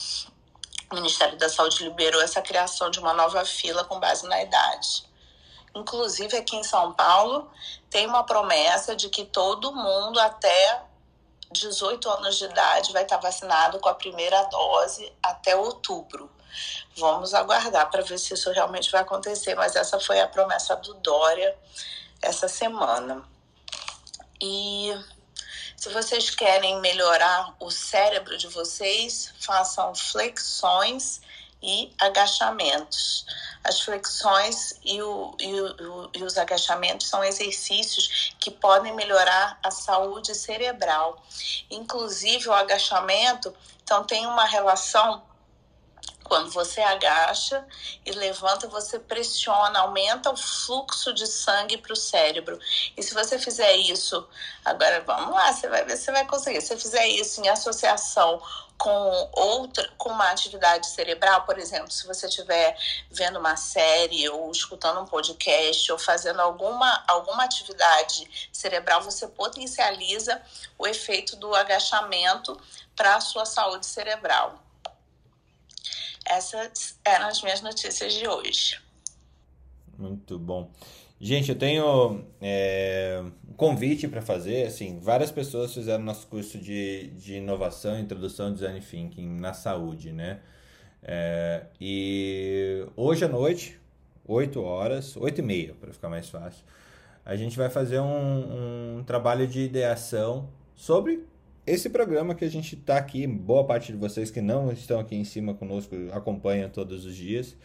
o 0.91 0.95
Ministério 0.95 1.37
da 1.37 1.49
Saúde 1.49 1.83
liberou 1.83 2.21
essa 2.21 2.41
criação 2.41 2.91
de 2.91 2.99
uma 2.99 3.13
nova 3.13 3.43
fila 3.43 3.83
com 3.83 3.99
base 3.99 4.27
na 4.27 4.41
idade. 4.41 5.03
Inclusive, 5.73 6.37
aqui 6.37 6.55
em 6.55 6.63
São 6.63 6.93
Paulo, 6.93 7.49
tem 7.89 8.05
uma 8.07 8.23
promessa 8.23 8.95
de 8.95 9.09
que 9.09 9.25
todo 9.25 9.73
mundo 9.73 10.19
até 10.19 10.83
18 11.59 12.09
anos 12.09 12.37
de 12.37 12.45
idade 12.45 12.93
vai 12.93 13.03
estar 13.03 13.17
vacinado 13.17 13.79
com 13.79 13.89
a 13.89 13.95
primeira 13.95 14.43
dose 14.43 15.11
até 15.21 15.55
outubro. 15.55 16.31
Vamos 16.95 17.33
aguardar 17.33 17.89
para 17.89 18.03
ver 18.03 18.17
se 18.17 18.33
isso 18.33 18.51
realmente 18.51 18.91
vai 18.91 19.01
acontecer, 19.01 19.55
mas 19.55 19.75
essa 19.75 19.99
foi 19.99 20.19
a 20.19 20.27
promessa 20.27 20.75
do 20.75 20.93
Dória 20.95 21.55
essa 22.21 22.47
semana. 22.47 23.23
E 24.41 24.93
se 25.75 25.89
vocês 25.89 26.29
querem 26.29 26.79
melhorar 26.81 27.53
o 27.59 27.69
cérebro 27.69 28.37
de 28.37 28.47
vocês, 28.47 29.33
façam 29.39 29.93
flexões 29.93 31.21
e 31.61 31.93
agachamentos. 31.99 33.25
As 33.65 33.81
flexões 33.81 34.79
e, 34.83 35.01
o, 35.01 35.35
e, 35.39 35.61
o, 35.61 36.09
e, 36.13 36.23
os 36.23 36.37
agachamentos 36.37 37.07
são 37.07 37.23
exercícios 37.23 38.33
que 38.39 38.51
podem 38.51 38.93
melhorar 38.93 39.59
a 39.63 39.71
saúde 39.71 40.33
cerebral. 40.35 41.21
Inclusive, 41.69 42.47
o 42.47 42.53
agachamento 42.53 43.53
então, 43.85 44.03
tem 44.03 44.25
uma 44.25 44.45
relação 44.45 45.21
quando 46.23 46.49
você 46.49 46.81
agacha 46.81 47.63
e 48.03 48.11
levanta, 48.13 48.67
você 48.67 48.97
pressiona, 48.97 49.81
aumenta 49.81 50.31
o 50.31 50.35
fluxo 50.35 51.13
de 51.13 51.27
sangue 51.27 51.77
para 51.77 51.93
o 51.93 51.95
cérebro. 51.95 52.59
E 52.97 53.03
se 53.03 53.13
você 53.13 53.37
fizer 53.37 53.75
isso, 53.75 54.27
agora 54.65 55.01
vamos 55.01 55.35
lá, 55.35 55.53
você 55.53 55.69
vai 55.69 55.85
ver 55.85 55.95
se 55.97 56.05
você 56.05 56.11
vai 56.11 56.25
conseguir. 56.25 56.61
Se 56.61 56.69
você 56.69 56.77
fizer 56.77 57.07
isso 57.09 57.41
em 57.41 57.47
associação 57.47 58.41
com 58.77 59.29
outra, 59.33 59.89
com 59.97 60.09
uma 60.09 60.29
atividade 60.31 60.87
cerebral, 60.87 61.45
por 61.45 61.57
exemplo, 61.57 61.91
se 61.91 62.05
você 62.05 62.27
estiver 62.27 62.77
vendo 63.09 63.39
uma 63.39 63.55
série 63.55 64.27
ou 64.29 64.51
escutando 64.51 64.99
um 64.99 65.05
podcast 65.05 65.91
ou 65.91 65.97
fazendo 65.97 66.39
alguma, 66.39 67.03
alguma 67.07 67.43
atividade 67.43 68.49
cerebral, 68.51 69.01
você 69.01 69.27
potencializa 69.27 70.41
o 70.77 70.85
efeito 70.85 71.35
do 71.37 71.53
agachamento 71.55 72.59
para 72.95 73.15
a 73.15 73.21
sua 73.21 73.45
saúde 73.45 73.85
cerebral. 73.85 74.59
Essas 76.25 76.97
eram 77.05 77.27
as 77.27 77.41
minhas 77.41 77.61
notícias 77.61 78.13
de 78.13 78.27
hoje. 78.27 78.81
Muito 79.97 80.37
bom. 80.37 80.69
Gente, 81.19 81.49
eu 81.49 81.57
tenho 81.57 82.25
é, 82.41 83.23
convite 83.55 84.07
para 84.07 84.21
fazer. 84.21 84.67
Assim, 84.67 84.99
várias 84.99 85.31
pessoas 85.31 85.73
fizeram 85.73 86.03
nosso 86.03 86.27
curso 86.27 86.57
de, 86.57 87.07
de 87.11 87.35
inovação, 87.35 87.99
introdução 87.99 88.47
ao 88.47 88.53
design 88.53 88.79
thinking 88.79 89.39
na 89.39 89.53
saúde, 89.53 90.11
né? 90.11 90.39
É, 91.03 91.65
e 91.79 92.85
hoje 92.95 93.25
à 93.25 93.27
noite, 93.27 93.79
8 94.27 94.61
horas, 94.61 95.15
8 95.15 95.39
e 95.39 95.41
meia, 95.41 95.75
para 95.79 95.93
ficar 95.93 96.09
mais 96.09 96.29
fácil, 96.29 96.63
a 97.23 97.35
gente 97.35 97.57
vai 97.57 97.69
fazer 97.69 97.99
um, 97.99 98.97
um 98.97 99.03
trabalho 99.03 99.47
de 99.47 99.61
ideação 99.61 100.49
sobre 100.75 101.23
esse 101.65 101.89
programa 101.89 102.35
que 102.35 102.45
a 102.45 102.49
gente 102.49 102.75
está 102.75 102.97
aqui, 102.97 103.25
boa 103.25 103.63
parte 103.63 103.91
de 103.91 103.97
vocês 103.97 104.29
que 104.29 104.39
não 104.39 104.71
estão 104.71 104.99
aqui 104.99 105.15
em 105.15 105.23
cima 105.23 105.53
conosco 105.55 105.95
acompanham 106.11 106.69
todos 106.69 107.05
os 107.05 107.15
dias, 107.15 107.57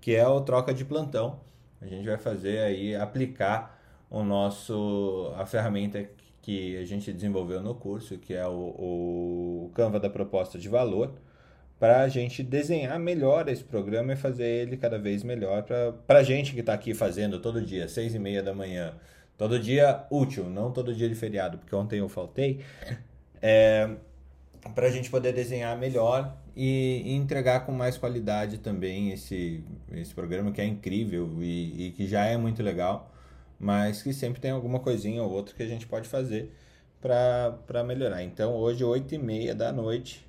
que 0.00 0.16
é 0.16 0.26
o 0.26 0.40
troca 0.40 0.74
de 0.74 0.84
plantão. 0.84 1.38
A 1.80 1.86
gente 1.86 2.06
vai 2.06 2.18
fazer 2.18 2.58
aí 2.58 2.96
aplicar 2.96 3.75
o 4.10 4.22
nosso 4.22 5.32
a 5.36 5.44
ferramenta 5.46 6.08
que 6.42 6.76
a 6.76 6.84
gente 6.84 7.12
desenvolveu 7.12 7.60
no 7.60 7.74
curso, 7.74 8.18
que 8.18 8.32
é 8.34 8.46
o, 8.46 8.50
o 8.50 9.70
Canva 9.74 9.98
da 9.98 10.08
proposta 10.08 10.58
de 10.58 10.68
valor, 10.68 11.12
para 11.78 12.02
a 12.02 12.08
gente 12.08 12.42
desenhar 12.42 12.98
melhor 12.98 13.48
esse 13.48 13.64
programa 13.64 14.12
e 14.12 14.16
fazer 14.16 14.46
ele 14.46 14.76
cada 14.76 14.98
vez 14.98 15.22
melhor 15.22 15.62
para 15.62 16.18
a 16.20 16.22
gente 16.22 16.54
que 16.54 16.60
está 16.60 16.72
aqui 16.72 16.94
fazendo 16.94 17.40
todo 17.40 17.60
dia, 17.60 17.88
seis 17.88 18.14
e 18.14 18.18
meia 18.18 18.42
da 18.42 18.54
manhã, 18.54 18.94
todo 19.36 19.58
dia 19.58 20.04
útil, 20.10 20.48
não 20.48 20.72
todo 20.72 20.94
dia 20.94 21.08
de 21.08 21.14
feriado, 21.14 21.58
porque 21.58 21.74
ontem 21.74 21.98
eu 21.98 22.08
faltei 22.08 22.60
é, 23.42 23.90
para 24.74 24.86
a 24.86 24.90
gente 24.90 25.10
poder 25.10 25.32
desenhar 25.32 25.76
melhor 25.76 26.36
e, 26.56 27.02
entregar 27.14 27.66
com 27.66 27.72
mais 27.72 27.98
qualidade 27.98 28.58
também 28.58 29.10
esse, 29.10 29.62
esse 29.92 30.14
programa 30.14 30.50
que 30.52 30.60
é 30.60 30.64
incrível 30.64 31.30
e, 31.40 31.88
e, 31.88 31.90
que 31.92 32.06
já 32.06 32.24
é 32.24 32.36
muito 32.36 32.62
legal, 32.62 33.12
mas 33.58 34.02
que 34.02 34.12
sempre 34.12 34.40
tem 34.40 34.50
alguma 34.50 34.80
coisinha 34.80 35.22
ou 35.22 35.30
outra 35.30 35.54
que 35.54 35.62
a 35.62 35.66
gente 35.66 35.86
pode 35.86 36.08
fazer 36.08 36.52
para 37.00 37.84
melhorar. 37.84 38.22
Então 38.22 38.54
hoje, 38.54 38.84
8 38.84 39.14
e 39.14 39.18
meia 39.18 39.54
da 39.54 39.72
noite, 39.72 40.26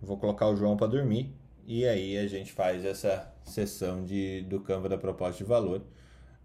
vou 0.00 0.16
colocar 0.16 0.48
o 0.48 0.56
João 0.56 0.76
para 0.76 0.86
dormir 0.86 1.34
e 1.66 1.86
aí 1.86 2.18
a 2.18 2.26
gente 2.26 2.52
faz 2.52 2.84
essa 2.84 3.32
sessão 3.44 4.04
de, 4.04 4.42
do 4.42 4.60
Canva 4.60 4.88
da 4.88 4.98
proposta 4.98 5.42
de 5.42 5.48
valor. 5.48 5.82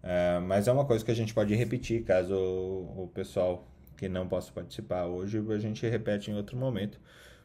É, 0.02 0.38
mas 0.40 0.66
é 0.66 0.72
uma 0.72 0.84
coisa 0.84 1.04
que 1.04 1.10
a 1.10 1.14
gente 1.14 1.34
pode 1.34 1.54
repetir 1.54 2.04
caso 2.04 2.34
o, 2.34 3.04
o 3.04 3.08
pessoal 3.08 3.66
que 3.96 4.08
não 4.08 4.26
possa 4.26 4.50
participar 4.50 5.04
hoje, 5.04 5.38
a 5.50 5.58
gente 5.58 5.86
repete 5.86 6.30
em 6.30 6.34
outro 6.34 6.56
momento, 6.56 6.98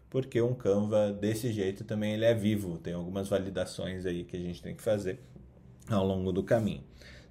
porque 0.09 0.41
um 0.41 0.53
Canva 0.53 1.11
desse 1.11 1.51
jeito 1.51 1.83
também 1.83 2.13
ele 2.13 2.23
é 2.23 2.33
vivo, 2.33 2.77
tem 2.77 2.93
algumas 2.93 3.27
validações 3.27 4.05
aí 4.05 4.23
que 4.23 4.37
a 4.37 4.39
gente 4.39 4.61
tem 4.61 4.73
que 4.73 4.81
fazer 4.81 5.19
ao 5.89 6.05
longo 6.05 6.31
do 6.31 6.43
caminho. 6.43 6.81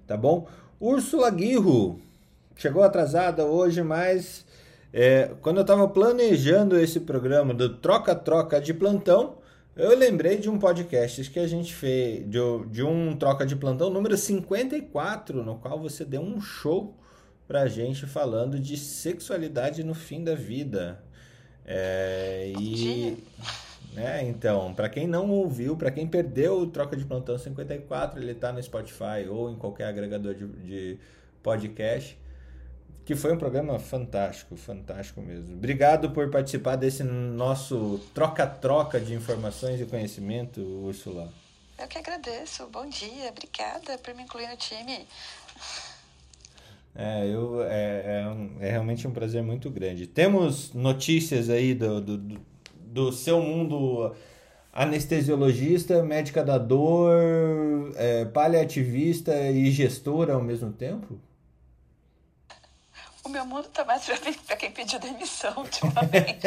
Tá 0.07 0.15
bom? 0.15 0.47
Úrsula 0.79 1.29
Guirro 1.29 1.99
chegou 2.55 2.83
atrasada 2.83 3.45
hoje, 3.45 3.81
mas 3.81 4.45
é, 4.93 5.31
quando 5.41 5.57
eu 5.57 5.61
estava 5.61 5.87
planejando 5.87 6.79
esse 6.79 6.99
programa 6.99 7.53
do 7.53 7.77
troca-troca 7.77 8.61
de 8.61 8.73
plantão, 8.73 9.37
eu 9.75 9.97
lembrei 9.97 10.37
de 10.37 10.49
um 10.49 10.57
podcast 10.57 11.29
que 11.29 11.39
a 11.39 11.47
gente 11.47 11.73
fez, 11.73 12.29
de, 12.29 12.39
de 12.71 12.81
um 12.81 13.15
troca 13.15 13.45
de 13.45 13.55
plantão 13.55 13.89
número 13.89 14.15
54, 14.15 15.43
no 15.43 15.57
qual 15.57 15.79
você 15.79 16.05
deu 16.05 16.21
um 16.21 16.39
show 16.39 16.95
pra 17.47 17.67
gente 17.67 18.05
falando 18.05 18.59
de 18.59 18.77
sexualidade 18.77 19.83
no 19.83 19.93
fim 19.93 20.23
da 20.23 20.33
vida. 20.33 21.03
É, 21.65 22.53
e. 22.57 23.17
Né, 23.95 24.27
então, 24.27 24.73
para 24.73 24.89
quem 24.89 25.07
não 25.07 25.29
ouviu, 25.29 25.77
para 25.77 25.89
quem 25.89 26.05
perdeu 26.05 26.59
o 26.59 26.67
Troca 26.67 26.97
de 26.97 27.05
Plantão 27.05 27.37
54, 27.37 28.21
ele 28.21 28.35
tá 28.35 28.51
no 28.51 28.61
Spotify 28.61 29.25
ou 29.29 29.49
em 29.49 29.55
qualquer 29.55 29.85
agregador 29.85 30.35
de, 30.35 30.45
de 30.47 30.99
podcast. 31.41 32.17
Que 33.05 33.15
foi 33.15 33.31
um 33.31 33.37
programa 33.37 33.77
fantástico, 33.77 34.57
fantástico 34.57 35.21
mesmo. 35.21 35.55
Obrigado 35.55 36.09
por 36.09 36.29
participar 36.31 36.75
desse 36.75 37.03
nosso 37.03 37.99
troca-troca 38.15 38.99
de 38.99 39.13
informações 39.13 39.79
e 39.79 39.85
conhecimento, 39.85 40.59
Úrsula. 40.59 41.31
Eu 41.77 41.87
que 41.87 41.99
agradeço. 41.99 42.67
Bom 42.67 42.89
dia, 42.89 43.29
obrigada 43.29 43.97
por 43.99 44.13
me 44.15 44.23
incluir 44.23 44.47
no 44.47 44.57
time. 44.57 45.07
É, 46.95 47.27
eu, 47.27 47.61
é, 47.63 48.21
é, 48.21 48.27
um, 48.27 48.57
é, 48.59 48.71
realmente 48.71 49.07
um 49.07 49.11
prazer 49.11 49.43
muito 49.43 49.69
grande. 49.69 50.07
Temos 50.07 50.73
notícias 50.73 51.49
aí 51.49 51.75
do, 51.75 52.01
do, 52.01 52.17
do 52.17 52.41
seu 53.11 53.41
mundo 53.41 54.15
anestesiologista, 54.71 56.03
médica 56.03 56.43
da 56.43 56.57
dor, 56.57 57.13
é, 57.95 58.25
paliativista 58.25 59.33
e 59.49 59.71
gestora 59.71 60.33
ao 60.33 60.41
mesmo 60.41 60.71
tempo? 60.73 61.17
O 63.23 63.29
meu 63.29 63.43
mundo 63.43 63.67
tá 63.69 63.83
mais 63.83 64.05
para 64.45 64.55
quem 64.55 64.69
pediu 64.69 64.99
demissão 64.99 65.51
ultimamente. 65.57 66.45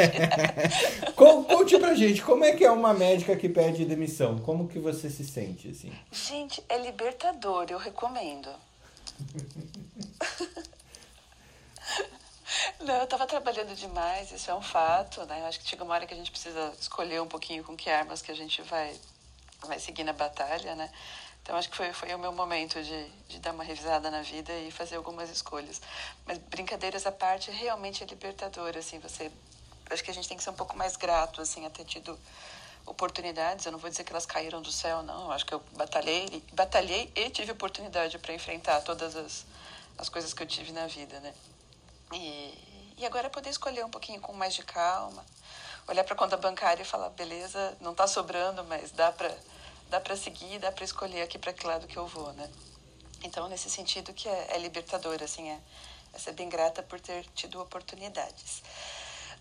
Conte 1.16 1.76
pra 1.76 1.94
gente, 1.94 2.22
como 2.22 2.44
é 2.44 2.52
que 2.52 2.64
é 2.64 2.70
uma 2.70 2.94
médica 2.94 3.34
que 3.34 3.48
pede 3.48 3.84
demissão? 3.84 4.38
Como 4.38 4.68
que 4.68 4.78
você 4.78 5.10
se 5.10 5.24
sente, 5.24 5.70
assim? 5.70 5.90
Gente, 6.12 6.62
é 6.68 6.80
libertador, 6.80 7.66
eu 7.70 7.78
recomendo. 7.78 8.48
Não, 12.80 12.94
eu 12.94 13.04
estava 13.04 13.26
trabalhando 13.26 13.74
demais, 13.74 14.32
isso 14.32 14.50
é 14.50 14.54
um 14.54 14.62
fato, 14.62 15.24
né? 15.26 15.46
Acho 15.46 15.60
que 15.60 15.68
chega 15.68 15.84
uma 15.84 15.94
hora 15.94 16.06
que 16.06 16.14
a 16.14 16.16
gente 16.16 16.30
precisa 16.30 16.72
escolher 16.80 17.20
um 17.20 17.28
pouquinho 17.28 17.64
com 17.64 17.76
que 17.76 17.90
armas 17.90 18.22
que 18.22 18.30
a 18.30 18.36
gente 18.36 18.62
vai, 18.62 18.94
vai 19.60 19.78
seguir 19.78 20.04
na 20.04 20.12
batalha, 20.12 20.74
né? 20.74 20.90
Então 21.42 21.56
acho 21.56 21.70
que 21.70 21.76
foi, 21.76 21.92
foi 21.92 22.14
o 22.14 22.18
meu 22.18 22.32
momento 22.32 22.82
de, 22.82 23.08
de 23.28 23.38
dar 23.38 23.52
uma 23.52 23.64
revisada 23.64 24.10
na 24.10 24.22
vida 24.22 24.52
e 24.52 24.70
fazer 24.70 24.96
algumas 24.96 25.30
escolhas. 25.30 25.80
Mas 26.26 26.38
brincadeiras 26.38 27.06
à 27.06 27.12
parte, 27.12 27.50
realmente 27.50 28.02
é 28.02 28.06
libertador, 28.06 28.76
assim, 28.76 28.98
você... 28.98 29.30
Acho 29.90 30.04
que 30.04 30.10
a 30.10 30.14
gente 30.14 30.28
tem 30.28 30.36
que 30.36 30.42
ser 30.42 30.50
um 30.50 30.54
pouco 30.54 30.76
mais 30.76 30.96
grato, 30.96 31.40
assim, 31.40 31.64
a 31.64 31.70
ter 31.70 31.84
tido 31.84 32.18
oportunidades. 32.84 33.64
Eu 33.64 33.72
não 33.72 33.78
vou 33.78 33.88
dizer 33.88 34.04
que 34.04 34.12
elas 34.12 34.26
caíram 34.26 34.60
do 34.60 34.70
céu, 34.70 35.02
não. 35.02 35.24
Eu 35.24 35.32
acho 35.32 35.46
que 35.46 35.54
eu 35.54 35.62
batalhei, 35.74 36.42
batalhei 36.52 37.10
e 37.14 37.30
tive 37.30 37.52
oportunidade 37.52 38.18
para 38.18 38.34
enfrentar 38.34 38.82
todas 38.82 39.16
as, 39.16 39.46
as 39.96 40.10
coisas 40.10 40.34
que 40.34 40.42
eu 40.42 40.46
tive 40.46 40.72
na 40.72 40.86
vida, 40.86 41.18
né? 41.20 41.32
E, 42.12 42.94
e 42.98 43.06
agora 43.06 43.30
poder 43.30 43.50
escolher 43.50 43.84
um 43.84 43.90
pouquinho 43.90 44.20
com 44.20 44.32
mais 44.32 44.54
de 44.54 44.62
calma, 44.62 45.24
olhar 45.86 46.04
para 46.04 46.14
a 46.14 46.16
conta 46.16 46.36
bancária 46.36 46.82
e 46.82 46.86
falar, 46.86 47.10
beleza, 47.10 47.76
não 47.80 47.92
está 47.92 48.06
sobrando, 48.06 48.64
mas 48.64 48.90
dá 48.92 49.12
para 49.12 49.34
dá 49.88 50.00
para 50.00 50.16
seguir, 50.16 50.58
dá 50.58 50.70
para 50.70 50.84
escolher 50.84 51.22
aqui 51.22 51.38
para 51.38 51.52
que 51.52 51.66
lado 51.66 51.86
que 51.86 51.96
eu 51.96 52.06
vou, 52.06 52.32
né? 52.34 52.50
Então, 53.22 53.48
nesse 53.48 53.68
sentido 53.68 54.12
que 54.12 54.28
é, 54.28 54.48
é 54.50 54.58
libertador, 54.58 55.22
assim, 55.22 55.48
é, 55.48 55.58
é 56.12 56.18
ser 56.18 56.32
bem 56.32 56.48
grata 56.48 56.82
por 56.82 57.00
ter 57.00 57.24
tido 57.34 57.60
oportunidades. 57.60 58.62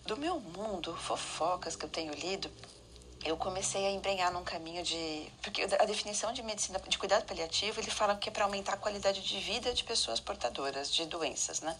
Do 0.04 0.16
meu 0.16 0.40
mundo, 0.40 0.96
fofocas 0.96 1.76
que 1.76 1.84
eu 1.84 1.88
tenho 1.88 2.12
lido, 2.14 2.50
eu 3.24 3.36
comecei 3.36 3.84
a 3.86 3.90
embrenhar 3.90 4.32
num 4.32 4.44
caminho 4.44 4.82
de. 4.82 5.26
Porque 5.42 5.62
a 5.62 5.84
definição 5.84 6.32
de 6.32 6.42
medicina 6.42 6.80
de 6.86 6.96
cuidado 6.96 7.24
paliativo 7.24 7.80
ele 7.80 7.90
fala 7.90 8.16
que 8.16 8.28
é 8.28 8.32
para 8.32 8.44
aumentar 8.44 8.74
a 8.74 8.76
qualidade 8.76 9.20
de 9.20 9.38
vida 9.40 9.72
de 9.72 9.82
pessoas 9.84 10.20
portadoras 10.20 10.92
de 10.92 11.04
doenças, 11.06 11.60
né? 11.60 11.76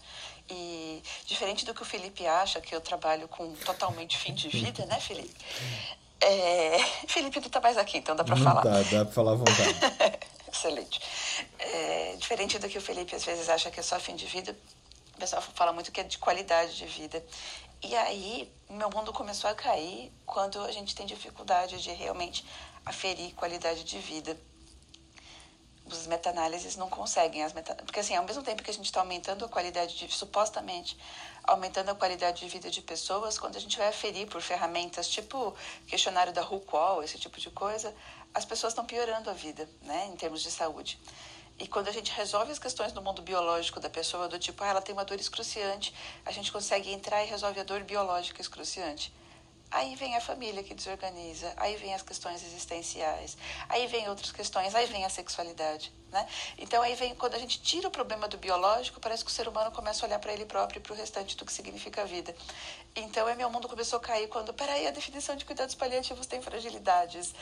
E 0.49 1.01
diferente 1.25 1.65
do 1.65 1.73
que 1.73 1.81
o 1.81 1.85
Felipe 1.85 2.25
acha, 2.27 2.59
que 2.59 2.75
eu 2.75 2.81
trabalho 2.81 3.27
com 3.27 3.53
totalmente 3.55 4.17
fim 4.17 4.33
de 4.33 4.49
vida, 4.49 4.85
né, 4.85 4.99
Felipe? 4.99 5.33
É... 6.21 6.77
Felipe, 7.07 7.39
tu 7.39 7.49
tá 7.49 7.61
mais 7.61 7.77
aqui, 7.77 7.97
então 7.97 8.15
dá 8.15 8.23
para 8.23 8.35
falar. 8.35 8.61
Tá, 8.61 8.81
dá 8.81 9.05
para 9.05 9.13
falar 9.13 9.31
à 9.31 9.35
vontade. 9.35 9.79
Excelente. 10.51 10.99
É... 11.57 12.15
Diferente 12.17 12.59
do 12.59 12.67
que 12.67 12.77
o 12.77 12.81
Felipe 12.81 13.15
às 13.15 13.23
vezes 13.23 13.47
acha 13.47 13.71
que 13.71 13.79
é 13.79 13.83
só 13.83 13.99
fim 13.99 14.15
de 14.15 14.25
vida, 14.25 14.55
o 15.15 15.19
pessoal 15.19 15.41
fala 15.41 15.73
muito 15.73 15.91
que 15.91 15.99
é 15.99 16.03
de 16.03 16.17
qualidade 16.17 16.77
de 16.77 16.85
vida. 16.85 17.23
E 17.81 17.95
aí, 17.95 18.51
meu 18.69 18.89
mundo 18.89 19.13
começou 19.13 19.49
a 19.49 19.55
cair 19.55 20.11
quando 20.25 20.59
a 20.61 20.71
gente 20.71 20.93
tem 20.93 21.05
dificuldade 21.05 21.81
de 21.81 21.91
realmente 21.91 22.45
aferir 22.85 23.33
qualidade 23.35 23.83
de 23.83 23.99
vida. 23.99 24.37
Os 25.85 26.05
meta-análises 26.05 26.75
não 26.75 26.89
conseguem. 26.89 27.43
As 27.43 27.53
meta... 27.53 27.75
Porque, 27.75 28.01
assim, 28.01 28.15
ao 28.15 28.23
mesmo 28.23 28.43
tempo 28.43 28.61
que 28.61 28.69
a 28.69 28.73
gente 28.73 28.85
está 28.85 28.99
aumentando 28.99 29.45
a 29.45 29.49
qualidade 29.49 29.97
de 29.97 30.13
supostamente 30.13 30.97
aumentando 31.49 31.89
a 31.89 31.95
qualidade 31.95 32.41
de 32.41 32.47
vida 32.47 32.69
de 32.69 32.81
pessoas, 32.81 33.37
quando 33.39 33.55
a 33.55 33.59
gente 33.59 33.77
vai 33.77 33.87
aferir 33.87 34.27
por 34.27 34.41
ferramentas 34.41 35.09
tipo 35.09 35.55
questionário 35.87 36.31
da 36.31 36.41
RuQual, 36.41 37.03
esse 37.03 37.17
tipo 37.17 37.39
de 37.39 37.49
coisa, 37.49 37.93
as 38.33 38.45
pessoas 38.45 38.71
estão 38.71 38.85
piorando 38.85 39.29
a 39.29 39.33
vida, 39.33 39.67
né, 39.81 40.07
em 40.07 40.15
termos 40.15 40.41
de 40.41 40.51
saúde. 40.51 40.99
E 41.59 41.67
quando 41.67 41.89
a 41.89 41.91
gente 41.91 42.11
resolve 42.11 42.51
as 42.51 42.57
questões 42.57 42.93
do 42.93 43.01
mundo 43.01 43.21
biológico 43.21 43.81
da 43.81 43.89
pessoa, 43.89 44.29
do 44.29 44.39
tipo, 44.39 44.63
ah, 44.63 44.67
ela 44.67 44.81
tem 44.81 44.93
uma 44.93 45.03
dor 45.03 45.19
excruciante, 45.19 45.93
a 46.25 46.31
gente 46.31 46.51
consegue 46.51 46.89
entrar 46.91 47.21
e 47.23 47.27
resolve 47.27 47.59
a 47.59 47.63
dor 47.63 47.83
biológica 47.83 48.39
excruciante. 48.39 49.13
Aí 49.71 49.95
vem 49.95 50.15
a 50.15 50.21
família 50.21 50.63
que 50.63 50.73
desorganiza, 50.73 51.53
aí 51.55 51.75
vem 51.75 51.93
as 51.93 52.01
questões 52.01 52.41
existenciais, 52.43 53.37
aí 53.67 53.85
vem 53.85 54.09
outras 54.09 54.31
questões, 54.31 54.73
aí 54.73 54.87
vem 54.87 55.05
a 55.05 55.09
sexualidade, 55.09 55.93
né? 56.11 56.27
Então 56.57 56.81
aí 56.81 56.95
vem 56.95 57.13
quando 57.13 57.35
a 57.35 57.37
gente 57.37 57.61
tira 57.61 57.87
o 57.87 57.91
problema 57.91 58.27
do 58.27 58.35
biológico, 58.35 58.99
parece 58.99 59.23
que 59.23 59.29
o 59.29 59.33
ser 59.33 59.47
humano 59.47 59.69
começa 59.69 60.03
a 60.03 60.07
olhar 60.07 60.17
para 60.17 60.33
ele 60.33 60.45
próprio 60.45 60.79
e 60.79 60.81
para 60.81 60.93
o 60.93 60.95
restante 60.95 61.37
do 61.37 61.45
que 61.45 61.53
significa 61.53 62.01
a 62.01 62.05
vida. 62.05 62.35
Então 63.01 63.27
é 63.27 63.35
meu 63.35 63.49
mundo 63.49 63.67
começou 63.67 63.97
a 63.97 64.01
cair 64.01 64.27
quando, 64.27 64.53
peraí, 64.53 64.87
a 64.87 64.91
definição 64.91 65.35
de 65.35 65.45
cuidados 65.45 65.75
paliativos 65.75 66.25
tem 66.25 66.41
fragilidades. 66.41 67.33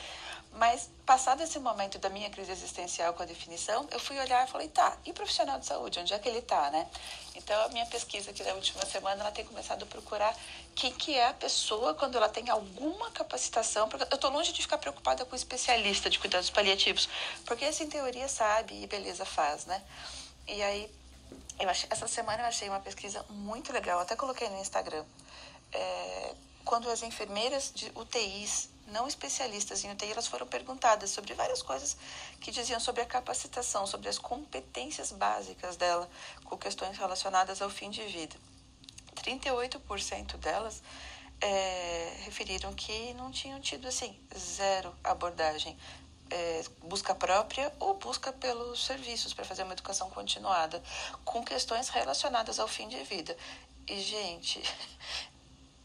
Mas, 0.52 0.88
passado 1.04 1.42
esse 1.42 1.58
momento 1.58 1.98
da 1.98 2.08
minha 2.08 2.30
crise 2.30 2.50
existencial 2.50 3.12
com 3.12 3.22
a 3.22 3.26
definição, 3.26 3.86
eu 3.90 4.00
fui 4.00 4.18
olhar 4.18 4.46
e 4.46 4.50
falei, 4.50 4.68
tá, 4.68 4.96
e 5.04 5.12
profissional 5.12 5.58
de 5.58 5.66
saúde, 5.66 6.00
onde 6.00 6.12
é 6.12 6.18
que 6.18 6.28
ele 6.28 6.38
está, 6.38 6.70
né? 6.70 6.88
Então, 7.36 7.64
a 7.64 7.68
minha 7.68 7.86
pesquisa 7.86 8.30
aqui 8.30 8.42
da 8.42 8.54
última 8.54 8.84
semana, 8.86 9.22
ela 9.22 9.30
tem 9.30 9.44
começado 9.44 9.82
a 9.82 9.86
procurar 9.86 10.34
quem 10.74 10.92
que 10.92 11.14
é 11.14 11.28
a 11.28 11.34
pessoa 11.34 11.94
quando 11.94 12.16
ela 12.16 12.28
tem 12.28 12.48
alguma 12.50 13.10
capacitação, 13.10 13.88
porque 13.88 14.04
eu 14.10 14.14
estou 14.14 14.30
longe 14.30 14.52
de 14.52 14.62
ficar 14.62 14.78
preocupada 14.78 15.24
com 15.24 15.36
especialista 15.36 16.10
de 16.10 16.18
cuidados 16.18 16.50
paliativos, 16.50 17.08
porque 17.44 17.64
esse, 17.64 17.84
em 17.84 17.88
teoria, 17.88 18.28
sabe 18.28 18.82
e 18.82 18.86
beleza 18.86 19.24
faz, 19.24 19.66
né? 19.66 19.82
E 20.46 20.62
aí, 20.62 20.90
eu 21.60 21.68
achei, 21.68 21.88
essa 21.90 22.08
semana 22.08 22.42
eu 22.42 22.46
achei 22.46 22.68
uma 22.68 22.80
pesquisa 22.80 23.24
muito 23.28 23.72
legal, 23.72 24.00
até 24.00 24.16
coloquei 24.16 24.48
no 24.48 24.58
Instagram, 24.58 25.04
é, 25.72 26.34
quando 26.64 26.90
as 26.90 27.02
enfermeiras 27.02 27.72
de 27.74 27.90
UTIs 27.94 28.70
não 28.88 29.06
especialistas 29.06 29.84
em 29.84 29.90
UTI, 29.90 30.12
elas 30.12 30.26
foram 30.26 30.46
perguntadas 30.46 31.10
sobre 31.10 31.34
várias 31.34 31.62
coisas 31.62 31.96
que 32.40 32.50
diziam 32.50 32.80
sobre 32.80 33.02
a 33.02 33.06
capacitação, 33.06 33.86
sobre 33.86 34.08
as 34.08 34.18
competências 34.18 35.12
básicas 35.12 35.76
dela 35.76 36.08
com 36.44 36.56
questões 36.56 36.96
relacionadas 36.96 37.60
ao 37.60 37.68
fim 37.68 37.90
de 37.90 38.02
vida. 38.04 38.36
38% 39.16 40.36
delas 40.38 40.82
é, 41.40 42.16
referiram 42.24 42.72
que 42.74 43.12
não 43.14 43.30
tinham 43.30 43.60
tido 43.60 43.86
assim 43.86 44.18
zero 44.36 44.94
abordagem 45.04 45.76
é, 46.30 46.62
busca 46.84 47.14
própria 47.14 47.72
ou 47.78 47.94
busca 47.94 48.32
pelos 48.32 48.84
serviços 48.84 49.32
para 49.32 49.44
fazer 49.44 49.62
uma 49.62 49.72
educação 49.72 50.10
continuada 50.10 50.82
com 51.24 51.42
questões 51.42 51.88
relacionadas 51.88 52.58
ao 52.58 52.68
fim 52.68 52.88
de 52.88 53.02
vida. 53.04 53.36
E, 53.86 54.00
gente, 54.00 54.62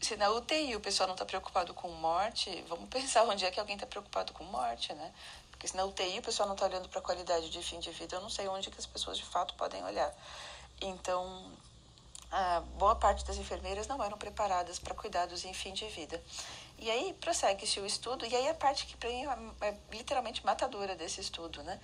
se 0.04 0.16
na 0.16 0.30
UTI 0.30 0.76
o 0.76 0.80
pessoal 0.80 1.06
não 1.06 1.14
está 1.14 1.24
preocupado 1.24 1.72
com 1.72 1.88
morte, 1.88 2.62
vamos 2.68 2.88
pensar 2.90 3.24
onde 3.24 3.44
é 3.44 3.50
que 3.50 3.58
alguém 3.58 3.74
está 3.74 3.86
preocupado 3.86 4.32
com 4.34 4.44
morte, 4.44 4.92
né? 4.92 5.12
Porque 5.50 5.66
se 5.66 5.76
na 5.76 5.84
UTI 5.84 6.18
o 6.18 6.22
pessoal 6.22 6.46
não 6.46 6.54
está 6.54 6.66
olhando 6.66 6.88
para 6.90 6.98
a 6.98 7.02
qualidade 7.02 7.48
de 7.48 7.62
fim 7.62 7.78
de 7.78 7.90
vida, 7.90 8.16
eu 8.16 8.20
não 8.20 8.28
sei 8.28 8.46
onde 8.46 8.70
que 8.70 8.78
as 8.78 8.86
pessoas 8.86 9.16
de 9.16 9.24
fato 9.24 9.54
podem 9.54 9.82
olhar. 9.82 10.14
Então, 10.82 11.50
a 12.30 12.60
boa 12.78 12.94
parte 12.96 13.24
das 13.24 13.38
enfermeiras 13.38 13.86
não 13.86 14.02
eram 14.02 14.18
preparadas 14.18 14.78
para 14.78 14.94
cuidados 14.94 15.44
em 15.44 15.54
fim 15.54 15.72
de 15.72 15.86
vida. 15.86 16.20
E 16.78 16.90
aí 16.90 17.14
prossegue-se 17.20 17.80
o 17.80 17.86
estudo, 17.86 18.26
e 18.26 18.36
aí 18.36 18.48
a 18.48 18.54
parte 18.54 18.86
que 18.86 18.96
para 18.96 19.08
mim 19.08 19.24
é, 19.62 19.68
é 19.68 19.74
literalmente 19.90 20.44
matadora 20.44 20.94
desse 20.94 21.20
estudo, 21.20 21.62
né? 21.62 21.80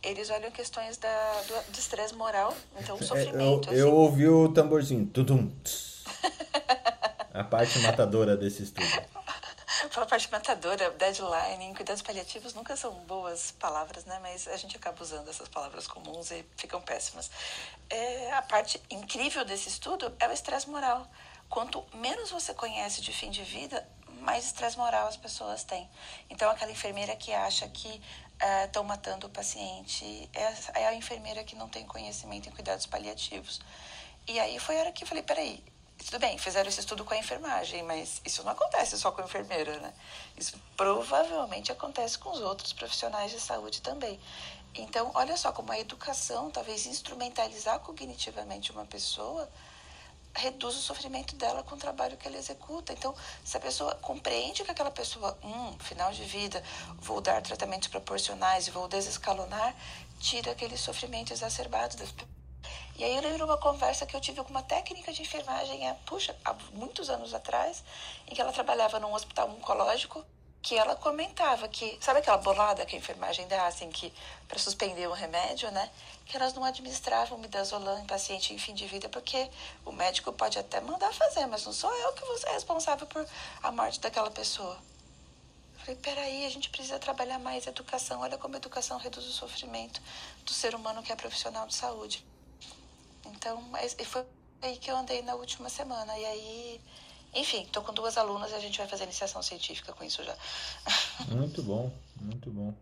Eles 0.00 0.30
olham 0.30 0.50
questões 0.50 0.96
da, 0.98 1.42
do, 1.42 1.72
do 1.72 1.78
estresse 1.78 2.14
moral, 2.14 2.54
então 2.78 2.96
o 2.96 3.02
sofrimento. 3.02 3.70
É, 3.70 3.72
eu, 3.72 3.74
assim. 3.74 3.80
eu 3.80 3.94
ouvi 3.94 4.28
o 4.28 4.48
tamborzinho, 4.52 5.06
tudum. 5.06 5.50
A 7.34 7.42
parte 7.42 7.80
matadora 7.80 8.36
desse 8.36 8.62
estudo. 8.62 8.86
a 9.96 10.06
parte 10.06 10.30
matadora, 10.30 10.88
deadline, 10.92 11.74
cuidados 11.74 12.00
paliativos 12.00 12.54
nunca 12.54 12.76
são 12.76 12.92
boas 13.06 13.50
palavras, 13.50 14.04
né? 14.04 14.20
Mas 14.22 14.46
a 14.46 14.56
gente 14.56 14.76
acaba 14.76 15.02
usando 15.02 15.28
essas 15.28 15.48
palavras 15.48 15.88
comuns 15.88 16.30
e 16.30 16.44
ficam 16.56 16.80
péssimas. 16.80 17.28
É, 17.90 18.32
a 18.34 18.42
parte 18.42 18.80
incrível 18.88 19.44
desse 19.44 19.68
estudo 19.68 20.14
é 20.20 20.28
o 20.28 20.32
estresse 20.32 20.70
moral. 20.70 21.10
Quanto 21.48 21.84
menos 21.94 22.30
você 22.30 22.54
conhece 22.54 23.00
de 23.00 23.12
fim 23.12 23.32
de 23.32 23.42
vida, 23.42 23.84
mais 24.20 24.46
estresse 24.46 24.78
moral 24.78 25.08
as 25.08 25.16
pessoas 25.16 25.64
têm. 25.64 25.90
Então, 26.30 26.48
aquela 26.48 26.70
enfermeira 26.70 27.16
que 27.16 27.32
acha 27.32 27.68
que 27.68 28.00
estão 28.64 28.84
é, 28.84 28.86
matando 28.86 29.26
o 29.26 29.30
paciente 29.30 30.30
é, 30.32 30.82
é 30.82 30.86
a 30.86 30.94
enfermeira 30.94 31.42
que 31.42 31.56
não 31.56 31.68
tem 31.68 31.84
conhecimento 31.84 32.48
em 32.48 32.52
cuidados 32.52 32.86
paliativos. 32.86 33.60
E 34.28 34.38
aí 34.38 34.56
foi 34.60 34.76
a 34.76 34.80
hora 34.80 34.92
que 34.92 35.02
eu 35.02 35.08
falei, 35.08 35.22
peraí, 35.22 35.62
tudo 35.98 36.18
bem, 36.18 36.36
fizeram 36.38 36.68
esse 36.68 36.80
estudo 36.80 37.04
com 37.04 37.14
a 37.14 37.16
enfermagem, 37.16 37.82
mas 37.82 38.20
isso 38.24 38.42
não 38.42 38.52
acontece 38.52 38.98
só 38.98 39.10
com 39.10 39.22
a 39.22 39.24
enfermeira, 39.24 39.78
né? 39.78 39.92
Isso 40.36 40.60
provavelmente 40.76 41.72
acontece 41.72 42.18
com 42.18 42.30
os 42.30 42.40
outros 42.40 42.72
profissionais 42.72 43.30
de 43.30 43.40
saúde 43.40 43.80
também. 43.80 44.20
Então, 44.74 45.10
olha 45.14 45.36
só 45.36 45.52
como 45.52 45.70
a 45.70 45.78
educação, 45.78 46.50
talvez 46.50 46.86
instrumentalizar 46.86 47.78
cognitivamente 47.78 48.72
uma 48.72 48.84
pessoa, 48.84 49.48
reduz 50.34 50.76
o 50.76 50.80
sofrimento 50.80 51.36
dela 51.36 51.62
com 51.62 51.76
o 51.76 51.78
trabalho 51.78 52.16
que 52.16 52.26
ela 52.26 52.36
executa. 52.36 52.92
Então, 52.92 53.14
se 53.44 53.56
a 53.56 53.60
pessoa 53.60 53.94
compreende 53.96 54.64
que 54.64 54.70
aquela 54.70 54.90
pessoa, 54.90 55.38
hum, 55.44 55.78
final 55.78 56.10
de 56.12 56.24
vida, 56.24 56.62
vou 56.98 57.20
dar 57.20 57.40
tratamentos 57.40 57.88
proporcionais 57.88 58.66
e 58.66 58.70
vou 58.72 58.88
desescalonar, 58.88 59.74
tira 60.18 60.50
aquele 60.50 60.76
sofrimento 60.76 61.32
exacerbado 61.32 61.96
das 61.96 62.10
pessoas 62.10 62.33
e 62.96 63.02
aí 63.04 63.16
eu 63.16 63.22
lembro 63.22 63.44
uma 63.44 63.56
conversa 63.58 64.06
que 64.06 64.14
eu 64.14 64.20
tive 64.20 64.42
com 64.42 64.50
uma 64.50 64.62
técnica 64.62 65.12
de 65.12 65.22
enfermagem, 65.22 65.88
é, 65.88 65.94
puxa, 66.06 66.36
há 66.44 66.54
muitos 66.72 67.10
anos 67.10 67.34
atrás, 67.34 67.82
em 68.28 68.34
que 68.34 68.40
ela 68.40 68.52
trabalhava 68.52 69.00
num 69.00 69.12
hospital 69.12 69.50
oncológico, 69.50 70.24
que 70.64 70.76
ela 70.76 70.96
comentava 70.96 71.68
que, 71.68 71.98
sabe 72.00 72.20
aquela 72.20 72.38
bolada 72.38 72.86
que 72.86 72.96
a 72.96 72.98
enfermagem 72.98 73.46
dá, 73.48 73.66
assim, 73.66 73.90
que 73.90 74.10
para 74.48 74.58
suspender 74.58 75.06
o 75.06 75.12
remédio, 75.12 75.70
né? 75.70 75.90
Que 76.24 76.36
elas 76.38 76.54
não 76.54 76.64
administravam 76.64 77.36
midazolam 77.36 77.98
em 78.00 78.06
paciente 78.06 78.54
em 78.54 78.58
fim 78.58 78.72
de 78.72 78.86
vida, 78.86 79.06
porque 79.10 79.50
o 79.84 79.92
médico 79.92 80.32
pode 80.32 80.58
até 80.58 80.80
mandar 80.80 81.12
fazer, 81.12 81.44
mas 81.46 81.66
não 81.66 81.72
sou 81.72 81.92
eu 81.94 82.12
que 82.14 82.24
vou 82.24 82.38
ser 82.38 82.48
responsável 82.48 83.06
por 83.06 83.26
a 83.62 83.70
morte 83.70 84.00
daquela 84.00 84.30
pessoa. 84.30 84.78
Falei, 85.80 85.96
peraí, 85.96 86.46
a 86.46 86.50
gente 86.50 86.70
precisa 86.70 86.98
trabalhar 86.98 87.38
mais 87.38 87.66
educação. 87.66 88.22
Olha 88.22 88.38
como 88.38 88.54
a 88.54 88.56
educação 88.56 88.96
reduz 88.96 89.26
o 89.26 89.32
sofrimento 89.32 90.00
do 90.46 90.52
ser 90.52 90.74
humano 90.74 91.02
que 91.02 91.12
é 91.12 91.16
profissional 91.16 91.66
de 91.66 91.74
saúde. 91.74 92.24
Então, 93.44 93.62
foi 94.06 94.24
aí 94.62 94.76
que 94.78 94.90
eu 94.90 94.96
andei 94.96 95.20
na 95.20 95.34
última 95.34 95.68
semana. 95.68 96.18
E 96.18 96.24
aí, 96.24 96.80
enfim, 97.34 97.66
tô 97.70 97.82
com 97.82 97.92
duas 97.92 98.16
alunas 98.16 98.50
e 98.52 98.54
a 98.54 98.58
gente 98.58 98.78
vai 98.78 98.88
fazer 98.88 99.04
iniciação 99.04 99.42
científica 99.42 99.92
com 99.92 100.02
isso 100.02 100.24
já. 100.24 100.34
Muito 101.28 101.62
bom, 101.62 101.92
muito 102.18 102.50
bom. 102.50 102.72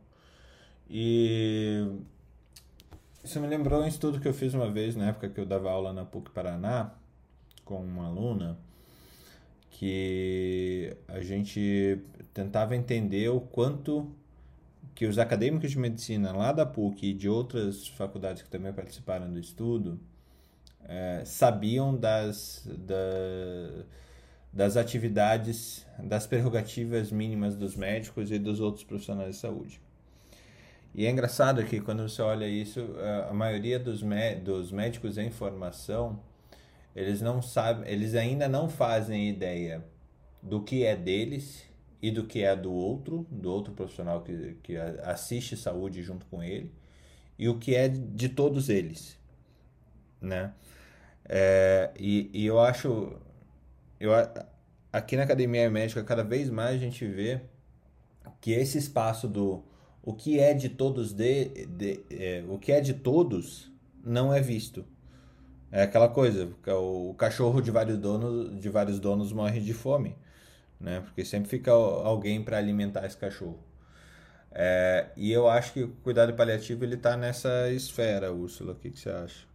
E 0.88 1.84
isso 3.24 3.40
me 3.40 3.48
lembrou 3.48 3.82
um 3.82 3.86
estudo 3.86 4.20
que 4.20 4.28
eu 4.28 4.34
fiz 4.34 4.54
uma 4.54 4.70
vez, 4.70 4.94
na 4.94 5.08
época 5.08 5.28
que 5.28 5.40
eu 5.40 5.46
dava 5.46 5.68
aula 5.68 5.92
na 5.92 6.04
PUC 6.04 6.30
Paraná, 6.30 6.92
com 7.64 7.82
uma 7.82 8.06
aluna, 8.06 8.56
que 9.70 10.96
a 11.08 11.20
gente 11.20 11.98
tentava 12.32 12.76
entender 12.76 13.28
o 13.30 13.40
quanto 13.40 14.14
que 14.94 15.06
os 15.06 15.18
acadêmicos 15.18 15.72
de 15.72 15.78
medicina 15.78 16.30
lá 16.32 16.52
da 16.52 16.64
PUC 16.64 17.06
e 17.06 17.14
de 17.14 17.28
outras 17.28 17.88
faculdades 17.88 18.42
que 18.42 18.48
também 18.48 18.72
participaram 18.72 19.32
do 19.32 19.40
estudo 19.40 19.98
é, 20.88 21.22
sabiam 21.24 21.96
das, 21.96 22.66
da, 22.66 23.84
das 24.52 24.76
atividades, 24.76 25.86
das 25.98 26.26
prerrogativas 26.26 27.10
mínimas 27.10 27.56
dos 27.56 27.76
médicos 27.76 28.30
e 28.30 28.38
dos 28.38 28.60
outros 28.60 28.84
profissionais 28.84 29.36
de 29.36 29.40
saúde. 29.40 29.80
E 30.94 31.06
é 31.06 31.10
engraçado 31.10 31.64
que 31.64 31.80
quando 31.80 32.06
você 32.06 32.20
olha 32.20 32.46
isso, 32.46 32.80
a 33.28 33.32
maioria 33.32 33.78
dos, 33.78 34.02
dos 34.44 34.70
médicos 34.70 35.16
em 35.16 35.30
formação, 35.30 36.20
eles 36.94 37.22
não 37.22 37.40
sabem, 37.40 37.90
eles 37.90 38.14
ainda 38.14 38.46
não 38.46 38.68
fazem 38.68 39.30
ideia 39.30 39.82
do 40.42 40.62
que 40.62 40.84
é 40.84 40.94
deles 40.94 41.64
e 42.02 42.10
do 42.10 42.24
que 42.24 42.42
é 42.42 42.54
do 42.54 42.72
outro, 42.72 43.26
do 43.30 43.50
outro 43.50 43.72
profissional 43.72 44.22
que, 44.22 44.56
que 44.62 44.76
assiste 44.76 45.56
saúde 45.56 46.02
junto 46.02 46.26
com 46.26 46.42
ele, 46.42 46.70
e 47.38 47.48
o 47.48 47.58
que 47.58 47.74
é 47.74 47.88
de 47.88 48.28
todos 48.28 48.68
eles, 48.68 49.18
né? 50.22 50.52
É, 51.28 51.90
e, 51.98 52.30
e 52.32 52.46
eu 52.46 52.60
acho, 52.60 53.12
eu, 54.00 54.12
aqui 54.92 55.16
na 55.16 55.24
Academia 55.24 55.70
Médica, 55.70 56.02
cada 56.04 56.24
vez 56.24 56.50
mais 56.50 56.76
a 56.76 56.78
gente 56.78 57.06
vê 57.06 57.40
que 58.40 58.52
esse 58.52 58.78
espaço 58.78 59.28
do 59.28 59.64
o 60.02 60.12
que 60.14 60.40
é 60.40 60.52
de 60.54 60.68
todos 60.68 61.12
de, 61.12 61.66
de 61.66 62.00
é, 62.10 62.44
o 62.48 62.58
que 62.58 62.72
é 62.72 62.80
de 62.80 62.94
todos 62.94 63.70
não 64.04 64.32
é 64.34 64.40
visto. 64.40 64.84
É 65.70 65.82
aquela 65.82 66.08
coisa 66.08 66.50
o 66.68 67.14
cachorro 67.14 67.60
de 67.62 67.70
vários 67.70 67.98
donos 67.98 68.60
de 68.60 68.68
vários 68.68 69.00
donos 69.00 69.32
morre 69.32 69.60
de 69.60 69.72
fome 69.74 70.16
né? 70.82 71.00
Porque 71.00 71.24
sempre 71.24 71.48
fica 71.48 71.70
alguém 71.70 72.42
para 72.42 72.58
alimentar 72.58 73.06
esse 73.06 73.16
cachorro. 73.16 73.58
É, 74.50 75.08
e 75.16 75.32
eu 75.32 75.48
acho 75.48 75.72
que 75.72 75.82
o 75.84 75.88
cuidado 76.02 76.34
paliativo 76.34 76.84
ele 76.84 76.96
está 76.96 77.16
nessa 77.16 77.70
esfera 77.70 78.32
Úrsula. 78.32 78.72
O 78.72 78.76
que, 78.76 78.90
que 78.90 78.98
você 78.98 79.10
acha 79.10 79.46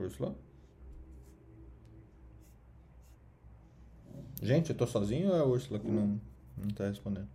Úrsula 0.00 0.34
Gente, 4.40 4.70
eu 4.70 4.76
tô 4.76 4.86
sozinho 4.86 5.30
ou 5.30 5.36
é 5.36 5.40
a 5.40 5.44
Úrsula 5.44 5.78
que 5.78 5.88
não, 5.88 6.20
não 6.56 6.68
tá 6.70 6.86
respondendo? 6.86 7.28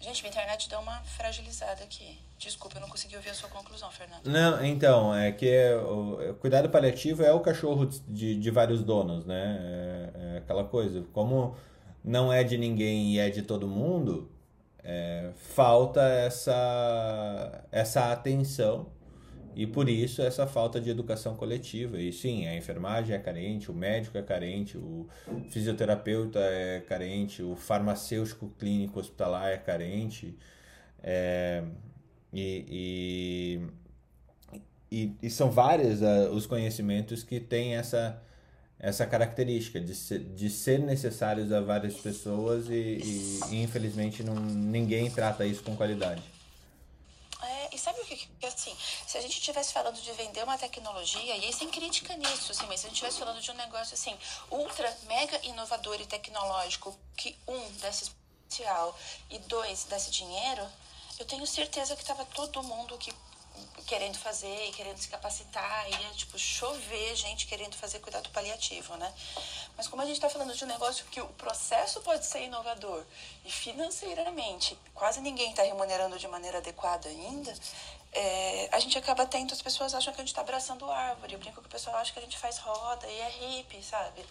Gente, 0.00 0.20
minha 0.22 0.32
internet 0.32 0.68
deu 0.68 0.80
uma 0.80 1.00
fragilizada 1.04 1.84
aqui. 1.84 2.18
Desculpa, 2.36 2.76
eu 2.76 2.80
não 2.80 2.88
consegui 2.88 3.14
ouvir 3.14 3.30
a 3.30 3.34
sua 3.34 3.48
conclusão, 3.48 3.88
Fernando. 3.92 4.26
Não, 4.26 4.64
então, 4.64 5.14
é 5.14 5.30
que 5.30 5.48
é, 5.48 5.76
o, 5.76 6.20
é, 6.20 6.32
cuidado 6.32 6.68
paliativo 6.68 7.22
é 7.22 7.32
o 7.32 7.38
cachorro 7.38 7.86
de, 7.86 8.36
de 8.36 8.50
vários 8.50 8.82
donos, 8.82 9.24
né? 9.24 9.60
É, 9.62 10.34
é 10.34 10.38
aquela 10.38 10.64
coisa. 10.64 11.04
Como 11.12 11.56
não 12.02 12.32
é 12.32 12.42
de 12.42 12.58
ninguém 12.58 13.12
e 13.12 13.20
é 13.20 13.30
de 13.30 13.42
todo 13.42 13.68
mundo, 13.68 14.28
é, 14.82 15.30
falta 15.36 16.02
essa, 16.02 17.64
essa 17.70 18.10
atenção 18.10 18.88
e 19.54 19.66
por 19.66 19.88
isso 19.88 20.22
essa 20.22 20.46
falta 20.46 20.80
de 20.80 20.90
educação 20.90 21.36
coletiva. 21.36 22.00
E 22.00 22.12
sim, 22.12 22.46
a 22.46 22.56
enfermagem 22.56 23.14
é 23.14 23.18
carente, 23.18 23.70
o 23.70 23.74
médico 23.74 24.18
é 24.18 24.22
carente, 24.22 24.78
o 24.78 25.08
fisioterapeuta 25.50 26.38
é 26.38 26.80
carente, 26.80 27.42
o 27.42 27.54
farmacêutico 27.56 28.48
clínico 28.58 29.00
hospitalar 29.00 29.50
é 29.50 29.56
carente. 29.56 30.36
É, 31.02 31.62
e, 32.32 33.60
e, 34.90 35.04
e, 35.04 35.16
e, 35.22 35.30
são 35.30 35.50
vários 35.50 36.00
uh, 36.00 36.30
os 36.32 36.46
conhecimentos 36.46 37.22
que 37.22 37.40
têm 37.40 37.74
essa, 37.74 38.22
essa 38.78 39.04
característica 39.06 39.80
de 39.80 39.94
ser, 39.94 40.20
de 40.20 40.48
ser 40.48 40.78
necessários 40.78 41.52
a 41.52 41.60
várias 41.60 41.94
pessoas 41.94 42.68
e, 42.68 43.40
e, 43.50 43.62
infelizmente 43.62 44.22
não, 44.22 44.34
ninguém 44.36 45.10
trata 45.10 45.44
isso 45.44 45.62
com 45.62 45.76
qualidade. 45.76 46.22
E 47.72 47.78
sabe 47.78 48.00
o 48.00 48.04
que, 48.04 48.16
que 48.16 48.46
assim, 48.46 48.76
se 49.12 49.18
a 49.18 49.20
gente 49.20 49.38
estivesse 49.38 49.74
falando 49.74 50.00
de 50.00 50.10
vender 50.12 50.42
uma 50.42 50.56
tecnologia, 50.56 51.36
e 51.36 51.44
aí 51.44 51.52
sem 51.52 51.68
crítica 51.68 52.16
nisso, 52.16 52.50
assim, 52.50 52.64
mas 52.66 52.80
se 52.80 52.86
a 52.86 52.88
gente 52.88 52.96
estivesse 52.96 53.18
falando 53.18 53.42
de 53.42 53.50
um 53.50 53.54
negócio 53.54 53.92
assim, 53.92 54.16
ultra, 54.50 54.90
mega 55.02 55.38
inovador 55.44 56.00
e 56.00 56.06
tecnológico, 56.06 56.98
que 57.14 57.38
um, 57.46 57.70
desse 57.72 58.04
especial 58.04 58.98
e 59.28 59.38
dois, 59.40 59.84
desse 59.84 60.10
dinheiro, 60.10 60.66
eu 61.18 61.26
tenho 61.26 61.46
certeza 61.46 61.94
que 61.94 62.00
estava 62.00 62.24
todo 62.24 62.62
mundo 62.62 62.96
que 62.96 63.12
querendo 63.86 64.16
fazer 64.16 64.68
e 64.68 64.72
querendo 64.72 64.96
se 64.96 65.08
capacitar, 65.08 65.90
ia 65.90 66.10
tipo 66.12 66.38
chover 66.38 67.14
gente 67.14 67.46
querendo 67.46 67.76
fazer 67.76 67.98
cuidado 67.98 68.30
paliativo, 68.30 68.96
né? 68.96 69.12
Mas 69.76 69.88
como 69.88 70.00
a 70.00 70.06
gente 70.06 70.14
está 70.14 70.30
falando 70.30 70.54
de 70.54 70.64
um 70.64 70.68
negócio 70.68 71.04
que 71.10 71.20
o 71.20 71.28
processo 71.34 72.00
pode 72.00 72.24
ser 72.24 72.44
inovador 72.44 73.04
e 73.44 73.50
financeiramente 73.50 74.78
quase 74.94 75.20
ninguém 75.20 75.50
está 75.50 75.62
remunerando 75.64 76.18
de 76.18 76.26
maneira 76.28 76.58
adequada 76.58 77.10
ainda, 77.10 77.54
é, 78.12 78.68
a 78.72 78.78
gente 78.78 78.98
acaba 78.98 79.26
tendo, 79.26 79.52
as 79.52 79.62
pessoas 79.62 79.94
acham 79.94 80.12
que 80.12 80.20
a 80.20 80.24
gente 80.24 80.32
está 80.32 80.42
abraçando 80.42 80.90
árvore. 80.90 81.34
Eu 81.34 81.38
brinco 81.38 81.60
que 81.60 81.66
o 81.66 81.70
pessoal 81.70 81.96
acha 81.96 82.12
que 82.12 82.18
a 82.18 82.22
gente 82.22 82.38
faz 82.38 82.58
roda 82.58 83.06
e 83.06 83.20
é 83.20 83.28
hippie, 83.28 83.82
sabe? 83.82 84.24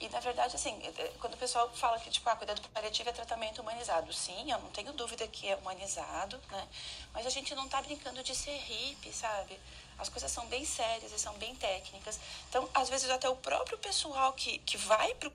E, 0.00 0.08
na 0.08 0.18
verdade, 0.18 0.56
assim, 0.56 0.76
quando 1.20 1.34
o 1.34 1.36
pessoal 1.36 1.70
fala 1.74 2.00
que, 2.00 2.10
tipo, 2.10 2.28
ah, 2.28 2.34
cuidado 2.34 2.60
paliativo 2.70 3.08
é 3.08 3.12
tratamento 3.12 3.62
humanizado, 3.62 4.12
sim, 4.12 4.50
eu 4.50 4.58
não 4.58 4.70
tenho 4.70 4.92
dúvida 4.94 5.28
que 5.28 5.48
é 5.48 5.54
humanizado, 5.54 6.40
né? 6.50 6.68
Mas 7.12 7.24
a 7.24 7.30
gente 7.30 7.54
não 7.54 7.68
tá 7.68 7.80
brincando 7.80 8.20
de 8.22 8.34
ser 8.34 8.56
hippie, 8.56 9.12
sabe? 9.12 9.60
As 9.98 10.08
coisas 10.08 10.32
são 10.32 10.44
bem 10.46 10.64
sérias 10.64 11.12
e 11.12 11.18
são 11.20 11.34
bem 11.34 11.54
técnicas. 11.54 12.18
Então, 12.48 12.68
às 12.74 12.88
vezes, 12.88 13.08
até 13.10 13.28
o 13.28 13.36
próprio 13.36 13.78
pessoal 13.78 14.32
que, 14.32 14.58
que 14.58 14.76
vai 14.76 15.14
pro 15.14 15.32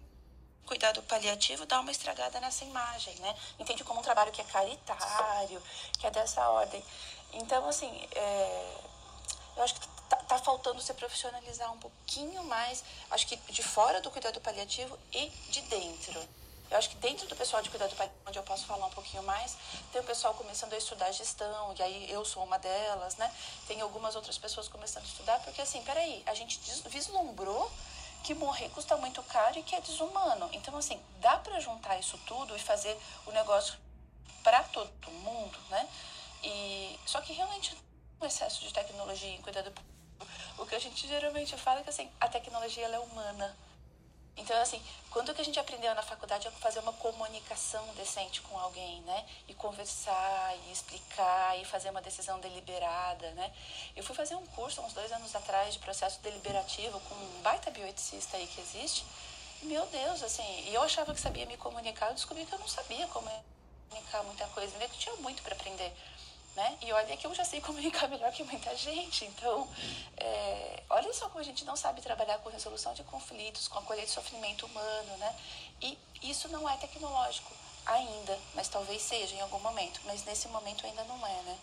cuidado 0.66 1.02
paliativo 1.04 1.66
dá 1.66 1.80
uma 1.80 1.92
estragada 1.92 2.42
nessa 2.42 2.66
imagem, 2.66 3.16
né? 3.16 3.34
Entende 3.58 3.86
como 3.86 4.02
um 4.02 4.04
trabalho 4.04 4.34
que 4.34 4.42
é 4.42 4.44
caritário, 4.44 5.64
que 5.98 6.06
é 6.06 6.12
dessa 6.12 6.48
ordem. 6.50 6.84
Então, 7.38 7.68
assim, 7.68 8.08
é... 8.16 8.78
eu 9.56 9.64
acho 9.64 9.76
que 9.76 9.88
tá, 10.10 10.18
tá 10.18 10.38
faltando 10.40 10.82
se 10.82 10.94
profissionalizar 10.94 11.72
um 11.72 11.78
pouquinho 11.78 12.44
mais, 12.44 12.84
acho 13.12 13.28
que 13.28 13.36
de 13.52 13.64
fora 13.64 14.02
do 14.02 14.10
cuidado 14.10 14.40
paliativo 14.42 14.98
e 15.14 15.30
de 15.50 15.62
dentro. 15.62 16.20
Eu 16.70 16.78
acho 16.78 16.90
que 16.90 16.98
dentro 16.98 17.26
do 17.28 17.36
pessoal 17.36 17.62
de 17.62 17.70
cuidado 17.70 17.96
paliativo, 17.96 18.22
onde 18.28 18.40
eu 18.40 18.44
posso 18.44 18.66
falar 18.66 18.88
um 18.88 18.92
pouquinho 18.92 19.24
mais, 19.24 19.56
tem 19.92 20.02
o 20.02 20.04
pessoal 20.04 20.34
começando 20.34 20.74
a 20.74 20.78
estudar 20.78 21.12
gestão, 21.12 21.74
e 21.78 21.82
aí 21.82 22.12
eu 22.12 22.26
sou 22.26 22.44
uma 22.44 22.60
delas, 22.60 23.16
né? 23.16 23.34
Tem 23.68 23.80
algumas 23.80 24.16
outras 24.16 24.38
pessoas 24.38 24.68
começando 24.68 25.04
a 25.04 25.08
estudar, 25.08 25.40
porque 25.42 25.62
assim, 25.62 25.82
peraí, 25.84 26.24
a 26.26 26.34
gente 26.34 26.60
vislumbrou 26.90 27.72
que 28.24 28.34
morrer 28.34 28.68
custa 28.70 28.98
muito 28.98 29.24
caro 29.24 29.58
e 29.58 29.64
que 29.64 29.76
é 29.76 29.80
desumano. 29.80 30.50
Então, 30.52 30.76
assim, 30.76 31.00
dá 31.20 31.38
para 31.38 31.60
juntar 31.60 31.98
isso 31.98 32.18
tudo 32.26 32.56
e 32.56 32.60
fazer 32.60 32.98
o 33.26 33.32
negócio 33.32 33.76
para 34.44 34.64
todo 34.64 35.12
mundo, 35.12 35.58
né? 35.70 35.88
E 36.44 37.00
só 37.06 37.22
que 37.22 37.34
realmente 37.34 37.76
o 38.20 38.26
excesso 38.26 38.62
de 38.62 38.74
tecnologia 38.74 39.30
em 39.30 39.42
cuidado 39.42 39.72
o 40.58 40.66
que 40.66 40.76
a 40.76 40.80
gente 40.80 41.08
geralmente 41.08 41.56
fala 41.56 41.82
é 41.82 41.84
que 41.84 41.90
assim, 41.90 42.10
a 42.20 42.28
tecnologia 42.28 42.88
é 42.88 43.00
humana. 43.00 43.56
Então, 44.36 44.56
assim, 44.62 44.80
quando 45.10 45.34
que 45.34 45.42
a 45.42 45.46
gente 45.46 45.60
aprendeu 45.60 45.94
na 45.96 46.04
faculdade 46.04 46.48
a 46.48 46.52
fazer 46.52 46.80
uma 46.80 46.94
comunicação 46.94 47.84
decente 47.96 48.40
com 48.42 48.58
alguém, 48.58 49.02
né? 49.02 49.26
E 49.48 49.54
conversar, 49.56 50.56
e 50.68 50.72
explicar, 50.72 51.60
e 51.60 51.66
fazer 51.66 51.90
uma 51.90 52.02
decisão 52.02 52.40
deliberada, 52.40 53.32
né? 53.32 53.52
Eu 53.96 54.04
fui 54.04 54.16
fazer 54.16 54.36
um 54.36 54.46
curso 54.48 54.80
uns 54.82 54.94
dois 54.94 55.12
anos 55.12 55.36
atrás 55.36 55.74
de 55.74 55.80
processo 55.80 56.20
deliberativo 56.22 57.00
com 57.00 57.16
um 57.16 57.42
baita 57.42 57.72
bioeticista 57.72 58.38
aí 58.38 58.46
que 58.46 58.62
existe. 58.62 59.04
Meu 59.64 59.86
Deus, 59.88 60.22
assim, 60.22 60.70
e 60.70 60.74
eu 60.74 60.84
achava 60.84 61.16
que 61.16 61.20
sabia 61.20 61.48
me 61.48 61.58
comunicar, 61.58 62.10
eu 62.10 62.14
descobri 62.14 62.46
que 62.46 62.54
eu 62.54 62.60
não 62.60 62.68
sabia 62.68 63.08
comunicar 63.08 64.24
muita 64.24 64.46
coisa, 64.50 64.78
né? 64.78 64.88
Que 64.88 65.00
tinha 65.00 65.16
muito 65.16 65.42
para 65.42 65.56
aprender. 65.56 65.92
Né? 66.58 66.76
E 66.82 66.92
olha 66.92 67.16
que 67.16 67.28
eu 67.28 67.36
já 67.36 67.46
sei 67.46 67.62
comunicar 67.70 68.08
melhor 68.08 68.32
que 68.32 68.44
muita 68.44 68.76
gente. 68.76 69.26
Então, 69.26 69.70
é, 70.18 70.82
olha 70.90 71.14
só 71.14 71.30
como 71.30 71.40
a 71.40 71.44
gente 71.44 71.64
não 71.64 71.76
sabe 71.76 72.02
trabalhar 72.02 72.40
com 72.40 72.50
resolução 72.50 72.96
de 72.96 73.04
conflitos, 73.04 73.68
com 73.68 73.78
acolher 73.78 74.06
de 74.06 74.12
sofrimento 74.12 74.66
humano, 74.66 75.18
né? 75.18 75.36
E 75.80 75.96
isso 76.24 76.50
não 76.50 76.68
é 76.68 76.76
tecnológico 76.78 77.54
ainda, 77.86 78.38
mas 78.56 78.68
talvez 78.68 79.04
seja 79.04 79.36
em 79.36 79.42
algum 79.42 79.60
momento. 79.60 80.02
Mas 80.06 80.26
nesse 80.26 80.48
momento 80.48 80.84
ainda 80.84 81.04
não 81.04 81.28
é, 81.28 81.42
né? 81.44 81.60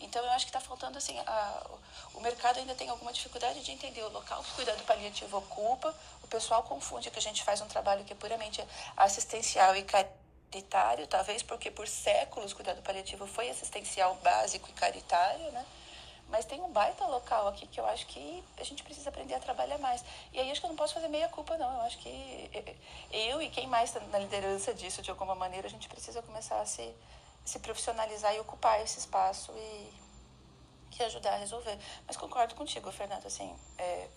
Então, 0.00 0.20
eu 0.24 0.30
acho 0.32 0.44
que 0.44 0.50
está 0.50 0.60
faltando, 0.60 0.98
assim, 0.98 1.16
a, 1.20 1.66
o 2.14 2.20
mercado 2.20 2.58
ainda 2.58 2.74
tem 2.74 2.88
alguma 2.88 3.12
dificuldade 3.12 3.62
de 3.62 3.70
entender 3.70 4.02
o 4.02 4.08
local 4.08 4.42
que 4.42 4.50
o 4.50 4.54
cuidado 4.56 4.82
paliativo 4.82 5.36
ocupa. 5.38 5.94
O 6.20 6.26
pessoal 6.26 6.64
confunde 6.64 7.08
que 7.12 7.18
a 7.20 7.22
gente 7.22 7.44
faz 7.44 7.60
um 7.60 7.68
trabalho 7.68 8.04
que 8.04 8.12
é 8.12 8.16
puramente 8.16 8.60
assistencial 8.96 9.76
e 9.76 9.84
caritário, 10.52 11.06
talvez 11.06 11.42
porque 11.42 11.70
por 11.70 11.88
séculos 11.88 12.52
o 12.52 12.54
cuidado 12.54 12.82
paliativo 12.82 13.26
foi 13.26 13.48
assistencial 13.48 14.14
básico 14.16 14.68
e 14.68 14.72
caritário, 14.72 15.50
né? 15.52 15.64
Mas 16.28 16.44
tem 16.44 16.60
um 16.60 16.70
baita 16.70 17.06
local 17.06 17.48
aqui 17.48 17.66
que 17.66 17.80
eu 17.80 17.86
acho 17.86 18.06
que 18.06 18.44
a 18.58 18.64
gente 18.64 18.82
precisa 18.82 19.08
aprender 19.08 19.34
a 19.34 19.40
trabalhar 19.40 19.78
mais. 19.78 20.02
E 20.32 20.38
aí 20.38 20.50
acho 20.50 20.60
que 20.60 20.66
eu 20.66 20.70
não 20.70 20.76
posso 20.76 20.94
fazer 20.94 21.08
meia 21.08 21.28
culpa, 21.28 21.58
não. 21.58 21.70
Eu 21.74 21.80
acho 21.82 21.98
que 21.98 22.50
eu 23.10 23.42
e 23.42 23.50
quem 23.50 23.66
mais 23.66 23.90
está 23.90 24.00
na 24.06 24.18
liderança 24.18 24.72
disso, 24.72 25.02
de 25.02 25.10
alguma 25.10 25.34
maneira, 25.34 25.66
a 25.66 25.70
gente 25.70 25.88
precisa 25.88 26.22
começar 26.22 26.60
a 26.60 26.66
se, 26.66 26.94
se 27.44 27.58
profissionalizar 27.58 28.34
e 28.34 28.40
ocupar 28.40 28.80
esse 28.80 28.98
espaço 28.98 29.52
e, 29.54 29.92
e 30.98 31.02
ajudar 31.02 31.34
a 31.34 31.36
resolver. 31.36 31.78
Mas 32.06 32.16
concordo 32.16 32.54
contigo, 32.54 32.90
Fernando, 32.90 33.26
assim, 33.26 33.54
é, 33.76 34.08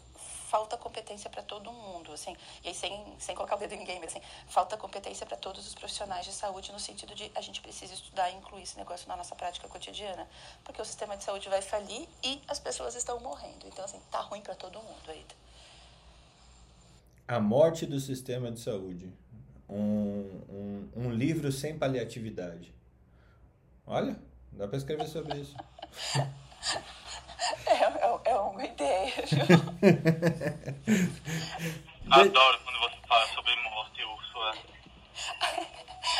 falta 0.56 0.77
competência 0.77 1.30
para 1.30 1.44
todo 1.44 1.69
mundo, 1.69 2.14
assim, 2.14 2.34
e 2.64 2.69
aí 2.69 2.73
sem, 2.73 3.14
sem 3.19 3.36
colocar 3.36 3.57
o 3.57 3.60
dedo 3.60 3.73
em 3.73 3.80
ninguém, 3.80 3.99
mas 3.99 4.11
assim, 4.15 4.22
falta 4.48 4.77
competência 4.77 5.26
para 5.26 5.36
todos 5.36 5.68
os 5.68 5.76
profissionais 5.76 6.26
de 6.26 6.32
saúde 6.32 6.72
no 6.72 6.80
sentido 6.80 7.14
de 7.14 7.30
a 7.36 7.41
gente 7.41 7.60
precisa 7.60 7.94
estudar 7.94 8.32
e 8.32 8.36
incluir 8.36 8.64
esse 8.64 8.77
negócio 8.77 9.06
na 9.10 9.18
nossa 9.18 9.36
prática 9.36 9.68
cotidiana, 9.68 10.26
porque 10.64 10.82
o 10.82 10.86
sistema 10.86 11.18
de 11.18 11.26
saúde 11.26 11.49
vai 11.49 11.61
falir 11.61 12.07
e 12.23 12.41
as 12.48 12.57
pessoas 12.57 12.95
estão 12.95 13.19
morrendo. 13.19 13.68
Então, 13.68 13.84
assim, 13.84 13.99
tá 14.10 14.22
ruim 14.22 14.40
para 14.40 14.56
todo 14.56 14.80
mundo 14.80 15.10
aí. 15.10 15.26
A 17.27 17.38
morte 17.38 17.86
do 17.86 17.99
sistema 17.99 18.49
de 18.49 18.61
saúde. 18.61 19.11
Um, 19.68 20.41
um, 20.49 20.90
um 20.95 21.11
livro 21.11 21.52
sem 21.52 21.77
paliatividade. 21.77 22.73
Olha, 23.86 24.18
dá 24.53 24.69
para 24.69 24.77
escrever 24.77 25.10
sobre 25.10 25.38
isso. 25.38 25.53
é, 27.66 27.74
é, 27.74 28.20
é 28.26 28.36
um 28.40 28.49
uma 28.49 28.66
ideia, 28.66 29.14
viu? 29.28 29.45
Adoro 32.12 32.60
quando 32.64 32.80
você 32.80 32.95
fala 33.07 33.28
sobre 33.28 33.56
morte, 33.62 34.03
Úrsula. 34.03 34.53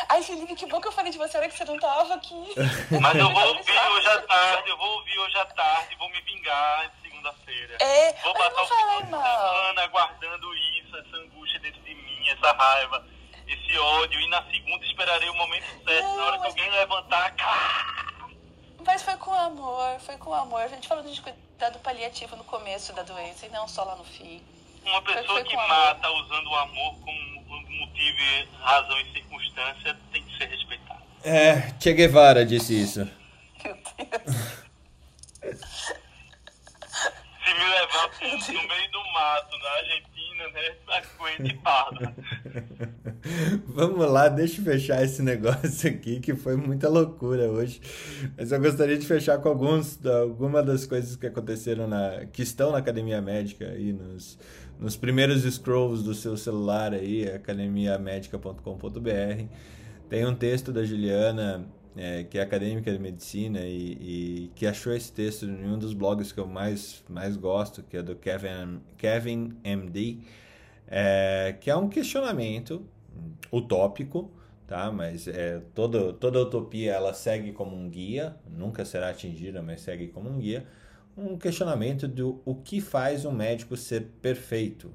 Ai, 0.08 0.22
Felipe, 0.22 0.54
que 0.54 0.66
bom 0.66 0.80
que 0.80 0.88
eu 0.88 0.92
falei 0.92 1.10
de 1.10 1.18
você, 1.18 1.38
olha 1.38 1.48
que 1.48 1.56
você 1.56 1.64
não 1.64 1.78
tava 1.78 2.14
aqui. 2.14 2.54
Mas 3.00 3.16
eu 3.16 3.30
vou 3.30 3.46
ouvir 3.48 3.78
hoje 3.78 4.08
à 4.08 4.22
tarde, 4.22 4.70
eu 4.70 4.76
vou 4.76 4.98
ouvir 4.98 5.18
hoje 5.18 5.38
à 5.38 5.46
tarde, 5.46 5.96
vou 5.96 6.08
me 6.10 6.20
vingar 6.22 6.90
segunda-feira. 7.02 7.76
É, 7.80 8.12
vou 8.22 8.34
passar 8.34 8.62
o 8.62 8.66
final 8.66 9.02
de 9.02 9.06
semana 9.06 9.82
aguardando 9.82 10.54
isso, 10.54 10.96
essa 10.96 11.16
angústia 11.16 11.58
dentro 11.60 11.80
de 11.82 11.94
mim, 11.94 12.28
essa 12.28 12.52
raiva, 12.52 13.06
esse 13.46 13.78
ódio, 13.78 14.20
e 14.20 14.28
na 14.28 14.42
segunda 14.50 14.84
esperarei 14.84 15.28
o 15.28 15.34
momento 15.34 15.66
certo, 15.84 16.02
não, 16.02 16.16
na 16.16 16.24
hora 16.24 16.38
que 16.40 16.46
alguém 16.46 16.70
levantar. 16.70 17.34
Mas 18.86 19.02
foi 19.02 19.16
com 19.16 19.32
amor, 19.34 19.98
foi 20.00 20.16
com 20.16 20.32
amor. 20.32 20.60
A 20.60 20.68
gente 20.68 20.86
falou 20.86 21.02
de 21.04 21.20
cuidar 21.20 21.70
do 21.70 21.78
paliativo 21.80 22.36
no 22.36 22.44
começo 22.44 22.92
da 22.92 23.02
doença 23.02 23.46
e 23.46 23.48
não 23.50 23.66
só 23.66 23.82
lá 23.82 23.96
no 23.96 24.04
fim. 24.04 24.40
Uma 24.84 25.02
pessoa 25.02 25.24
foi, 25.26 25.34
foi 25.34 25.44
que 25.44 25.56
mata 25.56 26.06
amor. 26.06 26.22
usando 26.22 26.46
o 26.46 26.54
amor 26.54 26.94
como 27.00 27.36
motivo, 27.68 28.48
razão 28.60 29.00
e 29.00 29.12
circunstância 29.12 29.96
tem 30.12 30.22
que 30.22 30.38
ser 30.38 30.46
respeitada. 30.46 31.02
É, 31.24 31.74
Che 31.80 31.92
Guevara 31.92 32.46
disse 32.46 32.80
isso. 32.80 33.10
Meu 33.64 33.74
Deus. 33.74 34.36
Se 37.44 37.54
me 37.54 37.64
levar 37.64 38.10
no 38.20 38.68
meio 38.68 38.90
do 38.92 39.04
mato, 39.12 39.58
na 39.58 39.70
Argentina, 39.70 40.48
né? 40.48 40.76
Aguente 40.88 41.54
parda. 41.58 42.14
Vamos 43.66 44.10
lá, 44.10 44.28
deixa 44.28 44.60
eu 44.60 44.64
fechar 44.64 45.02
esse 45.02 45.20
negócio 45.22 45.90
aqui 45.90 46.20
que 46.20 46.34
foi 46.34 46.56
muita 46.56 46.88
loucura 46.88 47.50
hoje. 47.50 47.80
Mas 48.36 48.52
eu 48.52 48.60
gostaria 48.60 48.96
de 48.96 49.06
fechar 49.06 49.38
com 49.38 49.48
alguns, 49.48 49.98
alguma 50.06 50.62
das 50.62 50.86
coisas 50.86 51.16
que 51.16 51.26
aconteceram 51.26 51.88
na, 51.88 52.26
que 52.26 52.42
estão 52.42 52.72
na 52.72 52.78
academia 52.78 53.20
médica 53.20 53.68
aí 53.68 53.92
nos, 53.92 54.38
nos 54.78 54.96
primeiros 54.96 55.42
scrolls 55.42 56.04
do 56.04 56.14
seu 56.14 56.36
celular 56.36 56.92
aí, 56.92 57.28
academiamedica.com.br. 57.28 59.44
Tem 60.08 60.24
um 60.24 60.34
texto 60.34 60.72
da 60.72 60.84
Juliana, 60.84 61.66
é, 61.96 62.24
que 62.24 62.38
é 62.38 62.42
acadêmica 62.42 62.92
de 62.92 62.98
medicina 62.98 63.60
e, 63.60 63.98
e, 64.00 64.52
que 64.54 64.66
achou 64.66 64.92
esse 64.92 65.12
texto 65.12 65.46
em 65.46 65.66
um 65.66 65.78
dos 65.78 65.92
blogs 65.92 66.30
que 66.30 66.38
eu 66.38 66.46
mais, 66.46 67.02
mais 67.08 67.36
gosto, 67.36 67.82
que 67.82 67.96
é 67.96 68.02
do 68.02 68.14
Kevin, 68.14 68.80
Kevin 68.96 69.56
MD, 69.64 70.18
é, 70.86 71.56
que 71.60 71.68
é 71.68 71.76
um 71.76 71.88
questionamento 71.88 72.86
utópico, 73.52 74.30
tá? 74.66 74.90
Mas 74.90 75.28
é, 75.28 75.60
toda, 75.74 76.12
toda 76.12 76.40
utopia 76.40 76.92
ela 76.92 77.12
segue 77.14 77.52
como 77.52 77.76
um 77.76 77.88
guia, 77.88 78.36
nunca 78.48 78.84
será 78.84 79.10
atingida, 79.10 79.62
mas 79.62 79.80
segue 79.80 80.08
como 80.08 80.28
um 80.28 80.38
guia. 80.38 80.66
Um 81.16 81.38
questionamento 81.38 82.06
do 82.06 82.42
o 82.44 82.54
que 82.54 82.80
faz 82.80 83.24
um 83.24 83.32
médico 83.32 83.76
ser 83.76 84.08
perfeito, 84.20 84.92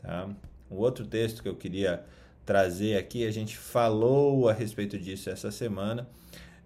tá? 0.00 0.28
O 0.68 0.76
outro 0.76 1.04
texto 1.04 1.42
que 1.42 1.48
eu 1.48 1.56
queria 1.56 2.04
trazer 2.46 2.96
aqui, 2.96 3.26
a 3.26 3.30
gente 3.30 3.56
falou 3.56 4.48
a 4.48 4.52
respeito 4.52 4.98
disso 4.98 5.28
essa 5.30 5.50
semana. 5.50 6.08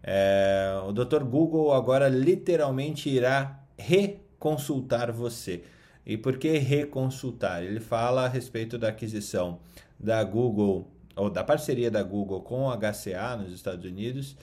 É, 0.02 0.78
o 0.86 0.92
Dr. 0.92 1.24
Google 1.24 1.72
agora 1.72 2.08
literalmente 2.08 3.08
irá 3.08 3.64
reconsultar 3.78 5.10
você. 5.10 5.64
E 6.04 6.18
por 6.18 6.36
que 6.36 6.58
reconsultar? 6.58 7.62
Ele 7.62 7.80
fala 7.80 8.26
a 8.26 8.28
respeito 8.28 8.76
da 8.76 8.88
aquisição 8.88 9.60
da 9.98 10.22
Google, 10.24 10.90
ou 11.16 11.30
da 11.30 11.44
parceria 11.44 11.90
da 11.90 12.02
Google 12.02 12.40
com 12.42 12.70
a 12.70 12.76
HCA 12.76 13.36
nos 13.36 13.52
Estados 13.52 13.84
Unidos, 13.84 14.36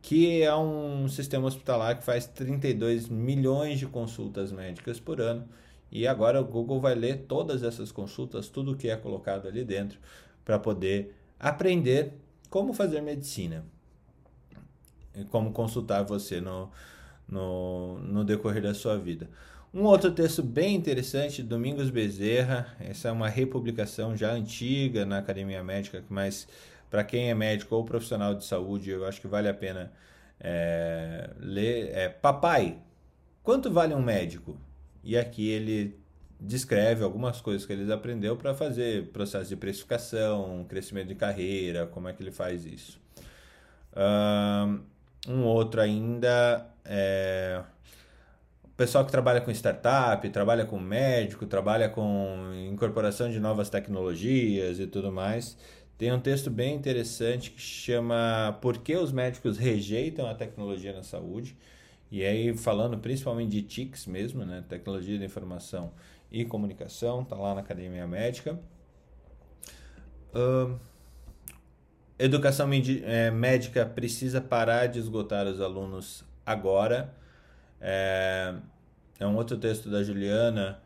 que 0.00 0.42
é 0.42 0.54
um 0.54 1.08
sistema 1.08 1.46
hospitalar 1.46 1.98
que 1.98 2.04
faz 2.04 2.26
32 2.26 3.08
milhões 3.08 3.78
de 3.78 3.86
consultas 3.86 4.52
médicas 4.52 5.00
por 5.00 5.20
ano. 5.20 5.46
E 5.90 6.06
agora 6.06 6.40
o 6.40 6.44
Google 6.44 6.80
vai 6.80 6.94
ler 6.94 7.24
todas 7.26 7.62
essas 7.62 7.90
consultas, 7.90 8.48
tudo 8.48 8.76
que 8.76 8.88
é 8.88 8.96
colocado 8.96 9.48
ali 9.48 9.64
dentro, 9.64 9.98
para 10.44 10.58
poder 10.58 11.14
aprender 11.40 12.12
como 12.50 12.72
fazer 12.72 13.00
medicina 13.00 13.64
e 15.14 15.24
como 15.24 15.52
consultar 15.52 16.04
você 16.04 16.40
no, 16.40 16.70
no, 17.26 17.98
no 18.00 18.24
decorrer 18.24 18.62
da 18.62 18.74
sua 18.74 18.96
vida. 18.96 19.28
Um 19.72 19.84
outro 19.84 20.10
texto 20.10 20.42
bem 20.42 20.74
interessante, 20.74 21.42
Domingos 21.42 21.90
Bezerra. 21.90 22.74
Essa 22.80 23.08
é 23.08 23.12
uma 23.12 23.28
republicação 23.28 24.16
já 24.16 24.32
antiga 24.32 25.04
na 25.04 25.18
Academia 25.18 25.62
Médica, 25.62 26.02
mas 26.08 26.48
para 26.88 27.04
quem 27.04 27.28
é 27.28 27.34
médico 27.34 27.76
ou 27.76 27.84
profissional 27.84 28.34
de 28.34 28.46
saúde, 28.46 28.88
eu 28.88 29.06
acho 29.06 29.20
que 29.20 29.28
vale 29.28 29.46
a 29.46 29.52
pena 29.52 29.92
é, 30.40 31.28
ler. 31.38 31.90
É, 31.92 32.08
Papai, 32.08 32.78
quanto 33.42 33.70
vale 33.70 33.94
um 33.94 34.00
médico? 34.00 34.56
E 35.04 35.18
aqui 35.18 35.46
ele 35.50 36.00
descreve 36.40 37.04
algumas 37.04 37.42
coisas 37.42 37.66
que 37.66 37.72
ele 37.74 37.92
aprendeu 37.92 38.36
para 38.36 38.54
fazer 38.54 39.08
processo 39.08 39.50
de 39.50 39.56
precificação, 39.56 40.64
crescimento 40.66 41.08
de 41.08 41.14
carreira, 41.14 41.86
como 41.86 42.08
é 42.08 42.14
que 42.14 42.22
ele 42.22 42.32
faz 42.32 42.64
isso. 42.64 42.98
Um 45.28 45.44
outro 45.44 45.80
ainda 45.82 46.66
é 46.84 47.62
pessoal 48.78 49.04
que 49.04 49.10
trabalha 49.10 49.40
com 49.40 49.50
startup, 49.50 50.26
trabalha 50.30 50.64
com 50.64 50.78
médico, 50.78 51.44
trabalha 51.44 51.88
com 51.88 52.52
incorporação 52.70 53.28
de 53.28 53.40
novas 53.40 53.68
tecnologias 53.68 54.78
e 54.78 54.86
tudo 54.86 55.10
mais. 55.10 55.58
Tem 55.98 56.12
um 56.12 56.20
texto 56.20 56.48
bem 56.48 56.76
interessante 56.76 57.50
que 57.50 57.60
chama 57.60 58.56
Por 58.62 58.78
que 58.78 58.96
os 58.96 59.10
médicos 59.10 59.58
rejeitam 59.58 60.30
a 60.30 60.34
tecnologia 60.34 60.92
na 60.92 61.02
saúde? 61.02 61.56
E 62.08 62.24
aí 62.24 62.56
falando 62.56 62.96
principalmente 62.98 63.50
de 63.50 63.62
TICs 63.62 64.06
mesmo, 64.06 64.44
né? 64.44 64.64
Tecnologia 64.68 65.18
da 65.18 65.24
informação 65.24 65.92
e 66.30 66.44
comunicação, 66.44 67.24
tá 67.24 67.34
lá 67.34 67.56
na 67.56 67.62
Academia 67.62 68.06
Médica. 68.06 68.60
Uh, 70.32 70.78
educação 72.16 72.70
é, 73.04 73.28
médica 73.32 73.84
precisa 73.84 74.40
parar 74.40 74.86
de 74.86 75.00
esgotar 75.00 75.48
os 75.48 75.60
alunos 75.60 76.24
agora. 76.46 77.12
É, 77.80 78.54
é 79.18 79.26
um 79.26 79.36
outro 79.36 79.56
texto 79.56 79.88
da 79.88 80.02
Juliana 80.02 80.80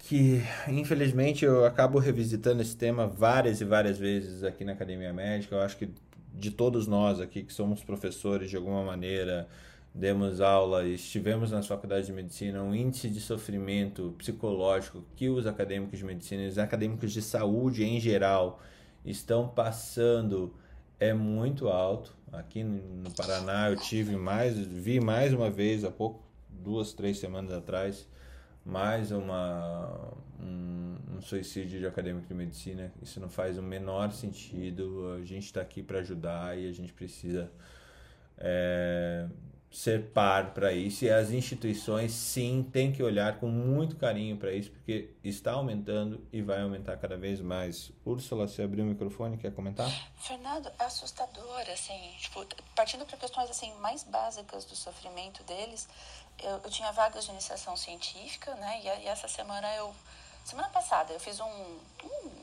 que 0.00 0.42
infelizmente 0.68 1.44
eu 1.44 1.64
acabo 1.64 1.98
revisitando 1.98 2.60
esse 2.60 2.76
tema 2.76 3.06
várias 3.06 3.60
e 3.60 3.64
várias 3.64 3.98
vezes 3.98 4.44
aqui 4.44 4.64
na 4.64 4.72
Academia 4.72 5.12
Médica. 5.12 5.54
Eu 5.54 5.60
acho 5.60 5.76
que 5.76 5.90
de 6.32 6.50
todos 6.50 6.86
nós 6.86 7.20
aqui 7.20 7.42
que 7.42 7.52
somos 7.52 7.82
professores 7.82 8.50
de 8.50 8.56
alguma 8.56 8.84
maneira, 8.84 9.48
demos 9.94 10.40
aula 10.40 10.84
e 10.84 10.94
estivemos 10.94 11.52
nas 11.52 11.66
faculdades 11.66 12.06
de 12.06 12.12
medicina, 12.12 12.62
um 12.62 12.74
índice 12.74 13.08
de 13.08 13.20
sofrimento 13.20 14.14
psicológico 14.18 15.04
que 15.14 15.28
os 15.28 15.46
acadêmicos 15.46 15.98
de 15.98 16.04
medicina 16.04 16.42
e 16.42 16.48
os 16.48 16.58
acadêmicos 16.58 17.12
de 17.12 17.22
saúde 17.22 17.84
em 17.84 18.00
geral 18.00 18.60
estão 19.04 19.48
passando 19.48 20.52
é 20.98 21.14
muito 21.14 21.68
alto. 21.68 22.14
Aqui 22.38 22.62
no 22.64 23.10
Paraná 23.12 23.70
eu 23.70 23.76
tive 23.76 24.16
mais, 24.16 24.58
vi 24.58 25.00
mais 25.00 25.32
uma 25.32 25.50
vez 25.50 25.84
há 25.84 25.90
pouco, 25.90 26.22
duas, 26.48 26.92
três 26.92 27.18
semanas 27.18 27.52
atrás, 27.52 28.08
mais 28.64 29.12
uma, 29.12 30.12
um, 30.40 30.96
um 31.16 31.20
suicídio 31.20 31.78
de 31.78 31.86
acadêmico 31.86 32.26
de 32.26 32.34
medicina. 32.34 32.92
Isso 33.02 33.20
não 33.20 33.28
faz 33.28 33.58
o 33.58 33.62
menor 33.62 34.12
sentido. 34.12 35.14
A 35.20 35.24
gente 35.24 35.44
está 35.44 35.60
aqui 35.60 35.82
para 35.82 36.00
ajudar 36.00 36.58
e 36.58 36.68
a 36.68 36.72
gente 36.72 36.92
precisa 36.92 37.50
é, 38.38 39.26
ser 39.74 40.12
par 40.12 40.54
para 40.54 40.72
isso 40.72 41.04
e 41.04 41.10
as 41.10 41.30
instituições 41.30 42.12
sim 42.12 42.62
têm 42.72 42.92
que 42.92 43.02
olhar 43.02 43.40
com 43.40 43.48
muito 43.48 43.96
carinho 43.96 44.36
para 44.36 44.52
isso 44.52 44.70
porque 44.70 45.10
está 45.24 45.50
aumentando 45.50 46.24
e 46.32 46.40
vai 46.40 46.62
aumentar 46.62 46.96
cada 46.96 47.16
vez 47.16 47.40
mais. 47.40 47.90
Úrsula, 48.06 48.46
você 48.46 48.62
abriu 48.62 48.84
o 48.84 48.86
microfone, 48.86 49.36
quer 49.36 49.52
comentar? 49.52 49.90
Fernando, 50.16 50.70
é 50.78 50.84
assustador, 50.84 51.60
assim, 51.72 51.98
tipo, 52.20 52.46
partindo 52.76 53.04
para 53.04 53.16
questões 53.16 53.50
assim 53.50 53.74
mais 53.80 54.04
básicas 54.04 54.64
do 54.64 54.76
sofrimento 54.76 55.42
deles, 55.42 55.88
eu, 56.38 56.60
eu 56.62 56.70
tinha 56.70 56.92
vagas 56.92 57.24
de 57.24 57.32
iniciação 57.32 57.76
científica, 57.76 58.54
né, 58.54 58.80
e, 58.80 59.04
e, 59.04 59.08
essa 59.08 59.26
semana 59.26 59.74
eu, 59.74 59.92
semana 60.44 60.68
passada, 60.68 61.12
eu 61.12 61.18
fiz 61.18 61.40
um, 61.40 61.78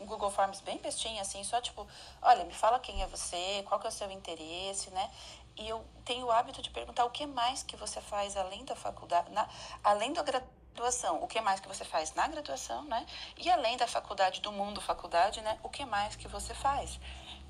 um 0.02 0.06
Google 0.06 0.32
Forms 0.32 0.60
bem 0.62 0.78
bestinho, 0.80 1.22
assim, 1.22 1.44
só 1.46 1.62
tipo, 1.62 1.88
olha, 2.22 2.44
me 2.44 2.54
fala 2.54 2.80
quem 2.80 3.02
é 3.02 3.08
você, 3.08 3.64
qual 3.68 3.80
que 3.80 3.88
é 3.88 3.90
o 3.90 3.94
seu 3.94 4.12
interesse, 4.12 4.90
né, 4.92 5.10
e 5.58 5.68
eu 5.68 5.84
tenho 6.06 6.26
o 6.26 6.32
hábito 6.32 6.62
de 6.62 6.70
perguntar 6.70 7.06
o 7.06 7.10
que 7.10 7.26
mais 7.26 7.64
que 7.64 7.76
você 7.76 8.02
faz 8.02 8.36
além 8.36 8.66
da 8.66 8.76
faculdade, 8.76 9.32
na, 9.32 9.48
além 9.84 10.14
da 10.14 10.24
graduação, 10.24 11.22
o 11.22 11.28
que 11.28 11.40
mais 11.42 11.60
que 11.60 11.68
você 11.68 11.86
faz 11.86 12.14
na 12.14 12.28
graduação, 12.28 12.84
né? 12.84 13.06
E 13.38 13.50
além 13.50 13.78
da 13.78 13.88
faculdade, 13.88 14.42
do 14.42 14.52
mundo 14.52 14.82
faculdade, 14.82 15.42
né? 15.42 15.60
O 15.64 15.70
que 15.70 15.86
mais 15.86 16.16
que 16.16 16.28
você 16.28 16.54
faz? 16.54 17.00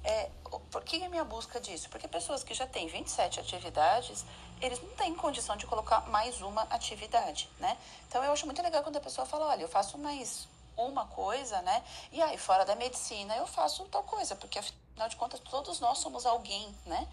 É, 0.03 0.29
por 0.71 0.83
que 0.83 1.03
a 1.03 1.09
minha 1.09 1.23
busca 1.23 1.59
disso? 1.59 1.89
Porque 1.89 2.07
pessoas 2.07 2.43
que 2.43 2.53
já 2.53 2.65
têm 2.65 2.87
27 2.87 3.39
atividades, 3.39 4.25
eles 4.59 4.81
não 4.81 4.89
têm 4.95 5.13
condição 5.15 5.55
de 5.55 5.65
colocar 5.65 6.01
mais 6.07 6.41
uma 6.41 6.63
atividade, 6.63 7.49
né? 7.59 7.77
Então 8.07 8.23
eu 8.23 8.31
acho 8.31 8.45
muito 8.45 8.61
legal 8.61 8.83
quando 8.83 8.97
a 8.97 9.01
pessoa 9.01 9.25
fala, 9.25 9.47
olha, 9.47 9.61
eu 9.61 9.69
faço 9.69 9.97
mais 9.97 10.47
uma 10.75 11.05
coisa, 11.05 11.61
né? 11.61 11.83
E 12.11 12.21
aí, 12.21 12.37
fora 12.37 12.65
da 12.65 12.75
medicina, 12.75 13.35
eu 13.35 13.45
faço 13.45 13.85
tal 13.85 14.03
coisa, 14.03 14.35
porque 14.35 14.59
afinal 14.59 15.07
de 15.07 15.15
contas, 15.15 15.39
todos 15.39 15.79
nós 15.79 15.99
somos 15.99 16.25
alguém, 16.25 16.73
né? 16.85 17.07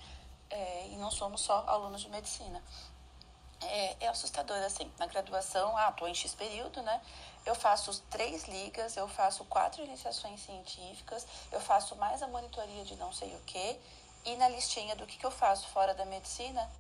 É, 0.51 0.89
e 0.89 0.97
não 0.97 1.11
somos 1.11 1.41
só 1.41 1.65
alunos 1.67 2.01
de 2.03 2.09
medicina. 2.09 2.63
é, 3.61 3.97
é 4.01 4.09
assustador, 4.09 4.57
assim. 4.59 4.91
Na 4.99 5.07
graduação, 5.07 5.77
ah, 5.77 5.93
tô 5.93 6.07
em 6.07 6.15
X 6.15 6.35
período, 6.35 6.83
né? 6.83 7.01
Eu 7.45 7.55
faço 7.55 8.01
três 8.11 8.47
ligas, 8.47 8.97
eu 8.97 9.09
faço 9.09 9.45
quatro 9.47 9.83
iniciações 9.83 10.41
científicas, 10.41 11.27
eu 11.51 11.61
faço 11.61 11.97
mais 11.97 12.23
a 12.23 12.29
monitoria 12.29 12.85
de 12.85 12.95
não 12.97 13.13
sei 13.13 13.35
o 13.35 13.41
quê. 13.47 13.79
E 14.25 14.37
na 14.37 14.49
listinha 14.49 14.95
do 14.97 15.07
que, 15.07 15.17
que 15.17 15.27
eu 15.27 15.31
faço 15.31 15.67
fora 15.69 15.95
da 15.95 16.05
medicina, 16.05 16.71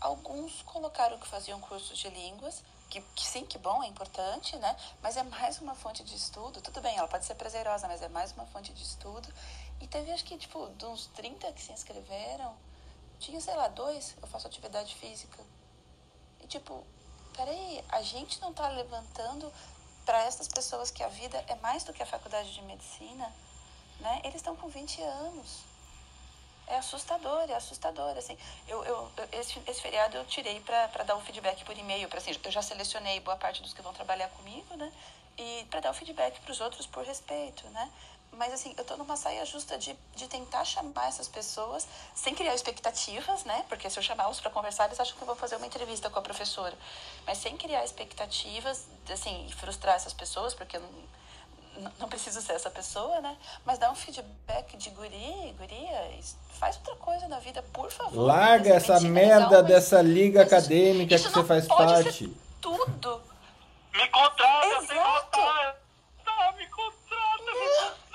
alguns 0.00 0.62
colocaram 0.62 1.18
que 1.18 1.26
faziam 1.26 1.60
cursos 1.60 1.98
de 1.98 2.08
línguas, 2.10 2.62
que, 2.90 3.00
que, 3.14 3.24
sim, 3.26 3.46
que 3.46 3.56
bom, 3.56 3.82
é 3.82 3.86
importante, 3.86 4.56
né? 4.56 4.76
Mas 5.00 5.16
é 5.16 5.22
mais 5.22 5.60
uma 5.60 5.74
fonte 5.74 6.02
de 6.02 6.14
estudo. 6.14 6.60
Tudo 6.60 6.80
bem, 6.80 6.96
ela 6.96 7.08
pode 7.08 7.24
ser 7.24 7.36
prazerosa, 7.36 7.86
mas 7.86 8.02
é 8.02 8.08
mais 8.08 8.32
uma 8.32 8.46
fonte 8.46 8.72
de 8.72 8.82
estudo. 8.82 9.28
E 9.80 9.86
teve, 9.86 10.10
acho 10.12 10.24
que, 10.24 10.36
tipo, 10.36 10.70
uns 10.82 11.06
30 11.14 11.52
que 11.52 11.62
se 11.62 11.72
inscreveram, 11.72 12.54
tinha, 13.20 13.40
sei 13.40 13.54
lá, 13.54 13.68
dois, 13.68 14.16
eu 14.20 14.26
faço 14.26 14.46
atividade 14.46 14.94
física. 14.96 15.38
E, 16.42 16.46
tipo, 16.46 16.84
peraí, 17.36 17.84
a 17.90 18.02
gente 18.02 18.40
não 18.40 18.52
tá 18.52 18.68
levantando 18.68 19.52
para 20.04 20.24
essas 20.24 20.48
pessoas 20.48 20.90
que 20.90 21.02
a 21.02 21.08
vida 21.08 21.44
é 21.46 21.54
mais 21.56 21.84
do 21.84 21.92
que 21.92 22.02
a 22.02 22.06
faculdade 22.06 22.52
de 22.52 22.62
medicina, 22.62 23.32
né? 24.00 24.20
Eles 24.24 24.36
estão 24.36 24.56
com 24.56 24.68
20 24.68 25.00
anos 25.02 25.70
é 26.70 26.76
assustador, 26.76 27.50
é 27.50 27.54
assustador, 27.54 28.16
assim. 28.16 28.38
Eu, 28.68 28.84
eu, 28.84 29.10
esse, 29.32 29.60
esse 29.66 29.82
feriado 29.82 30.16
eu 30.16 30.24
tirei 30.24 30.60
para 30.60 31.02
dar 31.02 31.16
o 31.16 31.20
feedback 31.20 31.64
por 31.64 31.76
e-mail, 31.76 32.08
para 32.08 32.18
assim, 32.18 32.30
eu 32.42 32.50
já 32.50 32.62
selecionei 32.62 33.18
boa 33.20 33.36
parte 33.36 33.60
dos 33.60 33.74
que 33.74 33.82
vão 33.82 33.92
trabalhar 33.92 34.28
comigo, 34.28 34.76
né? 34.76 34.92
E 35.36 35.66
para 35.68 35.80
dar 35.80 35.90
o 35.90 35.94
feedback 35.94 36.38
para 36.40 36.52
os 36.52 36.60
outros 36.60 36.86
por 36.86 37.04
respeito, 37.04 37.66
né? 37.70 37.90
Mas 38.32 38.52
assim, 38.52 38.74
eu 38.78 38.84
tô 38.84 38.96
numa 38.96 39.16
saia 39.16 39.44
justa 39.44 39.76
de, 39.76 39.94
de 40.16 40.26
tentar 40.26 40.64
chamar 40.64 41.08
essas 41.08 41.28
pessoas 41.28 41.86
sem 42.14 42.34
criar 42.34 42.54
expectativas, 42.54 43.44
né? 43.44 43.64
Porque 43.68 43.88
se 43.90 43.98
eu 43.98 44.02
chamá-los 44.02 44.40
para 44.40 44.50
conversar, 44.50 44.86
eles 44.86 44.98
acham 44.98 45.16
que 45.16 45.22
eu 45.22 45.26
vou 45.26 45.36
fazer 45.36 45.56
uma 45.56 45.66
entrevista 45.66 46.08
com 46.08 46.18
a 46.18 46.22
professora. 46.22 46.74
Mas 47.26 47.38
sem 47.38 47.56
criar 47.56 47.84
expectativas, 47.84 48.86
assim, 49.12 49.46
e 49.46 49.52
frustrar 49.52 49.96
essas 49.96 50.12
pessoas, 50.12 50.54
porque 50.54 50.76
eu 50.76 50.80
não 50.80 50.88
não 51.98 52.08
preciso 52.08 52.40
ser 52.42 52.52
essa 52.52 52.70
pessoa, 52.70 53.20
né? 53.20 53.36
Mas 53.64 53.78
dá 53.78 53.90
um 53.90 53.94
feedback 53.94 54.76
de 54.76 54.90
guri, 54.90 55.54
guria, 55.58 56.10
faz 56.58 56.76
outra 56.76 56.94
coisa 56.96 57.28
na 57.28 57.38
vida, 57.38 57.62
por 57.72 57.90
favor. 57.90 58.20
Larga 58.22 58.74
essa 58.74 59.00
merda 59.00 59.46
legal, 59.46 59.62
dessa 59.62 60.02
liga 60.02 60.42
acadêmica 60.42 61.16
que 61.16 61.28
você 61.28 61.44
faz 61.44 61.66
parte. 61.66 62.34
tudo. 62.60 63.22
Me 63.92 64.06
contrata, 64.08 64.66
Exato. 64.66 65.30
Tá, 66.24 66.54
me 66.56 66.66
contrata, 66.66 67.44
me 67.44 67.68
contrata, 67.68 68.00
sem 68.00 68.09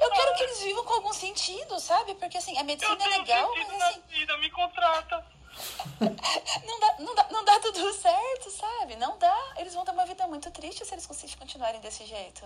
Eu 0.00 0.10
quero 0.10 0.34
que 0.36 0.42
eles 0.42 0.60
vivam 0.60 0.84
com 0.84 0.94
algum 0.94 1.12
sentido, 1.12 1.78
sabe? 1.80 2.14
Porque 2.14 2.38
assim, 2.38 2.56
a 2.58 2.64
medicina 2.64 3.02
é 3.04 3.18
legal, 3.18 3.50
mas 3.56 3.82
assim. 3.82 4.02
Vida, 4.08 4.36
me 4.38 4.50
contrata. 4.50 5.24
não, 6.00 6.80
dá, 6.80 6.94
não, 6.98 7.14
dá, 7.14 7.26
não 7.30 7.44
dá 7.44 7.60
tudo 7.60 7.92
certo, 7.94 8.50
sabe? 8.50 8.96
Não 8.96 9.18
dá. 9.18 9.54
Eles 9.56 9.74
vão 9.74 9.84
ter 9.84 9.92
uma 9.92 10.06
vida 10.06 10.26
muito 10.26 10.50
triste 10.50 10.84
se 10.84 10.94
eles 10.94 11.06
continuarem 11.06 11.80
desse 11.80 12.04
jeito. 12.04 12.44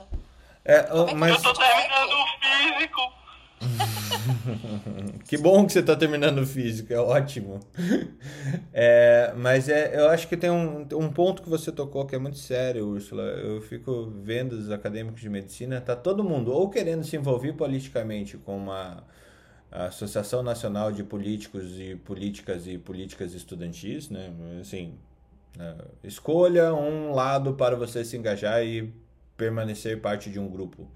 É, 0.64 0.76
é 0.76 1.14
mas... 1.14 1.32
Eu 1.36 1.42
tô 1.42 1.54
terminando 1.54 2.12
o 2.12 2.26
físico. 2.38 3.12
que 5.28 5.36
bom 5.36 5.66
que 5.66 5.72
você 5.72 5.80
está 5.80 5.94
terminando 5.94 6.38
o 6.38 6.46
físico, 6.46 6.92
é 6.92 6.98
ótimo. 6.98 7.60
É, 8.72 9.32
mas 9.36 9.68
é, 9.68 9.96
eu 9.98 10.08
acho 10.08 10.28
que 10.28 10.36
tem 10.36 10.50
um, 10.50 10.86
um 10.94 11.12
ponto 11.12 11.42
que 11.42 11.48
você 11.48 11.70
tocou 11.70 12.06
que 12.06 12.14
é 12.14 12.18
muito 12.18 12.38
sério, 12.38 12.86
Úrsula. 12.86 13.22
Eu 13.22 13.60
fico 13.60 14.10
vendo 14.22 14.52
os 14.52 14.70
acadêmicos 14.70 15.20
de 15.20 15.28
medicina, 15.28 15.80
tá 15.80 15.94
todo 15.94 16.24
mundo 16.24 16.52
ou 16.52 16.70
querendo 16.70 17.04
se 17.04 17.16
envolver 17.16 17.52
politicamente 17.52 18.36
com 18.38 18.56
uma 18.56 19.04
Associação 19.70 20.42
Nacional 20.42 20.90
de 20.90 21.04
Políticos 21.04 21.78
e 21.78 21.94
Políticas 21.94 22.66
e 22.66 22.76
Políticas 22.76 23.34
Estudantis, 23.34 24.08
né? 24.10 24.32
Assim, 24.60 24.94
é, 25.58 25.74
escolha 26.02 26.74
um 26.74 27.12
lado 27.12 27.54
para 27.54 27.76
você 27.76 28.04
se 28.04 28.16
engajar 28.16 28.64
e 28.64 28.92
permanecer 29.36 30.00
parte 30.00 30.30
de 30.30 30.38
um 30.38 30.48
grupo. 30.48 30.88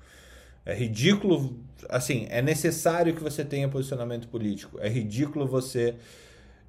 É 0.67 0.75
ridículo, 0.75 1.59
assim, 1.89 2.27
é 2.31 2.41
necessário 2.41 3.15
que 3.15 3.23
você 3.23 3.45
tenha 3.45 3.69
posicionamento 3.69 4.29
político. 4.29 4.79
É 4.81 4.89
ridículo 4.89 5.47
você 5.47 5.95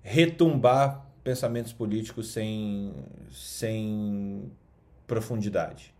retumbar 0.01 1.05
pensamentos 1.23 1.73
políticos 1.73 2.31
sem, 2.31 2.93
sem 3.31 4.51
profundidade. 5.07 5.93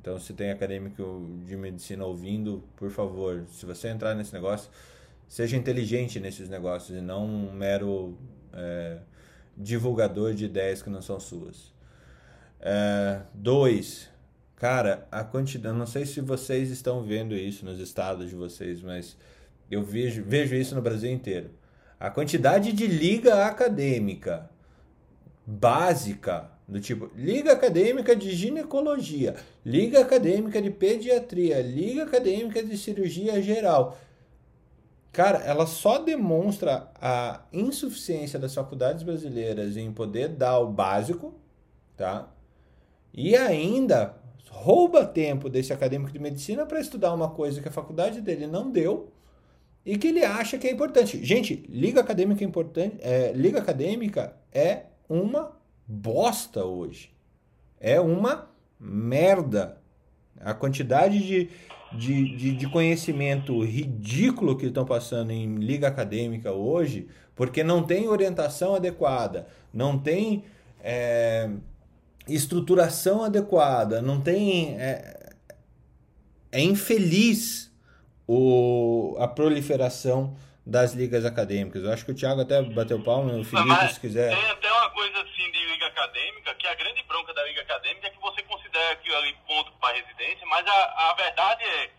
Então, 0.00 0.18
se 0.18 0.32
tem 0.32 0.50
acadêmico 0.50 1.26
de 1.44 1.56
medicina 1.56 2.04
ouvindo, 2.04 2.62
por 2.76 2.90
favor, 2.90 3.44
se 3.50 3.66
você 3.66 3.88
entrar 3.88 4.14
nesse 4.14 4.32
negócio, 4.32 4.70
seja 5.28 5.56
inteligente 5.56 6.20
nesses 6.20 6.48
negócios 6.48 6.96
e 6.96 7.00
não 7.00 7.24
um 7.24 7.52
mero 7.52 8.16
é, 8.52 8.98
divulgador 9.56 10.34
de 10.34 10.44
ideias 10.44 10.82
que 10.82 10.90
não 10.90 11.02
são 11.02 11.18
suas. 11.18 11.72
É, 12.60 13.22
dois, 13.34 14.08
cara, 14.56 15.06
a 15.10 15.22
quantidade. 15.22 15.76
Não 15.76 15.86
sei 15.86 16.04
se 16.04 16.20
vocês 16.20 16.70
estão 16.70 17.02
vendo 17.02 17.34
isso 17.34 17.64
nos 17.64 17.78
estados 17.78 18.28
de 18.28 18.34
vocês, 18.34 18.82
mas 18.82 19.16
eu 19.70 19.82
vejo, 19.82 20.24
vejo 20.24 20.54
isso 20.54 20.74
no 20.74 20.82
Brasil 20.82 21.10
inteiro. 21.10 21.50
A 21.98 22.10
quantidade 22.10 22.72
de 22.72 22.86
liga 22.86 23.46
acadêmica 23.46 24.50
básica, 25.46 26.50
do 26.66 26.80
tipo 26.80 27.10
liga 27.14 27.52
acadêmica 27.52 28.16
de 28.16 28.34
ginecologia, 28.34 29.36
liga 29.64 30.00
acadêmica 30.00 30.60
de 30.60 30.70
pediatria, 30.70 31.62
liga 31.62 32.02
acadêmica 32.02 32.62
de 32.62 32.76
cirurgia 32.76 33.40
geral 33.40 33.96
Cara, 35.16 35.38
ela 35.38 35.66
só 35.66 35.96
demonstra 35.96 36.90
a 37.00 37.40
insuficiência 37.50 38.38
das 38.38 38.54
faculdades 38.54 39.02
brasileiras 39.02 39.74
em 39.74 39.90
poder 39.90 40.28
dar 40.28 40.58
o 40.58 40.70
básico, 40.70 41.32
tá? 41.96 42.28
E 43.14 43.34
ainda 43.34 44.14
rouba 44.50 45.04
tempo 45.04 45.48
desse 45.48 45.72
acadêmico 45.72 46.12
de 46.12 46.18
medicina 46.18 46.64
para 46.66 46.80
estudar 46.80 47.12
uma 47.12 47.30
coisa 47.30 47.60
que 47.60 47.68
a 47.68 47.72
faculdade 47.72 48.20
dele 48.20 48.46
não 48.46 48.70
deu 48.70 49.12
e 49.84 49.96
que 49.96 50.08
ele 50.08 50.24
acha 50.24 50.58
que 50.58 50.66
é 50.66 50.72
importante. 50.72 51.24
Gente, 51.24 51.64
liga 51.68 52.00
acadêmica 52.00 52.42
é 52.42 52.46
importante, 52.46 52.96
é, 53.00 53.32
liga 53.32 53.58
acadêmica 53.58 54.36
é 54.52 54.86
uma 55.08 55.56
bosta 55.86 56.64
hoje. 56.64 57.10
É 57.78 58.00
uma 58.00 58.50
merda. 58.80 59.80
A 60.40 60.52
quantidade 60.52 61.18
de 61.24 61.50
de, 61.92 62.36
de, 62.36 62.52
de 62.52 62.68
conhecimento 62.68 63.62
ridículo 63.64 64.56
que 64.56 64.66
estão 64.66 64.84
passando 64.84 65.30
em 65.30 65.56
liga 65.56 65.88
acadêmica 65.88 66.52
hoje, 66.52 67.08
porque 67.34 67.62
não 67.62 67.82
tem 67.82 68.08
orientação 68.08 68.74
adequada, 68.74 69.46
não 69.72 69.98
tem 69.98 70.44
é, 70.82 71.48
estruturação 72.28 73.24
adequada, 73.24 74.02
não 74.02 74.20
tem. 74.20 74.80
É, 74.80 75.34
é 76.52 76.60
infeliz 76.60 77.72
o, 78.26 79.16
a 79.20 79.28
proliferação 79.28 80.36
das 80.64 80.94
ligas 80.94 81.24
acadêmicas. 81.24 81.84
Eu 81.84 81.92
acho 81.92 82.04
que 82.04 82.10
o 82.10 82.14
Thiago 82.14 82.40
até 82.40 82.60
bateu 82.62 83.02
palma, 83.02 83.32
o 83.34 83.44
Felipe, 83.44 83.68
Mas 83.68 83.92
se 83.92 84.00
quiser. 84.00 84.34
Tem 84.34 84.50
até 84.50 84.72
uma 84.72 84.90
coisa 84.90 85.22
assim 85.22 85.52
de 85.52 85.66
liga 85.66 85.86
acadêmica, 85.86 86.54
que 86.54 86.66
a 86.66 86.74
grande 86.74 87.02
bronca 87.04 87.32
da 87.32 87.44
liga 87.44 87.62
acadêmica 87.62 88.08
é 88.08 88.10
que 88.10 88.20
você 88.20 88.42
considera 88.42 88.92
aquilo 88.92 89.16
ali 89.16 89.36
ponto 89.46 89.70
para 89.80 89.94
residência, 89.94 90.44
mas 90.46 90.66
a, 90.66 91.10
a 91.10 91.14
verdade 91.14 91.62
é 91.62 91.90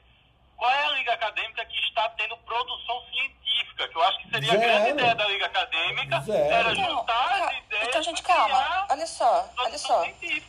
qual 0.58 0.72
é 0.72 0.86
a 0.86 0.92
liga 0.98 1.14
acadêmica 1.14 1.64
que 1.66 1.80
está 1.82 2.10
tendo 2.10 2.36
produção 2.38 3.02
científica? 3.12 3.37
Que 3.78 3.98
eu 3.98 4.04
acho 4.04 4.18
que 4.20 4.30
seria 4.32 4.52
Zero. 4.52 4.62
a 4.62 4.66
grande 4.66 4.90
ideia 4.92 5.16
da 5.16 5.28
liga 5.28 5.46
acadêmica, 5.46 6.20
Zero. 6.22 6.54
era 6.54 6.76
juntar 6.76 7.32
as 7.48 7.58
ideias. 7.58 7.88
Então, 7.88 8.04
gente, 8.04 8.24
calma. 8.24 8.88
Olha 8.90 9.08
só, 9.08 9.50
olha 9.60 9.78
só. 9.78 10.04
Científica. 10.04 10.48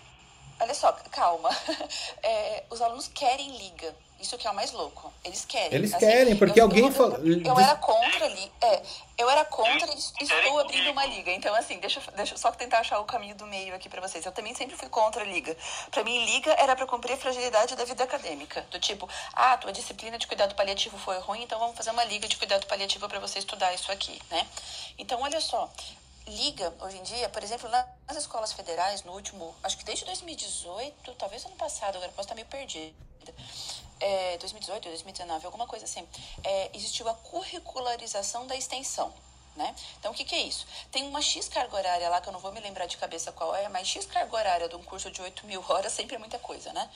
Olha 0.60 0.74
só, 0.74 0.92
calma. 1.10 1.50
É, 2.22 2.64
os 2.70 2.80
alunos 2.82 3.08
querem 3.08 3.56
liga. 3.56 3.94
Isso 4.20 4.36
que 4.36 4.48
é 4.48 4.50
o 4.50 4.54
mais 4.54 4.72
louco. 4.72 5.12
Eles 5.22 5.44
querem. 5.44 5.72
Eles 5.72 5.94
assim, 5.94 6.04
querem, 6.04 6.36
porque 6.36 6.58
eu, 6.58 6.64
alguém 6.64 6.84
eu, 6.84 6.92
falou. 6.92 7.18
Eu, 7.18 7.40
eu, 7.40 7.58
era 7.58 7.76
contra 7.76 8.24
ali. 8.24 8.52
É, 8.60 8.82
eu 9.16 9.30
era 9.30 9.44
contra 9.44 9.86
e 9.86 10.24
estou 10.24 10.58
abrindo 10.58 10.90
uma 10.90 11.06
liga. 11.06 11.30
Então, 11.30 11.54
assim, 11.54 11.78
deixa, 11.78 12.00
deixa 12.16 12.34
eu 12.34 12.38
só 12.38 12.50
tentar 12.50 12.80
achar 12.80 12.98
o 12.98 13.04
caminho 13.04 13.36
do 13.36 13.46
meio 13.46 13.72
aqui 13.76 13.88
para 13.88 14.00
vocês. 14.00 14.26
Eu 14.26 14.32
também 14.32 14.56
sempre 14.56 14.76
fui 14.76 14.88
contra 14.88 15.22
a 15.22 15.24
liga. 15.24 15.56
Para 15.92 16.02
mim, 16.02 16.24
liga 16.24 16.52
era 16.58 16.74
para 16.74 16.84
cumprir 16.86 17.12
a 17.12 17.16
fragilidade 17.16 17.76
da 17.76 17.84
vida 17.84 18.02
acadêmica. 18.02 18.66
Do 18.72 18.80
tipo, 18.80 19.08
ah, 19.34 19.56
tua 19.56 19.72
disciplina 19.72 20.18
de 20.18 20.26
cuidado 20.26 20.56
paliativo 20.56 20.98
foi 20.98 21.18
ruim, 21.20 21.44
então 21.44 21.58
vamos 21.58 21.76
fazer 21.76 21.90
uma 21.90 22.04
liga 22.04 22.26
de 22.26 22.36
cuidado 22.36 22.66
paliativo 22.66 23.08
para 23.08 23.20
você 23.20 23.38
estudar 23.38 23.72
isso 23.72 23.90
aqui, 23.92 24.20
né? 24.30 24.44
Então, 24.98 25.20
olha 25.22 25.40
só. 25.40 25.70
Liga, 26.26 26.74
hoje 26.80 26.98
em 26.98 27.02
dia, 27.04 27.28
por 27.30 27.42
exemplo, 27.42 27.70
nas 27.70 28.16
escolas 28.18 28.52
federais, 28.52 29.02
no 29.02 29.12
último, 29.12 29.54
acho 29.62 29.78
que 29.78 29.84
desde 29.84 30.04
2018, 30.04 31.14
talvez 31.14 31.46
ano 31.46 31.56
passado, 31.56 31.96
agora 31.96 32.12
posso 32.12 32.26
estar 32.26 32.34
meio 32.34 32.46
perdida 32.48 32.92
é, 34.00 34.38
2018, 34.38 34.84
2019, 34.88 35.46
alguma 35.46 35.66
coisa 35.66 35.84
assim, 35.84 36.06
é, 36.44 36.70
existiu 36.76 37.08
a 37.08 37.14
curricularização 37.14 38.46
da 38.46 38.56
extensão. 38.56 39.12
Né? 39.58 39.74
Então, 39.98 40.12
o 40.12 40.14
que, 40.14 40.24
que, 40.24 40.36
é 40.36 40.42
isso? 40.42 40.64
Tem 40.92 41.02
uma 41.02 41.20
X 41.20 41.48
carga 41.48 41.76
horária 41.76 42.08
lá, 42.08 42.20
que 42.20 42.28
eu 42.28 42.32
não 42.32 42.38
vou 42.38 42.52
me 42.52 42.60
lembrar 42.60 42.86
de 42.86 42.96
cabeça 42.96 43.32
qual 43.32 43.56
é, 43.56 43.68
mas 43.68 43.88
X 43.88 44.06
carga 44.06 44.36
horária 44.36 44.68
de 44.68 44.76
um 44.76 44.82
curso 44.84 45.10
de 45.10 45.20
8 45.20 45.44
mil 45.48 45.64
horas 45.68 45.92
sempre 45.92 46.14
é 46.14 46.18
muita 46.18 46.38
coisa, 46.38 46.72
né? 46.72 46.88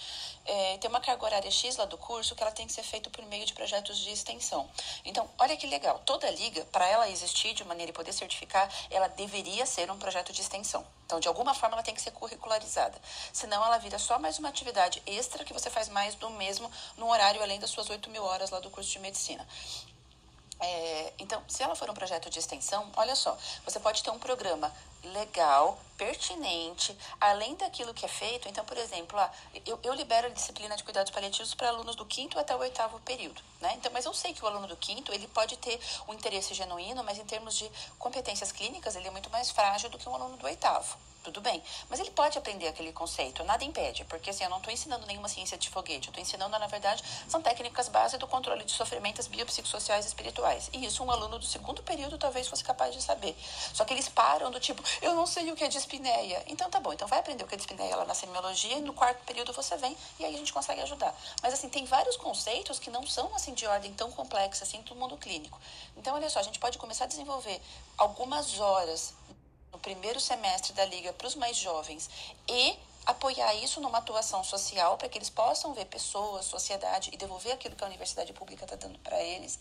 É, 0.44 0.78
tem 0.78 0.88
uma 0.88 1.00
carga 1.00 1.24
horária 1.24 1.50
X 1.50 1.76
lá 1.76 1.86
do 1.86 1.98
curso 1.98 2.36
que 2.36 2.42
ela 2.42 2.52
tem 2.52 2.64
que 2.64 2.72
ser 2.72 2.84
feita 2.84 3.10
por 3.10 3.24
meio 3.26 3.44
de 3.44 3.52
projetos 3.52 3.98
de 3.98 4.12
extensão. 4.12 4.70
Então, 5.04 5.28
olha 5.40 5.56
que 5.56 5.66
legal, 5.66 6.00
toda 6.06 6.30
liga, 6.30 6.64
para 6.66 6.86
ela 6.86 7.08
existir 7.10 7.52
de 7.52 7.64
maneira 7.64 7.90
e 7.90 7.92
poder 7.92 8.12
certificar, 8.12 8.72
ela 8.92 9.08
deveria 9.08 9.66
ser 9.66 9.90
um 9.90 9.98
projeto 9.98 10.32
de 10.32 10.40
extensão. 10.40 10.86
Então, 11.04 11.18
de 11.18 11.26
alguma 11.26 11.54
forma, 11.54 11.74
ela 11.74 11.82
tem 11.82 11.94
que 11.94 12.00
ser 12.00 12.12
curricularizada. 12.12 12.96
Senão, 13.32 13.64
ela 13.64 13.76
vira 13.78 13.98
só 13.98 14.20
mais 14.20 14.38
uma 14.38 14.48
atividade 14.48 15.02
extra 15.04 15.44
que 15.44 15.52
você 15.52 15.68
faz 15.68 15.88
mais 15.88 16.14
do 16.14 16.30
mesmo 16.30 16.70
num 16.96 17.10
horário 17.10 17.42
além 17.42 17.58
das 17.58 17.70
suas 17.70 17.90
8 17.90 18.08
mil 18.08 18.22
horas 18.22 18.50
lá 18.50 18.60
do 18.60 18.70
curso 18.70 18.88
de 18.88 19.00
medicina. 19.00 19.46
É, 20.62 21.12
então, 21.18 21.42
se 21.48 21.60
ela 21.60 21.74
for 21.74 21.90
um 21.90 21.94
projeto 21.94 22.30
de 22.30 22.38
extensão, 22.38 22.88
olha 22.96 23.16
só, 23.16 23.36
você 23.64 23.80
pode 23.80 24.00
ter 24.00 24.10
um 24.10 24.18
programa 24.18 24.72
legal, 25.02 25.76
pertinente, 25.98 26.96
além 27.20 27.56
daquilo 27.56 27.92
que 27.92 28.04
é 28.04 28.08
feito. 28.08 28.48
Então, 28.48 28.64
por 28.64 28.78
exemplo, 28.78 29.18
ah, 29.18 29.28
eu, 29.66 29.76
eu 29.82 29.92
libero 29.92 30.28
a 30.28 30.30
disciplina 30.30 30.76
de 30.76 30.84
cuidados 30.84 31.10
paliativos 31.10 31.52
para 31.52 31.68
alunos 31.68 31.96
do 31.96 32.06
quinto 32.06 32.38
até 32.38 32.54
o 32.54 32.60
oitavo 32.60 33.00
período, 33.00 33.42
né? 33.60 33.74
Então, 33.76 33.90
mas 33.92 34.04
eu 34.04 34.14
sei 34.14 34.32
que 34.32 34.44
o 34.44 34.46
aluno 34.46 34.68
do 34.68 34.76
quinto, 34.76 35.12
ele 35.12 35.26
pode 35.26 35.56
ter 35.56 35.80
um 36.06 36.14
interesse 36.14 36.54
genuíno, 36.54 37.02
mas 37.02 37.18
em 37.18 37.24
termos 37.24 37.56
de 37.56 37.68
competências 37.98 38.52
clínicas, 38.52 38.94
ele 38.94 39.08
é 39.08 39.10
muito 39.10 39.30
mais 39.30 39.50
frágil 39.50 39.90
do 39.90 39.98
que 39.98 40.08
um 40.08 40.14
aluno 40.14 40.36
do 40.36 40.46
oitavo 40.46 40.96
tudo 41.22 41.40
bem. 41.40 41.62
Mas 41.88 42.00
ele 42.00 42.10
pode 42.10 42.36
aprender 42.36 42.68
aquele 42.68 42.92
conceito, 42.92 43.44
nada 43.44 43.64
impede, 43.64 44.04
porque 44.04 44.30
assim, 44.30 44.44
eu 44.44 44.50
não 44.50 44.58
estou 44.58 44.72
ensinando 44.72 45.06
nenhuma 45.06 45.28
ciência 45.28 45.56
de 45.56 45.68
foguete, 45.68 46.08
eu 46.08 46.10
estou 46.10 46.22
ensinando, 46.22 46.58
na 46.58 46.66
verdade, 46.66 47.02
são 47.28 47.40
técnicas 47.40 47.88
base 47.88 48.18
do 48.18 48.26
controle 48.26 48.64
de 48.64 48.72
sofrimentos 48.72 49.26
biopsicossociais 49.26 50.04
e 50.04 50.08
espirituais. 50.08 50.70
E 50.72 50.84
isso 50.84 51.02
um 51.02 51.10
aluno 51.10 51.38
do 51.38 51.44
segundo 51.44 51.82
período 51.82 52.18
talvez 52.18 52.48
fosse 52.48 52.64
capaz 52.64 52.94
de 52.94 53.02
saber. 53.02 53.36
Só 53.72 53.84
que 53.84 53.94
eles 53.94 54.08
param 54.08 54.50
do 54.50 54.60
tipo, 54.60 54.82
eu 55.00 55.14
não 55.14 55.26
sei 55.26 55.50
o 55.50 55.56
que 55.56 55.64
é 55.64 55.68
dispneia. 55.68 56.42
Então 56.46 56.68
tá 56.70 56.80
bom, 56.80 56.92
então 56.92 57.08
vai 57.08 57.18
aprender 57.18 57.44
o 57.44 57.46
que 57.46 57.54
é 57.54 57.58
dispneia 57.58 57.96
lá 57.96 58.04
na 58.04 58.14
semiologia 58.14 58.76
e 58.78 58.80
no 58.80 58.92
quarto 58.92 59.24
período 59.24 59.52
você 59.52 59.76
vem 59.76 59.96
e 60.18 60.24
aí 60.24 60.34
a 60.34 60.38
gente 60.38 60.52
consegue 60.52 60.80
ajudar. 60.82 61.14
Mas 61.42 61.54
assim, 61.54 61.68
tem 61.68 61.84
vários 61.84 62.16
conceitos 62.16 62.78
que 62.78 62.90
não 62.90 63.06
são 63.06 63.34
assim 63.34 63.54
de 63.54 63.66
ordem 63.66 63.92
tão 63.94 64.10
complexa 64.10 64.64
assim 64.64 64.80
do 64.82 64.94
mundo 64.94 65.16
clínico. 65.16 65.60
Então, 65.96 66.14
olha 66.14 66.28
só, 66.30 66.40
a 66.40 66.42
gente 66.42 66.58
pode 66.58 66.78
começar 66.78 67.04
a 67.04 67.08
desenvolver 67.08 67.60
algumas 67.96 68.58
horas 68.58 69.14
no 69.72 69.78
primeiro 69.78 70.20
semestre 70.20 70.72
da 70.72 70.84
liga 70.84 71.12
para 71.12 71.26
os 71.26 71.34
mais 71.34 71.56
jovens 71.56 72.08
e 72.48 72.76
apoiar 73.06 73.54
isso 73.54 73.80
numa 73.80 73.98
atuação 73.98 74.44
social 74.44 74.96
para 74.96 75.08
que 75.08 75.18
eles 75.18 75.30
possam 75.30 75.72
ver 75.74 75.86
pessoas, 75.86 76.44
sociedade 76.44 77.10
e 77.12 77.16
devolver 77.16 77.52
aquilo 77.52 77.74
que 77.74 77.82
a 77.82 77.86
universidade 77.86 78.32
pública 78.32 78.64
está 78.64 78.76
dando 78.76 78.98
para 79.00 79.20
eles 79.20 79.58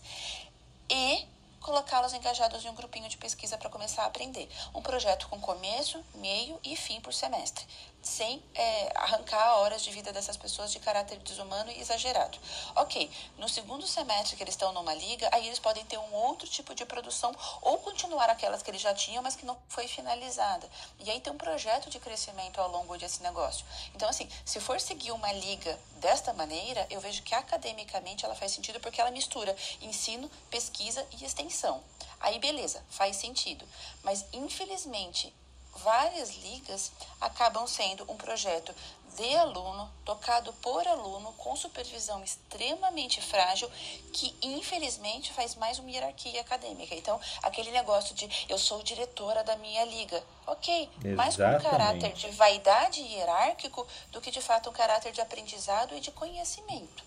e 0.88 1.26
colocá-los 1.60 2.12
engajados 2.12 2.64
em 2.64 2.68
um 2.68 2.74
grupinho 2.74 3.08
de 3.08 3.16
pesquisa 3.16 3.56
para 3.56 3.70
começar 3.70 4.02
a 4.02 4.06
aprender. 4.06 4.48
Um 4.74 4.82
projeto 4.82 5.28
com 5.28 5.40
começo, 5.40 6.04
meio 6.14 6.58
e 6.62 6.76
fim 6.76 7.00
por 7.00 7.14
semestre 7.14 7.64
sem 8.02 8.42
é, 8.54 8.92
arrancar 8.96 9.58
horas 9.58 9.82
de 9.82 9.90
vida 9.92 10.12
dessas 10.12 10.36
pessoas 10.36 10.72
de 10.72 10.80
caráter 10.80 11.18
desumano 11.18 11.70
e 11.70 11.80
exagerado. 11.80 12.36
Ok, 12.74 13.08
no 13.38 13.48
segundo 13.48 13.86
semestre 13.86 14.36
que 14.36 14.42
eles 14.42 14.54
estão 14.54 14.72
numa 14.72 14.92
liga, 14.92 15.28
aí 15.32 15.46
eles 15.46 15.60
podem 15.60 15.84
ter 15.84 15.98
um 15.98 16.12
outro 16.12 16.48
tipo 16.48 16.74
de 16.74 16.84
produção 16.84 17.32
ou 17.60 17.78
continuar 17.78 18.28
aquelas 18.28 18.62
que 18.62 18.70
eles 18.70 18.80
já 18.80 18.92
tinham, 18.92 19.22
mas 19.22 19.36
que 19.36 19.46
não 19.46 19.56
foi 19.68 19.86
finalizada. 19.86 20.68
E 20.98 21.10
aí 21.10 21.20
tem 21.20 21.32
um 21.32 21.38
projeto 21.38 21.88
de 21.88 22.00
crescimento 22.00 22.60
ao 22.60 22.68
longo 22.68 22.98
desse 22.98 23.22
negócio. 23.22 23.64
Então, 23.94 24.08
assim, 24.08 24.28
se 24.44 24.58
for 24.58 24.80
seguir 24.80 25.12
uma 25.12 25.32
liga 25.32 25.78
desta 25.96 26.32
maneira, 26.32 26.86
eu 26.90 27.00
vejo 27.00 27.22
que 27.22 27.34
academicamente 27.34 28.24
ela 28.24 28.34
faz 28.34 28.50
sentido 28.50 28.80
porque 28.80 29.00
ela 29.00 29.10
mistura 29.12 29.54
ensino, 29.80 30.28
pesquisa 30.50 31.06
e 31.18 31.24
extensão. 31.24 31.82
Aí, 32.20 32.38
beleza, 32.38 32.84
faz 32.90 33.16
sentido. 33.16 33.66
Mas, 34.02 34.24
infelizmente, 34.32 35.32
várias 35.76 36.36
ligas 36.36 36.92
acabam 37.20 37.66
sendo 37.66 38.04
um 38.10 38.16
projeto 38.16 38.74
de 39.16 39.36
aluno, 39.36 39.90
tocado 40.04 40.52
por 40.54 40.86
aluno, 40.86 41.32
com 41.34 41.54
supervisão 41.54 42.22
extremamente 42.24 43.20
frágil, 43.20 43.70
que 44.12 44.34
infelizmente 44.40 45.32
faz 45.32 45.54
mais 45.54 45.78
uma 45.78 45.90
hierarquia 45.90 46.40
acadêmica. 46.40 46.94
Então, 46.94 47.20
aquele 47.42 47.70
negócio 47.70 48.14
de 48.14 48.46
eu 48.48 48.56
sou 48.56 48.82
diretora 48.82 49.44
da 49.44 49.56
minha 49.56 49.84
liga. 49.84 50.22
Ok, 50.46 50.88
Exatamente. 51.04 51.16
mais 51.16 51.36
com 51.36 51.42
um 51.42 51.70
caráter 51.70 52.12
de 52.14 52.30
vaidade 52.30 53.00
hierárquico 53.00 53.86
do 54.10 54.20
que 54.20 54.30
de 54.30 54.40
fato 54.40 54.70
um 54.70 54.72
caráter 54.72 55.12
de 55.12 55.20
aprendizado 55.20 55.94
e 55.94 56.00
de 56.00 56.10
conhecimento. 56.10 57.04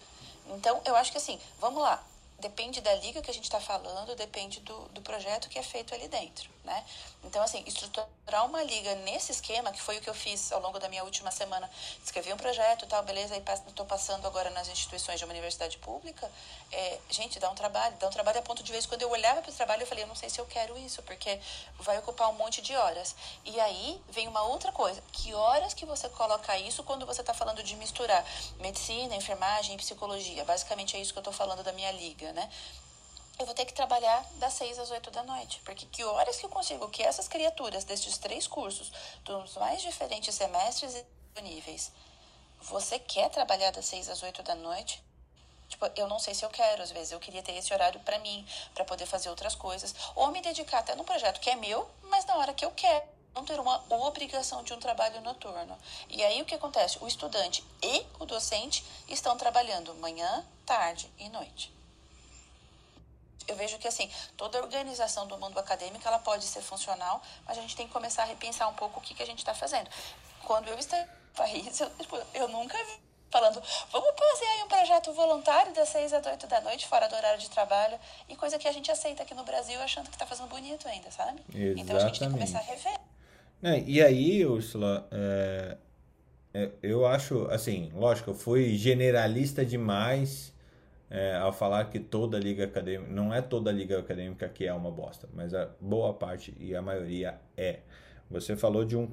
Então, 0.50 0.80
eu 0.86 0.96
acho 0.96 1.12
que 1.12 1.18
assim, 1.18 1.40
vamos 1.60 1.82
lá, 1.82 2.04
depende 2.40 2.82
da 2.82 2.94
liga 2.96 3.22
que 3.22 3.32
a 3.32 3.34
gente 3.34 3.46
está 3.46 3.60
falando, 3.60 4.16
depende 4.16 4.60
do, 4.60 4.88
do 4.90 5.02
projeto 5.02 5.50
que 5.50 5.58
é 5.58 5.64
feito 5.64 5.94
ali 5.94 6.08
dentro, 6.08 6.50
né? 6.66 6.84
Então, 7.24 7.42
assim, 7.42 7.64
estruturar 7.66 8.46
uma 8.46 8.64
liga 8.64 8.96
nesse 8.96 9.32
esquema, 9.32 9.72
que 9.72 9.82
foi 9.82 9.98
o 9.98 10.02
que 10.02 10.10
eu 10.10 10.14
fiz 10.14 10.52
ao 10.52 10.60
longo 10.60 10.80
da 10.80 10.90
minha 10.90 11.04
última 11.04 11.32
semana, 11.32 11.70
escrevi 12.04 12.34
um 12.34 12.38
projeto 12.38 12.86
tal, 12.88 13.02
beleza, 13.04 13.36
e 13.36 13.44
estou 13.68 13.86
passando 13.86 14.28
agora 14.28 14.50
nas 14.50 14.68
instituições 14.68 15.20
de 15.20 15.26
uma 15.26 15.32
universidade 15.32 15.78
pública, 15.78 16.30
é, 16.72 17.00
gente, 17.10 17.40
dá 17.40 17.50
um 17.50 17.56
trabalho, 17.56 17.96
dá 17.98 18.08
um 18.08 18.12
trabalho 18.12 18.40
a 18.40 18.42
ponto 18.42 18.64
de 18.64 18.72
vez, 18.72 18.86
quando 18.86 19.04
eu 19.04 19.10
olhava 19.10 19.42
para 19.42 19.52
o 19.52 19.54
trabalho, 19.54 19.84
eu 19.84 19.88
falei, 19.88 20.04
eu 20.04 20.08
não 20.08 20.16
sei 20.16 20.30
se 20.30 20.40
eu 20.40 20.46
quero 20.46 20.78
isso, 20.78 21.02
porque 21.04 21.40
vai 21.80 21.98
ocupar 22.00 22.30
um 22.30 22.34
monte 22.34 22.62
de 22.62 22.76
horas. 22.76 23.16
E 23.46 23.60
aí 23.60 24.02
vem 24.10 24.28
uma 24.28 24.44
outra 24.44 24.72
coisa, 24.72 25.02
que 25.12 25.34
horas 25.34 25.74
que 25.74 25.86
você 25.86 26.10
coloca 26.10 26.58
isso 26.58 26.84
quando 26.84 27.06
você 27.06 27.22
está 27.22 27.34
falando 27.34 27.64
de 27.64 27.76
misturar 27.76 28.26
medicina, 28.60 29.16
enfermagem, 29.16 29.78
psicologia? 29.78 30.44
Basicamente 30.46 30.98
é 30.98 31.00
isso 31.00 31.14
que 31.14 31.20
eu 31.20 31.22
estou 31.22 31.34
falando 31.34 31.64
da 31.64 31.72
minha 31.72 31.92
liga, 31.92 32.34
né? 32.34 32.50
Eu 33.38 33.46
vou 33.46 33.54
ter 33.54 33.66
que 33.66 33.74
trabalhar 33.74 34.24
das 34.36 34.54
6 34.54 34.80
às 34.80 34.92
8 34.92 35.12
da 35.12 35.24
noite. 35.24 35.62
Porque 35.66 35.86
que 35.88 36.04
horas 36.04 36.38
que 36.38 36.46
eu 36.46 36.50
consigo 36.50 36.88
que 36.90 37.04
essas 37.04 37.28
criaturas 37.28 37.84
destes 37.84 38.18
três 38.18 38.48
cursos, 38.48 38.92
dos 39.24 39.56
mais 39.58 39.82
diferentes 39.82 40.34
semestres 40.34 40.96
e 41.36 41.42
níveis, 41.42 41.92
você 42.62 42.98
quer 42.98 43.30
trabalhar 43.30 43.72
das 43.72 43.86
6 43.86 44.10
às 44.10 44.24
8 44.24 44.42
da 44.42 44.56
noite? 44.56 45.04
Tipo, 45.68 45.90
eu 45.96 46.08
não 46.08 46.20
sei 46.20 46.34
se 46.34 46.46
eu 46.46 46.50
quero, 46.50 46.82
às 46.82 46.92
vezes 46.92 47.12
eu 47.12 47.20
queria 47.20 47.44
ter 47.44 47.54
esse 47.54 47.74
horário 47.74 48.00
para 48.02 48.20
mim, 48.20 48.46
para 48.74 48.86
poder 48.86 49.06
fazer 49.06 49.30
outras 49.30 49.56
coisas, 49.56 49.94
ou 50.16 50.28
me 50.32 50.42
dedicar 50.42 50.80
até 50.80 50.96
num 50.96 51.04
projeto 51.04 51.40
que 51.40 51.50
é 51.50 51.56
meu, 51.56 51.90
mas 52.04 52.24
na 52.26 52.36
hora 52.38 52.54
que 52.54 52.64
eu 52.64 52.72
quero 52.72 53.04
não 53.34 53.44
ter 53.44 53.60
uma 53.60 53.84
obrigação 53.90 54.64
de 54.64 54.74
um 54.74 54.80
trabalho 54.80 55.20
noturno. 55.22 55.78
E 56.08 56.24
aí 56.24 56.42
o 56.42 56.46
que 56.46 56.56
acontece? 56.56 57.00
O 57.02 57.08
estudante 57.08 57.64
e 57.82 58.06
o 58.20 58.26
docente 58.26 58.86
estão 59.10 59.36
trabalhando 59.36 59.94
manhã, 59.96 60.46
tarde 60.66 61.12
e 61.18 61.28
noite 61.28 61.76
eu 63.48 63.56
vejo 63.56 63.78
que 63.78 63.88
assim 63.88 64.10
toda 64.38 64.62
organização 64.62 65.28
do 65.28 65.38
mundo 65.38 65.60
acadêmico 65.60 66.08
ela 66.08 66.20
pode 66.20 66.46
ser 66.46 66.62
funcional, 66.62 67.22
mas 67.46 67.58
a 67.58 67.62
gente 67.62 67.76
tem 67.76 67.88
que 67.88 67.94
começar 67.94 68.24
a 68.24 68.26
repensar 68.26 68.68
um 68.68 68.74
pouco 68.74 69.00
o 69.00 69.02
que, 69.02 69.14
que 69.14 69.24
a 69.24 69.26
gente 69.26 69.40
está 69.40 69.54
fazendo. 69.54 69.90
Quando 70.44 70.68
eu 70.68 70.78
estava 70.78 71.04
em 71.04 71.08
Paris, 71.36 71.80
eu, 71.80 71.90
tipo, 71.92 72.18
eu 72.34 72.48
nunca 72.48 72.78
vi 72.78 73.06
falando, 73.32 73.62
vamos 73.92 74.10
fazer 74.18 74.46
aí 74.46 74.64
um 74.64 74.68
projeto 74.68 75.12
voluntário 75.14 75.74
das 75.74 75.90
seis 75.90 76.14
às 76.14 76.26
oito 76.26 76.48
da 76.48 76.62
noite, 76.62 76.88
fora 76.88 77.08
do 77.08 77.16
horário 77.16 77.40
de 77.40 77.50
trabalho, 77.50 78.00
e 78.30 78.36
coisa 78.36 78.58
que 78.58 78.68
a 78.68 78.72
gente 78.72 78.90
aceita 78.90 79.24
aqui 79.24 79.34
no 79.34 79.44
Brasil 79.44 79.80
achando 79.82 80.06
que 80.06 80.16
está 80.16 80.26
fazendo 80.26 80.48
bonito 80.48 80.88
ainda, 80.88 81.12
sabe? 81.12 81.42
Exatamente. 81.50 81.82
Então 81.82 81.98
a 81.98 82.00
gente 82.00 82.20
tem 82.20 82.28
que 82.30 82.34
começar 82.34 82.60
a 82.60 82.62
rever. 82.62 83.00
É, 83.62 83.80
e 83.80 84.02
aí, 84.02 84.46
Ursula, 84.46 85.08
é, 85.12 85.78
é, 86.54 86.72
eu 86.82 87.06
acho, 87.06 87.48
assim, 87.50 87.92
lógico, 87.94 88.30
eu 88.30 88.36
fui 88.36 88.78
generalista 88.78 89.66
demais 89.66 90.54
é, 91.10 91.36
ao 91.36 91.54
falar 91.54 91.86
que 91.86 92.00
toda 92.00 92.40
liga 92.40 92.66
acadêmica, 92.66 93.12
não 93.12 93.34
é 93.34 93.42
toda 93.42 93.72
liga 93.72 94.00
acadêmica 94.00 94.50
que 94.50 94.66
é 94.66 94.74
uma 94.74 94.92
bosta, 94.92 95.28
mas 95.34 95.54
a 95.54 95.70
boa 95.80 96.14
parte 96.14 96.54
e 96.60 96.76
a 96.76 96.82
maioria 96.82 97.40
é. 97.56 97.80
Você 98.30 98.56
falou 98.56 98.84
de 98.84 98.98
um 98.98 99.10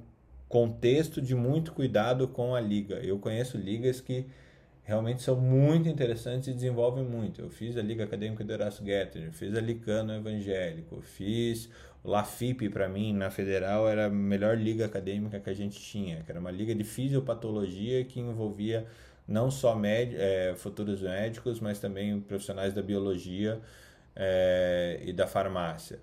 contexto 0.48 1.20
de 1.20 1.34
muito 1.34 1.72
cuidado 1.72 2.28
com 2.28 2.54
a 2.54 2.60
liga. 2.60 2.96
Eu 2.96 3.18
conheço 3.18 3.56
ligas 3.56 4.00
que 4.00 4.26
realmente 4.82 5.22
são 5.22 5.36
muito 5.36 5.88
interessantes 5.88 6.48
e 6.48 6.52
desenvolvem 6.52 7.04
muito. 7.04 7.40
Eu 7.40 7.50
fiz 7.50 7.76
a 7.76 7.82
Liga 7.82 8.04
Acadêmica 8.04 8.42
do 8.42 8.52
Horácio 8.52 8.84
Getter, 8.84 9.30
fiz 9.32 9.54
a 9.54 9.60
Licano 9.60 10.12
Evangélico, 10.12 11.00
fiz 11.00 11.70
o 12.04 12.10
LAFIP 12.10 12.68
para 12.68 12.88
mim 12.88 13.12
na 13.12 13.30
Federal 13.30 13.88
era 13.88 14.06
a 14.06 14.10
melhor 14.10 14.58
liga 14.58 14.84
acadêmica 14.84 15.38
que 15.38 15.48
a 15.48 15.54
gente 15.54 15.80
tinha, 15.80 16.22
que 16.22 16.30
era 16.30 16.40
uma 16.40 16.50
liga 16.50 16.74
de 16.74 16.82
fisiopatologia 16.82 18.04
que 18.04 18.18
envolvia 18.18 18.86
não 19.26 19.50
só 19.50 19.74
med, 19.74 20.14
é, 20.16 20.54
futuros 20.56 21.00
médicos, 21.00 21.60
mas 21.60 21.78
também 21.78 22.20
profissionais 22.20 22.72
da 22.72 22.82
biologia 22.82 23.60
é, 24.14 25.00
e 25.04 25.12
da 25.12 25.26
farmácia. 25.26 26.00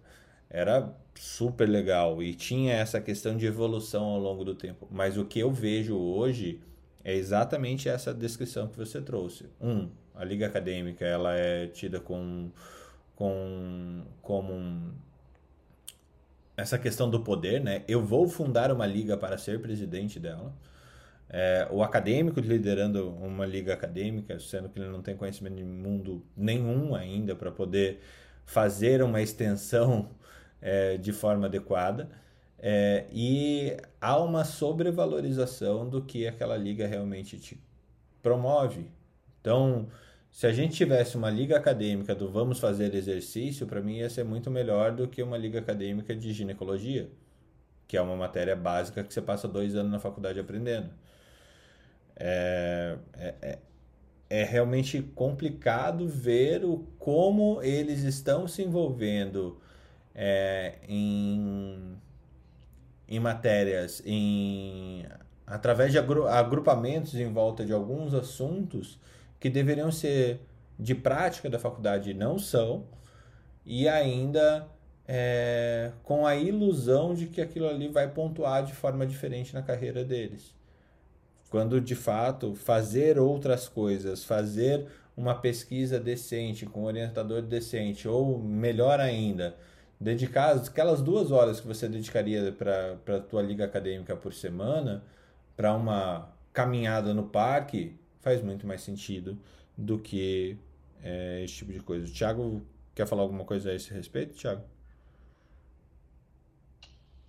Era 0.49 0.91
super 1.15 1.69
legal 1.69 2.23
e 2.23 2.33
tinha 2.33 2.73
essa 2.73 2.99
questão 2.99 3.37
de 3.37 3.45
evolução 3.45 4.03
ao 4.03 4.19
longo 4.19 4.43
do 4.43 4.55
tempo. 4.55 4.87
Mas 4.89 5.17
o 5.17 5.25
que 5.25 5.39
eu 5.39 5.51
vejo 5.51 5.95
hoje 5.95 6.59
é 7.03 7.13
exatamente 7.13 7.87
essa 7.87 8.13
descrição 8.13 8.67
que 8.67 8.77
você 8.77 9.01
trouxe. 9.01 9.45
Um, 9.61 9.89
a 10.15 10.23
liga 10.23 10.47
acadêmica 10.47 11.05
ela 11.05 11.35
é 11.35 11.67
tida 11.67 11.99
com, 11.99 12.49
com 13.15 14.03
como 14.21 14.53
um, 14.53 14.91
essa 16.57 16.79
questão 16.79 17.09
do 17.09 17.19
poder, 17.21 17.61
né? 17.61 17.83
Eu 17.87 18.03
vou 18.03 18.27
fundar 18.27 18.71
uma 18.71 18.87
liga 18.87 19.15
para 19.15 19.37
ser 19.37 19.61
presidente 19.61 20.19
dela 20.19 20.53
é, 21.29 21.67
o 21.71 21.83
acadêmico 21.83 22.39
liderando 22.39 23.09
uma 23.11 23.45
liga 23.45 23.73
acadêmica, 23.73 24.39
sendo 24.39 24.69
que 24.69 24.79
ele 24.79 24.89
não 24.89 25.01
tem 25.01 25.15
conhecimento 25.15 25.55
de 25.55 25.63
mundo 25.63 26.25
nenhum 26.35 26.95
ainda 26.95 27.35
para 27.35 27.51
poder 27.51 27.99
fazer 28.45 29.03
uma 29.03 29.21
extensão 29.21 30.09
é, 30.61 30.97
de 30.97 31.11
forma 31.13 31.45
adequada. 31.45 32.09
É, 32.57 33.05
e 33.11 33.77
há 34.01 34.19
uma 34.19 34.43
sobrevalorização 34.43 35.87
do 35.87 36.01
que 36.01 36.27
aquela 36.27 36.57
liga 36.57 36.87
realmente 36.87 37.39
te 37.39 37.61
promove. 38.21 38.91
Então, 39.39 39.87
se 40.31 40.47
a 40.47 40.51
gente 40.51 40.75
tivesse 40.75 41.15
uma 41.17 41.29
liga 41.29 41.57
acadêmica 41.57 42.15
do 42.15 42.29
vamos 42.29 42.59
fazer 42.59 42.93
exercício, 42.93 43.65
para 43.67 43.81
mim 43.81 43.97
ia 43.97 44.09
ser 44.09 44.23
muito 44.25 44.51
melhor 44.51 44.91
do 44.91 45.07
que 45.07 45.23
uma 45.23 45.37
liga 45.37 45.59
acadêmica 45.59 46.15
de 46.15 46.33
ginecologia, 46.33 47.09
que 47.87 47.97
é 47.97 48.01
uma 48.01 48.15
matéria 48.15 48.55
básica 48.55 49.03
que 49.03 49.13
você 49.13 49.21
passa 49.21 49.47
dois 49.47 49.75
anos 49.75 49.91
na 49.91 49.99
faculdade 49.99 50.39
aprendendo. 50.39 50.89
É, 52.19 52.97
é, 53.13 53.35
é, 53.41 53.59
é 54.29 54.43
realmente 54.43 55.01
complicado 55.01 56.07
ver 56.07 56.63
o, 56.63 56.85
como 56.99 57.61
eles 57.63 58.03
estão 58.03 58.47
se 58.47 58.61
envolvendo 58.61 59.59
é, 60.13 60.75
em, 60.87 61.97
em 63.07 63.19
matérias, 63.19 64.03
em, 64.05 65.05
através 65.47 65.91
de 65.91 65.97
agrupamentos 65.97 67.15
em 67.15 67.31
volta 67.31 67.65
de 67.65 67.73
alguns 67.73 68.13
assuntos 68.13 68.99
que 69.39 69.49
deveriam 69.49 69.91
ser 69.91 70.41
de 70.77 70.93
prática 70.93 71.49
da 71.49 71.57
faculdade 71.57 72.13
não 72.13 72.37
são, 72.37 72.85
e 73.65 73.87
ainda 73.87 74.67
é, 75.07 75.91
com 76.03 76.25
a 76.25 76.35
ilusão 76.35 77.13
de 77.13 77.27
que 77.27 77.41
aquilo 77.41 77.67
ali 77.67 77.87
vai 77.87 78.07
pontuar 78.07 78.63
de 78.63 78.73
forma 78.73 79.05
diferente 79.07 79.53
na 79.53 79.61
carreira 79.61 80.03
deles. 80.03 80.53
Quando 81.49 81.81
de 81.81 81.95
fato 81.95 82.53
fazer 82.53 83.17
outras 83.17 83.67
coisas, 83.67 84.23
fazer 84.23 84.87
uma 85.17 85.35
pesquisa 85.35 85.99
decente, 85.99 86.65
com 86.65 86.81
um 86.81 86.85
orientador 86.85 87.41
decente, 87.41 88.07
ou 88.07 88.39
melhor 88.39 88.99
ainda, 88.99 89.57
dedicar 89.99 90.55
aquelas 90.55 91.01
duas 91.01 91.31
horas 91.31 91.59
que 91.59 91.67
você 91.67 91.89
dedicaria 91.89 92.51
para 92.51 93.17
a 93.17 93.19
tua 93.19 93.41
liga 93.41 93.65
acadêmica 93.65 94.15
por 94.15 94.33
semana, 94.33 95.03
para 95.57 95.73
uma 95.75 96.33
caminhada 96.53 97.13
no 97.13 97.23
parque, 97.23 97.95
faz 98.21 98.41
muito 98.41 98.65
mais 98.65 98.81
sentido 98.81 99.37
do 99.77 99.99
que 99.99 100.57
é, 101.03 101.41
esse 101.43 101.55
tipo 101.55 101.73
de 101.73 101.79
coisa. 101.79 102.05
O 102.05 102.13
Thiago 102.13 102.65
quer 102.95 103.07
falar 103.07 103.23
alguma 103.23 103.43
coisa 103.43 103.71
a 103.71 103.75
esse 103.75 103.93
respeito, 103.93 104.35
Thiago? 104.35 104.63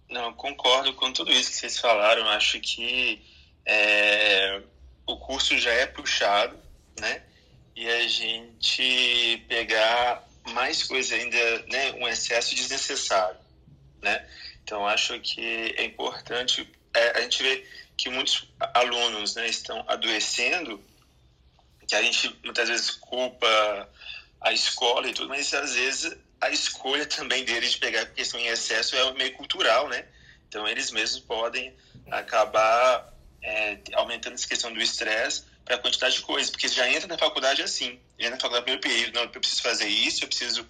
Não, 0.09 0.33
concordo 0.35 0.93
com 0.95 1.13
tudo 1.13 1.31
isso 1.31 1.51
que 1.51 1.57
vocês 1.57 1.79
falaram. 1.79 2.29
Acho 2.29 2.61
que 2.61 3.23
é, 3.67 4.63
o 5.07 5.17
curso 5.17 5.57
já 5.59 5.73
é 5.73 5.87
puxado, 5.87 6.57
né? 6.99 7.23
E 7.77 7.89
a 7.89 8.09
gente 8.09 9.45
pegar 9.49 10.27
mais 10.51 10.83
coisa 10.83 11.15
ainda, 11.15 11.59
né? 11.67 11.93
Um 11.93 12.09
excesso 12.09 12.55
desnecessário, 12.55 13.39
né? 14.03 14.27
Então, 14.63 14.87
acho 14.87 15.19
que 15.21 15.75
é 15.77 15.85
importante. 15.85 16.69
É, 16.95 17.19
a 17.19 17.21
gente 17.23 17.43
vê 17.43 17.67
que 17.97 18.09
muitos 18.09 18.49
alunos 18.75 19.35
né, 19.35 19.47
estão 19.47 19.85
adoecendo, 19.87 20.83
que 21.87 21.95
a 21.95 22.03
gente 22.03 22.35
muitas 22.43 22.69
vezes 22.69 22.91
culpa 22.93 23.89
a 24.41 24.53
escola 24.53 25.09
e 25.09 25.13
tudo, 25.13 25.29
mas 25.29 25.53
às 25.53 25.75
vezes 25.75 26.17
a 26.41 26.51
escolha 26.51 27.05
também 27.05 27.45
deles 27.45 27.73
de 27.73 27.79
pegar 27.79 28.07
questão 28.07 28.41
em 28.41 28.47
excesso 28.47 28.97
é 28.97 29.13
meio 29.13 29.35
cultural, 29.35 29.89
né? 29.89 30.07
Então 30.49 30.67
eles 30.67 30.91
mesmos 30.91 31.21
podem 31.21 31.75
acabar 32.11 33.13
é, 33.43 33.79
aumentando 33.95 34.35
essa 34.35 34.47
questão 34.47 34.73
do 34.73 34.81
estresse 34.81 35.45
para 35.65 35.77
a 35.77 35.79
quantidade 35.79 36.17
de 36.17 36.23
coisas, 36.23 36.51
porque 36.51 36.69
já 36.69 36.89
entra 36.89 37.07
na 37.07 37.19
faculdade 37.19 37.63
assim, 37.63 38.01
entra 38.19 38.33
na 38.33 38.41
faculdade 38.41 38.65
primeiro 38.65 38.81
período, 38.81 39.15
não, 39.15 39.23
eu 39.23 39.29
preciso 39.31 39.63
fazer 39.63 39.89
isso, 39.89 40.25
eu 40.25 40.29
preciso 40.29 40.67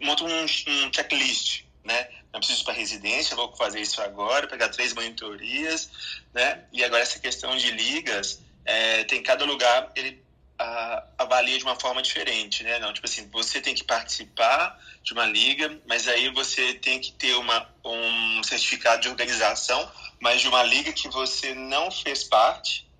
monta 0.00 0.24
um, 0.24 0.44
um 0.44 0.92
checklist, 0.92 1.64
né? 1.82 2.08
Não 2.32 2.40
preciso 2.40 2.62
ir 2.62 2.64
para 2.64 2.74
residência, 2.74 3.36
vou 3.36 3.54
fazer 3.56 3.80
isso 3.80 4.00
agora, 4.00 4.46
pegar 4.46 4.68
três 4.68 4.92
monitorias, 4.92 5.90
né? 6.32 6.64
E 6.72 6.82
agora 6.82 7.02
essa 7.02 7.18
questão 7.18 7.56
de 7.56 7.70
ligas, 7.70 8.40
é, 8.64 9.04
tem 9.04 9.22
cada 9.22 9.44
lugar 9.44 9.92
ele 9.94 10.24
a, 10.58 11.04
avalia 11.18 11.58
de 11.58 11.64
uma 11.64 11.78
forma 11.78 12.02
diferente, 12.02 12.62
né? 12.62 12.78
Não, 12.78 12.92
tipo 12.92 13.06
assim, 13.06 13.28
você 13.30 13.60
tem 13.60 13.74
que 13.74 13.84
participar 13.84 14.78
de 15.02 15.12
uma 15.12 15.26
liga, 15.26 15.78
mas 15.86 16.08
aí 16.08 16.28
você 16.30 16.74
tem 16.74 17.00
que 17.00 17.12
ter 17.12 17.34
uma, 17.34 17.68
um 17.84 18.42
certificado 18.42 19.02
de 19.02 19.08
organização, 19.08 19.90
mas 20.24 20.40
de 20.40 20.48
uma 20.48 20.62
liga 20.62 20.90
que 20.90 21.06
você 21.10 21.52
não 21.52 21.90
fez 21.90 22.24
parte, 22.24 22.90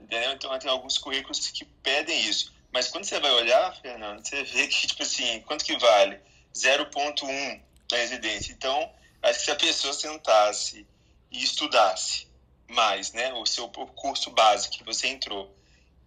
entendeu? 0.00 0.32
Então 0.32 0.58
tem 0.58 0.70
alguns 0.70 0.96
currículos 0.96 1.48
que 1.48 1.66
pedem 1.66 2.18
isso. 2.22 2.54
Mas 2.72 2.88
quando 2.88 3.04
você 3.04 3.20
vai 3.20 3.30
olhar, 3.32 3.76
Fernando, 3.82 4.26
você 4.26 4.42
vê 4.44 4.66
que, 4.66 4.86
tipo 4.86 5.02
assim, 5.02 5.42
quanto 5.42 5.62
que 5.62 5.76
vale? 5.76 6.18
0.1 6.54 7.60
na 7.92 7.98
residência. 7.98 8.50
Então, 8.52 8.90
acho 9.22 9.40
que 9.40 9.44
se 9.44 9.50
a 9.50 9.56
pessoa 9.56 9.92
sentasse 9.92 10.86
e 11.30 11.44
estudasse 11.44 12.26
mais, 12.66 13.12
né, 13.12 13.30
o 13.34 13.44
seu 13.44 13.68
curso 13.68 14.30
básico 14.30 14.78
que 14.78 14.84
você 14.84 15.08
entrou 15.08 15.54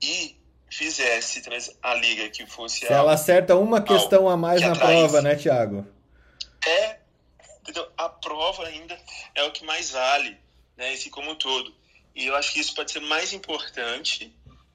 e 0.02 0.36
fizesse 0.72 1.44
a 1.84 1.94
liga 1.94 2.32
que 2.32 2.48
fosse 2.48 2.80
se 2.80 2.91
ela 2.91 3.14
acerta 3.14 3.56
uma 3.56 3.80
questão 3.80 4.28
a 4.28 4.36
mais 4.36 4.60
na 4.60 4.76
prova, 4.76 5.22
né, 5.22 5.36
Thiago? 5.36 5.86
É, 6.66 6.98
entendeu? 7.62 7.88
A 7.95 8.10
prova 8.10 8.66
ainda 8.66 9.00
é 9.36 9.44
o 9.44 9.52
que 9.52 9.64
mais 9.64 9.91
vale, 9.91 10.41
né, 10.78 10.94
esse 10.94 11.10
como 11.10 11.32
um 11.32 11.36
todo. 11.36 11.74
E 12.16 12.26
eu 12.26 12.36
acho 12.36 12.54
que 12.54 12.60
isso 12.60 12.76
pode 12.76 12.91
ser 12.91 13.00
mais 13.02 13.34
importante, 13.34 14.34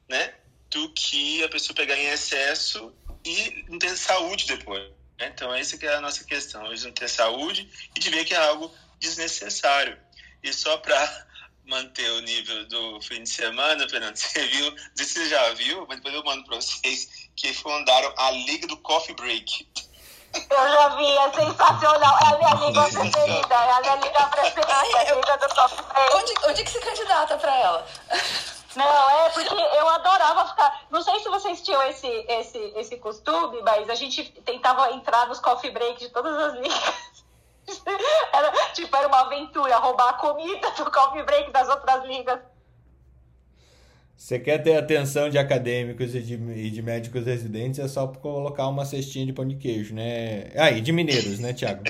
né, 0.09 0.35
do 0.70 0.93
que 0.93 1.43
a 1.45 1.49
pessoa 1.49 1.75
pegar 1.75 1.97
em 1.97 2.09
excesso 2.09 2.93
e 3.25 3.65
não 3.69 3.79
ter 3.79 3.97
saúde 3.97 4.47
depois. 4.47 4.91
Né? 5.19 5.31
Então, 5.35 5.55
essa 5.55 5.77
que 5.77 5.87
é 5.87 5.95
a 5.95 6.01
nossa 6.01 6.25
questão, 6.25 6.66
eles 6.66 6.85
não 6.85 6.93
ter 6.93 7.09
saúde 7.09 7.69
e 7.95 8.01
de 8.01 8.11
ver 8.11 8.25
que 8.25 8.35
é 8.35 8.39
algo 8.39 8.73
desnecessário. 8.99 9.99
E 10.43 10.53
só 10.53 10.77
para 10.79 11.29
manter 11.65 12.11
o 12.12 12.20
nível 12.20 12.66
do 12.66 13.01
fim 13.03 13.23
de 13.23 13.29
semana, 13.29 13.89
Fernando, 13.89 14.16
você 14.16 14.47
viu, 14.47 14.75
você 14.97 15.29
já 15.29 15.53
viu, 15.55 15.87
mas 15.89 15.99
depois 15.99 16.15
eu 16.15 16.25
mando 16.25 16.45
para 16.45 16.57
vocês, 16.57 17.31
que 17.35 17.53
fundaram 17.53 18.12
a 18.16 18.31
Liga 18.31 18.66
do 18.66 18.77
Coffee 18.79 19.15
Break. 19.15 19.69
Eu 20.35 20.69
já 20.73 20.89
vi, 20.91 21.17
é 21.17 21.33
sensacional. 21.33 22.19
É 22.23 22.35
a 22.35 22.39
minha 22.39 22.55
liga 22.67 22.83
preferida, 22.83 23.55
é 23.55 23.73
a 23.73 23.81
minha 23.81 23.97
liga 23.97 24.27
preferida, 24.27 24.75
Ai, 24.75 24.93
eu... 24.93 24.99
a 24.99 25.15
liga 25.17 25.39
do 25.39 25.55
Coffee 25.55 25.85
Break. 25.85 26.17
Onde, 26.17 26.35
onde 26.47 26.65
que 26.65 26.71
se 26.71 26.81
candidata 26.81 27.39
para 27.39 27.57
ela? 27.57 27.87
Não, 28.77 29.11
é 29.11 29.31
porque 29.31 29.55
eu 29.55 29.89
adorava 29.89 30.47
ficar. 30.49 30.83
Não 30.91 31.03
sei 31.03 31.19
se 31.21 31.29
vocês 31.29 31.63
tinham 31.63 31.83
esse, 31.85 32.07
esse, 32.07 32.59
esse 32.77 32.97
costume, 32.99 33.61
mas 33.63 33.89
a 33.89 33.95
gente 33.95 34.25
tentava 34.43 34.91
entrar 34.93 35.27
nos 35.27 35.41
coffee 35.41 35.71
break 35.71 35.99
de 35.99 36.11
todas 36.11 36.37
as 36.37 36.55
ligas. 36.55 37.09
Era, 38.33 38.51
tipo, 38.73 38.97
era 38.97 39.09
uma 39.09 39.21
aventura, 39.21 39.77
roubar 39.77 40.09
a 40.09 40.13
comida 40.15 40.71
do 40.71 40.91
coffee 40.91 41.23
break 41.23 41.51
das 41.51 41.69
outras 41.69 42.03
ligas. 42.05 42.41
Você 44.19 44.36
quer 44.36 44.59
ter 44.59 44.77
atenção 44.77 45.31
de 45.31 45.39
acadêmicos 45.39 46.12
e 46.12 46.20
de, 46.20 46.35
e 46.35 46.70
de 46.70 46.82
médicos 46.82 47.24
residentes, 47.24 47.78
é 47.78 47.86
só 47.86 48.05
colocar 48.09 48.66
uma 48.66 48.85
cestinha 48.85 49.24
de 49.24 49.32
pão 49.32 49.47
de 49.47 49.55
queijo, 49.55 49.95
né? 49.95 50.51
Ah, 50.57 50.73
e 50.73 50.81
de 50.81 50.90
mineiros, 50.90 51.39
né, 51.39 51.53
Tiago? 51.53 51.85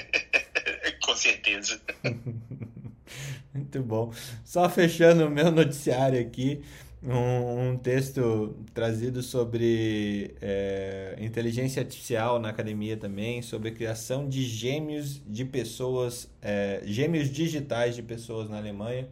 Com 1.03 1.17
certeza. 1.17 1.81
Muito 3.55 3.83
bom. 3.83 4.13
Só 4.45 4.69
fechando 4.69 5.27
o 5.27 5.31
meu 5.31 5.51
noticiário 5.51 6.21
aqui, 6.21 6.61
um, 7.03 7.71
um 7.71 7.79
texto 7.79 8.55
trazido 8.75 9.23
sobre 9.23 10.35
é, 10.43 11.17
inteligência 11.19 11.81
artificial 11.81 12.39
na 12.39 12.51
academia 12.51 12.99
também, 12.99 13.41
sobre 13.41 13.71
a 13.71 13.73
criação 13.73 14.29
de 14.29 14.43
gêmeos 14.43 15.19
de 15.27 15.47
pessoas, 15.47 16.31
é, 16.43 16.83
gêmeos 16.85 17.31
digitais 17.31 17.97
de 17.97 18.03
pessoas 18.03 18.51
na 18.51 18.59
Alemanha. 18.59 19.09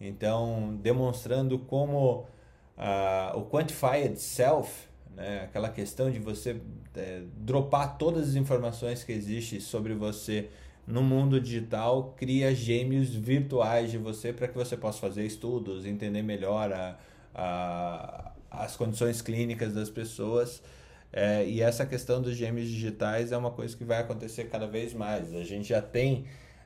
Então, 0.00 0.76
demonstrando 0.82 1.56
como 1.56 2.26
o 3.34 3.42
quantified 3.42 4.16
self, 4.18 4.86
né, 5.14 5.42
aquela 5.44 5.68
questão 5.68 6.10
de 6.10 6.18
você 6.18 6.60
é, 6.96 7.22
dropar 7.36 7.98
todas 7.98 8.30
as 8.30 8.34
informações 8.36 9.02
que 9.02 9.12
existem 9.12 9.58
sobre 9.58 9.94
você 9.94 10.48
no 10.88 11.02
mundo 11.02 11.38
digital 11.38 12.14
cria 12.16 12.54
gêmeos 12.54 13.10
virtuais 13.14 13.90
de 13.90 13.98
você 13.98 14.32
para 14.32 14.48
que 14.48 14.54
você 14.54 14.74
possa 14.76 14.98
fazer 14.98 15.26
estudos, 15.26 15.84
entender 15.84 16.22
melhor 16.22 16.72
a, 16.72 16.98
a, 17.34 18.32
as 18.50 18.74
condições 18.74 19.20
clínicas 19.20 19.74
das 19.74 19.90
pessoas. 19.90 20.62
É, 21.12 21.46
e 21.46 21.60
essa 21.60 21.84
questão 21.84 22.22
dos 22.22 22.34
gêmeos 22.36 22.68
digitais 22.68 23.32
é 23.32 23.36
uma 23.36 23.50
coisa 23.50 23.76
que 23.76 23.84
vai 23.84 23.98
acontecer 23.98 24.44
cada 24.44 24.66
vez 24.66 24.94
mais. 24.94 25.34
A 25.34 25.44
gente 25.44 25.68
já 25.68 25.82
tem 25.82 26.24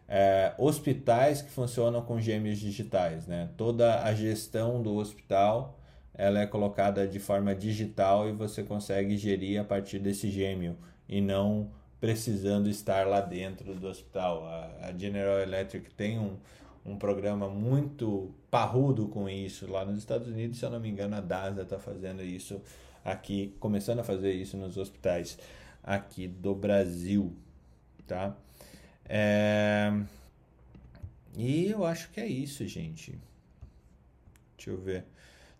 é, 0.09 0.53
hospitais 0.57 1.43
que 1.43 1.51
funcionam 1.51 2.01
com 2.03 2.21
gêmeos 2.21 2.59
digitais. 2.59 3.27
Né? 3.27 3.49
Toda 3.57 4.05
a 4.05 4.15
gestão 4.15 4.81
do 4.81 4.95
hospital 4.95 5.81
ela 6.15 6.41
é 6.41 6.47
colocada 6.47 7.07
de 7.07 7.19
forma 7.19 7.55
digital 7.55 8.29
e 8.29 8.33
você 8.33 8.63
consegue 8.63 9.17
gerir 9.17 9.61
a 9.61 9.65
partir 9.65 9.99
desse 9.99 10.31
gêmeo 10.31 10.77
e 11.09 11.21
não 11.21 11.71
precisando 12.01 12.69
estar 12.69 13.07
lá 13.07 13.21
dentro 13.21 13.75
do 13.75 13.87
hospital. 13.87 14.45
A, 14.47 14.93
General 14.97 15.39
Electric 15.39 15.91
tem 15.95 16.19
um, 16.19 16.37
um 16.85 16.97
programa 16.97 17.49
muito 17.49 18.35
parrudo 18.51 19.09
com 19.09 19.29
isso 19.29 19.71
lá 19.71 19.85
nos 19.85 19.99
Estados 19.99 20.29
Unidos, 20.29 20.59
se 20.59 20.65
eu 20.65 20.71
não 20.71 20.81
me 20.81 20.89
engano, 20.89 21.17
a 21.17 21.21
DASA 21.21 21.63
está 21.63 21.79
fazendo 21.79 22.23
isso 22.23 22.61
aqui, 23.05 23.55
começando 23.59 24.01
a 24.01 24.05
fazer 24.05 24.33
isso 24.33 24.57
nos 24.57 24.77
hospitais 24.77 25.39
aqui 25.83 26.29
do 26.29 26.55
Brasil, 26.55 27.35
tá? 28.07 28.37
É... 29.09 29.93
E 31.37 31.69
eu 31.69 31.85
acho 31.85 32.11
que 32.11 32.21
é 32.21 32.27
isso, 32.27 32.67
gente. 32.67 33.19
Deixa 34.57 34.71
eu 34.71 34.79
ver. 34.79 35.05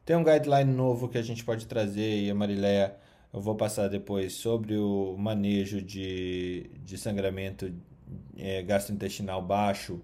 Tem 0.05 0.17
um 0.17 0.25
guideline 0.25 0.73
novo 0.73 1.09
que 1.09 1.17
a 1.17 1.23
gente 1.23 1.45
pode 1.45 1.67
trazer 1.67 2.23
e 2.23 2.31
a 2.31 2.35
Marileia 2.35 2.97
eu 3.33 3.41
vou 3.41 3.55
passar 3.55 3.89
depois 3.89 4.35
sobre 4.35 4.77
o 4.77 5.17
manejo 5.17 5.81
de, 5.81 6.69
de 6.85 6.99
sangramento 6.99 7.73
é, 8.37 8.63
gastrointestinal 8.63 9.41
baixo, 9.41 10.03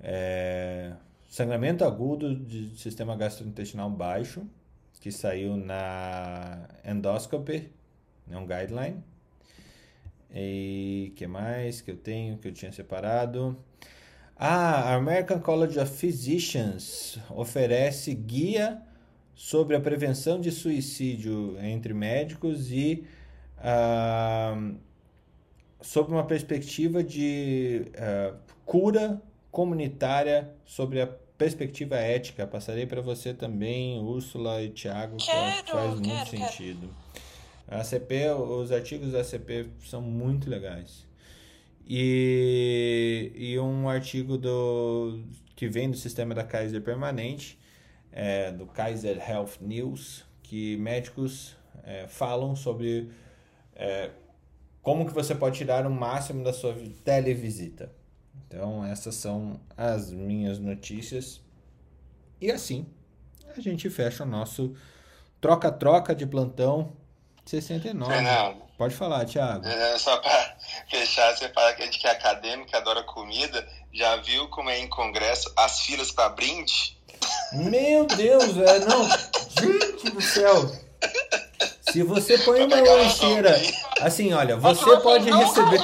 é, 0.00 0.92
sangramento 1.28 1.84
agudo 1.84 2.34
de 2.34 2.76
sistema 2.78 3.14
gastrointestinal 3.14 3.90
baixo, 3.90 4.46
que 5.00 5.12
saiu 5.12 5.54
na 5.56 6.66
Endoscopy, 6.82 7.70
é 8.30 8.38
um 8.38 8.46
guideline. 8.46 9.04
E 10.34 11.12
que 11.14 11.26
mais 11.26 11.82
que 11.82 11.90
eu 11.90 11.96
tenho 11.96 12.38
que 12.38 12.48
eu 12.48 12.52
tinha 12.52 12.72
separado? 12.72 13.56
Ah, 14.34 14.92
a 14.92 14.94
American 14.94 15.40
College 15.40 15.78
of 15.78 15.92
Physicians 15.92 17.18
oferece 17.30 18.14
guia 18.14 18.82
sobre 19.36 19.76
a 19.76 19.80
prevenção 19.80 20.40
de 20.40 20.50
suicídio 20.50 21.58
entre 21.60 21.92
médicos 21.92 22.72
e 22.72 23.04
uh, 23.58 24.74
sobre 25.82 26.12
uma 26.14 26.24
perspectiva 26.24 27.04
de 27.04 27.82
uh, 27.90 28.34
cura 28.64 29.20
comunitária 29.50 30.50
sobre 30.64 31.02
a 31.02 31.06
perspectiva 31.06 31.96
ética. 31.96 32.46
Passarei 32.46 32.86
para 32.86 33.02
você 33.02 33.34
também, 33.34 34.00
Úrsula 34.00 34.62
e 34.62 34.70
Tiago, 34.70 35.18
que 35.18 35.26
faz 35.26 35.90
muito 35.90 36.08
quero, 36.08 36.30
sentido. 36.30 36.88
Quero. 37.68 37.80
A 37.80 37.84
CP, 37.84 38.30
os 38.30 38.72
artigos 38.72 39.12
da 39.12 39.22
CP 39.22 39.66
são 39.84 40.00
muito 40.00 40.48
legais. 40.48 41.04
E, 41.86 43.32
e 43.34 43.58
um 43.58 43.88
artigo 43.88 44.38
do 44.38 45.20
que 45.54 45.68
vem 45.68 45.90
do 45.90 45.96
sistema 45.96 46.34
da 46.34 46.42
Kaiser 46.42 46.80
permanente 46.80 47.58
é, 48.16 48.50
do 48.50 48.66
Kaiser 48.66 49.18
Health 49.18 49.60
News, 49.60 50.24
que 50.42 50.78
médicos 50.78 51.54
é, 51.84 52.08
falam 52.08 52.56
sobre 52.56 53.12
é, 53.74 54.10
como 54.80 55.06
que 55.06 55.12
você 55.12 55.34
pode 55.34 55.58
tirar 55.58 55.86
o 55.86 55.90
máximo 55.90 56.42
da 56.42 56.52
sua 56.52 56.74
televisita. 57.04 57.92
Então 58.46 58.82
essas 58.86 59.16
são 59.16 59.60
as 59.76 60.10
minhas 60.10 60.58
notícias. 60.58 61.42
E 62.40 62.50
assim 62.50 62.86
a 63.54 63.60
gente 63.60 63.90
fecha 63.90 64.24
o 64.24 64.26
nosso 64.26 64.74
troca-troca 65.38 66.14
de 66.14 66.26
plantão 66.26 66.96
69. 67.44 68.12
Fernando, 68.12 68.62
Pode 68.78 68.94
falar, 68.94 69.24
Thiago. 69.26 69.66
É, 69.66 69.98
só 69.98 70.16
para 70.18 70.56
fechar, 70.88 71.36
você 71.36 71.50
fala 71.50 71.74
que 71.74 71.82
a 71.82 71.84
gente 71.84 71.98
que 71.98 72.06
é 72.06 72.10
acadêmico, 72.10 72.74
adora 72.74 73.02
comida. 73.02 73.66
Já 73.92 74.16
viu 74.16 74.48
como 74.48 74.70
é 74.70 74.78
em 74.78 74.88
congresso 74.88 75.52
as 75.56 75.80
filas 75.80 76.10
para 76.10 76.30
brinde? 76.30 76.95
Meu 77.52 78.04
Deus, 78.06 78.56
é, 78.56 78.78
não. 78.80 79.08
Gente 79.60 80.10
do 80.10 80.20
céu. 80.20 80.70
Se 81.90 82.02
você 82.02 82.36
põe 82.38 82.64
uma 82.64 82.76
lancheira. 82.76 83.54
Assim, 84.00 84.32
olha, 84.34 84.56
você 84.56 84.90
é 84.90 84.96
pode 84.98 85.30
receber. 85.30 85.80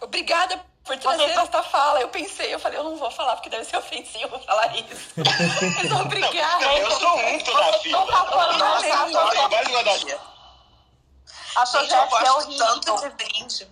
Obrigada 0.00 0.60
por 0.84 0.96
trazer 0.98 1.24
esta 1.24 1.62
fala. 1.62 2.00
Eu 2.00 2.08
pensei, 2.08 2.54
eu 2.54 2.58
falei, 2.58 2.78
eu 2.78 2.84
não 2.84 2.96
vou 2.96 3.10
falar 3.10 3.34
porque 3.36 3.50
deve 3.50 3.64
ser 3.64 3.76
ofensivo 3.76 4.38
falar 4.40 4.74
isso. 4.76 5.12
Mas 5.16 5.92
obrigada. 6.00 6.64
Eu 6.78 6.90
sou 6.90 7.18
um 7.18 7.38
da 7.38 7.72
fila. 7.78 8.06
Mais 8.06 9.14
uma 9.70 9.82
da 9.82 10.18
A 11.56 11.66
sua 11.66 11.80
Gente, 11.80 11.94
eu 11.94 12.08
gosto 12.08 12.56
tanto 12.56 13.00
de 13.00 13.10
brinde 13.10 13.68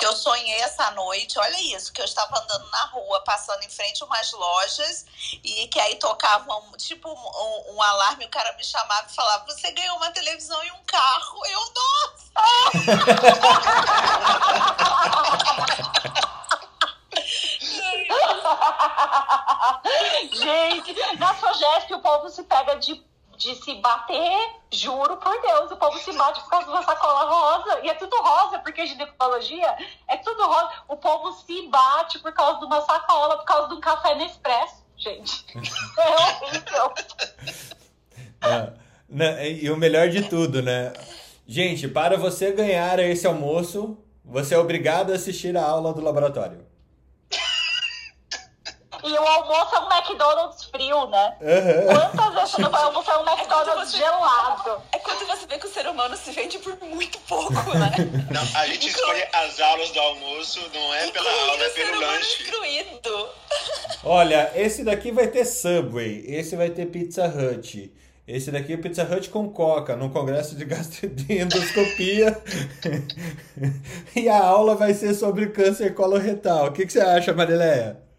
que 0.00 0.06
eu 0.06 0.16
sonhei 0.16 0.62
essa 0.62 0.90
noite, 0.92 1.38
olha 1.38 1.76
isso, 1.76 1.92
que 1.92 2.00
eu 2.00 2.06
estava 2.06 2.40
andando 2.40 2.66
na 2.70 2.86
rua, 2.86 3.20
passando 3.22 3.62
em 3.62 3.68
frente 3.68 4.02
a 4.02 4.06
umas 4.06 4.32
lojas, 4.32 5.04
e 5.44 5.68
que 5.68 5.78
aí 5.78 5.96
tocavam, 5.96 6.72
tipo, 6.78 7.06
um, 7.10 7.74
um 7.74 7.82
alarme, 7.82 8.24
o 8.24 8.30
cara 8.30 8.50
me 8.56 8.64
chamava 8.64 9.06
e 9.06 9.14
falava, 9.14 9.44
você 9.44 9.70
ganhou 9.72 9.98
uma 9.98 10.10
televisão 10.10 10.64
e 10.64 10.72
um 10.72 10.82
carro. 10.86 11.38
Eu, 11.46 11.60
nossa! 11.74 12.30
Gente, 20.32 20.94
na 21.18 21.34
Sogesp 21.34 21.92
o 21.92 22.00
povo 22.00 22.30
se 22.30 22.42
pega 22.44 22.76
de 22.76 23.09
de 23.40 23.54
se 23.54 23.74
bater, 23.76 24.50
juro 24.70 25.16
por 25.16 25.40
Deus, 25.40 25.70
o 25.70 25.76
povo 25.76 25.98
se 25.98 26.12
bate 26.12 26.42
por 26.42 26.50
causa 26.50 26.66
de 26.66 26.72
uma 26.72 26.82
sacola 26.82 27.24
rosa. 27.24 27.80
E 27.82 27.88
é 27.88 27.94
tudo 27.94 28.14
rosa, 28.20 28.58
porque 28.58 28.86
ginecologia 28.86 29.76
é 30.06 30.18
tudo 30.18 30.46
rosa. 30.46 30.70
O 30.88 30.96
povo 30.96 31.32
se 31.32 31.66
bate 31.68 32.18
por 32.18 32.32
causa 32.34 32.60
de 32.60 32.66
uma 32.66 32.82
sacola, 32.82 33.38
por 33.38 33.46
causa 33.46 33.68
de 33.68 33.74
um 33.74 33.80
café 33.80 34.14
Nespresso, 34.14 34.84
gente. 34.96 35.46
É 35.98 36.08
horrível. 36.10 36.94
É, 38.42 38.72
né, 39.08 39.50
e 39.50 39.70
o 39.70 39.76
melhor 39.76 40.08
de 40.10 40.28
tudo, 40.28 40.60
né? 40.60 40.92
Gente, 41.46 41.88
para 41.88 42.18
você 42.18 42.52
ganhar 42.52 42.98
esse 42.98 43.26
almoço, 43.26 43.96
você 44.22 44.54
é 44.54 44.58
obrigado 44.58 45.12
a 45.12 45.16
assistir 45.16 45.56
a 45.56 45.64
aula 45.64 45.94
do 45.94 46.02
laboratório. 46.02 46.69
E 49.02 49.12
o 49.12 49.26
almoço 49.26 49.74
é 49.74 49.78
um 49.80 49.88
McDonald's 49.92 50.64
frio, 50.64 51.06
né? 51.08 51.36
Uhum. 51.40 51.94
Quantas 51.94 52.34
vezes 52.34 52.50
você 52.50 52.62
não 52.62 52.70
vai 52.72 52.82
almoçar 52.82 53.18
um 53.18 53.28
McDonald's 53.28 53.68
é 53.68 53.86
você... 53.86 53.96
gelado? 53.96 54.82
É 54.92 54.98
quando 54.98 55.26
você 55.26 55.46
vê 55.46 55.58
que 55.58 55.66
o 55.66 55.72
ser 55.72 55.86
humano 55.86 56.16
se 56.16 56.30
vende 56.32 56.58
por 56.58 56.78
muito 56.80 57.18
pouco, 57.20 57.78
né? 57.78 57.90
Não, 58.30 58.60
a 58.60 58.66
gente 58.66 58.88
escolhe 58.88 59.22
as 59.32 59.60
aulas 59.60 59.90
do 59.90 60.00
almoço, 60.00 60.60
não 60.72 60.94
é 60.94 61.10
pela 61.10 61.30
aula, 61.30 61.64
é 61.64 61.68
pelo 61.70 62.00
lanche. 62.00 62.42
Excluído. 62.42 63.28
Olha, 64.04 64.52
esse 64.54 64.84
daqui 64.84 65.10
vai 65.10 65.26
ter 65.26 65.44
Subway, 65.44 66.24
esse 66.26 66.56
vai 66.56 66.70
ter 66.70 66.86
Pizza 66.86 67.26
Hut. 67.26 67.92
Esse 68.26 68.52
daqui 68.52 68.74
é 68.74 68.76
Pizza 68.76 69.02
Hut 69.02 69.28
com 69.28 69.48
Coca, 69.50 69.96
no 69.96 70.10
congresso 70.10 70.54
de 70.54 70.64
gastroendoscopia. 70.64 72.40
e 74.14 74.28
a 74.28 74.38
aula 74.38 74.76
vai 74.76 74.94
ser 74.94 75.14
sobre 75.14 75.48
câncer 75.48 75.94
coloretal. 75.94 76.66
O 76.66 76.72
que, 76.72 76.86
que 76.86 76.92
você 76.92 77.00
acha, 77.00 77.32
Marileia? 77.32 78.09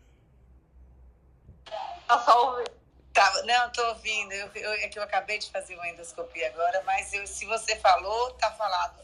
Tá 2.12 2.20
só 2.20 2.46
ouvindo. 2.46 2.72
Tá, 3.14 3.44
não, 3.44 3.70
tô 3.70 3.88
ouvindo. 3.88 4.34
Eu, 4.34 4.50
eu, 4.54 4.74
é 4.74 4.90
que 4.90 5.00
eu 5.00 5.04
acabei 5.04 5.40
de 5.40 5.50
fazer 5.50 5.76
uma 5.76 5.88
endoscopia 5.88 6.48
agora, 6.48 6.84
mas 6.86 7.14
eu, 7.14 7.26
se 7.26 7.46
você 7.46 7.78
falou, 7.78 8.32
tá 8.32 8.52
falado, 8.52 9.00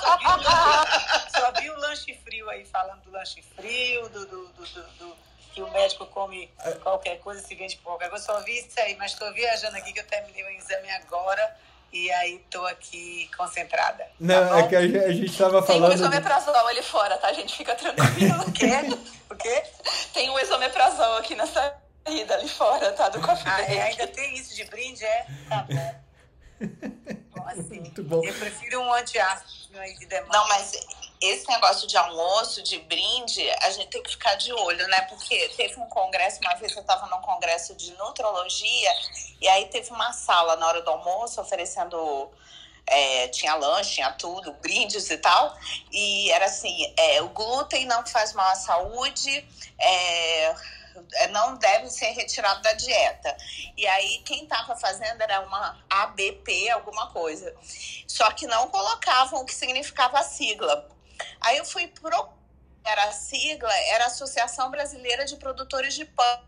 só, 0.00 0.16
vi 0.16 1.38
só 1.38 1.52
vi 1.60 1.68
o 1.68 1.76
lanche 1.76 2.14
frio 2.24 2.48
aí, 2.48 2.64
falando 2.64 3.02
do 3.02 3.10
lanche 3.10 3.42
frio, 3.54 4.08
do, 4.08 4.24
do, 4.24 4.48
do, 4.48 4.64
do 4.64 5.16
que 5.52 5.60
o 5.60 5.70
médico 5.70 6.06
come 6.06 6.50
qualquer 6.82 7.18
coisa, 7.20 7.46
se 7.46 7.54
vende 7.54 7.76
por 7.76 7.90
qualquer 7.90 8.08
coisa. 8.08 8.24
Só 8.24 8.40
vi 8.40 8.58
isso 8.58 8.80
aí, 8.80 8.96
mas 8.96 9.12
estou 9.12 9.30
viajando 9.34 9.76
aqui 9.76 9.92
que 9.92 10.00
eu 10.00 10.06
terminei 10.06 10.44
o 10.44 10.50
exame 10.50 10.90
agora 10.92 11.54
e 11.92 12.10
aí 12.12 12.38
tô 12.50 12.64
aqui 12.66 13.28
concentrada. 13.36 14.06
Não, 14.18 14.48
tá 14.48 14.58
é 14.58 14.68
que 14.68 14.76
a 14.76 14.88
gente, 14.88 15.26
estava 15.26 15.62
falando. 15.62 15.82
Tem 15.82 15.90
um 15.90 15.94
esomeprazol 15.94 16.66
ali 16.68 16.82
fora, 16.82 17.18
tá, 17.18 17.32
gente? 17.32 17.56
Fica 17.56 17.74
tranquilo. 17.74 18.40
o 18.46 18.52
quê? 18.52 18.70
O 19.30 19.34
quê? 19.34 19.62
Tem 20.14 20.30
um 20.30 20.38
esomeprazol 20.38 21.16
aqui 21.18 21.34
na 21.34 21.46
saída 21.46 22.34
ali 22.34 22.48
fora, 22.48 22.92
tá? 22.92 23.08
Do 23.10 23.20
coffee 23.20 23.44
ah, 23.46 23.60
é, 23.62 23.82
ainda 23.82 24.06
tem 24.06 24.34
isso 24.34 24.56
de 24.56 24.64
brinde, 24.64 25.04
é? 25.04 25.26
Tá 25.48 25.66
bom. 25.68 26.02
bom 27.36 27.48
assim, 27.48 27.80
Muito 27.80 28.02
bom. 28.04 28.24
Eu 28.24 28.34
prefiro 28.34 28.80
um 28.80 28.92
antiácido 28.92 29.78
aí 29.78 29.94
de 29.98 30.06
demora. 30.06 30.32
Não, 30.32 30.48
mas 30.48 30.72
esse 31.22 31.48
negócio 31.48 31.86
de 31.86 31.96
almoço, 31.96 32.62
de 32.62 32.78
brinde, 32.80 33.48
a 33.62 33.70
gente 33.70 33.88
tem 33.88 34.02
que 34.02 34.10
ficar 34.10 34.34
de 34.34 34.52
olho, 34.52 34.86
né? 34.88 35.02
Porque 35.02 35.48
teve 35.50 35.78
um 35.78 35.86
congresso, 35.86 36.40
uma 36.40 36.54
vez 36.56 36.74
eu 36.74 36.80
estava 36.80 37.06
num 37.06 37.22
congresso 37.22 37.76
de 37.76 37.92
nutrologia, 37.92 38.92
e 39.40 39.48
aí 39.48 39.66
teve 39.66 39.90
uma 39.92 40.12
sala 40.12 40.56
na 40.56 40.66
hora 40.66 40.82
do 40.82 40.90
almoço 40.90 41.40
oferecendo. 41.40 42.30
É, 42.84 43.28
tinha 43.28 43.54
lanche, 43.54 43.94
tinha 43.94 44.10
tudo, 44.10 44.52
brindes 44.54 45.08
e 45.08 45.16
tal. 45.16 45.56
E 45.92 46.28
era 46.32 46.46
assim: 46.46 46.92
é, 46.98 47.22
o 47.22 47.28
glúten 47.28 47.86
não 47.86 48.04
faz 48.04 48.32
mal 48.32 48.48
à 48.48 48.56
saúde, 48.56 49.48
é, 49.78 50.54
é 51.14 51.28
não 51.28 51.56
deve 51.56 51.88
ser 51.88 52.10
retirado 52.10 52.60
da 52.62 52.72
dieta. 52.72 53.36
E 53.76 53.86
aí, 53.86 54.18
quem 54.24 54.42
estava 54.42 54.74
fazendo 54.74 55.22
era 55.22 55.40
uma 55.42 55.78
ABP, 55.88 56.68
alguma 56.70 57.08
coisa. 57.12 57.54
Só 58.08 58.28
que 58.32 58.48
não 58.48 58.68
colocavam 58.68 59.40
o 59.40 59.44
que 59.44 59.54
significava 59.54 60.18
a 60.18 60.24
sigla. 60.24 60.91
Aí 61.40 61.56
eu 61.56 61.64
fui 61.64 61.88
pro 61.88 62.42
era 62.84 63.04
a 63.04 63.12
sigla, 63.12 63.72
era 63.88 64.04
a 64.04 64.06
Associação 64.08 64.70
Brasileira 64.70 65.24
de 65.24 65.36
Produtores 65.36 65.94
de 65.94 66.04
Pão. 66.04 66.42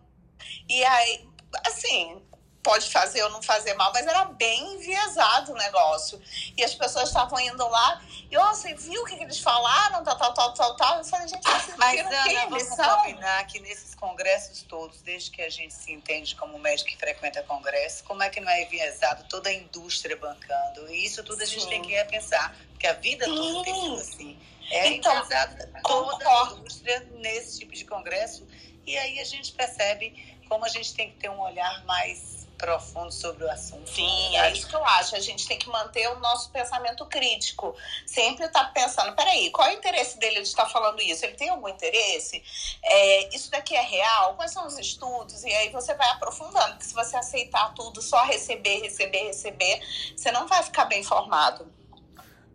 E 0.68 0.84
aí, 0.84 1.28
assim, 1.66 2.20
pode 2.64 2.90
fazer 2.90 3.22
ou 3.22 3.30
não 3.30 3.42
fazer 3.42 3.74
mal, 3.74 3.92
mas 3.92 4.06
era 4.06 4.24
bem 4.24 4.74
enviesado 4.74 5.52
o 5.52 5.54
negócio. 5.54 6.20
E 6.56 6.64
as 6.64 6.74
pessoas 6.74 7.08
estavam 7.08 7.38
indo 7.38 7.68
lá 7.68 8.02
e, 8.30 8.36
ó, 8.36 8.48
você 8.52 8.74
viu 8.74 9.02
o 9.02 9.04
que, 9.04 9.14
eles 9.14 9.38
falaram, 9.38 10.02
tal, 10.02 10.16
tal, 10.16 10.32
tal, 10.32 10.54
tal, 10.54 10.76
tal. 10.76 10.98
Eu 10.98 11.04
falei, 11.04 11.28
gente, 11.28 11.44
vocês 11.44 11.76
mas, 11.76 12.00
Ana, 12.00 12.46
vamos 12.48 12.74
combinar 12.74 13.46
que 13.46 13.60
nesses 13.60 13.94
congressos 13.94 14.62
todos, 14.62 15.02
desde 15.02 15.30
que 15.30 15.42
a 15.42 15.50
gente 15.50 15.74
se 15.74 15.92
entende 15.92 16.34
como 16.34 16.58
médico 16.58 16.88
que 16.90 16.96
frequenta 16.96 17.42
congresso, 17.42 18.02
como 18.04 18.22
é 18.22 18.30
que 18.30 18.40
não 18.40 18.50
é 18.50 18.62
enviesado 18.62 19.24
toda 19.28 19.50
a 19.50 19.52
indústria 19.52 20.16
bancando? 20.16 20.90
E 20.90 21.04
isso 21.04 21.22
tudo 21.22 21.42
a 21.42 21.46
gente 21.46 21.64
Sim. 21.64 21.68
tem 21.68 21.82
que 21.82 21.92
repensar, 21.92 22.56
porque 22.70 22.86
a 22.86 22.94
vida 22.94 23.26
Sim. 23.26 23.36
toda 23.36 23.64
tem 23.64 23.74
sido 23.74 23.94
assim. 23.94 24.38
É 24.70 24.88
então, 24.88 25.12
a 25.12 26.52
indústria 26.52 27.08
nesse 27.16 27.60
tipo 27.60 27.72
de 27.72 27.84
congresso. 27.84 28.46
E 28.86 28.96
aí 28.96 29.18
a 29.18 29.24
gente 29.24 29.52
percebe 29.52 30.38
como 30.48 30.64
a 30.64 30.68
gente 30.68 30.94
tem 30.94 31.10
que 31.10 31.16
ter 31.16 31.30
um 31.30 31.40
olhar 31.40 31.84
mais 31.84 32.44
profundo 32.56 33.12
sobre 33.12 33.44
o 33.44 33.50
assunto. 33.50 33.88
Sim, 33.90 34.36
é 34.36 34.50
isso 34.52 34.66
que 34.68 34.74
eu 34.74 34.84
acho. 34.84 35.14
A 35.16 35.20
gente 35.20 35.46
tem 35.46 35.58
que 35.58 35.68
manter 35.68 36.08
o 36.08 36.18
nosso 36.20 36.50
pensamento 36.50 37.04
crítico. 37.06 37.76
Sempre 38.06 38.46
estar 38.46 38.64
tá 38.64 38.70
pensando, 38.70 39.14
peraí, 39.14 39.50
qual 39.50 39.68
é 39.68 39.74
o 39.74 39.76
interesse 39.76 40.18
dele 40.18 40.36
de 40.36 40.48
estar 40.48 40.66
falando 40.66 41.00
isso? 41.02 41.24
Ele 41.24 41.34
tem 41.34 41.48
algum 41.48 41.68
interesse? 41.68 42.42
É, 42.82 43.34
isso 43.34 43.50
daqui 43.50 43.74
é 43.74 43.82
real? 43.82 44.34
Quais 44.34 44.52
são 44.52 44.66
os 44.66 44.78
estudos? 44.78 45.44
E 45.44 45.52
aí 45.52 45.70
você 45.70 45.94
vai 45.94 46.08
aprofundando, 46.10 46.70
porque 46.70 46.84
se 46.84 46.94
você 46.94 47.16
aceitar 47.16 47.74
tudo, 47.74 48.00
só 48.00 48.24
receber, 48.24 48.80
receber, 48.80 49.24
receber, 49.24 49.80
você 50.16 50.30
não 50.32 50.46
vai 50.46 50.62
ficar 50.62 50.86
bem 50.86 51.00
informado. 51.00 51.70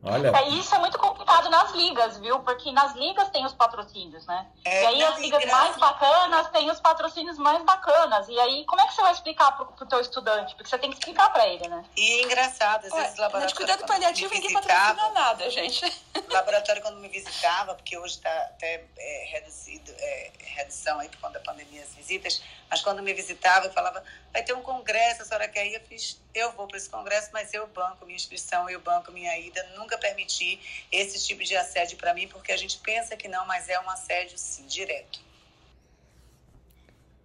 Olha. 0.01 0.29
É, 0.29 0.49
isso 0.49 0.73
é 0.73 0.79
muito 0.79 0.97
complicado 0.97 1.49
nas 1.49 1.71
ligas, 1.73 2.17
viu? 2.19 2.39
Porque 2.39 2.71
nas 2.71 2.95
ligas 2.95 3.29
tem 3.29 3.45
os 3.45 3.53
patrocínios, 3.53 4.25
né? 4.25 4.47
É, 4.63 4.83
e 4.83 4.85
aí 4.85 5.03
as 5.03 5.19
ligas 5.19 5.43
mais 5.45 5.75
bacanas 5.75 6.47
têm 6.49 6.71
os 6.71 6.79
patrocínios 6.79 7.37
mais 7.37 7.61
bacanas. 7.63 8.27
E 8.29 8.39
aí, 8.39 8.65
como 8.65 8.81
é 8.81 8.87
que 8.87 8.93
você 8.93 9.01
vai 9.01 9.11
explicar 9.11 9.51
pro, 9.57 9.65
pro 9.65 9.85
teu 9.85 9.99
estudante? 9.99 10.55
Porque 10.55 10.69
você 10.69 10.77
tem 10.77 10.89
que 10.89 10.97
explicar 10.97 11.29
para 11.31 11.45
ele, 11.47 11.67
né? 11.67 11.83
E 11.97 12.19
é 12.19 12.23
engraçado, 12.23 12.85
às 12.85 12.93
vezes, 12.93 13.17
laboratório. 13.17 13.47
De 13.47 13.55
cuidado 13.55 13.85
paliativo, 13.85 14.33
ninguém 14.33 14.53
patrocina 14.53 15.09
nada, 15.09 15.49
gente. 15.49 15.85
O 16.15 16.23
laboratório, 16.33 16.81
quando 16.81 16.97
me 16.97 17.09
visitava, 17.09 17.75
porque 17.75 17.97
hoje 17.97 18.15
está 18.15 18.31
até 18.31 18.85
é, 18.97 19.25
reduzido, 19.31 19.91
é, 19.97 20.31
redução 20.39 20.99
aí 20.99 21.09
por 21.09 21.19
conta 21.19 21.39
da 21.39 21.45
pandemia, 21.45 21.81
as 21.83 21.93
visitas, 21.93 22.41
mas 22.69 22.81
quando 22.81 23.01
me 23.01 23.13
visitava, 23.13 23.65
eu 23.65 23.71
falava, 23.71 24.03
vai 24.31 24.43
ter 24.43 24.53
um 24.53 24.61
congresso, 24.61 25.23
a 25.23 25.25
senhora 25.25 25.47
quer 25.47 25.65
ir? 25.65 25.73
Eu 25.73 25.81
fiz, 25.81 26.21
eu 26.35 26.51
vou 26.51 26.67
para 26.67 26.77
esse 26.77 26.89
congresso, 26.89 27.29
mas 27.33 27.53
eu 27.53 27.65
banco 27.67 28.05
minha 28.05 28.15
inscrição, 28.15 28.69
eu 28.69 28.79
banco 28.79 29.11
minha 29.11 29.37
ida. 29.39 29.65
Nunca 29.75 29.97
permiti 29.97 30.59
esse 30.91 31.25
tipo 31.25 31.43
de 31.43 31.55
assédio 31.55 31.97
para 31.97 32.13
mim, 32.13 32.27
porque 32.27 32.51
a 32.51 32.57
gente 32.57 32.77
pensa 32.79 33.17
que 33.17 33.27
não, 33.27 33.45
mas 33.47 33.67
é 33.69 33.79
um 33.79 33.89
assédio, 33.89 34.37
sim, 34.37 34.65
direto. 34.67 35.19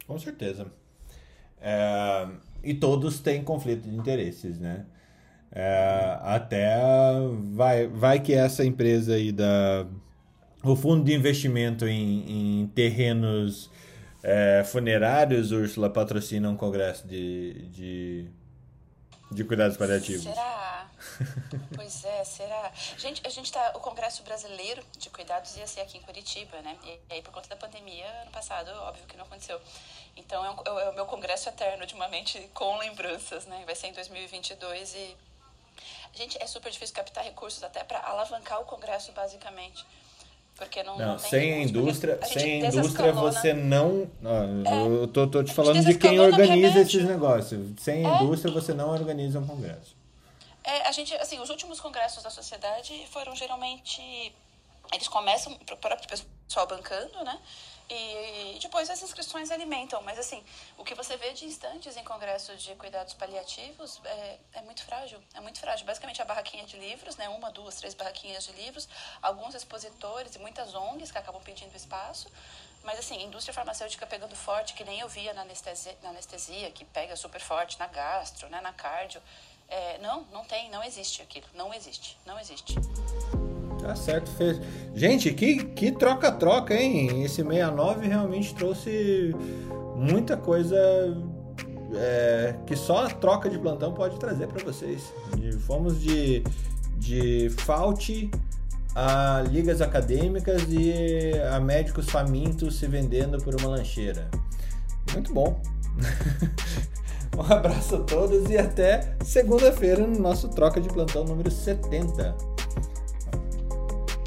Com 0.06 0.18
certeza. 0.18 0.66
É, 1.60 2.26
e 2.62 2.74
todos 2.74 3.20
têm 3.20 3.44
conflito 3.44 3.82
de 3.82 3.94
interesses, 3.94 4.58
né? 4.58 4.86
É, 5.52 6.18
até 6.22 6.76
vai, 7.52 7.86
vai 7.86 8.20
que 8.20 8.32
essa 8.32 8.64
empresa 8.64 9.14
aí 9.14 9.30
da 9.30 9.86
o 10.64 10.74
fundo 10.74 11.04
de 11.04 11.12
investimento 11.12 11.86
em, 11.86 12.62
em 12.62 12.66
terrenos 12.68 13.70
é, 14.24 14.64
funerários, 14.64 15.52
Úrsula, 15.52 15.90
patrocina 15.90 16.48
um 16.48 16.56
congresso 16.56 17.06
de, 17.06 17.68
de, 17.68 18.30
de 19.30 19.44
cuidados 19.44 19.76
paliativos. 19.76 20.22
Será? 20.22 20.88
pois 21.76 22.02
é, 22.06 22.24
será? 22.24 22.72
Gente, 22.96 23.20
a 23.26 23.28
gente 23.28 23.52
tá. 23.52 23.72
O 23.74 23.80
Congresso 23.80 24.22
Brasileiro 24.22 24.82
de 24.96 25.10
Cuidados 25.10 25.54
ia 25.58 25.66
ser 25.66 25.82
aqui 25.82 25.98
em 25.98 26.00
Curitiba, 26.00 26.58
né? 26.62 26.74
E, 26.84 26.98
aí, 27.10 27.20
por 27.20 27.32
conta 27.32 27.50
da 27.50 27.56
pandemia, 27.56 28.06
ano 28.22 28.30
passado, 28.30 28.70
óbvio 28.80 29.04
que 29.06 29.14
não 29.14 29.26
aconteceu. 29.26 29.60
Então, 30.16 30.42
é, 30.42 30.50
um, 30.50 30.78
é 30.78 30.88
o 30.88 30.94
meu 30.94 31.04
congresso 31.04 31.50
eterno 31.50 31.84
de 31.84 31.92
uma 31.92 32.08
mente 32.08 32.40
com 32.54 32.78
lembranças, 32.78 33.44
né? 33.44 33.62
Vai 33.66 33.74
ser 33.74 33.88
em 33.88 33.92
2022 33.92 34.94
e. 34.94 35.16
Gente, 36.14 36.42
é 36.42 36.46
super 36.46 36.72
difícil 36.72 36.94
captar 36.94 37.24
recursos 37.24 37.62
até 37.62 37.84
para 37.84 37.98
alavancar 38.00 38.58
o 38.60 38.64
congresso, 38.64 39.12
basicamente. 39.12 39.84
Porque 40.56 40.82
não, 40.84 40.96
não, 40.96 41.12
não 41.12 41.18
sem 41.18 41.52
a 41.52 41.62
indústria, 41.62 42.18
a 42.22 42.26
sem 42.26 42.64
a 42.64 42.68
indústria 42.68 43.12
você 43.12 43.52
não. 43.52 44.08
é, 44.64 44.86
eu 44.86 45.08
tô, 45.08 45.26
tô 45.26 45.42
te 45.42 45.52
falando 45.52 45.84
de 45.84 45.98
quem 45.98 46.20
organiza 46.20 46.78
esses 46.78 47.04
negócios. 47.04 47.72
Sem 47.80 48.06
a 48.06 48.18
é. 48.18 48.22
indústria 48.22 48.52
você 48.52 48.72
não 48.72 48.90
organiza 48.90 49.40
um 49.40 49.46
congresso. 49.46 49.96
É, 50.62 50.88
a 50.88 50.92
gente, 50.92 51.12
assim, 51.16 51.40
os 51.40 51.50
últimos 51.50 51.80
congressos 51.80 52.22
da 52.22 52.30
sociedade 52.30 53.06
foram 53.10 53.34
geralmente. 53.34 54.00
Eles 54.92 55.08
começam 55.08 55.54
para 55.66 55.74
o 55.74 55.78
próprio 55.78 56.08
pessoal 56.08 56.66
bancando, 56.68 57.24
né? 57.24 57.38
E 57.88 58.58
depois 58.60 58.88
as 58.88 59.02
inscrições 59.02 59.50
alimentam, 59.50 60.00
mas 60.02 60.18
assim, 60.18 60.42
o 60.78 60.84
que 60.84 60.94
você 60.94 61.16
vê 61.18 61.32
de 61.32 61.44
instantes 61.44 61.96
em 61.96 62.04
congresso 62.04 62.56
de 62.56 62.74
cuidados 62.76 63.12
paliativos 63.12 64.00
é, 64.04 64.38
é 64.54 64.62
muito 64.62 64.82
frágil, 64.82 65.22
é 65.34 65.40
muito 65.40 65.60
frágil. 65.60 65.84
Basicamente 65.84 66.22
a 66.22 66.24
barraquinha 66.24 66.64
de 66.64 66.78
livros, 66.78 67.16
né, 67.16 67.28
uma, 67.28 67.50
duas, 67.50 67.76
três 67.76 67.92
barraquinhas 67.92 68.44
de 68.44 68.52
livros, 68.52 68.88
alguns 69.20 69.54
expositores 69.54 70.34
e 70.34 70.38
muitas 70.38 70.74
ONGs 70.74 71.12
que 71.12 71.18
acabam 71.18 71.42
pedindo 71.42 71.76
espaço, 71.76 72.30
mas 72.82 72.98
assim, 72.98 73.22
indústria 73.22 73.52
farmacêutica 73.52 74.06
pegando 74.06 74.34
forte, 74.34 74.74
que 74.74 74.84
nem 74.84 75.00
eu 75.00 75.08
via 75.08 75.34
na 75.34 75.42
anestesia, 75.42 75.96
na 76.02 76.08
anestesia 76.10 76.70
que 76.70 76.84
pega 76.86 77.14
super 77.16 77.40
forte 77.40 77.78
na 77.78 77.86
gastro, 77.86 78.48
né, 78.48 78.60
na 78.60 78.72
cardio. 78.72 79.22
É, 79.68 79.98
não, 79.98 80.24
não 80.32 80.44
tem, 80.44 80.70
não 80.70 80.82
existe 80.82 81.22
aquilo, 81.22 81.46
não 81.56 81.72
existe, 81.72 82.18
não 82.26 82.38
existe. 82.38 82.74
Tá 83.80 83.94
certo, 83.94 84.30
fez. 84.30 84.60
Gente, 84.94 85.32
que, 85.32 85.64
que 85.64 85.92
troca-troca, 85.92 86.74
hein? 86.74 87.22
Esse 87.22 87.42
69 87.42 88.06
realmente 88.06 88.54
trouxe 88.54 89.34
muita 89.94 90.36
coisa 90.36 90.76
é, 91.94 92.54
que 92.66 92.76
só 92.76 93.06
a 93.06 93.10
troca 93.10 93.48
de 93.50 93.58
plantão 93.58 93.92
pode 93.92 94.18
trazer 94.18 94.46
para 94.46 94.64
vocês. 94.64 95.12
E 95.38 95.52
fomos 95.52 96.00
de, 96.00 96.42
de 96.96 97.50
falte 97.58 98.30
a 98.94 99.42
ligas 99.50 99.80
acadêmicas 99.80 100.62
e 100.70 101.32
a 101.52 101.58
médicos 101.58 102.08
famintos 102.08 102.78
se 102.78 102.86
vendendo 102.86 103.38
por 103.42 103.54
uma 103.54 103.68
lancheira. 103.68 104.30
Muito 105.12 105.32
bom. 105.32 105.60
um 107.36 107.52
abraço 107.52 107.96
a 107.96 108.00
todos 108.00 108.48
e 108.48 108.56
até 108.56 109.16
segunda-feira 109.24 110.06
no 110.06 110.18
nosso 110.18 110.48
troca 110.48 110.80
de 110.80 110.88
plantão 110.88 111.24
número 111.24 111.50
70. 111.50 112.36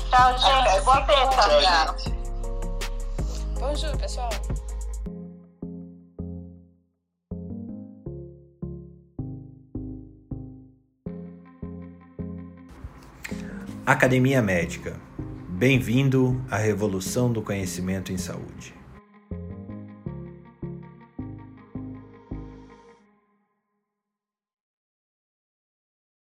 Tchau, 0.10 0.38
gente. 0.38 0.82
Boa 0.84 1.02
terça. 1.02 1.50
Tchau, 1.50 1.98
gente. 1.98 2.18
Bonjour, 3.60 3.98
pessoal. 3.98 4.30
Academia 13.86 14.42
Médica. 14.42 15.00
Bem-vindo 15.48 16.44
à 16.52 16.58
revolução 16.58 17.32
do 17.32 17.42
conhecimento 17.42 18.12
em 18.12 18.18
saúde. 18.18 18.77